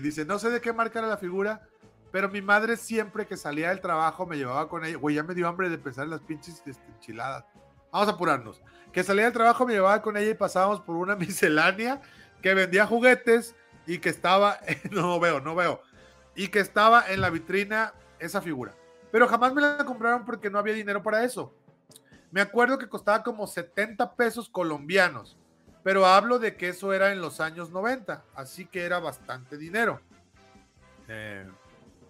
dice, 0.00 0.24
no 0.24 0.38
sé 0.38 0.50
de 0.50 0.60
qué 0.60 0.72
marca 0.72 0.98
era 0.98 1.08
la 1.08 1.16
figura, 1.16 1.62
pero 2.10 2.28
mi 2.28 2.42
madre 2.42 2.76
siempre 2.76 3.26
que 3.26 3.36
salía 3.36 3.68
del 3.70 3.80
trabajo 3.80 4.26
me 4.26 4.36
llevaba 4.36 4.68
con 4.68 4.84
ella. 4.84 4.96
Güey, 4.96 5.16
ya 5.16 5.22
me 5.22 5.34
dio 5.34 5.48
hambre 5.48 5.68
de 5.68 5.78
pensar 5.78 6.04
en 6.04 6.10
las 6.10 6.20
pinches 6.20 6.62
este, 6.66 6.86
enchiladas. 6.88 7.44
Vamos 7.92 8.08
a 8.08 8.12
apurarnos. 8.12 8.60
Que 8.92 9.02
salía 9.02 9.24
del 9.24 9.32
trabajo 9.32 9.66
me 9.66 9.74
llevaba 9.74 10.00
con 10.02 10.16
ella 10.16 10.30
y 10.30 10.34
pasábamos 10.34 10.80
por 10.80 10.96
una 10.96 11.16
miscelánea 11.16 12.00
que 12.42 12.54
vendía 12.54 12.86
juguetes 12.86 13.54
y 13.86 13.98
que 13.98 14.08
estaba, 14.08 14.58
no 14.90 15.18
veo, 15.18 15.40
no 15.40 15.54
veo, 15.54 15.82
y 16.34 16.48
que 16.48 16.60
estaba 16.60 17.04
en 17.08 17.20
la 17.20 17.30
vitrina 17.30 17.94
esa 18.18 18.40
figura. 18.40 18.74
Pero 19.10 19.26
jamás 19.26 19.54
me 19.54 19.62
la 19.62 19.84
compraron 19.84 20.24
porque 20.24 20.50
no 20.50 20.58
había 20.58 20.74
dinero 20.74 21.02
para 21.02 21.24
eso. 21.24 21.54
Me 22.30 22.40
acuerdo 22.40 22.78
que 22.78 22.88
costaba 22.88 23.22
como 23.22 23.46
70 23.46 24.14
pesos 24.14 24.48
colombianos, 24.48 25.36
pero 25.82 26.04
hablo 26.06 26.38
de 26.38 26.56
que 26.56 26.68
eso 26.68 26.92
era 26.92 27.12
en 27.12 27.20
los 27.20 27.40
años 27.40 27.70
90, 27.70 28.22
así 28.34 28.66
que 28.66 28.84
era 28.84 28.98
bastante 28.98 29.56
dinero. 29.56 30.00
Eh, 31.08 31.46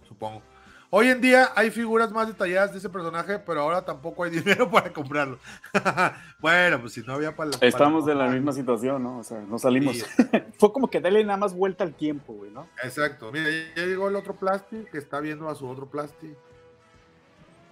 supongo. 0.09 0.43
Hoy 0.91 1.09
en 1.09 1.21
día 1.21 1.53
hay 1.55 1.71
figuras 1.71 2.11
más 2.13 2.27
detalladas 2.29 2.73
de 2.73 2.79
ese 2.79 2.89
personaje, 2.89 3.39
pero 3.39 3.61
ahora 3.61 3.85
tampoco 3.85 4.25
hay 4.25 4.31
dinero 4.43 4.71
para 4.71 4.91
comprarlo. 4.93 5.39
bueno, 6.41 6.81
pues 6.81 6.95
si 6.95 7.03
no 7.03 7.13
había 7.13 7.37
para... 7.37 7.51
Estamos 7.61 8.05
para- 8.05 8.13
en 8.15 8.19
la 8.19 8.29
misma 8.29 8.53
situación, 8.53 9.03
¿no? 9.03 9.19
O 9.19 9.23
sea, 9.23 9.39
no 9.41 9.59
salimos. 9.59 9.99
Sí, 9.99 10.05
Fue 10.59 10.73
como 10.73 10.89
que 10.89 11.01
darle 11.01 11.23
nada 11.25 11.37
más 11.37 11.55
vuelta 11.55 11.85
al 11.85 11.95
tiempo, 11.95 12.33
güey, 12.33 12.51
¿no? 12.51 12.67
Exacto. 12.83 13.31
Mira, 13.31 13.51
ya 13.77 13.85
llegó 13.85 14.09
el 14.09 14.17
otro 14.17 14.35
Plasti 14.35 14.87
que 14.91 14.97
está 14.99 15.21
viendo 15.21 15.49
a 15.51 15.55
su 15.55 15.69
otro 15.69 15.87
Plasti. 15.91 16.35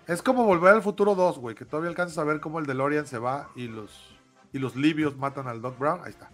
Es 0.07 0.23
como 0.23 0.45
volver 0.45 0.75
al 0.75 0.83
futuro 0.83 1.15
2, 1.15 1.39
güey, 1.39 1.55
que 1.57 1.65
todavía 1.65 1.91
alcanzas 1.91 2.19
a 2.19 2.25
ver 2.25 2.41
cómo 2.41 2.61
el 2.61 2.67
DeLorean 2.67 3.07
se 3.07 3.19
va 3.19 3.51
y 3.57 3.67
los, 3.67 4.17
y 4.53 4.59
los 4.59 4.77
libios 4.77 5.17
matan 5.17 5.49
al 5.49 5.61
Doc 5.61 5.79
Brown. 5.79 6.01
Ahí 6.05 6.11
está. 6.11 6.31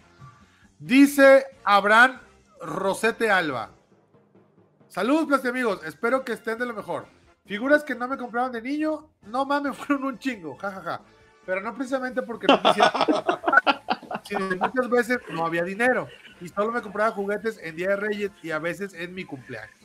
Dice 0.77 1.45
Abraham 1.63 2.19
Rosete 2.61 3.31
Alba. 3.31 3.71
Saludos, 4.87 5.25
Plasti 5.25 5.47
amigos. 5.47 5.81
Espero 5.85 6.23
que 6.23 6.33
estén 6.33 6.59
de 6.59 6.67
lo 6.67 6.73
mejor. 6.73 7.07
Figuras 7.45 7.83
que 7.83 7.95
no 7.95 8.07
me 8.07 8.17
compraban 8.17 8.51
de 8.51 8.61
niño, 8.61 9.09
no 9.23 9.45
mames, 9.45 9.75
fueron 9.77 10.03
un 10.05 10.19
chingo, 10.19 10.55
jajaja. 10.55 11.01
Pero 11.45 11.61
no 11.61 11.73
precisamente 11.73 12.21
porque 12.21 12.47
no 12.47 12.61
quisiera, 12.61 12.91
sino 14.23 14.49
que 14.49 14.55
muchas 14.55 14.89
veces 14.89 15.17
no 15.31 15.45
había 15.45 15.63
dinero 15.63 16.07
y 16.39 16.47
solo 16.47 16.71
me 16.71 16.81
compraba 16.81 17.11
juguetes 17.11 17.59
en 17.61 17.75
Día 17.75 17.89
de 17.89 17.95
Reyes 17.97 18.31
y 18.41 18.51
a 18.51 18.59
veces 18.59 18.93
en 18.93 19.13
mi 19.13 19.25
cumpleaños. 19.25 19.82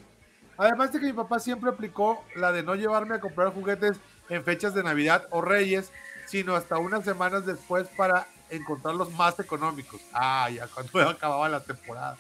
Además 0.59 0.93
de 0.93 0.99
que 0.99 1.07
mi 1.07 1.13
papá 1.13 1.39
siempre 1.39 1.71
aplicó 1.71 2.25
la 2.35 2.51
de 2.51 2.65
no 2.65 2.75
llevarme 2.75 3.15
a 3.15 3.21
comprar 3.21 3.53
juguetes 3.53 3.97
en 4.29 4.43
fechas 4.45 4.75
de 4.75 4.83
Navidad 4.83 5.27
o 5.31 5.41
Reyes, 5.41 5.93
sino 6.27 6.57
hasta 6.57 6.79
unas 6.79 7.05
semanas 7.05 7.47
después 7.47 7.87
para 7.97 8.27
encontrar 8.51 8.97
los 8.97 9.13
más 9.13 9.39
económicos. 9.39 10.01
Ah, 10.13 10.51
ya 10.51 10.67
cuando 10.67 11.01
acababa 11.11 11.49
la 11.49 11.61
temporada. 11.61 12.17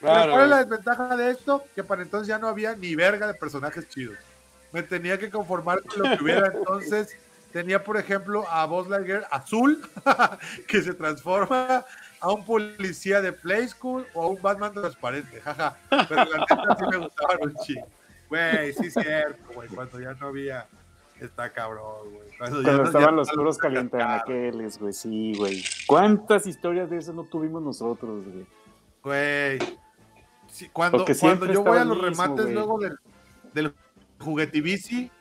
Claro, 0.00 0.32
¿Cuál 0.32 0.44
es 0.44 0.50
la 0.50 0.64
desventaja 0.64 1.16
de 1.16 1.30
esto? 1.30 1.64
Que 1.74 1.84
para 1.84 2.02
entonces 2.02 2.28
ya 2.28 2.38
no 2.38 2.48
había 2.48 2.74
ni 2.76 2.94
verga 2.94 3.26
de 3.26 3.34
personajes 3.34 3.88
chidos. 3.88 4.16
Me 4.72 4.82
tenía 4.82 5.18
que 5.18 5.30
conformar 5.30 5.82
con 5.82 6.02
lo 6.02 6.16
que 6.16 6.24
hubiera. 6.24 6.46
Entonces 6.54 7.16
tenía, 7.54 7.84
por 7.84 7.96
ejemplo, 7.96 8.44
a 8.50 8.66
Buzz 8.66 8.88
Lightyear 8.88 9.28
azul, 9.30 9.80
que 10.66 10.82
se 10.82 10.92
transforma 10.92 11.84
a 12.18 12.32
un 12.32 12.44
policía 12.44 13.22
de 13.22 13.32
Play 13.32 13.68
School 13.68 14.04
o 14.12 14.24
a 14.24 14.26
un 14.26 14.42
Batman 14.42 14.72
transparente. 14.72 15.40
Jaja. 15.40 15.76
Pero 15.88 16.24
la 16.24 16.38
neta 16.38 16.76
sí 16.76 16.84
me 16.90 16.96
gustaban 16.96 17.38
un 17.42 17.54
chingo. 17.64 17.86
Güey, 18.28 18.72
sí 18.72 18.86
es 18.86 18.94
cierto, 18.94 19.52
güey. 19.54 19.68
Cuando 19.68 20.00
ya 20.00 20.14
no 20.14 20.26
había. 20.26 20.66
Está 21.20 21.48
cabrón, 21.52 22.12
güey. 22.12 22.28
Cuando, 22.36 22.60
ya 22.60 22.64
Cuando 22.64 22.82
no- 22.82 22.88
estaban 22.88 23.08
ya 23.10 23.12
los 23.12 23.30
puros 23.30 23.58
calientanequeles, 23.58 24.78
güey, 24.80 24.92
sí, 24.92 25.34
güey. 25.36 25.62
¿Cuántas 25.86 26.48
historias 26.48 26.90
de 26.90 26.96
esas 26.96 27.14
no 27.14 27.22
tuvimos 27.22 27.62
nosotros, 27.62 28.24
güey? 28.24 28.46
Güey. 29.00 29.58
Sí, 30.48 30.68
cuando, 30.72 31.04
cuando 31.20 31.46
yo 31.46 31.62
voy 31.62 31.78
a 31.78 31.84
los 31.84 32.02
mismo, 32.02 32.24
remates 32.24 32.52
luego 32.52 32.80
del, 32.80 32.98
del 33.52 33.74
juguetibici, 34.18 35.12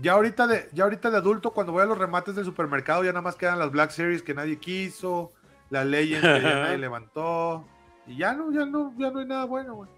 ya 0.00 0.12
ahorita 0.12 0.46
de, 0.46 0.68
ya 0.72 0.84
ahorita 0.84 1.10
de 1.10 1.16
adulto, 1.18 1.52
cuando 1.52 1.72
voy 1.72 1.82
a 1.82 1.86
los 1.86 1.98
remates 1.98 2.34
del 2.36 2.44
supermercado, 2.44 3.02
ya 3.04 3.10
nada 3.12 3.22
más 3.22 3.36
quedan 3.36 3.58
las 3.58 3.70
Black 3.70 3.90
Series 3.90 4.22
que 4.22 4.34
nadie 4.34 4.58
quiso, 4.58 5.32
la 5.70 5.84
Legends 5.84 6.22
que 6.26 6.42
ya 6.42 6.60
nadie 6.62 6.78
levantó, 6.78 7.64
y 8.06 8.16
ya 8.18 8.32
no, 8.34 8.52
ya 8.52 8.64
no, 8.66 8.92
ya 8.98 9.10
no 9.10 9.20
hay 9.20 9.26
nada 9.26 9.44
bueno, 9.44 9.74
güey. 9.74 9.90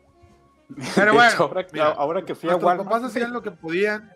Pero 0.95 1.15
bueno, 1.15 1.31
hecho, 1.31 1.45
ahora, 1.45 1.67
mira, 1.73 1.87
ahora 1.89 2.23
que 2.25 2.35
fui 2.35 2.51
a 2.51 2.57
Walmart. 2.57 2.85
papás 2.89 3.05
hacían 3.05 3.33
lo 3.33 3.43
que 3.43 3.51
podían. 3.51 4.13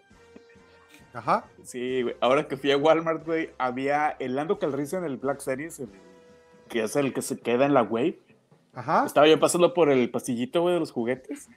Ajá. 1.14 1.45
Sí, 1.62 2.03
güey. 2.03 2.16
Ahora 2.20 2.47
que 2.49 2.57
fui 2.57 2.70
a 2.72 2.76
Walmart, 2.76 3.24
güey, 3.24 3.51
había 3.59 4.11
el 4.18 4.35
Lando 4.35 4.59
Calrissian 4.59 5.05
en 5.05 5.11
el 5.11 5.16
Black 5.18 5.41
Series, 5.41 5.78
el- 5.80 5.89
que 6.68 6.85
es 6.85 6.97
el 6.97 7.12
que 7.12 7.20
se 7.22 7.39
queda 7.39 7.66
en 7.66 7.74
la 7.74 7.83
Wave. 7.83 8.18
Ajá. 8.74 9.05
Estaba 9.05 9.26
yo 9.28 9.39
pasando 9.39 9.74
por 9.74 9.91
el 9.91 10.11
pasillito, 10.11 10.62
güey, 10.62 10.74
de 10.74 10.80
los 10.80 10.91
juguetes. 10.93 11.51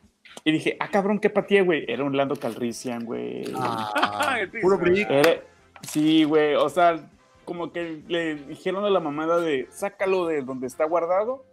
Y 0.43 0.51
dije, 0.51 0.77
ah, 0.79 0.89
cabrón, 0.89 1.19
qué 1.19 1.29
pateé, 1.29 1.61
güey. 1.61 1.86
Era 1.88 2.03
un 2.03 2.15
Lando 2.15 2.36
Calrissian, 2.36 3.03
güey. 3.05 3.43
Ah, 3.55 4.38
puro. 4.61 4.79
Era- 4.86 5.41
Sí, 5.81 6.23
güey. 6.23 6.55
O 6.55 6.69
sea, 6.69 6.99
como 7.45 7.71
que 7.71 8.01
le 8.07 8.36
dijeron 8.36 8.86
a 8.86 8.89
la 8.89 8.99
mamada 8.99 9.39
de, 9.39 9.67
sácalo 9.71 10.25
de 10.27 10.41
donde 10.41 10.67
está 10.67 10.86
guardado. 10.86 11.45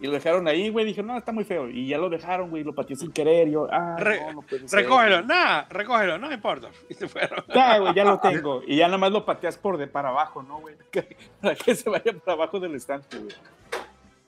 Y 0.00 0.06
lo 0.06 0.12
dejaron 0.12 0.48
ahí, 0.48 0.70
güey. 0.70 0.84
Dije, 0.84 1.02
no, 1.04 1.16
está 1.16 1.30
muy 1.30 1.44
feo. 1.44 1.68
Y 1.68 1.86
ya 1.86 1.98
lo 1.98 2.08
dejaron, 2.10 2.50
güey. 2.50 2.64
Lo 2.64 2.74
pateé 2.74 2.96
sin 2.96 3.12
querer. 3.12 3.48
Yo, 3.48 3.68
ah, 3.70 3.96
Re- 3.98 4.20
no, 4.32 4.42
no. 4.42 4.44
Recógelo, 4.72 5.22
nada, 5.22 5.66
recógelo, 5.70 6.18
no 6.18 6.32
importa. 6.32 6.68
Y 6.88 6.94
se 6.94 7.06
fueron. 7.08 7.44
Ya, 7.54 7.78
güey, 7.78 7.94
ya 7.94 8.04
lo 8.04 8.18
tengo. 8.18 8.62
Y 8.66 8.76
ya 8.76 8.86
nada 8.86 8.98
más 8.98 9.12
lo 9.12 9.24
pateas 9.24 9.56
por 9.56 9.78
de 9.78 9.86
para 9.86 10.08
abajo, 10.08 10.42
¿no, 10.42 10.58
güey? 10.60 10.74
Para 11.40 11.54
que 11.54 11.74
se 11.76 11.88
vaya 11.88 12.12
para 12.24 12.32
abajo 12.34 12.58
del 12.58 12.74
estante, 12.74 13.18
güey. 13.18 13.34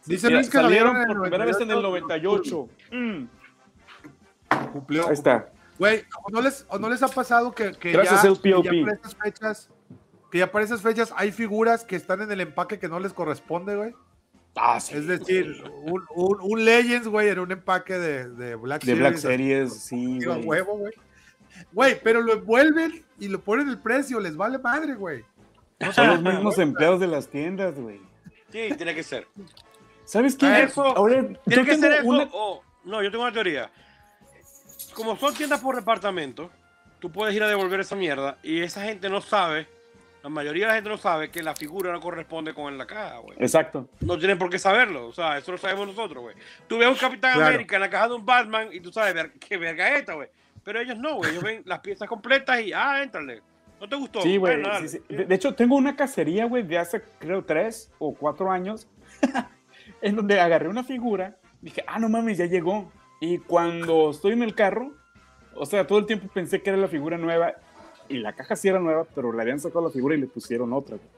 Dice 0.05 0.31
Luis 0.31 0.49
que 0.49 0.59
lo 0.59 0.65
salieron 0.65 0.97
por 1.05 1.21
primera 1.23 1.45
vez 1.45 1.61
en 1.61 1.71
el 1.71 1.83
98. 1.83 2.55
98. 2.55 2.69
Mm, 2.93 3.25
Cumplió. 4.73 5.07
ahí 5.07 5.15
está. 5.15 5.51
Güey, 5.79 6.05
¿o 6.25 6.31
no 6.31 6.41
les, 6.41 6.65
o 6.71 6.79
no 6.79 6.89
les 6.89 7.03
ha 7.03 7.09
pasado 7.09 7.53
que, 7.55 7.73
que 7.73 7.93
Gracias, 7.93 8.23
ya, 8.23 8.41
que 8.43 8.51
ya 8.51 8.71
para 8.85 8.95
esas 8.95 9.15
fechas, 9.17 9.71
que 10.31 10.39
ya 10.39 10.51
para 10.51 10.65
esas 10.65 10.81
fechas 10.81 11.13
hay 11.17 11.33
figuras 11.33 11.85
que 11.85 11.97
están 11.97 12.23
en 12.23 12.31
el 12.33 12.41
empaque 12.41 12.79
que 12.79 12.89
no 12.89 12.99
les 12.99 13.13
corresponde, 13.13 13.77
güey? 13.77 13.95
Ah, 14.55 14.81
sí, 14.81 14.97
Es 14.97 15.07
decir, 15.07 15.63
un, 15.83 16.03
un, 16.15 16.39
un 16.41 16.65
Legends, 16.65 17.09
güey, 17.09 17.29
en 17.29 17.41
un 17.41 17.53
empaque 17.53 17.99
de, 17.99 18.31
de 18.31 18.55
Black 18.55 18.85
De 18.85 18.95
Black 18.95 19.17
Series. 19.17 19.71
Series, 19.71 19.83
sí, 19.83 20.25
güey. 20.25 20.43
huevo, 20.45 20.79
güey. 20.79 20.95
Güey, 21.73 22.01
pero 22.03 22.23
lo 22.23 22.33
envuelven 22.35 23.05
y 23.19 23.29
lo 23.29 23.41
ponen 23.43 23.69
el 23.69 23.79
precio, 23.79 24.19
les 24.19 24.35
vale 24.35 24.57
madre, 24.59 24.95
güey. 24.95 25.25
Son 25.93 26.07
los 26.09 26.23
mismos 26.23 26.59
empleados 26.59 27.01
de 27.01 27.07
las 27.07 27.29
tiendas, 27.29 27.75
güey. 27.79 28.01
Sí, 28.51 28.71
tiene 28.79 28.95
que 28.95 29.03
ser. 29.03 29.27
¿Sabes 30.05 30.37
qué? 30.37 30.63
Eso, 30.63 30.83
Ahora, 30.85 31.27
Tiene 31.45 31.65
que 31.67 31.77
ser 31.77 31.93
eso. 31.93 32.07
una... 32.07 32.29
o- 32.33 32.63
no, 32.85 33.03
yo 33.03 33.11
tengo 33.11 33.25
una 33.25 33.33
teoría. 33.33 33.71
Como 34.97 35.15
son 35.19 35.35
tiendas 35.35 35.61
por 35.61 35.77
departamento, 35.77 36.51
tú 37.01 37.13
puedes 37.13 37.37
ir 37.37 37.43
a 37.43 37.49
devolver 37.49 37.81
esa 37.81 37.95
mierda 37.95 38.39
y 38.43 38.63
esa 38.63 38.83
gente 38.83 39.11
no 39.11 39.21
sabe, 39.21 39.69
la 40.23 40.31
mayoría 40.31 40.65
de 40.65 40.69
la 40.69 40.75
gente 40.77 40.89
no 40.89 40.97
sabe 40.97 41.31
que 41.31 41.43
la 41.43 41.55
figura 41.55 41.93
no 41.93 42.01
corresponde 42.01 42.55
con 42.55 42.79
la 42.79 42.87
caja, 42.87 43.19
güey. 43.19 43.37
Exacto. 43.39 43.91
No 44.01 44.19
tienen 44.19 44.39
por 44.39 44.49
qué 44.49 44.59
saberlo, 44.59 45.07
o 45.07 45.13
sea, 45.13 45.37
eso 45.37 45.53
lo 45.53 45.59
sabemos 45.59 45.87
nosotros, 45.87 46.23
güey. 46.23 46.35
Tú 46.67 46.79
ves 46.79 46.89
un 46.89 46.95
Capitán 46.95 47.35
Claro. 47.35 47.49
América 47.49 47.77
en 47.77 47.83
la 47.83 47.91
caja 47.91 48.09
de 48.09 48.15
un 48.15 48.25
Batman 48.25 48.69
y 48.73 48.81
tú 48.81 48.91
sabes 48.91 49.33
qué 49.39 49.59
verga 49.59 49.91
es 49.91 50.01
esta, 50.01 50.15
güey. 50.15 50.29
Pero 50.65 50.81
ellos 50.81 50.97
no, 50.99 51.17
güey. 51.17 51.31
Ellos 51.31 51.45
ven 51.45 51.63
las 51.67 51.81
piezas 51.81 52.09
completas 52.09 52.59
y, 52.63 52.73
ah, 52.73 53.03
éntrale. 53.03 53.43
¿No 53.79 53.87
te 53.87 53.97
gustó? 53.97 54.23
Sí, 54.23 54.39
güey. 54.39 54.65
Sí, 54.81 54.89
sí. 54.89 55.03
De, 55.11 55.27
de 55.27 55.35
hecho, 55.35 55.55
tengo 55.55 55.77
una 55.77 55.95
cacería, 55.95 56.47
güey, 56.47 56.63
de 56.63 56.79
hace, 56.79 57.03
creo, 57.19 57.45
tres 57.45 57.93
o 57.99 58.15
cuatro 58.15 58.51
años, 58.51 58.89
en 60.01 60.17
donde 60.17 60.41
agarré 60.41 60.69
una 60.69 60.85
figura, 60.85 61.37
dije, 61.61 61.85
ah, 61.87 61.99
no 61.99 62.09
mames, 62.09 62.39
ya 62.39 62.47
llegó. 62.47 62.91
Y 63.21 63.39
cuando 63.39 64.11
estoy 64.11 64.33
en 64.33 64.43
el 64.43 64.55
carro, 64.55 64.93
o 65.55 65.65
sea, 65.67 65.87
todo 65.87 65.99
el 65.99 66.07
tiempo 66.07 66.29
pensé 66.33 66.63
que 66.63 66.71
era 66.71 66.79
la 66.79 66.89
figura 66.89 67.17
nueva, 67.19 67.55
y 68.09 68.19
la 68.19 68.35
caja 68.35 68.55
sí 68.57 68.69
era 68.69 68.79
nueva, 68.79 69.05
pero 69.15 69.33
le 69.33 69.43
habían 69.43 69.59
sacado 69.61 69.85
la 69.87 69.91
figura 69.91 70.15
y 70.15 70.21
le 70.21 70.27
pusieron 70.27 70.73
otra. 70.73 70.97
güey. 70.97 71.09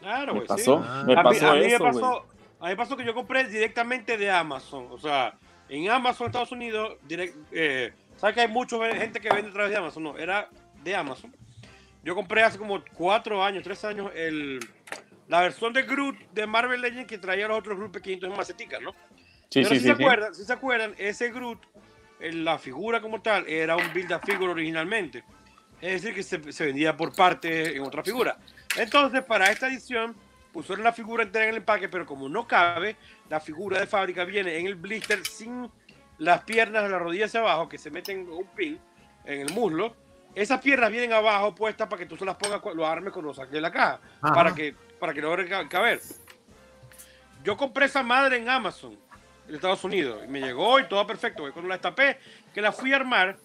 Claro, 0.00 0.32
Me 0.34 0.40
güey. 0.40 0.48
pasó, 0.48 0.78
sí. 0.78 0.84
Ah. 0.86 1.04
me 1.06 1.12
a 1.14 1.22
mí, 1.22 1.22
pasó 1.22 1.50
a 1.50 1.54
mí 1.54 1.60
me 1.60 1.66
eso, 1.66 1.78
güey. 1.78 1.92
pasó, 1.92 2.26
a 2.60 2.64
mí 2.64 2.70
me 2.70 2.76
pasó 2.76 2.96
que 2.96 3.04
yo 3.04 3.14
compré 3.14 3.44
directamente 3.48 4.16
de 4.16 4.30
Amazon. 4.30 4.86
O 4.90 4.98
sea, 4.98 5.34
en 5.68 5.88
Amazon, 5.90 6.26
Estados 6.26 6.50
Unidos, 6.52 6.96
direct, 7.06 7.36
eh, 7.52 7.92
¿sabes 8.16 8.34
que 8.34 8.40
hay 8.42 8.48
mucha 8.48 8.76
gente 8.96 9.20
que 9.20 9.28
vende 9.28 9.50
a 9.50 9.52
través 9.52 9.70
de 9.70 9.76
Amazon? 9.78 10.02
No, 10.02 10.18
era 10.18 10.48
de 10.82 10.96
Amazon. 10.96 11.32
Yo 12.02 12.14
compré 12.16 12.42
hace 12.42 12.58
como 12.58 12.82
cuatro 12.94 13.44
años, 13.44 13.62
tres 13.62 13.84
años, 13.84 14.10
el, 14.16 14.58
la 15.28 15.40
versión 15.40 15.72
de 15.72 15.82
Groot 15.82 16.16
de 16.32 16.46
Marvel 16.48 16.80
Legends 16.80 17.06
que 17.06 17.18
traía 17.18 17.46
los 17.46 17.58
otros 17.60 17.76
Groot 17.78 17.92
pequeñitos 17.92 18.28
en 18.28 18.36
maceticas, 18.36 18.80
¿no? 18.82 18.92
Sí, 19.52 19.60
Pero 19.62 19.68
sí, 19.68 19.74
si, 19.74 19.80
sí. 19.82 19.88
se 19.90 19.96
sí. 19.96 20.02
acuerdan, 20.02 20.34
si 20.34 20.44
se 20.44 20.52
acuerdan, 20.54 20.94
ese 20.96 21.30
Groot, 21.30 21.58
la 22.20 22.58
figura 22.58 23.02
como 23.02 23.20
tal, 23.20 23.46
era 23.46 23.76
un 23.76 23.92
build 23.92 24.12
a 24.14 24.18
figure 24.18 24.50
originalmente. 24.52 25.22
Es 25.78 26.00
decir, 26.00 26.14
que 26.14 26.22
se, 26.22 26.52
se 26.52 26.64
vendía 26.66 26.96
por 26.96 27.14
parte 27.14 27.76
en 27.76 27.82
otra 27.82 28.02
figura. 28.02 28.38
Entonces, 28.78 29.22
para 29.24 29.50
esta 29.50 29.66
edición, 29.68 30.16
pusieron 30.52 30.84
la 30.84 30.92
figura 30.94 31.22
entera 31.24 31.44
en 31.44 31.50
el 31.50 31.56
empaque, 31.58 31.90
pero 31.90 32.06
como 32.06 32.30
no 32.30 32.46
cabe, 32.46 32.96
la 33.28 33.40
figura 33.40 33.78
de 33.78 33.86
fábrica 33.86 34.24
viene 34.24 34.56
en 34.58 34.66
el 34.66 34.76
blister 34.76 35.26
sin 35.26 35.70
las 36.18 36.44
piernas 36.44 36.84
de 36.84 36.88
la 36.88 36.98
rodilla 36.98 37.26
hacia 37.26 37.40
abajo, 37.40 37.68
que 37.68 37.76
se 37.76 37.90
meten 37.90 38.26
un 38.30 38.46
pin 38.56 38.80
en 39.26 39.40
el 39.40 39.52
muslo. 39.52 39.94
Esas 40.34 40.62
piernas 40.62 40.90
vienen 40.90 41.12
abajo 41.12 41.54
puestas 41.54 41.88
para 41.88 41.98
que 42.00 42.06
tú 42.06 42.16
se 42.16 42.24
las 42.24 42.36
pongas, 42.36 42.62
lo 42.74 42.86
armes 42.86 43.12
cuando 43.12 43.28
lo 43.30 43.34
saques 43.34 43.52
de 43.52 43.60
la 43.60 43.70
caja, 43.70 44.00
Ajá. 44.22 44.32
para 44.32 44.54
que, 44.54 44.74
para 44.98 45.12
que 45.12 45.20
logre 45.20 45.46
ca- 45.46 45.68
caber. 45.68 46.00
Yo 47.42 47.56
compré 47.56 47.86
esa 47.86 48.02
madre 48.02 48.36
en 48.36 48.48
Amazon, 48.48 48.96
en 49.52 49.56
Estados 49.56 49.84
Unidos, 49.84 50.22
y 50.24 50.28
me 50.28 50.40
llegó 50.40 50.80
y 50.80 50.88
todo 50.88 51.06
perfecto. 51.06 51.42
Cuando 51.52 51.68
la 51.68 51.74
destapé, 51.74 52.18
que 52.54 52.60
la 52.62 52.72
fui 52.72 52.92
a 52.92 52.96
armar, 52.96 53.36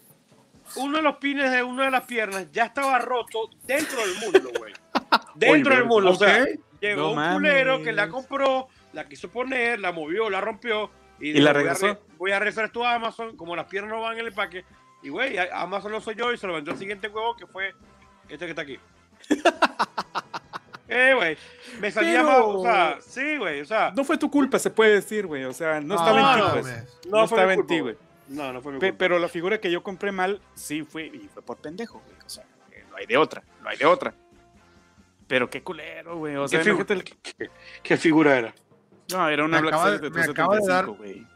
uno 0.77 0.97
de 0.97 1.03
los 1.03 1.17
pines 1.17 1.51
de 1.51 1.63
una 1.63 1.85
de 1.85 1.91
las 1.91 2.05
piernas 2.05 2.51
ya 2.51 2.65
estaba 2.65 2.97
roto 2.99 3.49
dentro 3.65 3.99
del 3.99 4.15
muslo, 4.15 4.49
güey. 4.57 4.73
Dentro 5.35 5.71
Oye, 5.71 5.79
del 5.81 5.85
muslo. 5.87 6.11
O 6.11 6.15
sea, 6.15 6.45
llegó 6.81 7.01
No 7.01 7.09
un 7.11 7.15
mames. 7.17 7.33
culero 7.37 7.83
que 7.83 7.91
la 7.93 8.09
compró, 8.09 8.67
la 8.93 9.07
quiso 9.07 9.29
poner, 9.29 9.79
la 9.79 9.91
movió, 9.91 10.29
la 10.29 10.41
rompió. 10.41 10.89
Y, 11.19 11.29
¿Y 11.29 11.33
dijo, 11.33 11.45
la 11.45 11.51
voy 11.53 11.59
a 11.59 11.63
regresó? 11.63 11.87
re- 11.87 11.99
Voy 12.17 12.31
a 12.31 12.39
regresar 12.39 12.65
esto 12.65 12.85
a 12.85 12.95
Amazon, 12.95 13.35
como 13.37 13.55
las 13.55 13.65
piernas 13.67 13.91
no 13.91 14.01
van 14.01 14.13
en 14.13 14.19
el 14.19 14.27
empaque. 14.27 14.65
Y, 15.03 15.09
güey, 15.09 15.37
Amazon 15.37 15.91
lo 15.91 16.01
soy 16.01 16.15
yo 16.15 16.31
y 16.33 16.37
se 16.37 16.47
lo 16.47 16.53
vendió 16.53 16.73
el 16.73 16.79
siguiente 16.79 17.07
huevo 17.07 17.35
que 17.35 17.45
fue 17.47 17.73
este 18.29 18.45
que 18.45 18.49
está 18.51 18.61
aquí. 18.63 18.79
eh, 20.87 21.13
güey. 21.15 21.37
Me 21.79 21.91
salía 21.91 22.21
Pero- 22.23 22.25
más, 22.25 22.39
o 22.41 22.61
sea, 22.63 22.97
sí, 23.01 23.37
güey, 23.37 23.61
o 23.61 23.65
sea. 23.65 23.91
No 23.95 24.03
fue 24.03 24.17
tu 24.17 24.29
culpa, 24.31 24.59
se 24.59 24.69
puede 24.69 24.93
decir, 24.95 25.25
güey. 25.27 25.43
O 25.45 25.53
sea, 25.53 25.79
no 25.81 25.95
No, 25.95 25.95
estaba 25.95 26.19
en 26.19 26.35
ti, 26.39 26.41
no, 26.45 26.51
pues. 26.53 26.65
No, 27.05 27.11
No 27.21 27.27
fue 27.27 27.37
estaba 27.37 27.45
mi 27.47 27.53
en 27.53 27.55
culpa, 27.59 27.73
ti, 27.73 27.79
güey. 27.79 27.97
No, 28.29 28.53
no 28.53 28.61
fue 28.61 28.71
mi 28.73 28.79
Pe- 28.79 28.87
culpa. 28.89 28.97
Pero 28.99 29.19
la 29.19 29.27
figura 29.29 29.59
que 29.59 29.71
yo 29.71 29.81
compré 29.83 30.11
mal, 30.11 30.41
sí 30.53 30.83
fue, 30.83 31.05
y 31.07 31.29
fue 31.33 31.41
por 31.43 31.57
pendejo, 31.57 32.01
güey. 32.05 32.17
O 32.25 32.29
sea, 32.29 32.43
eh, 32.71 32.83
no 32.89 32.97
hay 32.97 33.05
de 33.05 33.17
otra, 33.17 33.43
no 33.61 33.69
hay 33.69 33.77
de 33.77 33.85
otra. 33.85 34.13
Pero 35.27 35.49
qué 35.49 35.61
culero, 35.63 36.17
güey. 36.17 36.35
O 36.37 36.47
sea, 36.47 36.59
¿Qué, 36.59 36.65
figu- 36.71 36.75
imagínate 36.79 36.93
el- 36.93 37.03
qué- 37.03 37.49
qué 37.83 37.97
figura 37.97 38.37
era? 38.37 38.53
No, 39.11 39.27
era 39.29 39.45
una 39.45 39.57
Me 39.57 39.61
Black 39.61 39.73
acaba 39.73 39.85
Series 39.91 40.01
de- 40.01 40.09
de 40.09 40.15
me 40.25 40.31
acaba 40.31 40.55
de 40.55 40.61
375, 40.61 40.97
güey. 40.97 41.27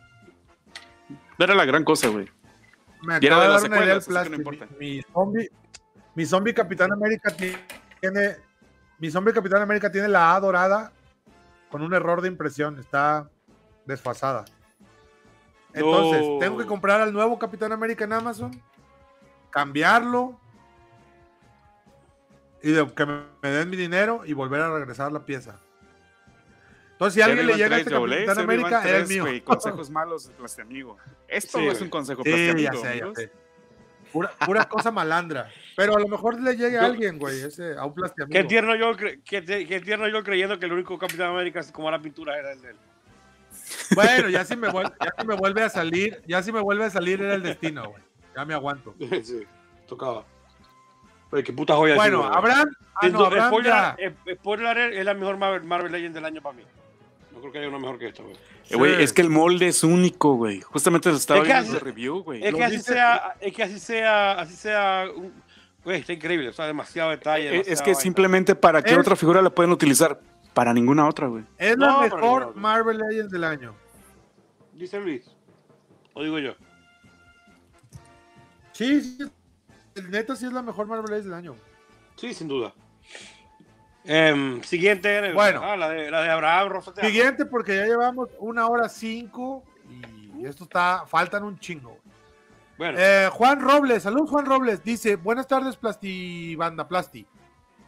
No 1.38 1.46
era 1.46 1.56
la 1.56 1.66
gran 1.66 1.84
cosa, 1.84 2.08
güey. 2.10 2.30
Me 3.02 3.16
era 3.18 3.38
acaba 3.38 3.42
de 3.42 3.48
de 3.48 3.54
las 3.54 3.62
dar 3.64 3.72
una 3.72 3.78
idea 4.38 4.60
no. 4.60 4.78
Mi, 4.80 4.96
mi 4.98 5.02
zombie, 5.14 5.50
mi 6.16 6.26
zombie 6.26 6.54
Capitán 6.54 6.92
América 6.92 7.32
tiene, 7.36 8.36
mi 9.02 9.10
zombie 9.12 9.34
Capitán 9.34 9.62
América 9.62 9.92
tiene 9.92 10.08
la 10.08 10.34
A 10.36 10.40
dorada 10.40 10.92
con 11.70 11.82
un 11.82 11.94
error 11.94 12.22
de 12.22 12.28
impresión, 12.28 12.80
está 12.80 13.28
desfasada. 13.86 14.46
Entonces, 15.74 16.22
No. 16.28 16.38
tengo 16.40 16.58
que 16.58 16.66
comprar 16.66 17.02
al 17.02 17.12
nuevo 17.12 17.40
Capitán 17.40 17.72
América 17.72 18.04
en 18.04 18.14
Amazon, 18.14 18.62
cambiarlo 19.50 20.40
y 22.62 22.72
de- 22.72 22.94
que 22.94 23.06
me, 23.06 23.24
me 23.42 23.50
den 23.50 23.70
mi 23.70 23.78
dinero 23.78 24.22
y 24.26 24.34
volver 24.34 24.62
a 24.62 24.70
regresar 24.72 25.12
la 25.12 25.26
pieza. 25.26 25.60
Entonces, 26.92 27.16
si 27.16 27.22
a 27.22 27.26
alguien 27.26 27.48
le 27.48 27.56
llega 27.56 27.78
este 27.80 27.90
Capitán 27.90 28.38
América, 28.38 28.84
es 28.88 29.10
el 29.12 29.24
mío. 29.24 29.44
Consejos 29.44 29.90
malos 29.90 30.28
de 30.38 30.46
este 30.46 30.62
amigo. 30.62 30.98
Esto 31.28 31.58
Sí, 31.58 31.66
no 31.66 31.72
es 31.72 31.82
un 31.82 31.90
consejo 31.90 32.22
Sí, 32.24 32.30
plástico, 32.32 32.60
ya 32.62 32.74
sé, 32.80 33.00
ya 33.00 33.14
sé. 33.16 33.32
Pura, 34.12 34.32
pura 34.46 34.66
cosa 34.66 34.92
malandra. 34.92 35.50
Pero 35.76 35.96
a 35.96 36.00
lo 36.00 36.08
mejor 36.08 36.40
le 36.42 36.56
llegue 36.58 36.78
a 36.78 36.86
alguien, 36.86 37.18
güey, 37.18 37.42
ese, 37.42 37.76
a 37.78 37.86
un 37.86 37.94
Qué 37.94 38.02
plastiamigo. 38.02 38.48
tierno 38.48 38.76
yo, 38.76 38.92
cre- 38.94 39.22
qué, 39.24 39.42
te- 39.42 39.66
qué 39.66 39.80
tierno 39.80 40.08
yo 40.10 40.24
creyendo 40.24 40.60
que 40.60 40.66
el 40.66 40.74
único 40.74 40.98
Capitán 41.00 41.30
América 41.32 41.62
como 41.72 41.90
la 41.90 42.00
pintura 42.02 42.38
era 42.38 42.52
el 42.52 42.62
de 42.62 42.70
él. 42.72 42.76
Bueno, 43.96 44.30
ya 44.30 44.44
si, 44.46 44.56
me 44.56 44.70
vuelve, 44.70 44.92
ya 45.00 45.14
si 45.20 45.28
me 45.28 45.36
vuelve 45.36 45.64
a 45.64 45.70
salir, 45.70 46.22
ya 46.28 46.42
si 46.44 46.52
me 46.52 46.60
vuelve 46.62 46.86
a 46.86 46.90
salir 46.90 47.22
era 47.22 47.36
el 47.36 47.44
destino, 47.44 47.90
güey. 47.90 48.04
Ya 48.36 48.46
me 48.46 48.54
aguanto. 48.54 48.96
sí, 49.24 49.44
tocaba. 49.88 50.26
Oye, 51.32 51.44
qué 51.44 51.54
puta 51.54 51.76
joya. 51.76 51.96
Bueno. 51.96 52.26
Abraham, 52.26 52.70
ah, 52.96 53.08
Es- 53.08 53.14
no, 53.14 53.26
Abraham 53.26 53.48
spoiler, 53.48 53.72
ya. 53.72 53.96
eh, 53.98 54.16
spoiler 54.36 54.68
alert, 54.68 54.94
es 54.94 55.06
la 55.06 55.14
mejor 55.14 55.38
Marvel, 55.38 55.64
Marvel 55.64 55.92
Legend 55.92 56.16
del 56.16 56.26
año 56.26 56.42
para 56.42 56.56
mí. 56.58 56.64
Creo 57.42 57.52
que 57.52 57.60
haya 57.60 57.68
una 57.68 57.80
mejor 57.80 57.98
que 58.00 58.08
esta, 58.08 58.24
güey. 58.24 58.36
Eh, 58.70 58.76
güey, 58.78 58.96
Sí. 58.96 59.04
es 59.04 59.14
que 59.14 59.22
el 59.22 59.30
molde 59.30 59.68
es 59.68 59.84
único, 59.84 60.36
güey. 60.36 60.62
Justamente 60.62 61.10
lo 61.10 61.16
estaba 61.18 61.40
Es 61.42 61.48
que 61.48 61.54
viendo 61.54 61.70
así- 61.70 61.78
el 61.78 61.82
review, 61.84 62.24
güey. 62.24 62.44
Es 62.44 62.56
que 62.56 62.64
así 62.64 62.76
dice- 62.78 62.94
sea, 62.94 63.36
es 63.42 63.54
que 63.54 63.64
así 63.64 63.80
sea, 63.80 64.32
así 64.40 64.56
sea, 64.56 65.06
un- 65.16 65.34
güey, 65.84 66.00
está 66.00 66.14
increíble, 66.14 66.50
o 66.50 66.54
sea, 66.54 66.68
demasiado 66.68 67.10
detalle. 67.10 67.58
Eh, 67.58 67.64
Es 67.66 67.82
que 67.82 67.92
vaina. 67.92 68.00
simplemente 68.02 68.56
para 68.56 68.82
qué 68.84 68.92
Es- 68.94 68.98
otra 69.00 69.16
figura 69.16 69.42
la 69.42 69.50
pueden 69.50 69.72
utilizar. 69.72 70.20
Para 70.54 70.74
ninguna 70.74 71.08
otra, 71.08 71.28
güey. 71.28 71.46
Es 71.58 71.78
No, 71.78 71.86
la 71.86 72.16
mejor. 72.16 72.56
Marvel 72.58 72.98
Legends 72.98 73.32
del 73.32 73.46
año. 73.46 73.74
Dice 74.74 75.00
Luis. 75.00 75.24
O 76.14 76.22
digo 76.24 76.40
yo. 76.40 76.56
Sí, 78.74 79.02
sí. 79.02 79.24
El 79.96 80.12
neta 80.12 80.36
sí 80.36 80.46
es 80.46 80.54
la 80.54 80.62
mejor 80.62 80.88
Marvel 80.88 81.06
Legends 81.10 81.26
del 81.26 81.34
año. 81.34 81.56
Sí, 82.16 82.34
sin 82.34 82.48
duda. 82.50 82.74
Em, 84.04 84.62
siguiente, 84.64 85.32
Bueno. 85.34 85.62
ah, 85.64 85.76
la, 85.78 85.90
de, 85.90 86.10
la 86.10 86.22
de 86.24 86.30
Abraham 86.30 86.70
Rosatea. 86.70 87.06
Siguiente, 87.06 87.46
porque 87.46 87.76
ya 87.78 87.86
llevamos 87.86 88.30
una 88.40 88.68
hora 88.68 88.90
cinco 88.90 89.64
y 90.38 90.46
esto 90.46 90.64
está, 90.64 91.04
faltan 91.06 91.44
un 91.44 91.60
chingo. 91.60 91.98
Bueno, 92.78 92.98
Eh, 93.00 93.30
Juan 93.32 93.62
Robles, 93.62 94.04
salud 94.04 94.28
Juan 94.28 94.46
Robles, 94.46 94.84
dice, 94.84 95.16
buenas 95.16 95.48
tardes 95.48 95.76
Plasti 95.76 96.56
Banda 96.56 96.88
Plasti. 96.88 97.28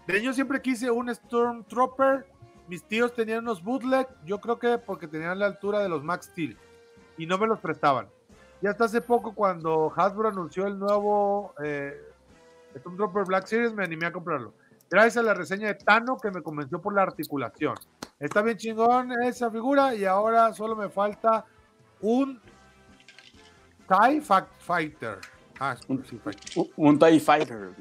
De 0.06 0.14
niño 0.20 0.34
siempre 0.34 0.62
quise 0.62 0.92
un 0.92 1.14
Stormtrooper, 1.14 2.28
mis 2.68 2.84
tíos 2.84 3.14
tenían 3.14 3.40
unos 3.40 3.64
bootleg, 3.64 4.08
yo 4.26 4.40
creo 4.40 4.60
que 4.60 4.78
porque 4.78 5.08
tenían 5.08 5.40
la 5.40 5.48
altura 5.48 5.80
de 5.80 5.90
los 5.90 6.04
Max 6.04 6.28
Steel 6.28 6.58
y 7.18 7.26
no 7.26 7.38
me 7.40 7.48
los 7.48 7.60
prestaban. 7.60 8.08
Y 8.62 8.68
hasta 8.68 8.86
hace 8.86 9.02
poco 9.02 9.34
cuando 9.34 9.92
Hasbro 9.96 10.30
anunció 10.30 10.68
el 10.68 10.78
nuevo 10.78 11.54
eh, 11.64 12.00
Stormtrooper 12.78 13.24
Black 13.26 13.48
Series 13.48 13.74
me 13.74 13.84
animé 13.84 14.06
a 14.06 14.12
comprarlo. 14.12 14.54
Gracias 14.94 15.18
a 15.18 15.24
la 15.24 15.34
reseña 15.34 15.70
de 15.70 15.74
Tano 15.74 16.18
que 16.18 16.30
me 16.30 16.44
convenció 16.44 16.80
por 16.80 16.94
la 16.94 17.02
articulación. 17.02 17.74
Está 18.20 18.44
bien 18.44 18.58
chingón 18.58 19.12
esa 19.24 19.50
figura 19.50 19.96
y 19.96 20.06
ahora 20.06 20.54
solo 20.54 20.76
me 20.76 20.88
falta 20.88 21.46
un 22.00 22.40
TIE 23.88 24.22
Fighter. 24.22 25.18
Ah, 25.60 25.76
sí, 25.76 26.20
Fighter. 26.24 26.44
Un, 26.56 26.70
un 26.76 27.00
TIE 27.00 27.20
Fighter. 27.20 27.72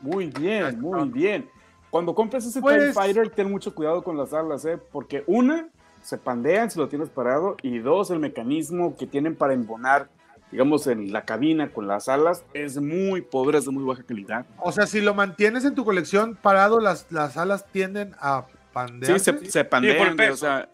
Muy 0.00 0.28
bien, 0.28 0.80
muy 0.80 1.10
bien. 1.10 1.50
Cuando 1.90 2.14
compres 2.14 2.46
ese 2.46 2.60
TIE 2.62 2.62
Pues- 2.62 2.94
Fighter, 2.94 3.28
ten 3.28 3.50
mucho 3.50 3.74
cuidado 3.74 4.02
con 4.02 4.16
las 4.16 4.32
alas, 4.32 4.64
¿eh? 4.64 4.78
Porque 4.78 5.24
una, 5.26 5.68
se 6.00 6.16
pandean 6.16 6.70
si 6.70 6.78
lo 6.78 6.88
tienes 6.88 7.10
parado. 7.10 7.58
Y 7.62 7.80
dos, 7.80 8.10
el 8.10 8.18
mecanismo 8.18 8.96
que 8.96 9.06
tienen 9.06 9.36
para 9.36 9.52
embonar, 9.52 10.08
digamos, 10.50 10.86
en 10.86 11.12
la 11.12 11.24
cabina 11.24 11.70
con 11.72 11.86
las 11.86 12.08
alas 12.08 12.44
es 12.54 12.80
muy 12.80 13.20
pobre, 13.22 13.58
es 13.58 13.64
de 13.66 13.70
muy 13.70 13.84
baja 13.84 14.02
calidad. 14.02 14.46
O 14.58 14.72
sea, 14.72 14.86
si 14.86 15.00
lo 15.00 15.14
mantienes 15.14 15.64
en 15.64 15.74
tu 15.74 15.84
colección 15.84 16.36
parado, 16.40 16.80
las, 16.80 17.06
las 17.10 17.36
alas 17.36 17.66
tienden 17.70 18.14
a 18.20 18.44
Sí, 18.48 18.54
pandearse. 18.72 19.38
se, 19.38 19.50
se 19.50 19.64
pandean, 19.64 20.16
güey, 20.16 20.28
o 20.30 20.36
sea. 20.36 20.68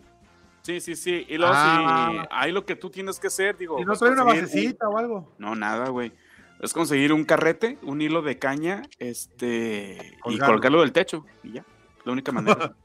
Sí, 0.62 0.81
sí, 0.81 0.95
sí. 0.97 1.27
Y 1.29 1.37
luego, 1.39 1.53
Ah. 1.57 2.11
si 2.22 2.29
hay 2.31 2.53
lo 2.53 2.64
que 2.64 2.75
tú 2.77 2.89
tienes 2.91 3.18
que 3.20 3.27
hacer, 3.27 3.57
digo. 3.59 3.79
y 3.81 3.85
no 3.85 3.93
es 3.95 3.99
trae 3.99 4.12
una 4.12 4.22
un- 4.22 4.29
basecita 4.29 4.89
o 4.89 4.97
algo. 4.99 5.35
No, 5.39 5.55
nada, 5.55 5.89
güey. 5.91 6.12
Es 6.61 6.72
conseguir 6.72 7.12
un 7.12 7.25
carrete, 7.25 7.79
un 7.83 8.01
hilo 8.01 8.22
de 8.22 8.39
caña, 8.39 8.83
este, 8.99 10.16
y 10.27 10.39
Colgarlo. 10.39 10.81
del 10.81 10.93
techo, 10.93 11.27
y 11.43 11.53
ya. 11.53 11.64
La 12.05 12.12
única 12.12 12.33
manera. 12.33 12.75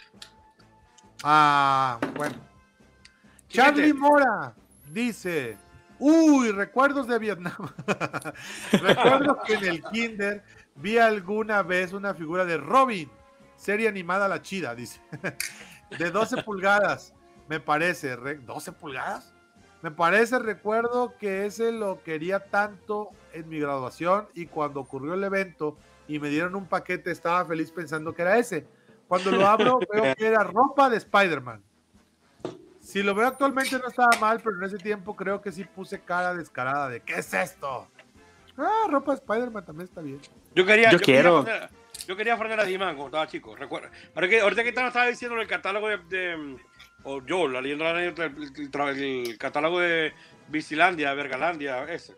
Ah, 1.23 1.99
bueno. 2.15 2.35
Charlie 3.49 3.93
Mora 3.93 4.53
dice: 4.91 5.57
Uy, 5.99 6.51
recuerdos 6.51 7.07
de 7.07 7.19
Vietnam. 7.19 7.57
Recuerdo 8.71 9.39
que 9.45 9.53
en 9.55 9.65
el 9.65 9.83
Kinder 9.83 10.43
vi 10.75 10.97
alguna 10.97 11.61
vez 11.63 11.93
una 11.93 12.13
figura 12.13 12.45
de 12.45 12.57
Robin, 12.57 13.09
serie 13.55 13.87
animada 13.89 14.27
La 14.27 14.41
Chida, 14.41 14.75
dice. 14.75 15.01
De 15.97 16.11
12 16.11 16.43
pulgadas, 16.43 17.13
me 17.47 17.59
parece. 17.59 18.15
re- 18.15 18.39
¿12 18.39 18.73
pulgadas? 18.73 19.33
Me 19.81 19.91
parece, 19.91 20.37
recuerdo 20.39 21.17
que 21.17 21.45
ese 21.45 21.71
lo 21.71 22.03
quería 22.03 22.39
tanto 22.49 23.09
en 23.33 23.47
mi 23.49 23.59
graduación 23.59 24.27
y 24.33 24.45
cuando 24.45 24.81
ocurrió 24.81 25.13
el 25.15 25.23
evento 25.23 25.77
y 26.07 26.19
me 26.19 26.29
dieron 26.29 26.55
un 26.55 26.65
paquete, 26.67 27.11
estaba 27.11 27.45
feliz 27.45 27.71
pensando 27.71 28.13
que 28.13 28.21
era 28.21 28.37
ese. 28.37 28.67
Cuando 29.07 29.31
lo 29.31 29.47
abro, 29.47 29.79
veo 29.91 30.13
que 30.17 30.27
era 30.27 30.43
ropa 30.43 30.89
de 30.89 30.97
Spider-Man. 30.97 31.63
Si 32.89 33.03
lo 33.03 33.13
veo 33.13 33.27
actualmente 33.27 33.77
no 33.77 33.87
estaba 33.87 34.09
mal, 34.19 34.39
pero 34.43 34.57
en 34.57 34.63
ese 34.63 34.77
tiempo 34.79 35.15
creo 35.15 35.39
que 35.41 35.51
sí 35.51 35.63
puse 35.63 35.99
cara 36.01 36.33
descarada 36.33 36.89
de 36.89 37.01
¿qué 37.01 37.19
es 37.19 37.31
esto? 37.35 37.87
Ah, 38.57 38.87
ropa 38.89 39.11
de 39.11 39.19
Spider-Man 39.19 39.63
también 39.63 39.87
está 39.87 40.01
bien. 40.01 40.19
yo 40.55 40.65
quería. 40.65 40.89
yo 40.89 40.97
quería 40.97 41.21
quiero. 41.21 41.43
poner- 41.45 41.69
yo 42.07 42.15
quería 42.15 42.33
aprender 42.33 42.59
a 42.59 42.63
He-Man 42.67 42.95
cuando 42.95 43.05
estaba 43.07 43.27
chico, 43.27 43.55
recuerda. 43.55 43.91
Ahora 44.15 44.27
que, 44.27 44.41
ahorita 44.41 44.63
que 44.63 44.69
estaba 44.69 44.87
estaba 44.87 45.05
diciendo 45.05 45.35
en 45.35 45.41
el 45.43 45.47
catálogo 45.47 45.87
de, 45.87 45.97
de- 46.09 46.57
o 47.03 47.23
yo, 47.23 47.47
la 47.47 47.61
leyenda 47.61 47.91
el, 47.91 48.19
el 48.19 48.97
el 48.97 49.37
catálogo 49.37 49.79
de 49.79 50.11
Vicilandia, 50.47 51.13
Vergalandia, 51.13 51.83
ese. 51.83 52.15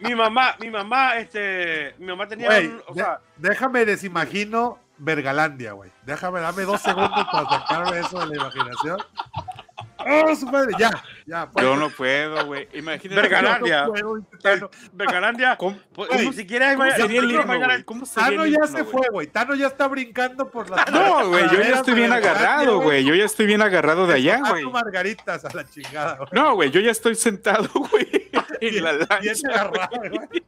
mi, 0.00 0.08
mi 0.08 0.14
mamá, 0.14 0.56
mi 0.60 0.70
mamá, 0.70 1.18
este, 1.18 1.94
mi 1.98 2.06
mamá 2.06 2.26
tenía, 2.26 2.46
Güey, 2.46 2.68
un- 2.68 2.82
o 2.88 2.94
de- 2.94 3.02
sea, 3.02 3.20
déjame 3.36 3.84
desimagino 3.84 4.78
Vergalandia, 4.98 5.72
güey. 5.72 5.90
Déjame, 6.04 6.40
dame 6.40 6.62
dos 6.62 6.80
segundos 6.80 7.26
para 7.30 7.48
sacarme 7.48 8.00
eso 8.00 8.20
de 8.20 8.26
la 8.26 8.36
imaginación. 8.36 8.98
¡Oh, 10.04 10.34
su 10.34 10.46
madre! 10.46 10.72
Ya, 10.78 10.90
ya. 11.26 11.50
pues. 11.50 11.64
Yo 11.64 11.76
no 11.76 11.90
puedo, 11.90 12.46
güey. 12.46 12.68
Imagínate. 12.74 13.20
Vergalandia. 13.20 13.86
No. 13.86 14.70
Vergalandia, 14.92 15.56
¿Cómo, 15.56 15.78
pues, 15.94 16.08
Güey, 16.10 16.32
si 16.32 16.46
quieres, 16.46 16.76
cómo 16.76 16.90
sería 16.90 17.20
el 17.20 17.30
himno? 17.30 17.84
¿Cómo 17.84 18.06
sería 18.06 18.30
Tano 18.30 18.44
el 18.44 18.50
ya 18.50 18.64
himno, 18.64 18.78
se 18.78 18.84
fue, 18.84 19.02
güey. 19.10 19.26
Tano 19.28 19.54
ya 19.54 19.68
está 19.68 19.88
brincando 19.88 20.50
por 20.50 20.68
las. 20.70 20.90
No, 20.90 21.28
güey, 21.28 21.48
yo 21.50 21.62
ya 21.62 21.76
estoy 21.76 21.94
bien 21.94 22.12
agarrado, 22.12 22.80
güey. 22.80 23.04
Yo 23.04 23.14
ya 23.14 23.24
estoy 23.24 23.46
bien 23.46 23.62
agarrado 23.62 24.06
de 24.06 24.14
allá, 24.14 24.40
güey. 24.48 24.62
tu 24.62 24.70
margaritas 24.70 25.44
a 25.44 25.54
la 25.54 25.68
chingada, 25.68 26.16
güey. 26.16 26.28
No, 26.32 26.54
güey, 26.54 26.70
yo 26.70 26.80
ya 26.80 26.90
estoy 26.90 27.14
sentado, 27.14 27.68
güey, 27.90 28.30
en 28.62 28.62
la 28.84 28.92
lancha 28.92 29.68
güey. 29.68 30.42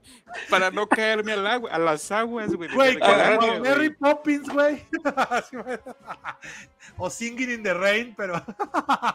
para 0.48 0.70
no 0.70 0.88
caerme 0.88 1.32
al 1.32 1.46
agua, 1.46 1.70
a 1.70 1.78
las 1.78 2.10
aguas, 2.10 2.54
güey. 2.54 2.72
Güey, 2.72 2.98
como. 2.98 3.60
Mary 3.60 3.90
Poppins, 3.90 4.48
güey. 4.48 4.82
O 6.96 7.10
Singing 7.10 7.50
in 7.50 7.62
the 7.62 7.74
Rain, 7.74 8.14
pero. 8.16 8.42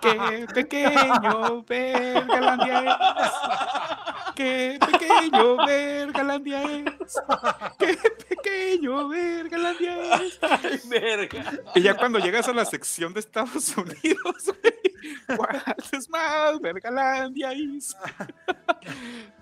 Qué 0.02 0.46
pequeño 0.54 1.64
Vergalandia 1.64 2.80
es. 2.80 2.96
Qué 4.36 4.78
pequeño 4.80 5.66
Vergalandia 5.66 6.64
es. 6.64 7.20
Qué 7.78 7.98
pequeño 8.28 9.08
Vergalandia 9.08 10.16
es. 10.16 10.90
Verga. 10.90 11.54
Y 11.76 11.82
ya 11.82 11.96
cuando 11.96 12.20
llegas 12.20 12.50
a 12.50 12.54
la 12.54 12.66
sección 12.66 13.14
de 13.14 13.22
Estados 13.22 13.78
Unidos, 13.78 14.46
güey. 14.46 15.38
¿Cuál 15.38 15.64
es 15.92 16.10
más 16.10 16.60
Vergalandia 16.60 17.54
is? 17.54 17.96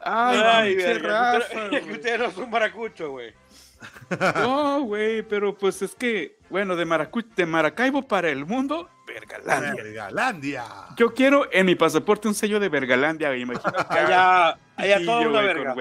Ay, 0.01 0.39
Ay, 0.39 0.93
Rafa, 0.99 1.37
ustedes- 1.39 1.69
que 1.69 1.79
güey. 1.81 1.91
ustedes 1.93 2.19
no 2.19 2.31
son 2.31 2.49
maracuchos, 2.49 3.09
güey. 3.09 3.33
No, 4.35 4.81
güey, 4.81 5.21
pero 5.21 5.55
pues 5.55 5.81
es 5.81 5.93
que, 5.95 6.37
bueno, 6.49 6.75
de, 6.75 6.85
Maracu 6.85 7.21
de 7.35 7.45
Maracaibo 7.45 8.07
para 8.07 8.29
el 8.29 8.45
mundo, 8.45 8.89
Vergalandia. 9.05 9.73
Vergalandia. 9.83 10.63
Yo 10.95 11.13
quiero 11.13 11.47
en 11.51 11.65
mi 11.65 11.75
pasaporte 11.75 12.27
un 12.27 12.33
sello 12.35 12.59
de 12.59 12.69
Vergalandia, 12.69 13.29
güey. 13.29 13.41
Imagínate. 13.41 13.77
Allá, 13.89 14.57
allá 14.75 15.05
todo 15.05 15.21
es 15.21 15.27
una 15.27 15.41
verga. 15.41 15.75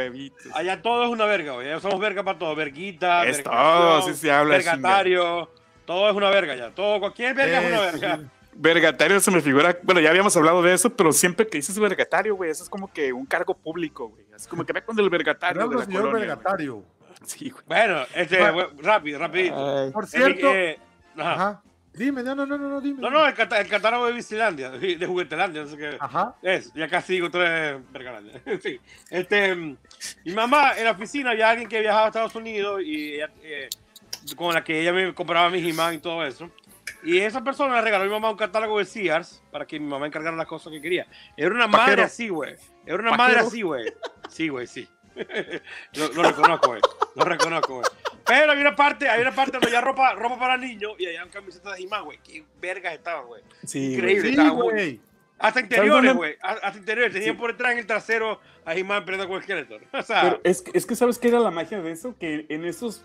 Allá 0.54 0.82
todo 0.82 1.04
es 1.04 1.10
una 1.10 1.24
verga, 1.24 1.52
güey. 1.52 1.80
Somos 1.80 1.98
verga 2.00 2.22
para 2.22 2.38
todo. 2.38 2.54
Verguita, 2.54 3.24
Es 3.26 3.38
vergación, 3.38 3.54
todo, 3.62 3.96
así 3.98 4.14
se 4.14 4.30
habla, 4.30 4.56
Vergatario. 4.56 5.50
Todo 5.86 6.10
es 6.10 6.16
una 6.16 6.30
verga 6.30 6.54
ya. 6.56 6.70
Todo, 6.70 6.98
cualquier 7.00 7.34
verga 7.34 7.60
es 7.62 7.66
una 7.72 7.76
Eh, 7.76 7.92
verga. 7.92 8.20
Vergatario 8.58 9.20
se 9.20 9.30
me 9.30 9.40
figura, 9.40 9.76
bueno, 9.82 10.00
ya 10.00 10.10
habíamos 10.10 10.36
hablado 10.36 10.62
de 10.62 10.72
eso, 10.74 10.90
pero 10.94 11.12
siempre 11.12 11.46
que 11.46 11.58
dices 11.58 11.78
vergatario, 11.78 12.34
güey, 12.36 12.50
eso 12.50 12.62
es 12.64 12.70
como 12.70 12.92
que 12.92 13.12
un 13.12 13.26
cargo 13.26 13.54
público, 13.54 14.08
güey. 14.08 14.24
Así 14.34 14.48
como 14.48 14.64
que 14.64 14.72
ve 14.72 14.82
con 14.82 14.98
el 14.98 15.10
vergatario 15.10 15.58
de 15.60 15.64
Hablando, 15.64 15.78
la 15.80 15.84
señor 15.86 16.02
colonia. 16.02 16.26
güey. 16.26 16.36
Vergatario. 16.36 16.84
Sí, 17.24 17.50
güey. 17.50 17.64
Bueno, 17.66 18.02
este, 18.14 18.38
Bueno. 18.38 18.52
güey, 18.54 18.66
rápido, 18.82 19.18
rapidito. 19.18 19.78
Ay. 19.84 19.90
Por 19.90 20.04
mi- 20.04 20.08
cierto. 20.10 20.54
eh, 20.54 20.78
ajá. 21.16 21.32
Ajá. 21.32 21.62
Dime, 21.92 22.22
no, 22.22 22.34
no, 22.34 22.44
no, 22.44 22.58
no, 22.58 22.68
no, 22.68 22.80
dime. 22.82 23.00
No, 23.00 23.08
no, 23.10 23.26
el, 23.26 23.32
cata- 23.32 23.58
el 23.58 23.68
catálogo 23.68 24.06
de 24.06 24.12
Vicilandia, 24.12 24.68
de 24.70 25.06
Juguetelandia, 25.06 25.62
no 25.62 25.68
sé 25.68 25.78
qué. 25.78 25.96
Ajá. 25.98 26.34
Es, 26.42 26.70
ya 26.74 26.88
casi 26.88 27.14
digo 27.14 27.30
tres 27.30 27.78
Vergalandia. 27.90 28.40
sí. 28.62 28.78
Este, 29.10 29.54
mi 29.56 30.32
mamá 30.34 30.76
en 30.76 30.84
la 30.84 30.90
oficina 30.90 31.30
había 31.30 31.48
alguien 31.48 31.68
que 31.68 31.80
viajaba 31.80 32.04
a 32.04 32.08
Estados 32.08 32.34
Unidos 32.34 32.82
y 32.84 33.14
ella, 33.14 33.30
eh, 33.42 33.70
con 34.36 34.52
la 34.52 34.62
que 34.62 34.78
ella 34.80 34.92
me 34.92 35.14
compraba 35.14 35.48
mis 35.48 35.64
imán 35.66 35.94
y 35.94 35.98
todo 35.98 36.22
eso. 36.26 36.50
Y 37.06 37.18
esa 37.20 37.42
persona 37.44 37.76
le 37.76 37.82
regaló 37.82 38.04
a 38.04 38.06
mi 38.06 38.12
mamá 38.12 38.30
un 38.30 38.36
catálogo 38.36 38.78
de 38.78 38.84
Sears 38.84 39.42
para 39.50 39.66
que 39.66 39.78
mi 39.80 39.86
mamá 39.86 40.06
encargara 40.06 40.36
las 40.36 40.46
cosas 40.46 40.72
que 40.72 40.80
quería. 40.80 41.06
Era 41.36 41.54
una 41.54 41.70
Pajero. 41.70 41.86
madre 41.90 42.02
así, 42.02 42.28
güey. 42.28 42.54
Era 42.84 42.96
una 42.96 43.10
madre 43.12 43.34
Pajero. 43.34 43.46
así, 43.48 43.62
güey. 43.62 43.92
Sí, 44.28 44.48
güey, 44.48 44.66
sí. 44.66 44.88
lo, 45.94 46.08
lo 46.12 46.22
reconozco, 46.24 46.68
güey. 46.68 46.80
Lo 47.14 47.24
reconozco, 47.24 47.74
güey. 47.76 47.86
Pero 48.26 48.52
hay 48.52 48.60
una 48.60 48.74
parte, 48.74 49.08
hay 49.08 49.22
una 49.22 49.32
parte 49.34 49.52
donde 49.52 49.70
ya 49.70 49.80
ropa, 49.80 50.14
ropa 50.14 50.38
para 50.38 50.56
niños 50.56 50.92
y 50.98 51.06
allá 51.06 51.26
camisetas 51.30 51.76
de 51.76 51.84
He-Man, 51.84 52.04
güey. 52.04 52.18
Qué 52.24 52.44
vergas 52.60 52.92
estaban, 52.94 53.24
güey. 53.26 53.42
Sí, 53.64 53.94
Increíble. 53.94 54.48
güey. 54.50 54.90
Sí. 54.90 55.00
Hasta 55.38 55.60
interiores, 55.60 56.14
güey. 56.14 56.34
Hasta 56.42 56.78
interiores. 56.78 57.12
Tenían 57.12 57.34
Sí. 57.34 57.38
por 57.40 57.52
detrás 57.52 57.72
en 57.72 57.78
el 57.78 57.86
trasero 57.86 58.40
a 58.64 58.74
He-Man 58.74 59.04
peleando 59.04 59.28
con 59.28 59.36
el 59.36 59.42
Skeletor. 59.44 59.82
O 59.92 60.02
sea, 60.02 60.22
Pero 60.22 60.40
es, 60.44 60.64
es 60.74 60.86
que 60.86 60.96
sabes 60.96 61.18
qué 61.18 61.28
era 61.28 61.38
la 61.38 61.50
magia 61.50 61.80
de 61.80 61.92
eso, 61.92 62.16
que 62.18 62.46
en 62.48 62.64
esos 62.64 63.04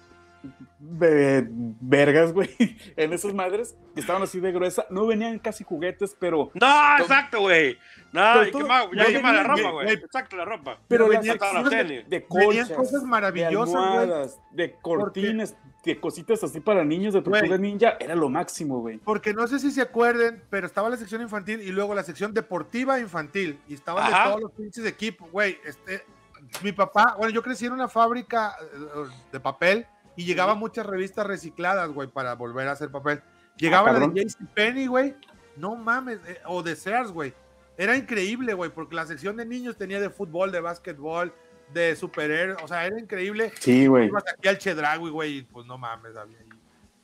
be- 0.79 1.47
vergas, 1.49 2.33
güey, 2.33 2.49
en 2.95 3.13
esas 3.13 3.33
madres 3.33 3.75
que 3.93 4.01
estaban 4.01 4.21
así 4.23 4.39
de 4.39 4.51
gruesa, 4.51 4.85
no 4.89 5.05
venían 5.05 5.37
casi 5.39 5.63
juguetes, 5.63 6.15
pero 6.19 6.51
no, 6.53 6.97
exacto, 6.99 7.41
güey. 7.41 7.77
No, 8.11 8.45
y 8.45 8.51
todo- 8.51 8.67
ya 8.93 9.09
no 9.09 9.21
más 9.21 9.33
la 9.35 9.43
ropa, 9.43 9.71
güey. 9.71 9.89
Exacto, 9.93 10.35
la 10.35 10.45
ropa. 10.45 10.79
pero 10.87 11.05
Pero 11.05 11.07
las 11.07 11.19
venía- 11.21 11.33
Hasta 11.33 11.53
los 11.53 11.69
secciones 11.69 11.87
tenis. 11.87 12.09
de 12.09 12.27
Venían 12.29 12.67
colchas, 12.67 12.77
cosas 12.77 13.03
maravillosas, 13.03 13.73
de 13.73 13.79
almohadas, 13.79 14.39
de 14.51 14.71
cortines, 14.81 15.55
de 15.85 15.99
cositas 15.99 16.43
así 16.43 16.59
para 16.59 16.83
niños 16.83 17.13
de 17.13 17.21
tortuga 17.21 17.57
ninja, 17.57 17.97
era 17.99 18.13
lo 18.15 18.29
máximo, 18.29 18.79
güey. 18.81 18.97
Porque 18.99 19.33
no 19.33 19.47
sé 19.47 19.59
si 19.59 19.71
se 19.71 19.81
acuerden, 19.81 20.43
pero 20.49 20.67
estaba 20.67 20.89
la 20.89 20.97
sección 20.97 21.21
infantil 21.21 21.61
y 21.61 21.71
luego 21.71 21.95
la 21.95 22.03
sección 22.03 22.33
deportiva 22.33 22.99
infantil. 22.99 23.59
Y 23.67 23.73
estaban 23.75 24.11
de 24.11 24.17
todos 24.23 24.41
los 24.41 24.51
pinches 24.51 24.85
equipos, 24.85 25.31
güey. 25.31 25.57
Este, 25.65 26.03
mi 26.63 26.71
papá, 26.71 27.15
bueno, 27.17 27.33
yo 27.33 27.41
crecí 27.41 27.65
en 27.65 27.71
una 27.73 27.87
fábrica 27.87 28.55
eh, 28.61 29.09
de 29.31 29.39
papel 29.39 29.87
y 30.21 30.25
llegaban 30.25 30.57
muchas 30.59 30.85
revistas 30.85 31.25
recicladas, 31.25 31.89
güey, 31.89 32.07
para 32.07 32.35
volver 32.35 32.67
a 32.67 32.71
hacer 32.73 32.89
papel. 32.91 33.21
Llegaba 33.57 33.89
Ah, 33.89 33.93
la 33.93 34.07
de 34.07 34.23
JCPenney, 34.25 34.87
güey. 34.87 35.15
No 35.57 35.75
mames, 35.75 36.19
eh, 36.27 36.39
o 36.45 36.63
de 36.63 36.75
Sears, 36.75 37.11
güey. 37.11 37.33
Era 37.77 37.95
increíble, 37.97 38.53
güey, 38.53 38.69
porque 38.69 38.95
la 38.95 39.05
sección 39.05 39.35
de 39.37 39.45
niños 39.45 39.77
tenía 39.77 39.99
de 39.99 40.09
fútbol, 40.09 40.51
de 40.51 40.59
básquetbol, 40.61 41.33
de 41.73 41.95
superhéroes, 41.95 42.57
o 42.63 42.67
sea, 42.67 42.85
era 42.85 42.99
increíble. 42.99 43.51
Sí, 43.59 43.87
güey. 43.87 44.07
Ibas 44.07 44.23
aquí 44.37 44.47
al 44.47 44.57
Chedragui, 44.57 45.09
güey, 45.09 45.37
y 45.37 45.41
pues 45.43 45.65
no 45.65 45.77
mames, 45.77 46.15
había 46.15 46.37
ahí. 46.39 46.49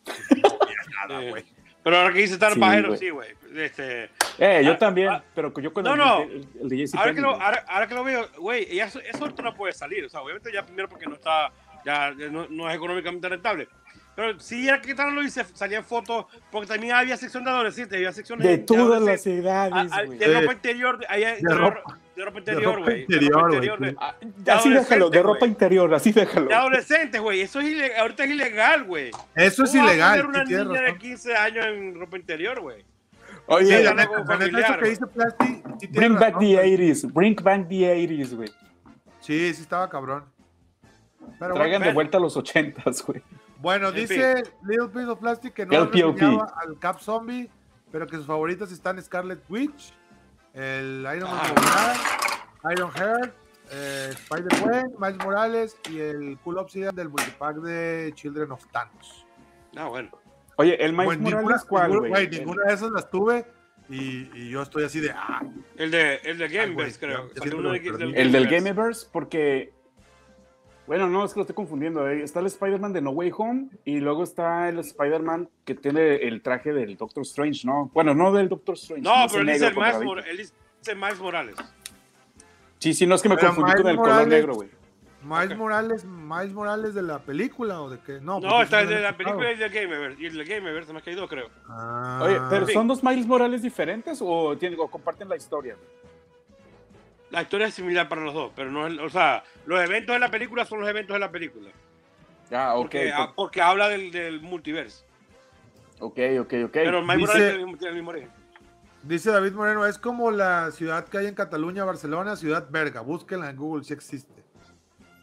No 0.41 0.57
había 0.61 0.77
nada, 1.07 1.30
güey. 1.30 1.45
Pero 1.84 1.98
ahora 1.99 2.14
que 2.14 2.19
dice 2.19 2.34
estar 2.34 2.53
Sí, 2.53 2.60
pajero, 2.60 2.88
güey. 2.89 2.99
sí, 2.99 3.10
güey. 3.11 3.30
Este, 3.56 4.10
Eh, 4.39 4.61
yo 4.65 4.73
Ah, 4.73 4.77
también, 4.77 5.10
ah, 5.10 5.23
pero 5.34 5.53
yo 5.60 5.72
con 5.73 5.84
no, 5.85 5.94
el, 5.94 5.98
no. 5.98 6.22
el, 6.23 6.73
el 6.73 6.89
ahora, 6.98 7.14
que 7.14 7.22
lo, 7.22 7.30
ahora, 7.31 7.65
ahora 7.68 7.88
que 7.88 7.95
lo 7.95 8.03
veo, 8.03 8.27
güey, 8.39 8.77
eso, 8.80 8.99
eso 8.99 9.30
no 9.41 9.53
puede 9.56 9.72
salir. 9.73 10.03
O 10.06 10.10
sea, 10.10 10.22
obviamente 10.22 10.52
ya 10.52 10.65
primero 10.65 10.89
porque 10.89 11.06
no 11.06 11.15
está, 11.15 11.49
ya 11.88 12.30
no, 12.30 12.47
no 12.49 12.69
es 12.69 12.76
económicamente 12.76 13.30
rentable. 13.30 13.68
Pero 14.15 14.39
sí, 14.39 14.65
ya 14.65 14.81
que 14.81 14.95
tal 14.95 15.14
lo 15.14 15.22
hice, 15.22 15.45
salían 15.53 15.84
fotos, 15.84 16.26
porque 16.51 16.65
también 16.68 16.95
había 16.95 17.15
sección 17.18 17.43
de 17.43 17.51
adolescentes, 17.51 17.95
había 17.97 18.11
secciones 18.11 18.47
de 18.47 18.57
todas 18.57 18.99
las 18.99 19.26
edades, 19.27 19.91
a- 19.91 19.95
a- 19.97 20.05
güey. 20.05 20.18
de 20.18 20.39
ropa 20.41 20.53
interior, 20.53 20.97
de, 20.97 21.05
ropa- 21.41 21.76
ropa, 21.76 21.99
de 22.15 22.26
ropa 22.26 22.39
interior, 22.39 22.81
güey. 22.84 23.05
de 23.05 23.30
ropa 23.30 23.53
interior. 23.53 23.95
Ah, 23.99 24.15
así 24.53 24.69
déjalo, 24.72 25.09
de 25.11 25.22
ropa 25.22 25.45
interior, 25.45 25.93
así 25.93 26.11
déjalo. 26.11 26.47
de 26.47 26.53
adolescentes, 26.55 27.22
güey. 27.22 27.41
Eso 27.41 27.59
es 27.59 27.68
ilegal, 27.68 27.99
ahorita 28.01 28.23
es 28.23 28.30
ilegal, 28.31 28.84
güey. 28.85 29.11
Eso 29.35 29.64
es 29.65 29.69
¿Cómo 29.72 29.84
vas 29.84 29.91
a 29.91 29.93
ilegal. 29.93 30.26
una 30.26 30.43
niña 30.45 30.64
de 30.65 30.81
razón. 30.81 30.97
15 30.97 31.35
años 31.35 31.65
en 31.68 31.99
ropa 31.99 32.18
interior, 32.18 32.59
güey. 32.59 32.84
Oye, 33.45 33.77
Sí, 33.77 33.84
la 33.84 33.93
neta, 33.93 34.26
familiar, 34.26 34.80
que 34.80 34.89
dice 34.89 35.05
Plasti, 35.07 35.61
sí 35.80 35.88
bring 35.91 36.15
back 36.15 36.34
razón, 36.34 36.39
the 36.39 36.53
güey. 36.55 36.76
80s, 36.76 37.14
bring 37.14 37.35
back 37.35 37.68
the 37.69 37.93
80s, 37.93 38.35
güey. 38.35 38.49
Sí, 39.19 39.53
sí 39.53 39.61
estaba 39.61 39.88
cabrón. 39.88 40.26
Pero 41.40 41.54
Traigan 41.56 41.80
bueno, 41.80 41.86
de 41.86 41.94
vuelta 41.94 42.18
a 42.18 42.22
los 42.22 42.36
80s, 42.38 43.06
güey. 43.06 43.22
bueno, 43.60 43.90
En 43.90 43.95
dice 43.95 44.44
Little 44.66 44.90
Piece 44.90 45.08
of 45.08 45.20
Plastic 45.20 45.54
que 45.54 45.66
no 45.66 45.86
reseñado 45.86 46.48
al 46.58 46.78
Cap 46.80 46.99
Zombie, 46.99 47.49
pero 47.91 48.08
que 48.08 48.16
sus 48.18 48.26
favoritas 48.26 48.72
están 48.72 49.02
Scarlet 49.02 49.40
Witch, 49.49 49.94
el 50.54 51.08
Iron 51.16 51.30
Man 51.30 51.40
Ah. 51.58 51.94
Iron 52.76 52.91
Heart, 52.91 53.34
eh, 53.72 54.10
Spider-Man, 54.12 54.94
Miles 54.99 55.18
Morales 55.24 55.78
y 55.90 55.99
el 55.99 56.38
Cool 56.44 56.58
Obsidian 56.58 56.95
del 56.95 57.10
multipack 57.10 57.58
de 57.58 58.12
Children 58.16 58.52
of 58.52 58.66
Thanos. 58.72 59.26
Ah, 59.76 59.86
bueno. 59.88 60.10
Oye, 60.58 60.84
el 60.84 60.91
Miles 60.94 61.06
Bueno, 61.06 61.22
Morales, 61.22 61.40
ninguna, 61.40 61.64
¿cuál, 61.70 61.99
güey? 62.10 62.30
ninguna 62.30 62.64
de 62.66 62.74
esas 62.74 62.91
las 62.91 63.10
tuve 63.10 63.45
y, 63.90 64.30
y 64.34 64.49
yo 64.49 64.64
estoy 64.64 64.84
así 64.84 64.99
de, 64.99 65.12
ah, 65.12 65.41
El 65.78 65.91
de, 65.91 66.16
el 66.24 66.38
de 66.40 66.48
Gameverse, 66.49 66.99
creo. 66.99 67.30
El 68.16 68.32
del. 68.32 68.48
Gameverse, 68.48 69.08
porque. 69.12 69.74
Bueno, 70.88 71.07
no, 71.09 71.26
es 71.26 71.34
que 71.34 71.39
lo 71.39 71.41
estoy 71.43 71.55
confundiendo. 71.55 72.07
eh. 72.09 72.23
Está 72.23 72.39
el 72.39 72.45
Spider-Man 72.45 72.93
de 72.93 73.01
No 73.01 73.11
Way 73.11 73.31
Home 73.38 73.68
y 73.84 73.99
luego 73.99 74.23
está 74.23 74.69
el 74.69 74.80
Spider-Man 74.80 75.49
que 75.65 75.76
tiene 75.76 76.15
el 76.15 76.41
traje 76.41 76.72
del 76.72 76.95
Doctor 76.95 77.23
Strange, 77.23 77.68
¿no? 77.68 77.91
Bueno, 77.93 78.14
no 78.15 78.31
del 78.31 78.47
Doctor 78.47 78.76
Strange. 78.76 79.03
No, 79.03 79.26
pero 79.30 79.41
él 79.41 79.47
dice, 79.47 79.65
negro 79.72 79.85
el. 79.85 80.05
Mor- 80.05 80.27
él 80.27 80.38
dice 80.38 80.95
Miles 80.95 81.19
Morales. 81.19 81.55
Sí, 82.80 82.93
sí, 82.93 83.05
no 83.05 83.15
es 83.15 83.22
que 83.22 83.27
me 83.30 83.35
Pero 83.35 83.47
confundí 83.47 83.72
Miles 83.72 83.81
con 83.81 83.91
el 83.91 83.97
color 83.97 84.09
Morales- 84.11 84.30
negro, 84.30 84.53
güey. 84.55 84.69
Miles. 85.23 85.57
Morales, 85.57 86.05
Miles 86.05 86.53
Morales 86.53 86.93
de 86.93 87.01
la 87.01 87.19
película 87.19 87.81
o 87.81 87.89
de 87.89 87.99
qué? 87.99 88.22
No, 88.22 88.39
No, 88.39 88.61
está 88.61 88.85
de 88.85 89.01
la 89.01 89.18
película 89.18 89.49
y 89.49 89.55
escuchado. 89.55 89.65
el 89.68 89.73
de 89.73 89.81
Gameverse. 89.81 90.22
Y 90.22 90.26
el 90.27 90.38
de 90.38 90.45
Gameverse, 90.45 90.93
más 90.93 91.03
que 91.03 91.09
hay 91.09 91.15
dos, 91.18 91.30
creo. 91.30 91.49
Ah, 91.68 92.22
Oye, 92.23 92.38
pero 92.49 92.65
sí. 92.65 92.72
¿son 92.73 92.88
dos 92.88 93.03
Miles 93.03 93.26
Morales 93.27 93.61
diferentes 93.61 94.19
o, 94.22 94.55
tienen, 94.57 94.80
o 94.80 94.88
comparten 94.88 95.27
la 95.27 95.35
historia? 95.35 95.76
La 97.30 97.41
historia 97.41 97.68
es 97.68 97.74
similar 97.74 98.08
para 98.08 98.22
los 98.22 98.34
dos, 98.34 98.52
pero 98.56 98.72
no 98.72 98.88
es, 98.88 98.98
o 98.99 99.10
sea, 99.10 99.44
los 99.66 99.82
eventos 99.82 100.14
de 100.16 100.20
la 100.20 100.32
película 100.32 100.66
son 100.66 100.80
los 100.80 100.90
eventos 100.90 101.14
de 101.14 101.20
la 101.20 101.32
película. 101.32 101.70
Ah, 102.52 102.76
ok. 102.76 102.82
Porque, 102.84 103.14
porque 103.36 103.62
habla 103.62 103.90
del, 103.90 104.12
del 104.12 104.40
multiverso. 104.41 105.04
Ok, 105.99 106.20
ok, 106.40 106.54
ok. 106.66 106.72
Pero 106.72 107.02
Miles 107.02 107.18
Dice- 107.18 107.28
Morales 107.28 107.80
tiene 107.80 107.90
el 107.90 107.95
mismo- 107.95 108.10
origen. 108.12 108.30
Dice 109.04 109.32
David 109.32 109.52
Moreno, 109.54 109.86
es 109.86 109.98
como 109.98 110.32
la 110.32 110.72
ciudad 110.72 111.06
que 111.08 111.18
hay 111.18 111.28
en 111.28 111.36
Cataluña, 111.36 111.84
Barcelona, 111.86 112.36
ciudad 112.36 112.68
verga. 112.70 113.02
Búsquenla 113.02 113.49
en 113.49 113.56
Google 113.56 113.84
si 113.84 113.94
existe. 113.94 114.44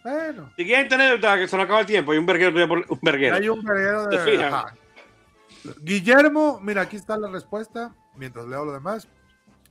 Bueno, 0.02 0.50
Siguiente 0.56 0.94
anécdota, 0.94 1.36
que 1.38 1.48
se 1.48 1.56
nos 1.56 1.64
acaba 1.64 1.80
el 1.80 1.86
tiempo. 1.86 2.12
Hay 2.12 2.18
un 2.18 2.26
verguero, 2.26 2.50
un 2.88 2.98
verguero. 3.02 3.36
hay 3.36 3.48
un 3.48 3.62
verguero 3.64 4.08
¿Te 4.08 4.18
de... 4.18 4.44
ajá. 4.44 4.74
Guillermo, 5.80 6.60
mira, 6.62 6.82
aquí 6.82 6.96
está 6.96 7.16
la 7.16 7.28
respuesta, 7.28 7.94
mientras 8.14 8.46
leo 8.46 8.64
lo 8.66 8.72
demás. 8.72 9.08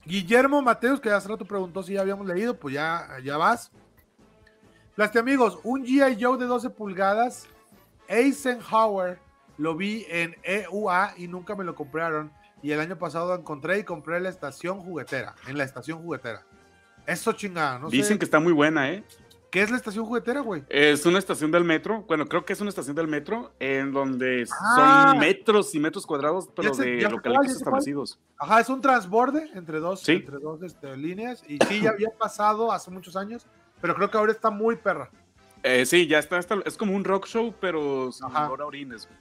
Guillermo 0.06 0.62
Mateus, 0.62 1.00
que 1.00 1.10
hace 1.10 1.30
rato 1.30 1.46
preguntó 1.46 1.82
si 1.84 1.94
ya 1.94 2.02
habíamos 2.02 2.28
leído, 2.28 2.58
pues 2.58 2.76
ya, 2.76 3.08
ya 3.24 3.38
vas. 3.38 3.72
Plaste 4.96 5.20
amigos, 5.20 5.60
un 5.64 5.86
G.I. 5.86 6.22
Joe 6.22 6.38
de 6.38 6.46
12 6.46 6.70
pulgadas, 6.70 7.48
Eisenhower, 8.08 9.20
lo 9.58 9.76
vi 9.76 10.06
en 10.10 10.36
EUA 10.44 11.14
y 11.18 11.28
nunca 11.28 11.56
me 11.56 11.64
lo 11.64 11.74
compraron. 11.74 12.32
Y 12.62 12.72
el 12.72 12.80
año 12.80 12.98
pasado 12.98 13.30
lo 13.30 13.36
encontré 13.36 13.80
y 13.80 13.84
compré 13.84 14.20
la 14.20 14.30
estación 14.30 14.80
juguetera, 14.80 15.36
en 15.48 15.58
la 15.58 15.64
estación 15.64 16.02
juguetera. 16.02 16.44
Eso 17.06 17.34
chingada, 17.34 17.80
no 17.80 17.90
Dicen 17.90 18.18
que 18.18 18.26
está 18.26 18.40
muy 18.40 18.54
buena, 18.54 18.90
¿eh? 18.92 19.04
¿Qué 19.54 19.62
es 19.62 19.70
la 19.70 19.78
estación 19.78 20.04
juguetera, 20.06 20.40
güey? 20.40 20.64
Es 20.68 21.06
una 21.06 21.20
estación 21.20 21.52
del 21.52 21.64
metro, 21.64 22.02
bueno, 22.08 22.26
creo 22.26 22.44
que 22.44 22.54
es 22.54 22.60
una 22.62 22.70
estación 22.72 22.96
del 22.96 23.08
metro 23.08 23.54
en 23.60 23.92
donde 23.94 24.48
Ah. 24.52 25.10
son 25.12 25.20
metros 25.20 25.76
y 25.76 25.80
metros 25.80 26.08
cuadrados, 26.08 26.50
pero 26.56 26.76
de 26.76 27.08
cuál, 27.08 27.22
cuál. 27.22 27.46
establecidos. 27.46 28.20
Ajá, 28.40 28.62
es 28.62 28.70
un 28.70 28.82
transborde 28.82 29.52
entre 29.54 29.80
dos, 29.80 30.02
Sí. 30.02 30.14
entre 30.14 30.40
dos 30.40 30.64
este, 30.64 30.98
líneas. 30.98 31.44
Y 31.48 31.60
sí, 31.68 31.82
ya 31.82 31.92
había 31.92 32.10
pasado 32.10 32.72
hace 32.72 32.90
muchos 32.90 33.16
años, 33.16 33.46
pero 33.80 33.94
creo 33.94 34.10
que 34.10 34.18
ahora 34.18 34.32
está 34.32 34.50
muy 34.50 34.76
perra. 34.76 35.12
Eh, 35.62 35.86
sí, 35.86 36.08
ya 36.08 36.18
está, 36.18 36.40
está- 36.40 36.58
es 36.66 36.76
como 36.76 36.96
un 36.96 37.04
rock 37.04 37.28
show, 37.28 37.54
pero 37.62 38.12
sin 38.12 38.26
olor 38.26 38.60
a 38.64 38.66
orines. 38.66 39.08
güey. 39.08 39.20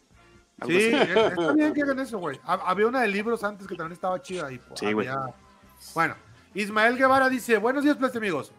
Algo 0.61 0.79
Sí, 0.81 0.95
así. 0.95 1.11
es- 1.13 1.17
está 1.39 1.53
bien 1.53 1.75
que 1.75 1.83
hagan 1.83 1.99
eso, 1.99 2.19
güey. 2.19 2.41
Ha- 2.45 2.71
Había 2.71 2.87
una 2.87 3.03
de 3.03 3.09
libros 3.09 3.45
antes 3.45 3.67
que 3.67 3.75
también 3.77 3.93
estaba 3.93 4.21
chida. 4.23 4.51
Y, 4.51 4.57
pues, 4.59 4.81
Sí, 4.81 4.93
güey. 4.95 5.09
había- 5.09 5.35
Bueno, 5.95 6.15
Ismael 6.55 6.97
Guevara 6.97 7.29
dice: 7.29 7.59
Buenos 7.59 7.85
días, 7.85 7.99
amigos. 8.17 8.51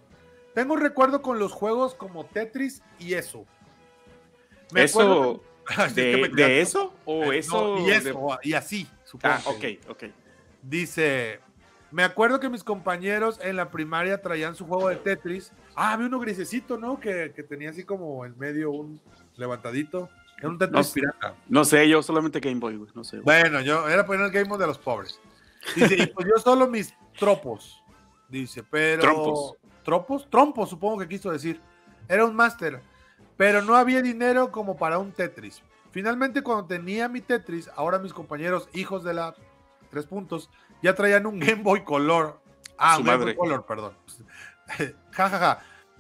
Tengo 0.54 0.74
un 0.76 0.82
recuerdo 0.82 1.22
con 1.22 1.40
los 1.40 1.52
juegos 1.52 1.96
como 1.96 2.26
Tetris 2.26 2.82
y 3.00 3.14
eso. 3.14 3.46
Me 4.72 4.84
¿Eso 4.84 5.02
acuerdo- 5.02 5.44
de, 5.96 6.12
que 6.12 6.18
me 6.18 6.30
de 6.30 6.34
quedaste- 6.36 6.62
eso 6.62 6.94
o 7.06 7.32
Eh, 7.34 7.38
eso? 7.40 7.76
no, 7.78 7.80
y 7.82 7.90
de- 7.90 7.96
eso, 7.98 8.40
y 8.44 8.54
así, 8.54 8.88
supongo. 9.04 9.36
Ah, 9.36 9.42
ok, 9.46 9.64
ok. 9.90 10.04
Dice, 10.62 11.40
me 11.92 12.04
acuerdo 12.04 12.40
que 12.40 12.50
mis 12.50 12.64
compañeros 12.64 13.40
en 13.44 13.56
la 13.56 13.70
primaria 13.70 14.22
traían 14.22 14.56
su 14.56 14.66
juego 14.66 14.90
de 14.90 14.96
Tetris. 14.98 15.52
Ah, 15.76 15.94
había 15.94 16.08
uno 16.08 16.20
grisecito, 16.20 16.78
¿no? 16.78 17.00
Que, 17.00 17.32
que 17.36 17.44
tenía 17.44 17.70
así 17.72 17.84
como 17.84 18.26
en 18.26 18.38
medio 18.38 18.72
un 18.72 19.00
levantadito. 19.36 20.10
Era 20.40 20.50
un 20.50 20.58
Tetris 20.58 20.88
No 20.90 20.94
pirata. 20.94 21.36
No 21.48 21.66
sé, 21.66 21.88
yo 21.90 22.02
solamente 22.04 22.40
Game 22.40 22.60
Boy, 22.60 22.78
güey, 22.78 22.92
no 22.96 23.04
sé. 23.04 23.20
güey. 23.20 23.42
Bueno, 23.42 23.62
yo 23.62 23.88
era 23.88 24.06
poner 24.06 24.26
el 24.26 24.32
Game 24.32 24.48
Boy 24.50 24.60
de 24.60 24.68
los 24.68 24.78
pobres. 24.78 25.20
Dice, 25.76 25.96
y 25.98 26.08
pues 26.08 26.28
yo 26.28 26.42
solo 26.42 26.68
mis 26.68 26.94
tropos. 27.18 27.82
Dice, 28.28 28.64
pero... 28.64 29.02
Trompos. 29.02 29.56
¿Tropos? 29.84 30.30
Trompos, 30.30 30.70
supongo 30.70 31.00
que 31.00 31.08
quiso 31.08 31.32
decir. 31.32 31.62
Era 32.08 32.26
un 32.26 32.36
máster. 32.36 32.82
Pero 33.38 33.62
no 33.62 33.76
había 33.76 34.02
dinero 34.02 34.52
como 34.52 34.78
para 34.78 35.00
un 35.00 35.12
Tetris. 35.12 35.62
Finalmente, 35.92 36.42
cuando 36.42 36.66
tenía 36.66 37.08
mi 37.08 37.22
Tetris, 37.22 37.70
ahora 37.76 38.00
mis 38.00 38.14
compañeros, 38.14 38.70
hijos 38.74 39.04
de 39.04 39.14
la 39.14 39.36
tres 39.90 40.06
puntos, 40.06 40.50
ya 40.82 40.96
traían 40.96 41.26
un 41.26 41.40
Game 41.40 41.62
Boy 41.62 41.84
Color. 41.84 42.40
Ah, 42.78 42.96
Su 42.96 43.02
un 43.02 43.08
Game. 43.08 43.24
Boy 43.26 43.36
Color, 43.36 43.66
perdón. 43.66 43.94
ja, 45.12 45.30
ja, 45.30 45.40
ja. 45.40 45.60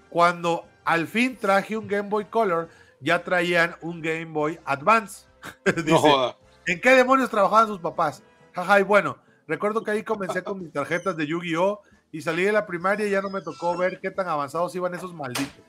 Cuando 0.10 0.66
al 0.84 1.08
fin 1.08 1.38
traje 1.38 1.78
un 1.78 1.88
Game 1.88 2.10
Boy 2.10 2.26
Color, 2.26 2.70
ya 3.00 3.24
traían 3.24 3.76
un 3.82 4.02
Game 4.02 4.26
Boy 4.26 4.60
Advance. 4.66 5.28
Dice, 5.66 5.92
No 5.92 6.00
joda. 6.00 6.38
¿En 6.66 6.80
qué 6.80 6.92
demonios 6.92 7.30
trabajaban 7.30 7.68
sus 7.68 7.80
papás? 7.80 8.24
Jaja, 8.54 8.80
y 8.80 8.84
bueno, 8.84 9.18
recuerdo 9.48 9.84
que 9.84 9.92
ahí 9.92 10.04
comencé 10.04 10.44
con 10.44 10.60
mis 10.60 10.72
tarjetas 10.72 11.18
de 11.18 11.28
Yu-Gi-Oh! 11.28 11.82
Y 12.14 12.22
salí 12.22 12.44
de 12.44 12.52
la 12.52 12.66
primaria 12.66 13.08
y 13.08 13.10
ya 13.10 13.22
no 13.22 13.30
me 13.32 13.42
tocó 13.42 13.76
ver 13.76 14.00
qué 14.00 14.12
tan 14.12 14.30
avanzados 14.30 14.74
iban 14.76 14.94
esos 14.94 15.14
malditos. 15.14 15.66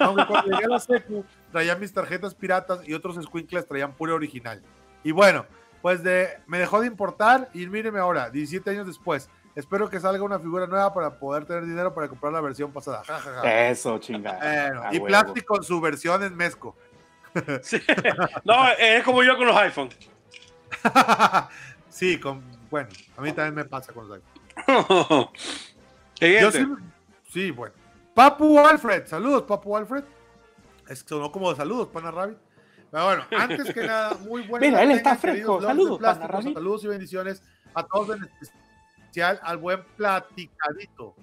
Aunque 0.00 0.26
cuando 0.26 0.50
llegué 0.50 0.64
a 0.64 0.68
la 0.68 0.80
secu, 0.80 1.24
traía 1.52 1.76
mis 1.76 1.92
tarjetas 1.92 2.34
piratas 2.34 2.80
y 2.86 2.94
otros 2.94 3.16
squinkles 3.24 3.64
traían 3.64 3.92
puro 3.92 4.14
original. 4.16 4.60
Y 5.04 5.12
bueno, 5.12 5.46
pues 5.82 6.02
de, 6.02 6.40
me 6.48 6.58
dejó 6.58 6.80
de 6.80 6.88
importar 6.88 7.48
y 7.54 7.66
míreme 7.68 8.00
ahora, 8.00 8.28
17 8.28 8.68
años 8.70 8.88
después. 8.88 9.30
Espero 9.54 9.88
que 9.88 10.00
salga 10.00 10.24
una 10.24 10.40
figura 10.40 10.66
nueva 10.66 10.92
para 10.92 11.16
poder 11.16 11.44
tener 11.44 11.64
dinero 11.64 11.94
para 11.94 12.08
comprar 12.08 12.32
la 12.32 12.40
versión 12.40 12.72
pasada. 12.72 13.04
Ja, 13.06 13.20
ja, 13.20 13.32
ja. 13.34 13.68
Eso, 13.68 13.96
chingada. 13.98 14.90
Y 14.90 14.96
huevo. 14.96 15.06
plástico 15.06 15.56
en 15.58 15.62
su 15.62 15.80
versión 15.80 16.22
en 16.24 16.36
mezco. 16.36 16.76
Sí. 17.62 17.80
No, 18.44 18.68
es 18.78 19.02
como 19.02 19.22
yo 19.24 19.36
con 19.36 19.46
los 19.48 19.56
iPhone. 19.56 19.90
sí, 21.88 22.18
con, 22.20 22.42
bueno, 22.70 22.88
a 23.16 23.20
mí 23.20 23.32
también 23.32 23.54
me 23.54 23.64
pasa 23.64 23.92
con 23.92 24.08
los 24.08 24.18
iPhone. 24.18 25.28
Sí, 26.18 26.36
sí, 27.30 27.50
bueno. 27.50 27.74
Papu 28.14 28.58
Alfred, 28.58 29.06
saludos, 29.06 29.42
Papu 29.42 29.76
Alfred. 29.76 30.04
Es 30.88 31.02
que 31.02 31.08
sonó 31.08 31.32
como 31.32 31.50
de 31.50 31.56
saludos, 31.56 31.88
Pana 31.88 32.10
Rabbit. 32.10 32.38
Pero 32.90 33.04
bueno, 33.04 33.24
antes 33.36 33.74
que 33.74 33.86
nada, 33.86 34.16
muy 34.18 34.42
bueno. 34.42 34.64
Mira, 34.64 34.82
él 34.82 34.92
está 34.92 35.16
fresco. 35.16 35.60
Saludos, 35.60 36.00
Pana 36.00 36.26
Rabbit. 36.26 36.54
Saludos 36.54 36.84
y 36.84 36.88
bendiciones 36.88 37.42
a 37.74 37.84
todos, 37.84 38.16
en 38.16 38.28
especial 38.40 39.40
al 39.42 39.58
buen 39.58 39.82
platicadito. 39.96 41.14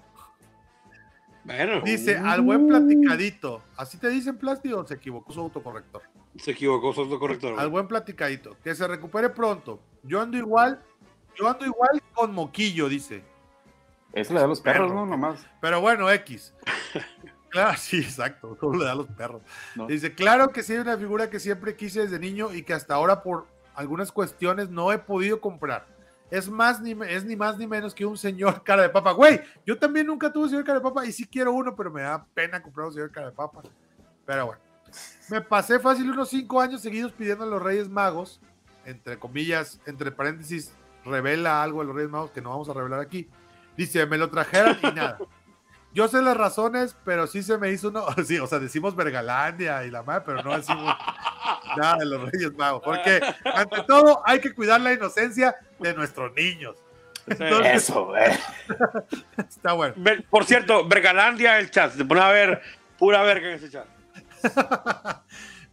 Bueno, 1.44 1.80
Dice, 1.80 2.16
al 2.16 2.40
buen 2.42 2.68
platicadito. 2.68 3.62
¿Así 3.76 3.98
te 3.98 4.08
dicen 4.10 4.36
plástico 4.36 4.78
o 4.78 4.86
se 4.86 4.94
equivocó 4.94 5.32
su 5.32 5.40
autocorrector? 5.40 6.02
se 6.36 6.52
equivocó 6.52 6.92
su 6.92 7.02
autocorrector. 7.02 7.58
Al 7.58 7.68
buen 7.68 7.86
platicadito. 7.86 8.56
Que 8.62 8.74
se 8.74 8.86
recupere 8.86 9.28
pronto. 9.30 9.80
Yo 10.02 10.20
ando 10.20 10.36
igual, 10.36 10.82
yo 11.36 11.48
ando 11.48 11.66
igual 11.66 12.02
con 12.14 12.32
moquillo, 12.34 12.88
dice. 12.88 13.24
Eso 14.12 14.34
le 14.34 14.40
da 14.40 14.44
a 14.46 14.48
los 14.48 14.60
perros, 14.60 14.88
Perro. 14.88 15.00
¿no? 15.00 15.06
Nomás. 15.06 15.46
Pero 15.60 15.80
bueno, 15.80 16.10
X. 16.10 16.54
Claro, 17.52 17.76
sí, 17.76 17.98
exacto. 17.98 18.56
Solo 18.58 18.78
le 18.78 18.86
da 18.86 18.92
a 18.92 18.94
los 18.94 19.08
perros. 19.08 19.42
No. 19.74 19.86
Dice, 19.86 20.14
claro 20.14 20.52
que 20.52 20.62
sí 20.62 20.72
hay 20.72 20.78
una 20.78 20.96
figura 20.96 21.28
que 21.28 21.38
siempre 21.38 21.76
quise 21.76 22.00
desde 22.00 22.18
niño 22.18 22.54
y 22.54 22.62
que 22.62 22.72
hasta 22.72 22.94
ahora 22.94 23.22
por 23.22 23.46
algunas 23.74 24.10
cuestiones 24.10 24.70
no 24.70 24.90
he 24.90 24.98
podido 24.98 25.38
comprar. 25.38 25.86
Es 26.30 26.48
más 26.48 26.80
ni 26.80 26.96
es 27.06 27.26
ni 27.26 27.36
más 27.36 27.58
ni 27.58 27.66
menos 27.66 27.94
que 27.94 28.06
un 28.06 28.16
señor 28.16 28.62
cara 28.64 28.80
de 28.80 28.88
papa. 28.88 29.12
Güey, 29.12 29.42
yo 29.66 29.78
también 29.78 30.06
nunca 30.06 30.32
tuve 30.32 30.44
un 30.44 30.48
señor 30.48 30.64
cara 30.64 30.78
de 30.78 30.82
papa 30.82 31.04
y 31.04 31.12
sí 31.12 31.26
quiero 31.26 31.52
uno, 31.52 31.76
pero 31.76 31.90
me 31.90 32.00
da 32.00 32.24
pena 32.32 32.62
comprar 32.62 32.86
un 32.86 32.94
señor 32.94 33.10
cara 33.10 33.26
de 33.26 33.36
papa. 33.36 33.60
Pero 34.24 34.46
bueno. 34.46 34.62
Me 35.28 35.42
pasé 35.42 35.78
fácil 35.78 36.10
unos 36.10 36.30
cinco 36.30 36.58
años 36.58 36.80
seguidos 36.80 37.12
pidiendo 37.12 37.44
a 37.44 37.46
los 37.46 37.62
Reyes 37.62 37.88
Magos, 37.90 38.40
entre 38.86 39.18
comillas, 39.18 39.78
entre 39.84 40.10
paréntesis, 40.10 40.72
revela 41.04 41.62
algo 41.62 41.82
a 41.82 41.84
los 41.84 41.94
Reyes 41.94 42.10
Magos 42.10 42.30
que 42.30 42.40
no 42.40 42.48
vamos 42.48 42.70
a 42.70 42.72
revelar 42.72 43.00
aquí. 43.00 43.28
Dice, 43.76 44.06
me 44.06 44.18
lo 44.18 44.30
trajeran 44.30 44.78
y 44.82 44.92
nada. 44.92 45.18
Yo 45.94 46.08
sé 46.08 46.22
las 46.22 46.36
razones, 46.36 46.96
pero 47.04 47.26
sí 47.26 47.42
se 47.42 47.58
me 47.58 47.70
hizo 47.70 47.88
uno. 47.88 48.06
Sí, 48.26 48.38
o 48.38 48.46
sea, 48.46 48.58
decimos 48.58 48.96
Vergalandia 48.96 49.84
y 49.84 49.90
la 49.90 50.02
madre, 50.02 50.22
pero 50.24 50.42
no 50.42 50.56
decimos 50.56 50.94
nada 51.76 51.96
de 51.96 52.06
los 52.06 52.30
Reyes 52.30 52.54
Magos. 52.54 52.82
Porque, 52.84 53.20
ante 53.44 53.82
todo, 53.82 54.22
hay 54.24 54.40
que 54.40 54.54
cuidar 54.54 54.80
la 54.80 54.92
inocencia 54.92 55.54
de 55.78 55.94
nuestros 55.94 56.32
niños. 56.34 56.76
Entonces, 57.26 57.84
Eso, 57.84 58.16
eh. 58.16 58.36
está 59.48 59.74
bueno. 59.74 59.94
Por 60.28 60.44
cierto, 60.44 60.88
Vergalandia 60.88 61.58
el 61.58 61.70
chat. 61.70 61.92
Se 61.92 62.04
pone 62.04 62.20
a 62.20 62.32
ver 62.32 62.62
pura 62.98 63.22
verga 63.22 63.48
en 63.48 63.54
ese 63.54 63.70
chat. 63.70 63.86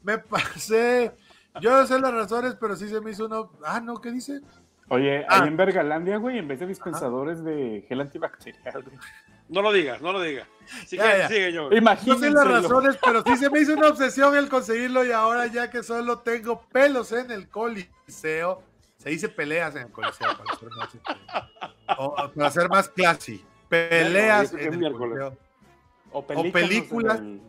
Me 0.04 0.20
pasé. 0.20 1.12
Yo 1.60 1.88
sé 1.88 2.00
las 2.00 2.14
razones, 2.14 2.56
pero 2.60 2.76
sí 2.76 2.88
se 2.88 3.02
me 3.02 3.12
hizo 3.12 3.26
uno. 3.26 3.52
Ah, 3.66 3.80
no, 3.80 4.00
¿qué 4.00 4.12
dice? 4.12 4.42
Oye, 4.90 5.26
Ah. 5.30 5.42
ahí 5.44 5.48
en 5.48 5.58
Vergalandia, 5.58 6.18
güey, 6.18 6.40
en 6.40 6.48
vez 6.48 6.60
de 6.60 6.68
dispensadores 6.68 7.44
de 7.44 7.86
gel 7.88 8.02
antibacterial, 8.02 8.84
güey. 8.84 8.98
No 9.48 9.62
lo 9.64 9.72
digas, 9.72 10.02
no 10.02 10.12
lo 10.12 10.22
digas. 10.22 10.48
Ya. 10.92 11.28
sigue 11.28 11.52
yo. 11.52 11.64
No 11.64 11.70
sé 11.70 11.78
Imagínense. 11.78 12.30
las 12.32 12.48
razones, 12.48 12.98
pero 13.04 13.24
sí 13.24 13.36
se 13.38 13.50
me 13.50 13.60
hizo 13.62 13.74
una 13.74 13.88
obsesión 13.90 14.36
el 14.38 14.48
conseguirlo 14.50 15.04
y 15.06 15.12
ahora 15.12 15.48
ya 15.48 15.70
que 15.72 15.82
solo 15.84 16.20
tengo 16.20 16.62
pelos 16.72 17.12
en 17.12 17.32
el 17.32 17.50
coliseo, 17.50 18.62
se 18.98 19.10
dice 19.10 19.30
peleas 19.30 19.76
en 19.76 19.84
el 19.88 19.92
coliseo 19.92 20.28
para 20.38 20.56
ser 20.60 20.70
más, 20.78 20.94
este, 20.94 21.14
o- 21.98 22.06
o 22.06 22.32
para 22.32 22.52
ser 22.52 22.70
más 22.70 22.90
classy. 22.90 23.44
Peleas 23.70 24.54
en 24.54 24.84
el 24.84 24.94
coliseo. 24.94 25.38
O 26.12 26.26
películas. 26.26 26.54
películas. 26.54 27.20
el- 27.20 27.42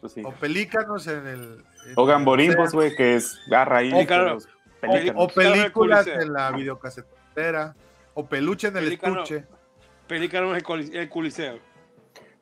pues 0.00 0.12
sí. 0.12 0.22
O 0.24 0.32
pelícanos 0.32 1.06
en 1.08 1.26
el... 1.26 1.64
en 1.86 1.92
O 1.96 2.02
el 2.02 2.08
gamborimbos, 2.08 2.56
coliseo, 2.56 2.78
güey, 2.80 2.96
que 2.96 3.16
es 3.16 3.38
garra 3.48 3.78
ahí. 3.78 3.90
O 3.92 4.06
claro. 4.06 4.34
los 4.34 4.48
O, 4.78 4.90
pelícanos. 4.92 5.24
o 5.24 5.28
películas 5.28 6.06
en 6.06 6.32
la 6.32 6.50
videocasetera. 6.52 7.74
O 8.14 8.26
peluche 8.26 8.68
en 8.68 8.76
el 8.76 8.84
Pelícano. 8.84 9.22
estuche. 9.22 9.44
Pelícano 10.06 10.50
en 10.50 10.56
el, 10.56 10.62
coli- 10.64 10.90
el 10.96 11.08
coliseo. 11.08 11.58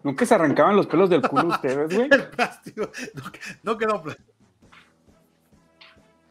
Nunca 0.02 0.24
se 0.24 0.34
arrancaban 0.34 0.76
los 0.76 0.86
pelos 0.86 1.10
del 1.10 1.20
culo 1.22 1.48
ustedes, 1.48 1.92
güey. 1.94 2.08
El 2.12 2.28
plástico. 2.28 2.90
No, 3.14 3.22
no 3.62 3.76
quedó 3.78 4.02
plástico. 4.02 4.32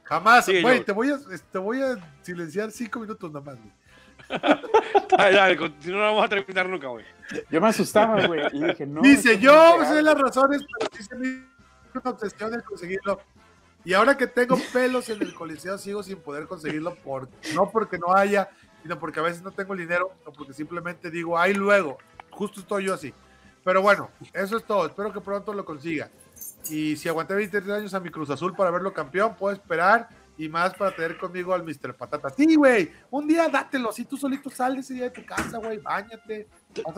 Jamás, 0.03 0.47
güey, 0.61 0.83
te 0.83 0.91
voy 0.91 1.09
a, 1.09 1.17
te 1.51 1.57
voy 1.57 1.81
a 1.81 1.97
silenciar 2.21 2.71
cinco 2.71 2.99
minutos 2.99 3.31
nada 3.31 3.43
más, 3.45 3.55
güey. 3.59 3.73
Dale, 5.17 5.35
dale, 5.35 5.55
no, 5.55 5.69
no 5.91 5.99
vamos 5.99 6.25
a 6.25 6.29
terminar 6.29 6.67
nunca, 6.67 6.87
güey. 6.87 7.05
Yo 7.49 7.61
me 7.61 7.67
asustaba, 7.67 8.25
güey. 8.25 8.41
Y 8.53 8.63
dije, 8.63 8.85
no. 8.85 9.01
Dice, 9.01 9.37
yo 9.39 9.77
sé 9.83 9.91
real". 9.93 10.05
las 10.05 10.19
razones, 10.19 10.61
pero 10.79 10.89
sí 10.95 11.03
se 11.03 11.15
me 11.15 11.27
hizo 11.27 11.45
una 12.01 12.09
obsesión 12.11 12.53
el 12.53 12.63
conseguirlo. 12.63 13.19
Y 13.85 13.93
ahora 13.93 14.17
que 14.17 14.25
tengo 14.25 14.57
pelos 14.73 15.09
en 15.09 15.21
el 15.21 15.33
coliseo, 15.33 15.77
sigo 15.77 16.01
sin 16.01 16.17
poder 16.17 16.47
conseguirlo, 16.47 16.95
por, 16.95 17.29
no 17.53 17.69
porque 17.69 17.99
no 17.99 18.15
haya, 18.15 18.49
sino 18.81 18.99
porque 18.99 19.19
a 19.19 19.23
veces 19.23 19.43
no 19.43 19.51
tengo 19.51 19.73
el 19.73 19.79
dinero, 19.79 20.11
o 20.25 20.33
porque 20.33 20.53
simplemente 20.53 21.11
digo, 21.11 21.37
ahí 21.37 21.53
luego. 21.53 21.99
Justo 22.31 22.59
estoy 22.59 22.85
yo 22.85 22.95
así. 22.95 23.13
Pero 23.63 23.81
bueno, 23.81 24.09
eso 24.33 24.57
es 24.57 24.63
todo. 24.63 24.87
Espero 24.87 25.13
que 25.13 25.21
pronto 25.21 25.53
lo 25.53 25.63
consiga. 25.63 26.09
Y 26.69 26.95
si 26.97 27.07
aguanté 27.07 27.35
23 27.35 27.77
años 27.77 27.93
a 27.93 27.99
mi 27.99 28.09
Cruz 28.09 28.29
Azul 28.29 28.55
para 28.55 28.71
verlo 28.71 28.91
campeón, 28.91 29.35
puedo 29.35 29.53
esperar 29.53 30.09
y 30.37 30.49
más 30.49 30.73
para 30.73 30.95
tener 30.95 31.17
conmigo 31.17 31.53
al 31.53 31.63
Mr. 31.63 31.95
Patata. 31.95 32.29
Sí, 32.29 32.55
güey, 32.55 32.91
un 33.09 33.27
día 33.27 33.47
dátelo. 33.47 33.91
Si 33.91 34.05
tú 34.05 34.17
solito 34.17 34.49
sales 34.49 34.85
ese 34.85 34.95
día 34.95 35.03
de 35.05 35.09
tu 35.11 35.25
casa, 35.25 35.57
güey, 35.57 35.77
bañate. 35.77 36.47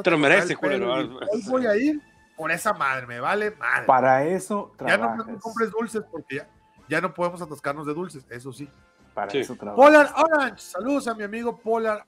Te 0.04 0.12
lo 0.12 0.18
mereces, 0.18 0.58
culero. 0.58 0.94
Hoy 0.94 1.42
voy 1.48 1.66
a 1.68 1.76
ir 1.76 2.02
por 2.36 2.52
esa 2.52 2.74
madre, 2.74 3.08
me 3.08 3.20
vale 3.20 3.52
madre. 3.52 3.86
Para 3.86 4.26
eso 4.26 4.72
ya 4.80 4.98
no 4.98 5.04
trabajas. 5.04 5.28
me 5.28 5.40
compres 5.40 5.72
dulces 5.72 6.04
porque 6.10 6.38
ya, 6.38 6.48
ya 6.90 7.02
no 7.02 7.14
podemos 7.14 7.42
atascarnos 7.42 7.86
de 7.86 7.94
dulces, 7.94 8.26
eso 8.30 8.52
sí. 8.54 8.70
Para 9.14 9.30
Sí. 9.32 9.40
eso 9.40 9.56
trabajas. 9.56 9.84
Polar 9.86 10.14
Orange, 10.16 10.62
saludos 10.62 11.08
a 11.08 11.14
mi 11.16 11.24
amigo 11.24 11.58
Polar 11.58 12.06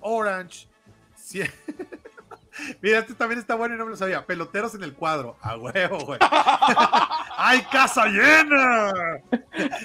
Orange. 0.00 0.68
Sí. 1.16 1.42
Mira, 2.82 2.98
este 2.98 3.14
también 3.14 3.38
está 3.40 3.54
bueno 3.54 3.74
y 3.74 3.78
no 3.78 3.84
me 3.86 3.92
lo 3.92 3.96
sabía. 3.96 4.26
Peloteros 4.26 4.74
en 4.74 4.82
el 4.82 4.92
cuadro. 4.92 5.36
A 5.40 5.56
huevo, 5.56 5.98
güey. 6.00 6.18
¡Hay 7.38 7.62
casa 7.62 8.04
llena! 8.06 8.92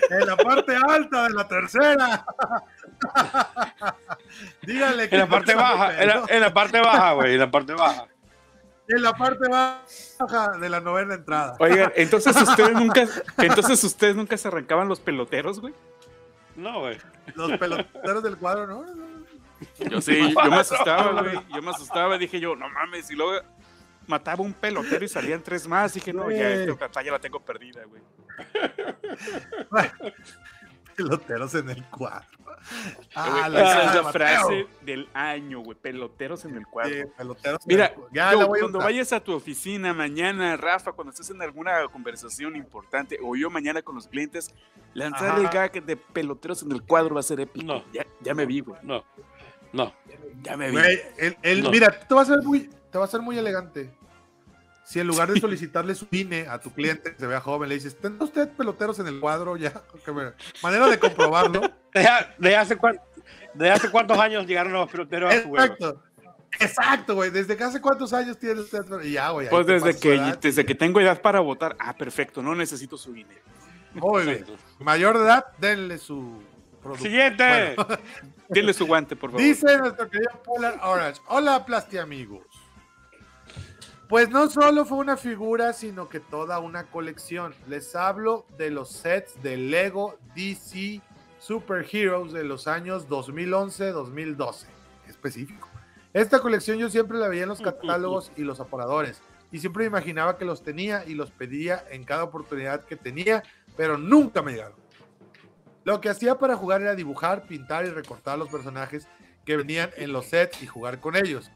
En 0.10 0.28
la 0.28 0.36
parte 0.36 0.76
alta 0.76 1.24
de 1.24 1.30
la 1.30 1.48
tercera. 1.48 2.26
Dígale 4.64 5.08
que 5.10 5.16
En 5.16 5.22
la 5.22 5.28
parte 5.28 5.56
baja, 5.56 6.02
en 6.02 6.08
la, 6.10 6.24
en 6.28 6.42
la 6.42 6.54
parte 6.54 6.80
baja, 6.82 7.14
güey, 7.14 7.34
en 7.34 7.40
la 7.40 7.52
parte 7.52 7.74
baja. 7.74 8.06
En 8.90 9.02
la 9.02 9.14
parte 9.14 9.50
baja 9.50 10.58
de 10.60 10.70
la 10.70 10.80
novena 10.80 11.16
entrada. 11.16 11.56
Oigan, 11.60 11.92
entonces 11.96 12.36
ustedes 12.42 12.74
nunca, 12.74 13.06
entonces 13.38 13.84
ustedes 13.84 14.16
nunca 14.16 14.38
se 14.38 14.48
arrancaban 14.48 14.88
los 14.88 15.00
peloteros, 15.00 15.60
güey. 15.60 15.74
No, 16.56 16.82
güey. 16.82 16.98
Los 17.36 17.52
peloteros 17.58 18.24
del 18.24 18.38
cuadro, 18.38 18.68
¿no? 18.68 18.86
Yo 19.90 20.02
sí, 20.02 20.34
yo 20.34 20.50
me 20.50 20.58
asustaba, 20.58 21.22
güey. 21.22 21.40
Yo 21.54 21.62
me 21.62 21.72
asustaba, 21.72 22.18
dije 22.18 22.40
yo, 22.40 22.56
no 22.56 22.70
mames, 22.70 23.12
y 23.12 23.16
luego 23.16 23.42
mataba 24.08 24.44
un 24.44 24.54
pelotero 24.54 25.04
y 25.04 25.10
salían 25.10 25.44
tres 25.44 25.68
más. 25.68 25.94
Dije, 25.94 26.14
no, 26.14 26.32
ya 26.32 26.50
esta 26.50 26.74
batalla 26.74 27.12
la 27.12 27.20
tengo 27.20 27.40
perdida, 27.40 27.84
güey. 27.84 28.02
Peloteros 30.96 31.54
en 31.56 31.70
el 31.70 31.84
cuadro. 31.86 32.37
Ah, 33.16 33.48
Esa 33.48 33.84
es 33.86 33.96
la 34.04 34.12
frase 34.12 34.68
del 34.82 35.10
año, 35.14 35.60
güey. 35.62 35.78
Peloteros 35.78 36.46
en 36.46 36.56
el 36.56 36.68
cuadro. 36.68 36.94
Sí, 36.94 37.04
peloteros 37.18 37.62
en 37.62 37.68
Mira, 37.68 37.86
el 37.88 37.94
cuadro. 37.94 38.10
Ya 38.14 38.34
la 38.34 38.44
a 38.44 38.48
cuando 38.48 38.80
vayas 38.80 39.14
a 39.14 39.20
tu 39.20 39.34
oficina 39.34 39.94
mañana, 39.94 40.58
Rafa, 40.58 40.92
cuando 40.92 41.12
estés 41.12 41.30
en 41.30 41.42
alguna 41.42 41.88
conversación 41.92 42.56
importante, 42.56 43.18
o 43.24 43.36
yo 43.36 43.50
mañana 43.50 43.82
con 43.82 43.96
los 43.96 44.08
clientes, 44.08 44.54
lanzar 44.94 45.30
Ajá. 45.32 45.42
el 45.42 45.48
gag 45.50 45.84
de 45.86 45.98
peloteros 45.98 46.64
en 46.64 46.72
el 46.72 46.82
cuadro 46.84 47.16
va 47.16 47.22
a 47.22 47.24
ser 47.24 47.40
épico. 47.40 47.66
No. 47.66 47.84
Ya, 47.94 48.06
ya 48.22 48.34
me 48.34 48.46
vi, 48.46 48.60
güey. 48.62 48.80
No, 48.84 49.04
no. 49.74 49.94
Ya 50.44 50.56
me 50.58 50.70
vi. 50.70 50.78
Güey, 50.78 51.02
él- 51.18 51.38
él- 51.42 51.64
No. 51.64 51.72
Mira, 51.72 51.90
te 52.08 52.14
va 52.14 52.22
a 52.22 52.26
ser 52.26 52.42
muy, 52.44 52.70
te 52.92 52.98
va 52.98 53.06
a 53.06 53.08
ser 53.08 53.22
muy 53.22 53.38
elegante. 53.38 53.92
Si 54.88 55.02
en 55.02 55.08
lugar 55.08 55.30
de 55.30 55.40
solicitarle 55.42 55.94
su 55.96 56.08
INE 56.12 56.48
a 56.48 56.60
tu 56.60 56.72
cliente 56.72 57.12
que 57.12 57.20
se 57.20 57.28
vea 57.28 57.42
joven, 57.42 57.68
le 57.68 57.76
dices, 57.76 57.98
¿tendrá 58.00 58.24
usted 58.24 58.48
peloteros 58.50 58.98
en 59.00 59.08
el 59.08 59.20
cuadro? 59.20 59.58
Ya, 59.58 59.74
me- 60.08 60.32
manera 60.64 60.88
de 60.88 60.98
comprobarlo. 60.98 61.60
¿De, 61.94 62.08
de 62.38 62.56
hace, 62.56 62.78
de 63.54 63.70
hace 63.70 63.92
cuántos 63.92 64.18
años 64.18 64.48
llegaron 64.48 64.72
los 64.72 64.90
peloteros 64.90 65.34
a 65.34 65.42
su 65.42 65.50
juego? 65.50 65.66
Exacto. 65.66 66.04
Exacto, 66.60 67.16
güey. 67.16 67.30
¿Desde 67.30 67.58
que 67.58 67.64
hace 67.66 67.82
cuántos 67.82 68.14
años 68.14 68.38
tiene 68.38 68.62
usted? 68.62 68.80
Y 69.04 69.12
ya, 69.12 69.30
güey. 69.32 69.50
Pues 69.50 69.68
desde 69.68 70.00
que, 70.00 70.16
edad. 70.16 70.40
desde 70.40 70.66
que 70.66 70.74
tengo 70.74 71.02
edad 71.02 71.22
para 71.22 71.42
votar, 71.42 71.76
ah, 71.80 71.94
perfecto, 71.96 72.42
no 72.42 72.56
necesito 72.56 72.98
su 72.98 73.12
dinero. 73.12 73.42
Muy 73.94 74.24
bien. 74.24 74.46
Mayor 74.80 75.18
de 75.18 75.26
edad, 75.26 75.46
denle 75.58 75.98
su 75.98 76.42
producto. 76.82 77.04
Siguiente. 77.04 77.76
Bueno. 77.76 77.98
Dile 78.50 78.74
su 78.74 78.88
guante, 78.88 79.18
por 79.18 79.32
favor. 79.32 79.46
Dice 79.46 79.78
nuestro 79.78 80.10
querido 80.10 80.32
Polar 80.44 80.80
Orange. 80.82 81.20
Hola, 81.28 81.66
Plasti 81.66 81.98
amigos. 81.98 82.46
Pues 84.10 84.30
no 84.30 84.50
solo 84.50 84.86
fue 84.86 85.00
una 85.00 85.18
figura, 85.18 85.74
sino 85.74 86.08
que 86.08 86.22
toda 86.22 86.60
una 86.60 86.86
colección. 86.86 87.54
Les 87.68 87.94
hablo 87.94 88.46
de 88.58 88.72
los 88.72 88.90
sets 88.90 89.42
de 89.44 89.58
Lego 89.58 90.18
DC 90.34 91.02
Super 91.40 91.86
Heroes 91.92 92.32
de 92.32 92.46
los 92.46 92.68
años 92.68 93.10
2011-2012. 93.10 94.66
Específico. 95.10 95.68
Esta 96.14 96.40
colección 96.40 96.78
yo 96.78 96.90
siempre 96.90 97.18
la 97.18 97.28
veía 97.28 97.44
en 97.44 97.50
los 97.50 97.60
catálogos 97.60 98.32
y 98.38 98.44
los 98.44 98.62
aparadores. 98.62 99.22
Y 99.52 99.60
siempre 99.60 99.84
me 99.84 99.88
imaginaba 99.88 100.38
que 100.38 100.46
los 100.46 100.64
tenía 100.64 101.04
y 101.06 101.14
los 101.14 101.32
pedía 101.32 101.84
en 101.92 102.06
cada 102.06 102.24
oportunidad 102.24 102.86
que 102.86 102.96
tenía, 102.96 103.44
pero 103.76 103.98
nunca 103.98 104.42
me 104.42 104.54
llegaron. 104.54 104.78
Lo 105.84 106.00
que 106.00 106.08
hacía 106.08 106.38
para 106.38 106.56
jugar 106.56 106.82
era 106.82 106.96
dibujar, 106.96 107.46
pintar 107.46 107.86
y 107.86 107.90
recortar 107.90 108.40
los 108.40 108.48
personajes 108.48 109.06
que 109.44 109.58
venían 109.58 109.90
en 109.98 110.14
los 110.14 110.28
sets 110.28 110.64
y 110.64 110.68
jugar 110.68 111.02
con 111.02 111.18
ellos. 111.18 111.52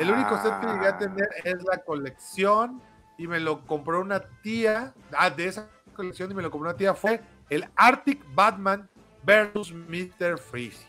El 0.00 0.10
único 0.10 0.36
set 0.42 0.60
que 0.60 0.66
llegué 0.66 0.86
a 0.86 0.98
tener 0.98 1.28
es 1.44 1.62
la 1.64 1.78
colección 1.78 2.82
y 3.18 3.26
me 3.26 3.40
lo 3.40 3.66
compró 3.66 4.00
una 4.00 4.20
tía. 4.42 4.94
Ah, 5.16 5.30
de 5.30 5.46
esa 5.46 5.68
colección 5.94 6.30
y 6.30 6.34
me 6.34 6.42
lo 6.42 6.50
compró 6.50 6.70
una 6.70 6.76
tía 6.76 6.94
fue 6.94 7.20
el 7.48 7.68
Arctic 7.76 8.22
Batman 8.34 8.88
versus 9.22 9.72
Mr. 9.72 10.38
Freeze. 10.38 10.86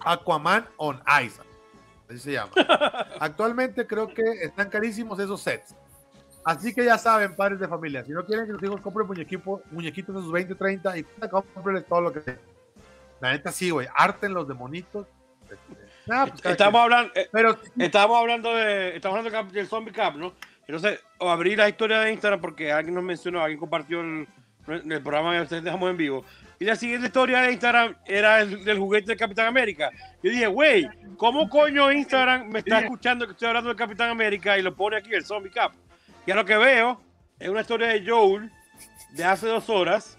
Aquaman 0.00 0.66
on 0.76 1.02
Ice. 1.24 1.40
Así 2.08 2.18
se 2.18 2.32
llama. 2.32 2.52
Actualmente 3.20 3.86
creo 3.86 4.08
que 4.08 4.22
están 4.42 4.68
carísimos 4.68 5.18
esos 5.18 5.40
sets. 5.40 5.74
Así 6.44 6.72
que 6.72 6.84
ya 6.84 6.96
saben, 6.96 7.34
padres 7.34 7.58
de 7.58 7.66
familia, 7.66 8.04
si 8.04 8.12
no 8.12 8.24
quieren 8.24 8.46
que 8.46 8.52
los 8.52 8.62
hijos 8.62 8.80
compren 8.80 9.06
muñequito, 9.08 9.62
muñequitos 9.72 10.14
de 10.14 10.20
sus 10.20 10.30
20, 10.30 10.54
30 10.54 10.98
y 10.98 11.04
comprenles 11.28 11.86
todo 11.86 12.02
lo 12.02 12.12
que 12.12 12.38
La 13.20 13.32
neta 13.32 13.50
sí, 13.50 13.70
güey, 13.70 13.88
los 14.28 14.46
de 14.46 14.54
monitos. 14.54 15.08
Nah, 16.06 16.26
pues, 16.26 16.44
Estamos 16.44 16.80
hablando, 16.80 17.12
eh, 17.14 17.28
Pero 17.32 17.56
Estábamos 17.78 18.18
hablando 18.18 18.54
de, 18.54 18.96
estamos 18.96 19.18
hablando 19.18 19.52
del- 19.52 19.66
Zombie 19.66 19.92
Cup, 19.92 20.16
¿no? 20.16 20.32
Entonces, 20.68 21.00
o 21.18 21.30
abrí 21.30 21.54
la 21.56 21.68
historia 21.68 22.00
de 22.00 22.12
Instagram 22.12 22.40
porque 22.40 22.72
alguien 22.72 22.94
nos 22.94 23.04
mencionó, 23.04 23.40
alguien 23.40 23.58
compartió 23.60 24.00
el, 24.00 24.26
el 24.68 25.02
programa 25.02 25.34
que 25.36 25.42
ustedes 25.42 25.62
dejamos 25.62 25.90
en 25.90 25.96
vivo. 25.96 26.24
Y 26.58 26.64
la 26.64 26.74
siguiente 26.74 27.06
historia 27.06 27.42
de 27.42 27.52
Instagram 27.52 27.94
era 28.06 28.40
el, 28.40 28.64
del 28.64 28.78
juguete 28.78 29.12
de 29.12 29.16
Capitán 29.16 29.46
América. 29.46 29.90
Yo 30.22 30.30
dije, 30.30 30.46
güey, 30.46 30.88
¿cómo 31.18 31.48
coño 31.48 31.92
Instagram 31.92 32.48
me 32.48 32.60
está 32.60 32.80
escuchando 32.80 33.26
que 33.26 33.32
estoy 33.32 33.48
hablando 33.48 33.70
de 33.70 33.76
Capitán 33.76 34.10
América 34.10 34.56
y 34.58 34.62
lo 34.62 34.74
pone 34.74 34.96
aquí 34.96 35.12
el 35.14 35.24
Zombie 35.24 35.50
Cup? 35.50 35.72
Y 36.26 36.30
a 36.30 36.34
lo 36.34 36.44
que 36.44 36.56
veo 36.56 37.00
es 37.38 37.48
una 37.48 37.60
historia 37.60 37.88
de 37.88 38.04
Joel 38.08 38.50
de 39.12 39.24
hace 39.24 39.46
dos 39.46 39.68
horas, 39.68 40.15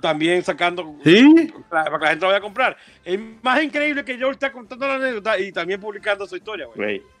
también 0.00 0.42
sacando 0.42 0.96
sí, 1.04 1.52
para 1.68 1.84
para 1.84 1.98
que 1.98 2.04
la 2.04 2.10
gente 2.10 2.22
lo 2.22 2.28
vaya 2.28 2.38
a 2.38 2.42
comprar. 2.42 2.76
Es 3.04 3.18
más 3.42 3.62
increíble 3.62 4.04
que 4.04 4.18
Joel 4.18 4.32
está 4.32 4.52
contando 4.52 4.86
la 4.86 4.94
anécdota 4.94 5.38
y 5.38 5.52
también 5.52 5.80
publicando 5.80 6.26
su 6.26 6.36
historia, 6.36 6.66
güey. 6.66 7.02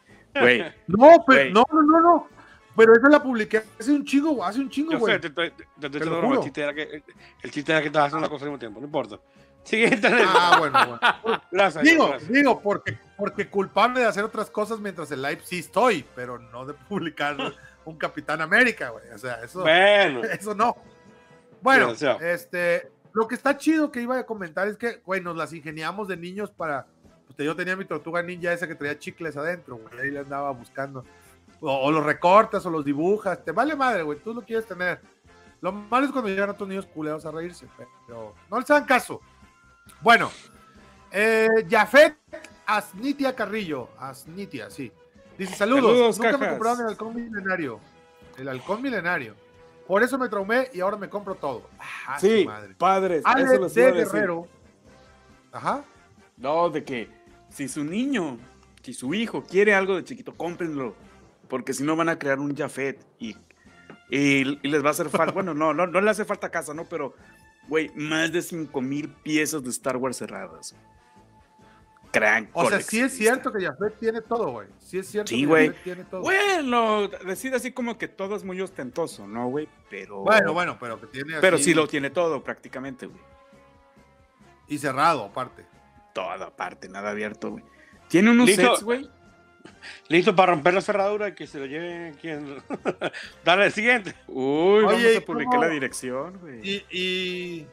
No, 0.86 1.24
pero, 1.26 1.50
no, 1.50 1.66
no, 1.72 1.82
no, 1.82 2.00
no. 2.00 2.28
Pero 2.76 2.94
esa 2.94 3.08
la 3.08 3.20
publiqué 3.20 3.62
hace 3.78 3.90
un 3.90 4.04
chingo, 4.04 4.44
hace 4.44 4.60
un 4.60 4.70
chingo, 4.70 4.92
Yo 4.92 4.98
güey. 5.00 5.14
el 5.14 5.20
chiste 6.40 6.62
era 6.62 6.72
que 6.72 6.82
el, 6.82 7.02
el 7.42 7.50
chiste 7.50 7.72
era 7.72 7.80
que 7.80 7.88
estabas 7.88 8.06
haciendo 8.06 8.26
una 8.26 8.28
cosa 8.28 8.44
al 8.44 8.50
mismo 8.50 8.58
tiempo, 8.60 8.78
no 8.80 8.86
importa. 8.86 9.18
Siguiente 9.64 10.08
Ah, 10.10 10.56
bueno, 10.58 10.78
bueno. 10.86 11.42
Gracias. 11.50 11.84
Digo, 11.84 12.08
gracias. 12.08 12.32
digo, 12.32 12.60
porque, 12.60 12.98
porque 13.16 13.48
culpable 13.48 14.00
de 14.00 14.06
hacer 14.06 14.24
otras 14.24 14.50
cosas 14.50 14.78
mientras 14.80 15.10
el 15.10 15.20
live 15.22 15.40
sí 15.44 15.58
estoy, 15.58 16.04
pero 16.14 16.38
no 16.38 16.64
de 16.64 16.74
publicar 16.74 17.36
un 17.84 17.96
Capitán 17.96 18.40
América, 18.40 18.90
güey. 18.90 19.04
O 19.14 19.18
sea, 19.18 19.40
eso, 19.44 19.60
Bueno, 19.60 20.24
eso 20.24 20.54
no. 20.54 20.76
Bueno, 21.62 21.92
este, 22.20 22.90
lo 23.12 23.28
que 23.28 23.34
está 23.34 23.56
chido 23.56 23.90
que 23.90 24.02
iba 24.02 24.18
a 24.18 24.26
comentar 24.26 24.68
es 24.68 24.76
que, 24.76 25.00
güey, 25.04 25.20
nos 25.20 25.36
las 25.36 25.52
ingeniamos 25.52 26.08
de 26.08 26.16
niños 26.16 26.50
para. 26.50 26.86
Pues, 27.26 27.38
yo 27.38 27.54
tenía 27.56 27.76
mi 27.76 27.84
tortuga 27.84 28.22
ninja 28.22 28.52
esa 28.52 28.66
que 28.66 28.74
traía 28.74 28.98
chicles 28.98 29.36
adentro, 29.36 29.76
güey. 29.76 30.00
Ahí 30.00 30.10
le 30.10 30.20
andaba 30.20 30.50
buscando. 30.50 31.04
O, 31.60 31.72
o 31.72 31.92
los 31.92 32.04
recortas 32.04 32.64
o 32.66 32.70
los 32.70 32.84
dibujas. 32.84 33.44
Te 33.44 33.52
vale 33.52 33.76
madre, 33.76 34.02
güey. 34.02 34.18
Tú 34.18 34.34
lo 34.34 34.42
quieres 34.42 34.66
tener. 34.66 35.00
Lo 35.60 35.72
malo 35.72 36.06
es 36.06 36.12
cuando 36.12 36.30
llegan 36.30 36.50
otros 36.50 36.68
niños 36.68 36.86
culeados 36.86 37.26
a 37.26 37.30
reírse, 37.30 37.66
pero 38.06 38.34
no 38.50 38.58
les 38.58 38.70
hagan 38.70 38.86
caso. 38.86 39.20
Bueno, 40.00 40.30
eh, 41.10 41.48
Jafet 41.68 42.16
Asnitia 42.66 43.34
Carrillo. 43.34 43.90
Asnitia, 43.98 44.70
sí. 44.70 44.90
Dice: 45.36 45.54
Saludos. 45.54 46.16
Saludos, 46.16 46.18
Nunca 46.18 46.38
me 46.38 46.48
compraron 46.48 46.80
el 46.80 46.86
halcón 46.88 47.14
milenario. 47.14 47.80
El 48.38 48.48
halcón 48.48 48.80
milenario. 48.80 49.34
Por 49.90 50.04
eso 50.04 50.16
me 50.18 50.28
traumé 50.28 50.70
y 50.72 50.78
ahora 50.78 50.96
me 50.96 51.08
compro 51.08 51.34
todo. 51.34 51.68
Ah, 52.06 52.16
Sí, 52.20 52.44
madre. 52.46 52.74
padres. 52.78 53.22
Ale 53.24 53.42
eso 53.42 53.68
de. 53.68 53.90
Guerrero. 53.90 54.46
Ajá. 55.50 55.84
No, 56.36 56.70
de 56.70 56.84
que 56.84 57.08
si 57.48 57.66
su 57.68 57.82
niño, 57.82 58.38
si 58.84 58.94
su 58.94 59.12
hijo 59.14 59.42
quiere 59.42 59.74
algo 59.74 59.96
de 59.96 60.04
chiquito, 60.04 60.32
cómprenlo. 60.36 60.94
Porque 61.48 61.72
si 61.72 61.82
no 61.82 61.96
van 61.96 62.08
a 62.08 62.20
crear 62.20 62.38
un 62.38 62.56
Jafet 62.56 63.04
y, 63.18 63.30
y, 64.10 64.60
y 64.62 64.68
les 64.68 64.84
va 64.84 64.88
a 64.88 64.90
hacer 64.92 65.08
falta. 65.08 65.32
bueno, 65.34 65.54
no, 65.54 65.74
no, 65.74 65.88
no 65.88 66.00
le 66.00 66.08
hace 66.08 66.24
falta 66.24 66.50
casa, 66.50 66.72
¿no? 66.72 66.84
Pero, 66.84 67.14
güey, 67.66 67.90
más 67.96 68.30
de 68.30 68.42
5 68.42 68.80
mil 68.80 69.08
piezas 69.08 69.64
de 69.64 69.70
Star 69.70 69.96
Wars 69.96 70.18
cerradas. 70.18 70.76
Gran 72.12 72.48
O 72.52 72.68
sea, 72.68 72.80
sí 72.80 73.00
es 73.00 73.12
cierto 73.16 73.52
que 73.52 73.64
Jafet 73.64 73.98
tiene 73.98 74.20
todo, 74.20 74.50
güey. 74.50 74.68
Sí 74.78 74.98
es 74.98 75.08
cierto 75.08 75.28
Sí, 75.28 75.42
que 75.42 75.46
güey. 75.46 75.66
Jafet 75.68 75.82
tiene 75.84 76.04
todo. 76.04 76.20
Bueno, 76.22 77.08
decir 77.08 77.54
así 77.54 77.72
como 77.72 77.98
que 77.98 78.08
todo 78.08 78.34
es 78.34 78.42
muy 78.44 78.60
ostentoso, 78.60 79.26
¿no, 79.28 79.48
güey? 79.48 79.68
Pero. 79.88 80.20
Bueno, 80.22 80.52
bueno, 80.52 80.76
pero 80.80 81.00
que 81.00 81.06
tiene 81.06 81.38
Pero 81.40 81.56
así 81.56 81.66
sí 81.66 81.74
lo 81.74 81.86
tiene 81.86 82.10
todo, 82.10 82.42
prácticamente, 82.42 83.06
güey. 83.06 83.20
Y 84.68 84.78
cerrado, 84.78 85.24
aparte. 85.24 85.64
Todo 86.12 86.30
aparte, 86.30 86.88
nada 86.88 87.10
abierto, 87.10 87.50
güey. 87.52 87.64
Tiene 88.08 88.30
unos 88.30 88.46
Listo. 88.48 88.70
sets, 88.74 88.82
güey. 88.82 89.08
listo 90.08 90.34
para 90.34 90.52
romper 90.52 90.74
la 90.74 90.80
cerradura 90.80 91.28
y 91.28 91.34
que 91.34 91.46
se 91.46 91.60
lo 91.60 91.66
lleve 91.66 92.12
quien. 92.20 92.56
Dale 93.44 93.66
el 93.66 93.72
siguiente. 93.72 94.14
Uy, 94.26 94.82
vamos 94.82 94.94
Oye, 94.94 95.16
a 95.16 95.20
publicar 95.24 95.52
¿cómo? 95.54 95.64
la 95.64 95.68
dirección, 95.70 96.38
güey. 96.40 96.60
Y, 96.68 96.84
y, 96.90 97.66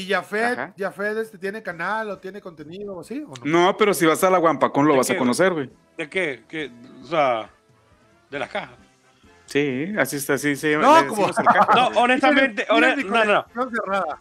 y 0.00 0.06
Jafet. 0.08 0.74
Jafet 0.76 1.16
este, 1.18 1.38
tiene 1.38 1.62
canal 1.62 2.10
o 2.10 2.18
tiene 2.18 2.40
contenido 2.40 2.94
o 2.96 3.00
así, 3.00 3.24
¿o 3.26 3.32
no? 3.44 3.66
No, 3.66 3.76
pero 3.76 3.94
si 3.94 4.04
vas 4.06 4.22
a 4.24 4.30
la 4.30 4.38
Guampacón 4.38 4.86
lo 4.86 4.92
¿De 4.92 4.98
vas 4.98 5.10
a 5.10 5.16
conocer, 5.16 5.52
güey. 5.54 5.70
¿De 5.96 6.08
qué? 6.10 6.44
¿Qué? 6.48 6.70
O 7.02 7.06
sea, 7.06 7.48
de 8.30 8.38
las 8.38 8.50
cajas. 8.50 8.76
Sí, 9.46 9.94
así 9.98 10.16
está, 10.16 10.34
así 10.34 10.56
se 10.56 10.76
No, 10.76 11.00
le 11.00 11.06
como-. 11.06 11.30
No, 11.74 11.86
honestamente, 12.00 12.66
Tiene 12.68 12.86
hone- 12.88 12.96
mi 12.96 13.04
no, 13.04 13.24
no. 13.54 13.70
cerrada. 13.70 14.18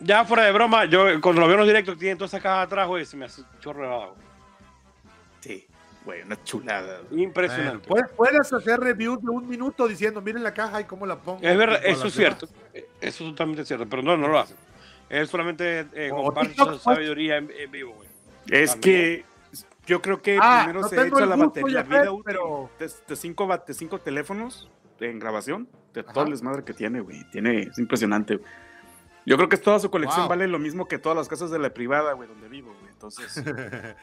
Ya 0.00 0.24
fuera 0.26 0.44
de 0.44 0.52
broma, 0.52 0.84
yo 0.84 1.04
cuando 1.22 1.40
lo 1.40 1.46
veo 1.46 1.54
en 1.54 1.60
los 1.60 1.68
directos, 1.68 1.96
tienen 1.96 2.18
todas 2.18 2.30
esas 2.32 2.42
cajas 2.42 2.66
atrás, 2.66 2.86
güey, 2.86 3.06
se 3.06 3.16
me 3.16 3.24
hace 3.24 3.42
chorro. 3.60 4.14
Sí, 5.40 5.66
güey, 6.04 6.22
una 6.22 6.42
chulada. 6.44 7.00
güey. 7.08 7.22
Impresionante. 7.22 7.88
Bueno, 7.88 8.06
puedes, 8.16 8.34
puedes 8.36 8.52
hacer 8.52 8.80
reviews 8.80 9.22
de 9.22 9.30
un 9.30 9.48
minuto 9.48 9.88
diciendo, 9.88 10.20
miren 10.20 10.42
la 10.42 10.52
caja 10.52 10.80
y 10.82 10.84
cómo 10.84 11.06
la 11.06 11.16
pongo. 11.16 11.40
Es 11.42 11.56
verdad, 11.56 11.80
eso 11.84 12.08
es 12.08 12.14
cierto. 12.14 12.46
Eso 12.74 13.24
es 13.24 13.30
totalmente 13.30 13.64
cierto, 13.64 13.86
pero 13.88 14.02
no, 14.02 14.16
no 14.18 14.28
lo 14.28 14.38
hacen. 14.38 14.56
Él 15.08 15.28
solamente 15.28 15.86
eh, 15.92 16.10
O 16.12 16.24
comparte 16.24 16.48
TikTok, 16.50 16.66
su 16.66 16.72
pues. 16.72 16.82
sabiduría 16.82 17.36
en, 17.36 17.50
en 17.56 17.70
vivo, 17.70 17.94
güey. 17.94 18.08
Es 18.50 18.72
También. 18.72 18.80
que 18.80 19.24
yo 19.86 20.02
creo 20.02 20.20
que 20.20 20.38
Ah, 20.40 20.62
primero 20.64 20.80
no 20.82 20.88
se 20.88 20.96
echa 21.06 21.26
la 21.26 21.36
batería, 21.36 21.82
vida 21.82 22.10
útil 22.12 22.22
pero- 22.24 22.70
de, 22.78 22.90
de 23.06 23.16
cinco, 23.16 23.48
de 23.66 23.74
cinco 23.74 23.98
teléfonos 24.00 24.68
en 25.00 25.18
grabación, 25.18 25.68
de 25.94 26.02
todo 26.02 26.12
Ajá. 26.20 26.22
el 26.22 26.30
desmadre 26.30 26.64
que 26.64 26.72
tiene, 26.74 27.00
güey. 27.00 27.22
Tiene, 27.30 27.62
es 27.62 27.78
impresionante. 27.78 28.36
güey. 28.36 28.48
Yo 29.26 29.36
creo 29.36 29.48
que 29.48 29.56
toda 29.56 29.78
su 29.80 29.90
colección 29.90 30.22
Wow. 30.22 30.28
vale 30.30 30.46
lo 30.48 30.58
mismo 30.58 30.86
que 30.86 30.98
todas 30.98 31.16
las 31.18 31.28
casas 31.28 31.50
de 31.50 31.58
la 31.58 31.70
privada, 31.70 32.12
güey, 32.14 32.28
donde 32.28 32.48
vivo, 32.48 32.74
güey. 32.80 32.92
Entonces, 32.92 33.42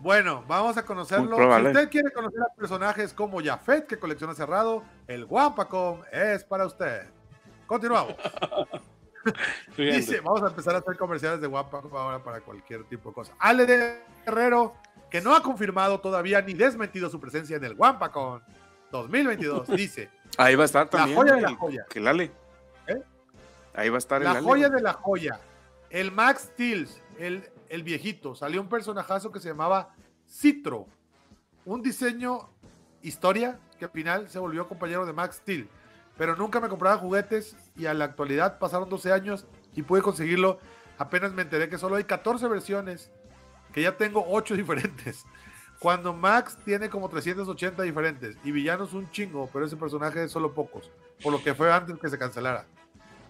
Bueno, 0.00 0.42
vamos 0.48 0.76
a 0.76 0.84
conocerlo. 0.84 1.36
Si 1.36 1.66
usted 1.68 1.88
quiere 1.88 2.10
conocer 2.10 2.40
a 2.42 2.52
personajes 2.56 3.12
como 3.14 3.40
Jafet, 3.42 3.86
que 3.86 3.96
colecciona 3.96 4.34
cerrado, 4.34 4.82
el 5.06 5.24
Wampacom 5.24 6.00
es 6.12 6.42
para 6.44 6.66
usted. 6.66 7.06
Continuamos. 7.66 8.14
Dice, 9.76 10.20
vamos 10.20 10.42
a 10.42 10.48
empezar 10.48 10.74
a 10.74 10.78
hacer 10.78 10.96
comerciales 10.96 11.40
de 11.40 11.46
Wampacom 11.46 11.94
ahora 11.96 12.22
para 12.22 12.40
cualquier 12.40 12.84
tipo 12.84 13.10
de 13.10 13.14
cosa. 13.14 13.32
Ale 13.38 13.66
de 13.66 14.02
Guerrero, 14.24 14.74
que 15.10 15.20
no 15.20 15.34
ha 15.34 15.42
confirmado 15.42 16.00
todavía 16.00 16.40
ni 16.42 16.54
desmentido 16.54 17.08
su 17.10 17.20
presencia 17.20 17.56
en 17.56 17.64
el 17.64 17.74
Wampacom 17.74 18.40
2022, 18.92 19.68
dice, 19.76 20.10
ahí 20.36 20.54
va 20.54 20.62
a 20.62 20.66
estar 20.66 20.84
La 20.86 20.90
también. 20.90 21.16
joya 21.18 21.34
de 21.34 21.40
la 21.42 21.54
joya. 21.54 21.86
Que 21.88 21.98
el 21.98 22.06
Ale. 22.06 22.30
¿Eh? 22.86 23.02
Ahí 23.74 23.88
va 23.88 23.96
a 23.96 23.98
estar 23.98 24.20
el 24.22 24.24
la 24.24 24.40
joya 24.42 24.68
de 24.68 24.80
la 24.80 24.92
joya, 24.92 25.40
el 25.90 26.12
Max 26.12 26.50
Steel, 26.52 26.88
el, 27.18 27.48
el 27.68 27.82
viejito, 27.82 28.34
salió 28.34 28.60
un 28.60 28.68
personajazo 28.68 29.32
que 29.32 29.40
se 29.40 29.48
llamaba 29.48 29.94
Citro, 30.28 30.86
un 31.64 31.82
diseño 31.82 32.50
historia 33.02 33.58
que 33.78 33.86
al 33.86 33.90
final 33.90 34.28
se 34.28 34.38
volvió 34.38 34.68
compañero 34.68 35.04
de 35.06 35.12
Max 35.12 35.36
Steel, 35.36 35.68
pero 36.16 36.36
nunca 36.36 36.60
me 36.60 36.68
compraba 36.68 36.98
juguetes 36.98 37.56
y 37.76 37.86
a 37.86 37.94
la 37.94 38.04
actualidad 38.04 38.58
pasaron 38.58 38.88
12 38.88 39.12
años 39.12 39.46
y 39.74 39.82
pude 39.82 40.02
conseguirlo. 40.02 40.58
Apenas 40.98 41.32
me 41.32 41.42
enteré 41.42 41.68
que 41.68 41.78
solo 41.78 41.96
hay 41.96 42.04
14 42.04 42.46
versiones, 42.48 43.10
que 43.72 43.82
ya 43.82 43.96
tengo 43.96 44.24
8 44.28 44.54
diferentes. 44.56 45.24
Cuando 45.80 46.14
Max 46.14 46.56
tiene 46.64 46.88
como 46.88 47.08
380 47.08 47.82
diferentes 47.82 48.36
y 48.44 48.52
villanos 48.52 48.94
un 48.94 49.10
chingo, 49.10 49.50
pero 49.52 49.66
ese 49.66 49.76
personaje 49.76 50.24
es 50.24 50.30
solo 50.30 50.54
pocos, 50.54 50.90
por 51.22 51.32
lo 51.32 51.42
que 51.42 51.54
fue 51.54 51.72
antes 51.72 51.98
que 51.98 52.08
se 52.08 52.18
cancelara. 52.18 52.64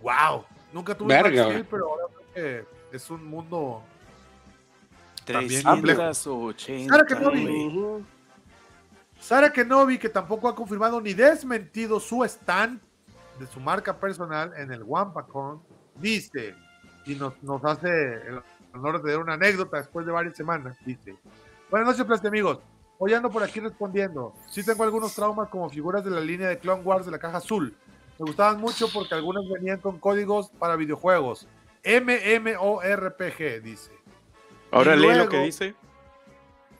¡Wow! 0.02 0.44
Nunca 0.72 0.94
tuve 0.94 1.14
Verga, 1.14 1.48
Max 1.48 1.66
pero 1.70 1.88
ahora 1.88 2.04
que 2.34 2.64
es 2.92 3.10
un 3.10 3.24
mundo 3.24 3.82
También 5.24 5.62
complejo. 5.62 6.02
380. 6.02 6.92
Sara 6.92 7.06
Kenobi. 7.06 8.04
Sara 9.24 9.50
Kenobi, 9.50 9.96
que 9.96 10.10
tampoco 10.10 10.48
ha 10.48 10.54
confirmado 10.54 11.00
ni 11.00 11.14
desmentido 11.14 11.98
su 11.98 12.22
stand 12.24 12.78
de 13.38 13.46
su 13.46 13.58
marca 13.58 13.96
personal 13.96 14.52
en 14.54 14.70
el 14.70 14.82
WampaCon, 14.82 15.62
dice, 15.94 16.54
y 17.06 17.14
nos, 17.14 17.42
nos 17.42 17.64
hace 17.64 17.88
el 17.88 18.42
honor 18.74 19.02
de 19.02 19.12
dar 19.12 19.22
una 19.22 19.32
anécdota 19.32 19.78
después 19.78 20.04
de 20.04 20.12
varias 20.12 20.36
semanas, 20.36 20.76
dice, 20.84 21.16
buenas 21.70 21.88
noches, 21.88 22.04
Plasti 22.04 22.26
amigos, 22.26 22.58
hoy 22.98 23.14
ando 23.14 23.30
por 23.30 23.42
aquí 23.42 23.60
respondiendo, 23.60 24.34
sí 24.46 24.62
tengo 24.62 24.84
algunos 24.84 25.14
traumas 25.14 25.48
como 25.48 25.70
figuras 25.70 26.04
de 26.04 26.10
la 26.10 26.20
línea 26.20 26.48
de 26.48 26.58
Clone 26.58 26.82
Wars 26.82 27.06
de 27.06 27.12
la 27.12 27.18
caja 27.18 27.38
azul, 27.38 27.74
me 28.18 28.26
gustaban 28.26 28.60
mucho 28.60 28.88
porque 28.92 29.14
algunas 29.14 29.48
venían 29.48 29.80
con 29.80 29.98
códigos 29.98 30.50
para 30.58 30.76
videojuegos, 30.76 31.48
MMORPG, 31.82 33.62
dice. 33.62 33.90
Ahora 34.70 34.94
lee 34.94 35.14
lo 35.14 35.30
que 35.30 35.38
dice. 35.44 35.74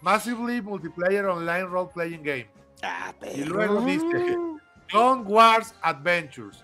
Massively 0.04 0.60
Multiplayer 0.60 1.24
Online 1.24 1.64
Role 1.64 1.90
Playing 1.94 2.22
Game. 2.22 2.50
Ah, 2.82 3.14
Y 3.34 3.44
luego 3.44 3.80
dice 3.80 4.36
Clone 4.88 5.22
Wars 5.22 5.74
Adventures. 5.80 6.62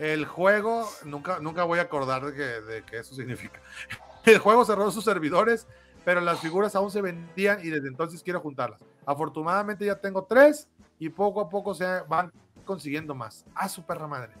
El 0.00 0.26
juego, 0.26 0.88
nunca, 1.04 1.38
nunca 1.38 1.62
voy 1.62 1.78
a 1.78 1.82
acordar 1.82 2.24
de 2.26 2.34
que, 2.34 2.42
de 2.42 2.82
que 2.82 2.98
eso 2.98 3.14
significa. 3.14 3.60
El 4.24 4.38
juego 4.38 4.64
cerró 4.64 4.90
sus 4.90 5.04
servidores, 5.04 5.68
pero 6.04 6.20
las 6.20 6.40
figuras 6.40 6.74
aún 6.74 6.90
se 6.90 7.00
vendían 7.00 7.60
y 7.64 7.70
desde 7.70 7.86
entonces 7.86 8.20
quiero 8.20 8.40
juntarlas. 8.40 8.80
Afortunadamente 9.06 9.86
ya 9.86 10.00
tengo 10.00 10.24
tres 10.24 10.68
y 10.98 11.08
poco 11.08 11.40
a 11.40 11.48
poco 11.48 11.74
se 11.74 12.00
van 12.08 12.32
consiguiendo 12.64 13.14
más. 13.14 13.44
A 13.54 13.68
su 13.68 13.84
perra 13.84 14.08
madre. 14.08 14.32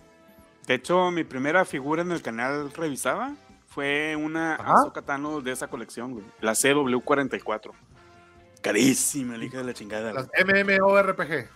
De 0.66 0.74
hecho, 0.74 1.12
mi 1.12 1.22
primera 1.22 1.64
figura 1.64 2.02
en 2.02 2.10
el 2.10 2.22
canal 2.22 2.72
revisaba 2.72 3.34
fue 3.68 4.16
una. 4.16 4.56
Ahsoka 4.56 5.02
Tano 5.02 5.40
de 5.40 5.52
esa 5.52 5.68
colección, 5.68 6.12
güey. 6.12 6.24
La 6.40 6.52
CW44. 6.52 7.70
Carísima, 8.62 9.36
la 9.36 9.44
hija 9.44 9.58
de 9.58 9.64
la 9.64 9.74
chingada. 9.74 10.12
Las. 10.12 10.28
MMORPG. 10.44 11.48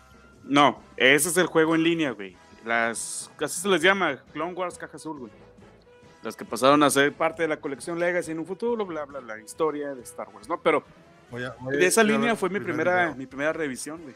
No, 0.45 0.83
ese 0.97 1.29
es 1.29 1.37
el 1.37 1.47
juego 1.47 1.75
en 1.75 1.83
línea, 1.83 2.11
güey. 2.13 2.37
Las, 2.65 3.31
así 3.41 3.61
se 3.61 3.69
les 3.69 3.81
llama, 3.81 4.19
Clone 4.33 4.53
Wars 4.55 4.77
Caja 4.77 4.97
Azul, 4.97 5.19
güey. 5.21 5.33
Las 6.23 6.35
que 6.37 6.45
pasaron 6.45 6.83
a 6.83 6.91
ser 6.91 7.13
parte 7.13 7.43
de 7.43 7.49
la 7.49 7.59
colección 7.59 7.99
Legacy 7.99 8.33
en 8.33 8.41
un 8.41 8.47
futuro, 8.47 8.85
bla, 8.85 9.05
bla, 9.05 9.21
bla, 9.21 9.39
historia 9.39 9.95
de 9.95 10.03
Star 10.03 10.29
Wars, 10.35 10.49
¿no? 10.49 10.61
Pero 10.61 10.83
Voy 11.31 11.45
a- 11.45 11.55
voy 11.61 11.75
a- 11.77 11.79
de 11.79 11.87
esa 11.87 12.03
línea 12.03 12.35
fue 12.35 12.49
mi 12.51 12.59
primera, 12.61 13.05
video. 13.05 13.17
mi 13.17 13.27
primera 13.27 13.53
revisión, 13.53 14.03
güey. 14.03 14.15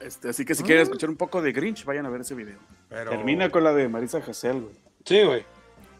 Este, 0.00 0.28
así 0.28 0.44
que 0.44 0.54
si 0.54 0.62
Ah. 0.62 0.66
quieren 0.66 0.82
escuchar 0.84 1.10
un 1.10 1.16
poco 1.16 1.42
de 1.42 1.52
Grinch, 1.52 1.84
vayan 1.84 2.06
a 2.06 2.10
ver 2.10 2.20
ese 2.22 2.34
video. 2.34 2.58
Pero- 2.88 3.10
Termina 3.10 3.50
con 3.50 3.64
la 3.64 3.72
de 3.72 3.88
Marisa 3.88 4.18
Hassel, 4.18 4.60
güey. 4.60 4.74
Sí, 5.04 5.22
güey. 5.24 5.44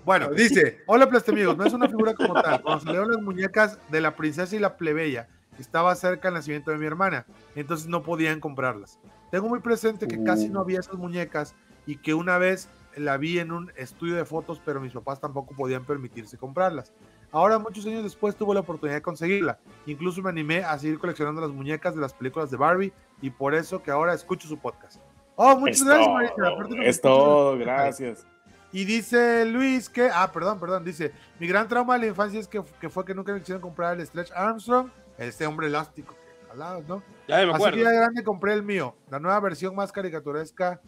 Bueno, 0.05 0.31
dice, 0.31 0.83
hola 0.87 1.09
amigos, 1.29 1.57
no 1.57 1.65
es 1.65 1.73
una 1.73 1.89
figura 1.89 2.15
como 2.15 2.35
tal. 2.41 2.61
Cuando 2.63 2.85
salieron 2.85 3.11
las 3.13 3.23
muñecas 3.23 3.79
de 3.91 4.01
la 4.01 4.15
princesa 4.17 4.55
y 4.57 4.59
la 4.59 4.77
plebeya, 4.77 5.29
estaba 5.59 5.95
cerca 5.95 6.29
el 6.29 6.35
nacimiento 6.35 6.71
de 6.71 6.79
mi 6.79 6.87
hermana, 6.87 7.27
entonces 7.55 7.87
no 7.89 8.03
podían 8.03 8.41
comprarlas. 8.41 8.99
Tengo 9.31 9.49
muy 9.49 9.61
presente 9.61 10.07
que 10.07 10.23
casi 10.25 10.49
no 10.49 10.61
había 10.61 10.81
esas 10.81 10.97
muñecas 10.97 11.55
y 11.87 11.97
que 11.97 12.15
una 12.15 12.39
vez 12.39 12.69
la 12.97 13.17
vi 13.17 13.39
en 13.39 13.53
un 13.53 13.73
estudio 13.77 14.17
de 14.17 14.25
fotos, 14.25 14.61
pero 14.65 14.81
mis 14.81 14.93
papás 14.93 15.21
tampoco 15.21 15.55
podían 15.57 15.85
permitirse 15.85 16.37
comprarlas. 16.37 16.93
Ahora, 17.31 17.59
muchos 17.59 17.87
años 17.87 18.03
después, 18.03 18.37
tuve 18.37 18.53
la 18.53 18.61
oportunidad 18.61 18.97
de 18.97 19.03
conseguirla. 19.03 19.59
Incluso 19.87 20.21
me 20.21 20.29
animé 20.29 20.63
a 20.65 20.79
seguir 20.79 20.99
coleccionando 20.99 21.41
las 21.41 21.51
muñecas 21.51 21.95
de 21.95 22.03
las 22.03 22.13
películas 22.13 22.51
de 22.51 22.59
Barbie 22.59 22.93
y 23.23 23.31
por 23.31 23.55
eso 23.55 23.83
que 23.83 23.91
ahora 23.91 24.13
escucho 24.13 24.47
su 24.47 24.59
podcast. 24.59 25.01
Oh, 25.37 25.57
muchas 25.59 25.79
Es 25.81 25.85
gracias, 25.87 26.09
Marisa. 26.11 26.83
Es 26.85 27.01
todo, 27.01 27.57
gracias. 27.57 28.27
y 28.71 28.85
dice 28.85 29.47
Luis 29.47 29.89
que, 29.89 30.11
ah, 30.13 30.31
perdón, 30.31 30.61
perdón, 30.61 30.85
dice, 30.85 31.13
mi 31.41 31.47
gran 31.47 31.69
trauma 31.69 31.95
de 31.95 32.01
la 32.01 32.07
infancia 32.09 32.39
es 32.39 32.47
que, 32.47 32.63
que 32.79 32.91
fue 32.91 33.05
que 33.07 33.15
nunca 33.15 33.33
me 33.33 33.39
quisieron 33.41 33.63
comprar 33.63 33.99
el 33.99 34.07
Stretch 34.07 34.31
Armstrong, 34.33 34.91
este 35.19 35.47
hombre 35.47 35.67
elástico 35.69 36.15
que 36.15 36.49
jalabas, 36.49 36.87
¿no? 36.89 37.03
Ya 37.29 37.37
me 37.37 37.43
Así 37.43 37.51
acuerdo. 37.55 37.77
que 37.79 37.85
ya 37.85 37.91
de 37.91 37.97
grande 37.97 38.25
compré 38.25 38.53
el 38.55 38.63
mío, 38.63 38.97
la 39.11 39.19
nueva 39.21 39.39
versión 39.41 39.75
más 39.75 39.93
caricaturesca 39.93 40.81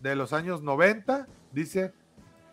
de 0.00 0.14
los 0.16 0.32
años 0.32 0.62
90, 0.62 1.26
dice 1.52 1.92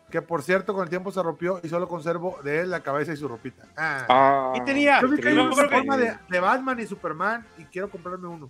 que 0.10 0.22
por 0.22 0.44
cierto 0.44 0.74
con 0.74 0.84
el 0.84 0.90
tiempo 0.90 1.12
se 1.12 1.22
rompió 1.22 1.60
y 1.64 1.68
solo 1.70 1.88
conservo 1.88 2.40
de 2.44 2.62
él 2.62 2.70
la 2.70 2.82
cabeza 2.82 3.12
y 3.14 3.18
su 3.18 3.28
ropita. 3.28 3.64
Ah. 3.76 4.06
Ah, 4.08 4.54
Y 4.56 4.62
tenía- 4.64 5.02
Yo 5.02 5.10
vi 5.10 5.18
que 5.20 5.28
hay 5.30 5.34
una 5.34 5.44
me 5.46 5.50
acuerdo 5.52 5.70
que- 5.70 5.76
forma 5.78 5.98
de, 5.98 6.18
de 6.30 6.40
Batman 6.40 6.80
y 6.80 6.86
Superman 6.86 7.46
y 7.58 7.66
quiero 7.66 7.90
comprarme 7.90 8.28
uno. 8.28 8.50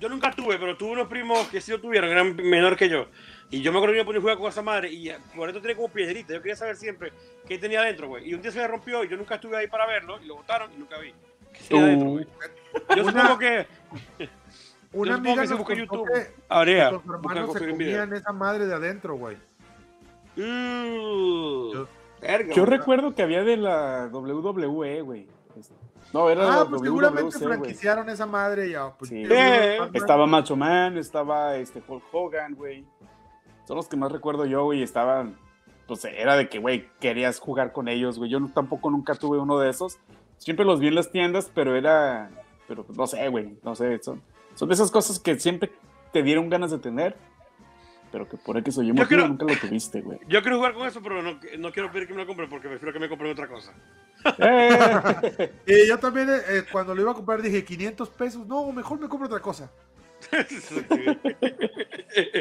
Yo 0.00 0.08
nunca 0.08 0.30
tuve, 0.32 0.58
pero 0.58 0.76
tuve 0.76 0.90
unos 0.92 1.06
primos 1.08 1.46
que 1.48 1.60
sí 1.60 1.70
lo 1.70 1.80
tuvieron, 1.80 2.10
eran 2.10 2.34
menor 2.34 2.76
que 2.76 2.88
yo. 2.88 3.06
Y 3.50 3.62
yo 3.62 3.70
me 3.70 3.78
acuerdo 3.78 3.92
que 3.92 3.98
yo 4.00 4.04
ponía 4.04 4.18
a 4.18 4.22
jugar 4.22 4.38
con 4.38 4.48
esa 4.48 4.62
madre 4.62 4.90
y 4.90 5.10
por 5.36 5.48
esto 5.48 5.60
tenía 5.60 5.76
como 5.76 5.88
piedrita. 5.88 6.32
Yo 6.34 6.40
quería 6.42 6.56
saber 6.56 6.76
siempre 6.76 7.12
qué 7.46 7.58
tenía 7.58 7.80
adentro, 7.80 8.08
güey. 8.08 8.28
Y 8.28 8.34
un 8.34 8.42
día 8.42 8.50
se 8.50 8.58
me 8.58 8.66
rompió 8.66 9.04
y 9.04 9.08
yo 9.08 9.16
nunca 9.16 9.36
estuve 9.36 9.56
ahí 9.56 9.68
para 9.68 9.86
verlo 9.86 10.18
y 10.20 10.26
lo 10.26 10.36
botaron 10.36 10.72
y 10.72 10.76
nunca 10.78 10.98
vi. 10.98 11.14
¿Qué 11.54 11.64
tenía 11.68 11.84
adentro, 11.84 12.10
güey? 12.10 12.26
Yo 12.96 13.02
Una- 13.04 13.12
supongo 13.22 13.38
que. 13.38 13.66
Una 14.92 15.14
amiga 15.14 15.42
que 15.42 15.48
se 15.48 15.54
busca 15.54 15.74
YouTube. 15.74 16.06
que, 16.12 16.34
Habría. 16.48 16.90
busca 16.90 17.14
hermanos 17.14 17.52
se 17.52 17.68
comían 17.70 18.12
esa 18.12 18.32
madre 18.32 18.66
de 18.66 18.74
adentro, 18.74 19.16
güey. 19.16 19.36
Uh, 20.36 21.72
Yo- 21.72 21.88
verga, 22.20 22.54
Yo 22.54 22.64
recuerdo 22.66 23.14
que 23.14 23.22
había 23.22 23.42
de 23.44 23.56
la 23.56 24.08
WWE, 24.12 25.00
güey. 25.02 25.28
No, 26.12 26.30
era 26.30 26.42
Ah, 26.46 26.58
la 26.60 26.64
pues 26.66 26.82
seguramente 26.82 27.38
güey. 27.38 27.48
franquiciaron 27.48 28.08
esa 28.08 28.26
madre 28.26 28.70
ya. 28.70 28.90
Pues, 28.96 29.08
Sí. 29.08 29.24
Eh, 29.28 29.78
Estaba 29.94 30.26
Macho 30.26 30.54
Man, 30.54 30.96
estaba 30.96 31.56
este 31.56 31.82
Hulk 31.86 32.04
Hogan, 32.12 32.54
güey. 32.54 32.84
Son 33.66 33.76
los 33.76 33.88
que 33.88 33.96
más 33.96 34.12
recuerdo 34.12 34.44
yo, 34.46 34.62
güey. 34.64 34.82
Estaban, 34.82 35.36
pues 35.88 36.04
era 36.04 36.36
de 36.36 36.48
que, 36.48 36.58
güey, 36.60 36.88
querías 37.00 37.40
jugar 37.40 37.72
con 37.72 37.88
ellos, 37.88 38.18
güey. 38.18 38.30
Yo 38.30 38.38
no- 38.38 38.48
tampoco 38.52 38.90
nunca 38.90 39.14
tuve 39.16 39.38
uno 39.38 39.58
de 39.58 39.70
esos. 39.70 39.98
Siempre 40.44 40.66
los 40.66 40.78
vi 40.78 40.88
en 40.88 40.94
las 40.94 41.10
tiendas, 41.10 41.50
pero 41.54 41.74
era, 41.74 42.30
pero 42.68 42.84
no 42.94 43.06
sé, 43.06 43.26
güey, 43.28 43.56
no 43.62 43.74
sé. 43.74 43.98
Son, 44.02 44.20
son 44.54 44.68
de 44.68 44.74
esas 44.74 44.90
cosas 44.90 45.18
que 45.18 45.40
siempre 45.40 45.72
te 46.12 46.22
dieron 46.22 46.50
ganas 46.50 46.70
de 46.70 46.78
tener, 46.78 47.16
pero 48.12 48.28
que 48.28 48.36
por 48.36 48.58
X 48.58 48.76
o 48.76 48.82
Y 48.82 48.88
motivo 48.92 49.06
creo- 49.08 49.26
nunca 49.28 49.46
lo 49.46 49.56
tuviste, 49.58 50.02
güey. 50.02 50.18
Yo 50.28 50.42
quiero 50.42 50.58
jugar 50.58 50.74
con 50.74 50.86
eso, 50.86 51.00
pero 51.02 51.22
no, 51.22 51.38
no 51.58 51.72
quiero 51.72 51.90
pedir 51.90 52.06
que 52.06 52.12
me 52.12 52.20
lo 52.20 52.26
compren 52.26 52.50
porque 52.50 52.68
prefiero 52.68 52.92
que 52.92 52.98
me 52.98 53.08
compren 53.08 53.32
otra 53.32 53.48
cosa. 53.48 53.72
Eh, 54.38 55.50
Y 55.66 55.88
yo 55.88 55.98
también, 55.98 56.28
eh, 56.28 56.40
eh, 56.48 56.64
cuando 56.70 56.94
lo 56.94 57.00
iba 57.00 57.12
a 57.12 57.14
comprar, 57.14 57.40
dije 57.40 57.64
500 57.64 58.10
pesos. 58.10 58.46
No, 58.46 58.70
mejor 58.70 59.00
me 59.00 59.08
compro 59.08 59.26
otra 59.26 59.40
cosa. 59.40 59.70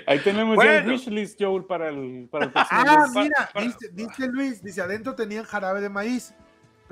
Ahí 0.07 0.19
tenemos 0.19 0.57
ya 0.63 0.77
el 0.77 0.83
Bueno. 0.83 0.91
wishlist, 0.93 1.41
Joel, 1.41 1.63
para 1.65 1.89
el, 1.89 2.27
para 2.29 2.45
el 2.45 2.51
próximo 2.51 2.81
Ah, 2.85 3.07
mes. 3.13 3.23
mira, 3.23 3.49
para- 3.53 3.65
dice, 3.65 3.89
dice 3.93 4.27
Luis, 4.27 4.61
dice, 4.63 4.81
adentro 4.81 5.15
tenían 5.15 5.43
jarabe 5.45 5.81
de 5.81 5.89
maíz. 5.89 6.33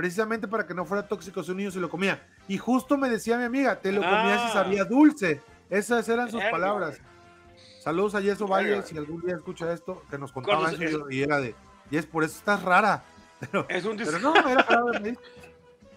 Precisamente 0.01 0.47
para 0.47 0.65
que 0.65 0.73
no 0.73 0.83
fuera 0.83 1.07
tóxico 1.07 1.43
si 1.43 1.51
un 1.51 1.57
niño 1.57 1.69
se 1.69 1.79
lo 1.79 1.87
comía. 1.87 2.25
Y 2.47 2.57
justo 2.57 2.97
me 2.97 3.07
decía 3.07 3.37
mi 3.37 3.43
amiga, 3.43 3.79
te 3.79 3.91
lo 3.91 4.01
comías 4.01 4.41
y 4.45 4.47
Ah. 4.47 4.51
sabía 4.51 4.83
dulce. 4.83 5.43
Esas 5.69 6.09
eran 6.09 6.31
sus 6.31 6.41
palabras. 6.45 6.97
Saludos 7.83 8.15
a 8.15 8.19
Yeso 8.19 8.47
Valle, 8.47 8.81
si 8.81 8.97
algún 8.97 9.21
día 9.21 9.35
escucha 9.35 9.71
esto, 9.71 10.01
que 10.09 10.17
nos 10.17 10.31
contaba 10.31 10.71
eso 10.71 11.07
y 11.11 11.21
era 11.21 11.39
de, 11.39 11.53
y 11.91 11.97
es 11.97 12.07
por 12.07 12.23
eso 12.23 12.35
estás 12.35 12.63
rara. 12.63 13.03
Es 13.69 13.85
un, 13.85 13.95
Pero 13.95 14.17
no, 14.17 14.35
era 14.35 14.63
jarabe 14.63 14.91
de 14.93 14.99
maíz. 15.01 15.19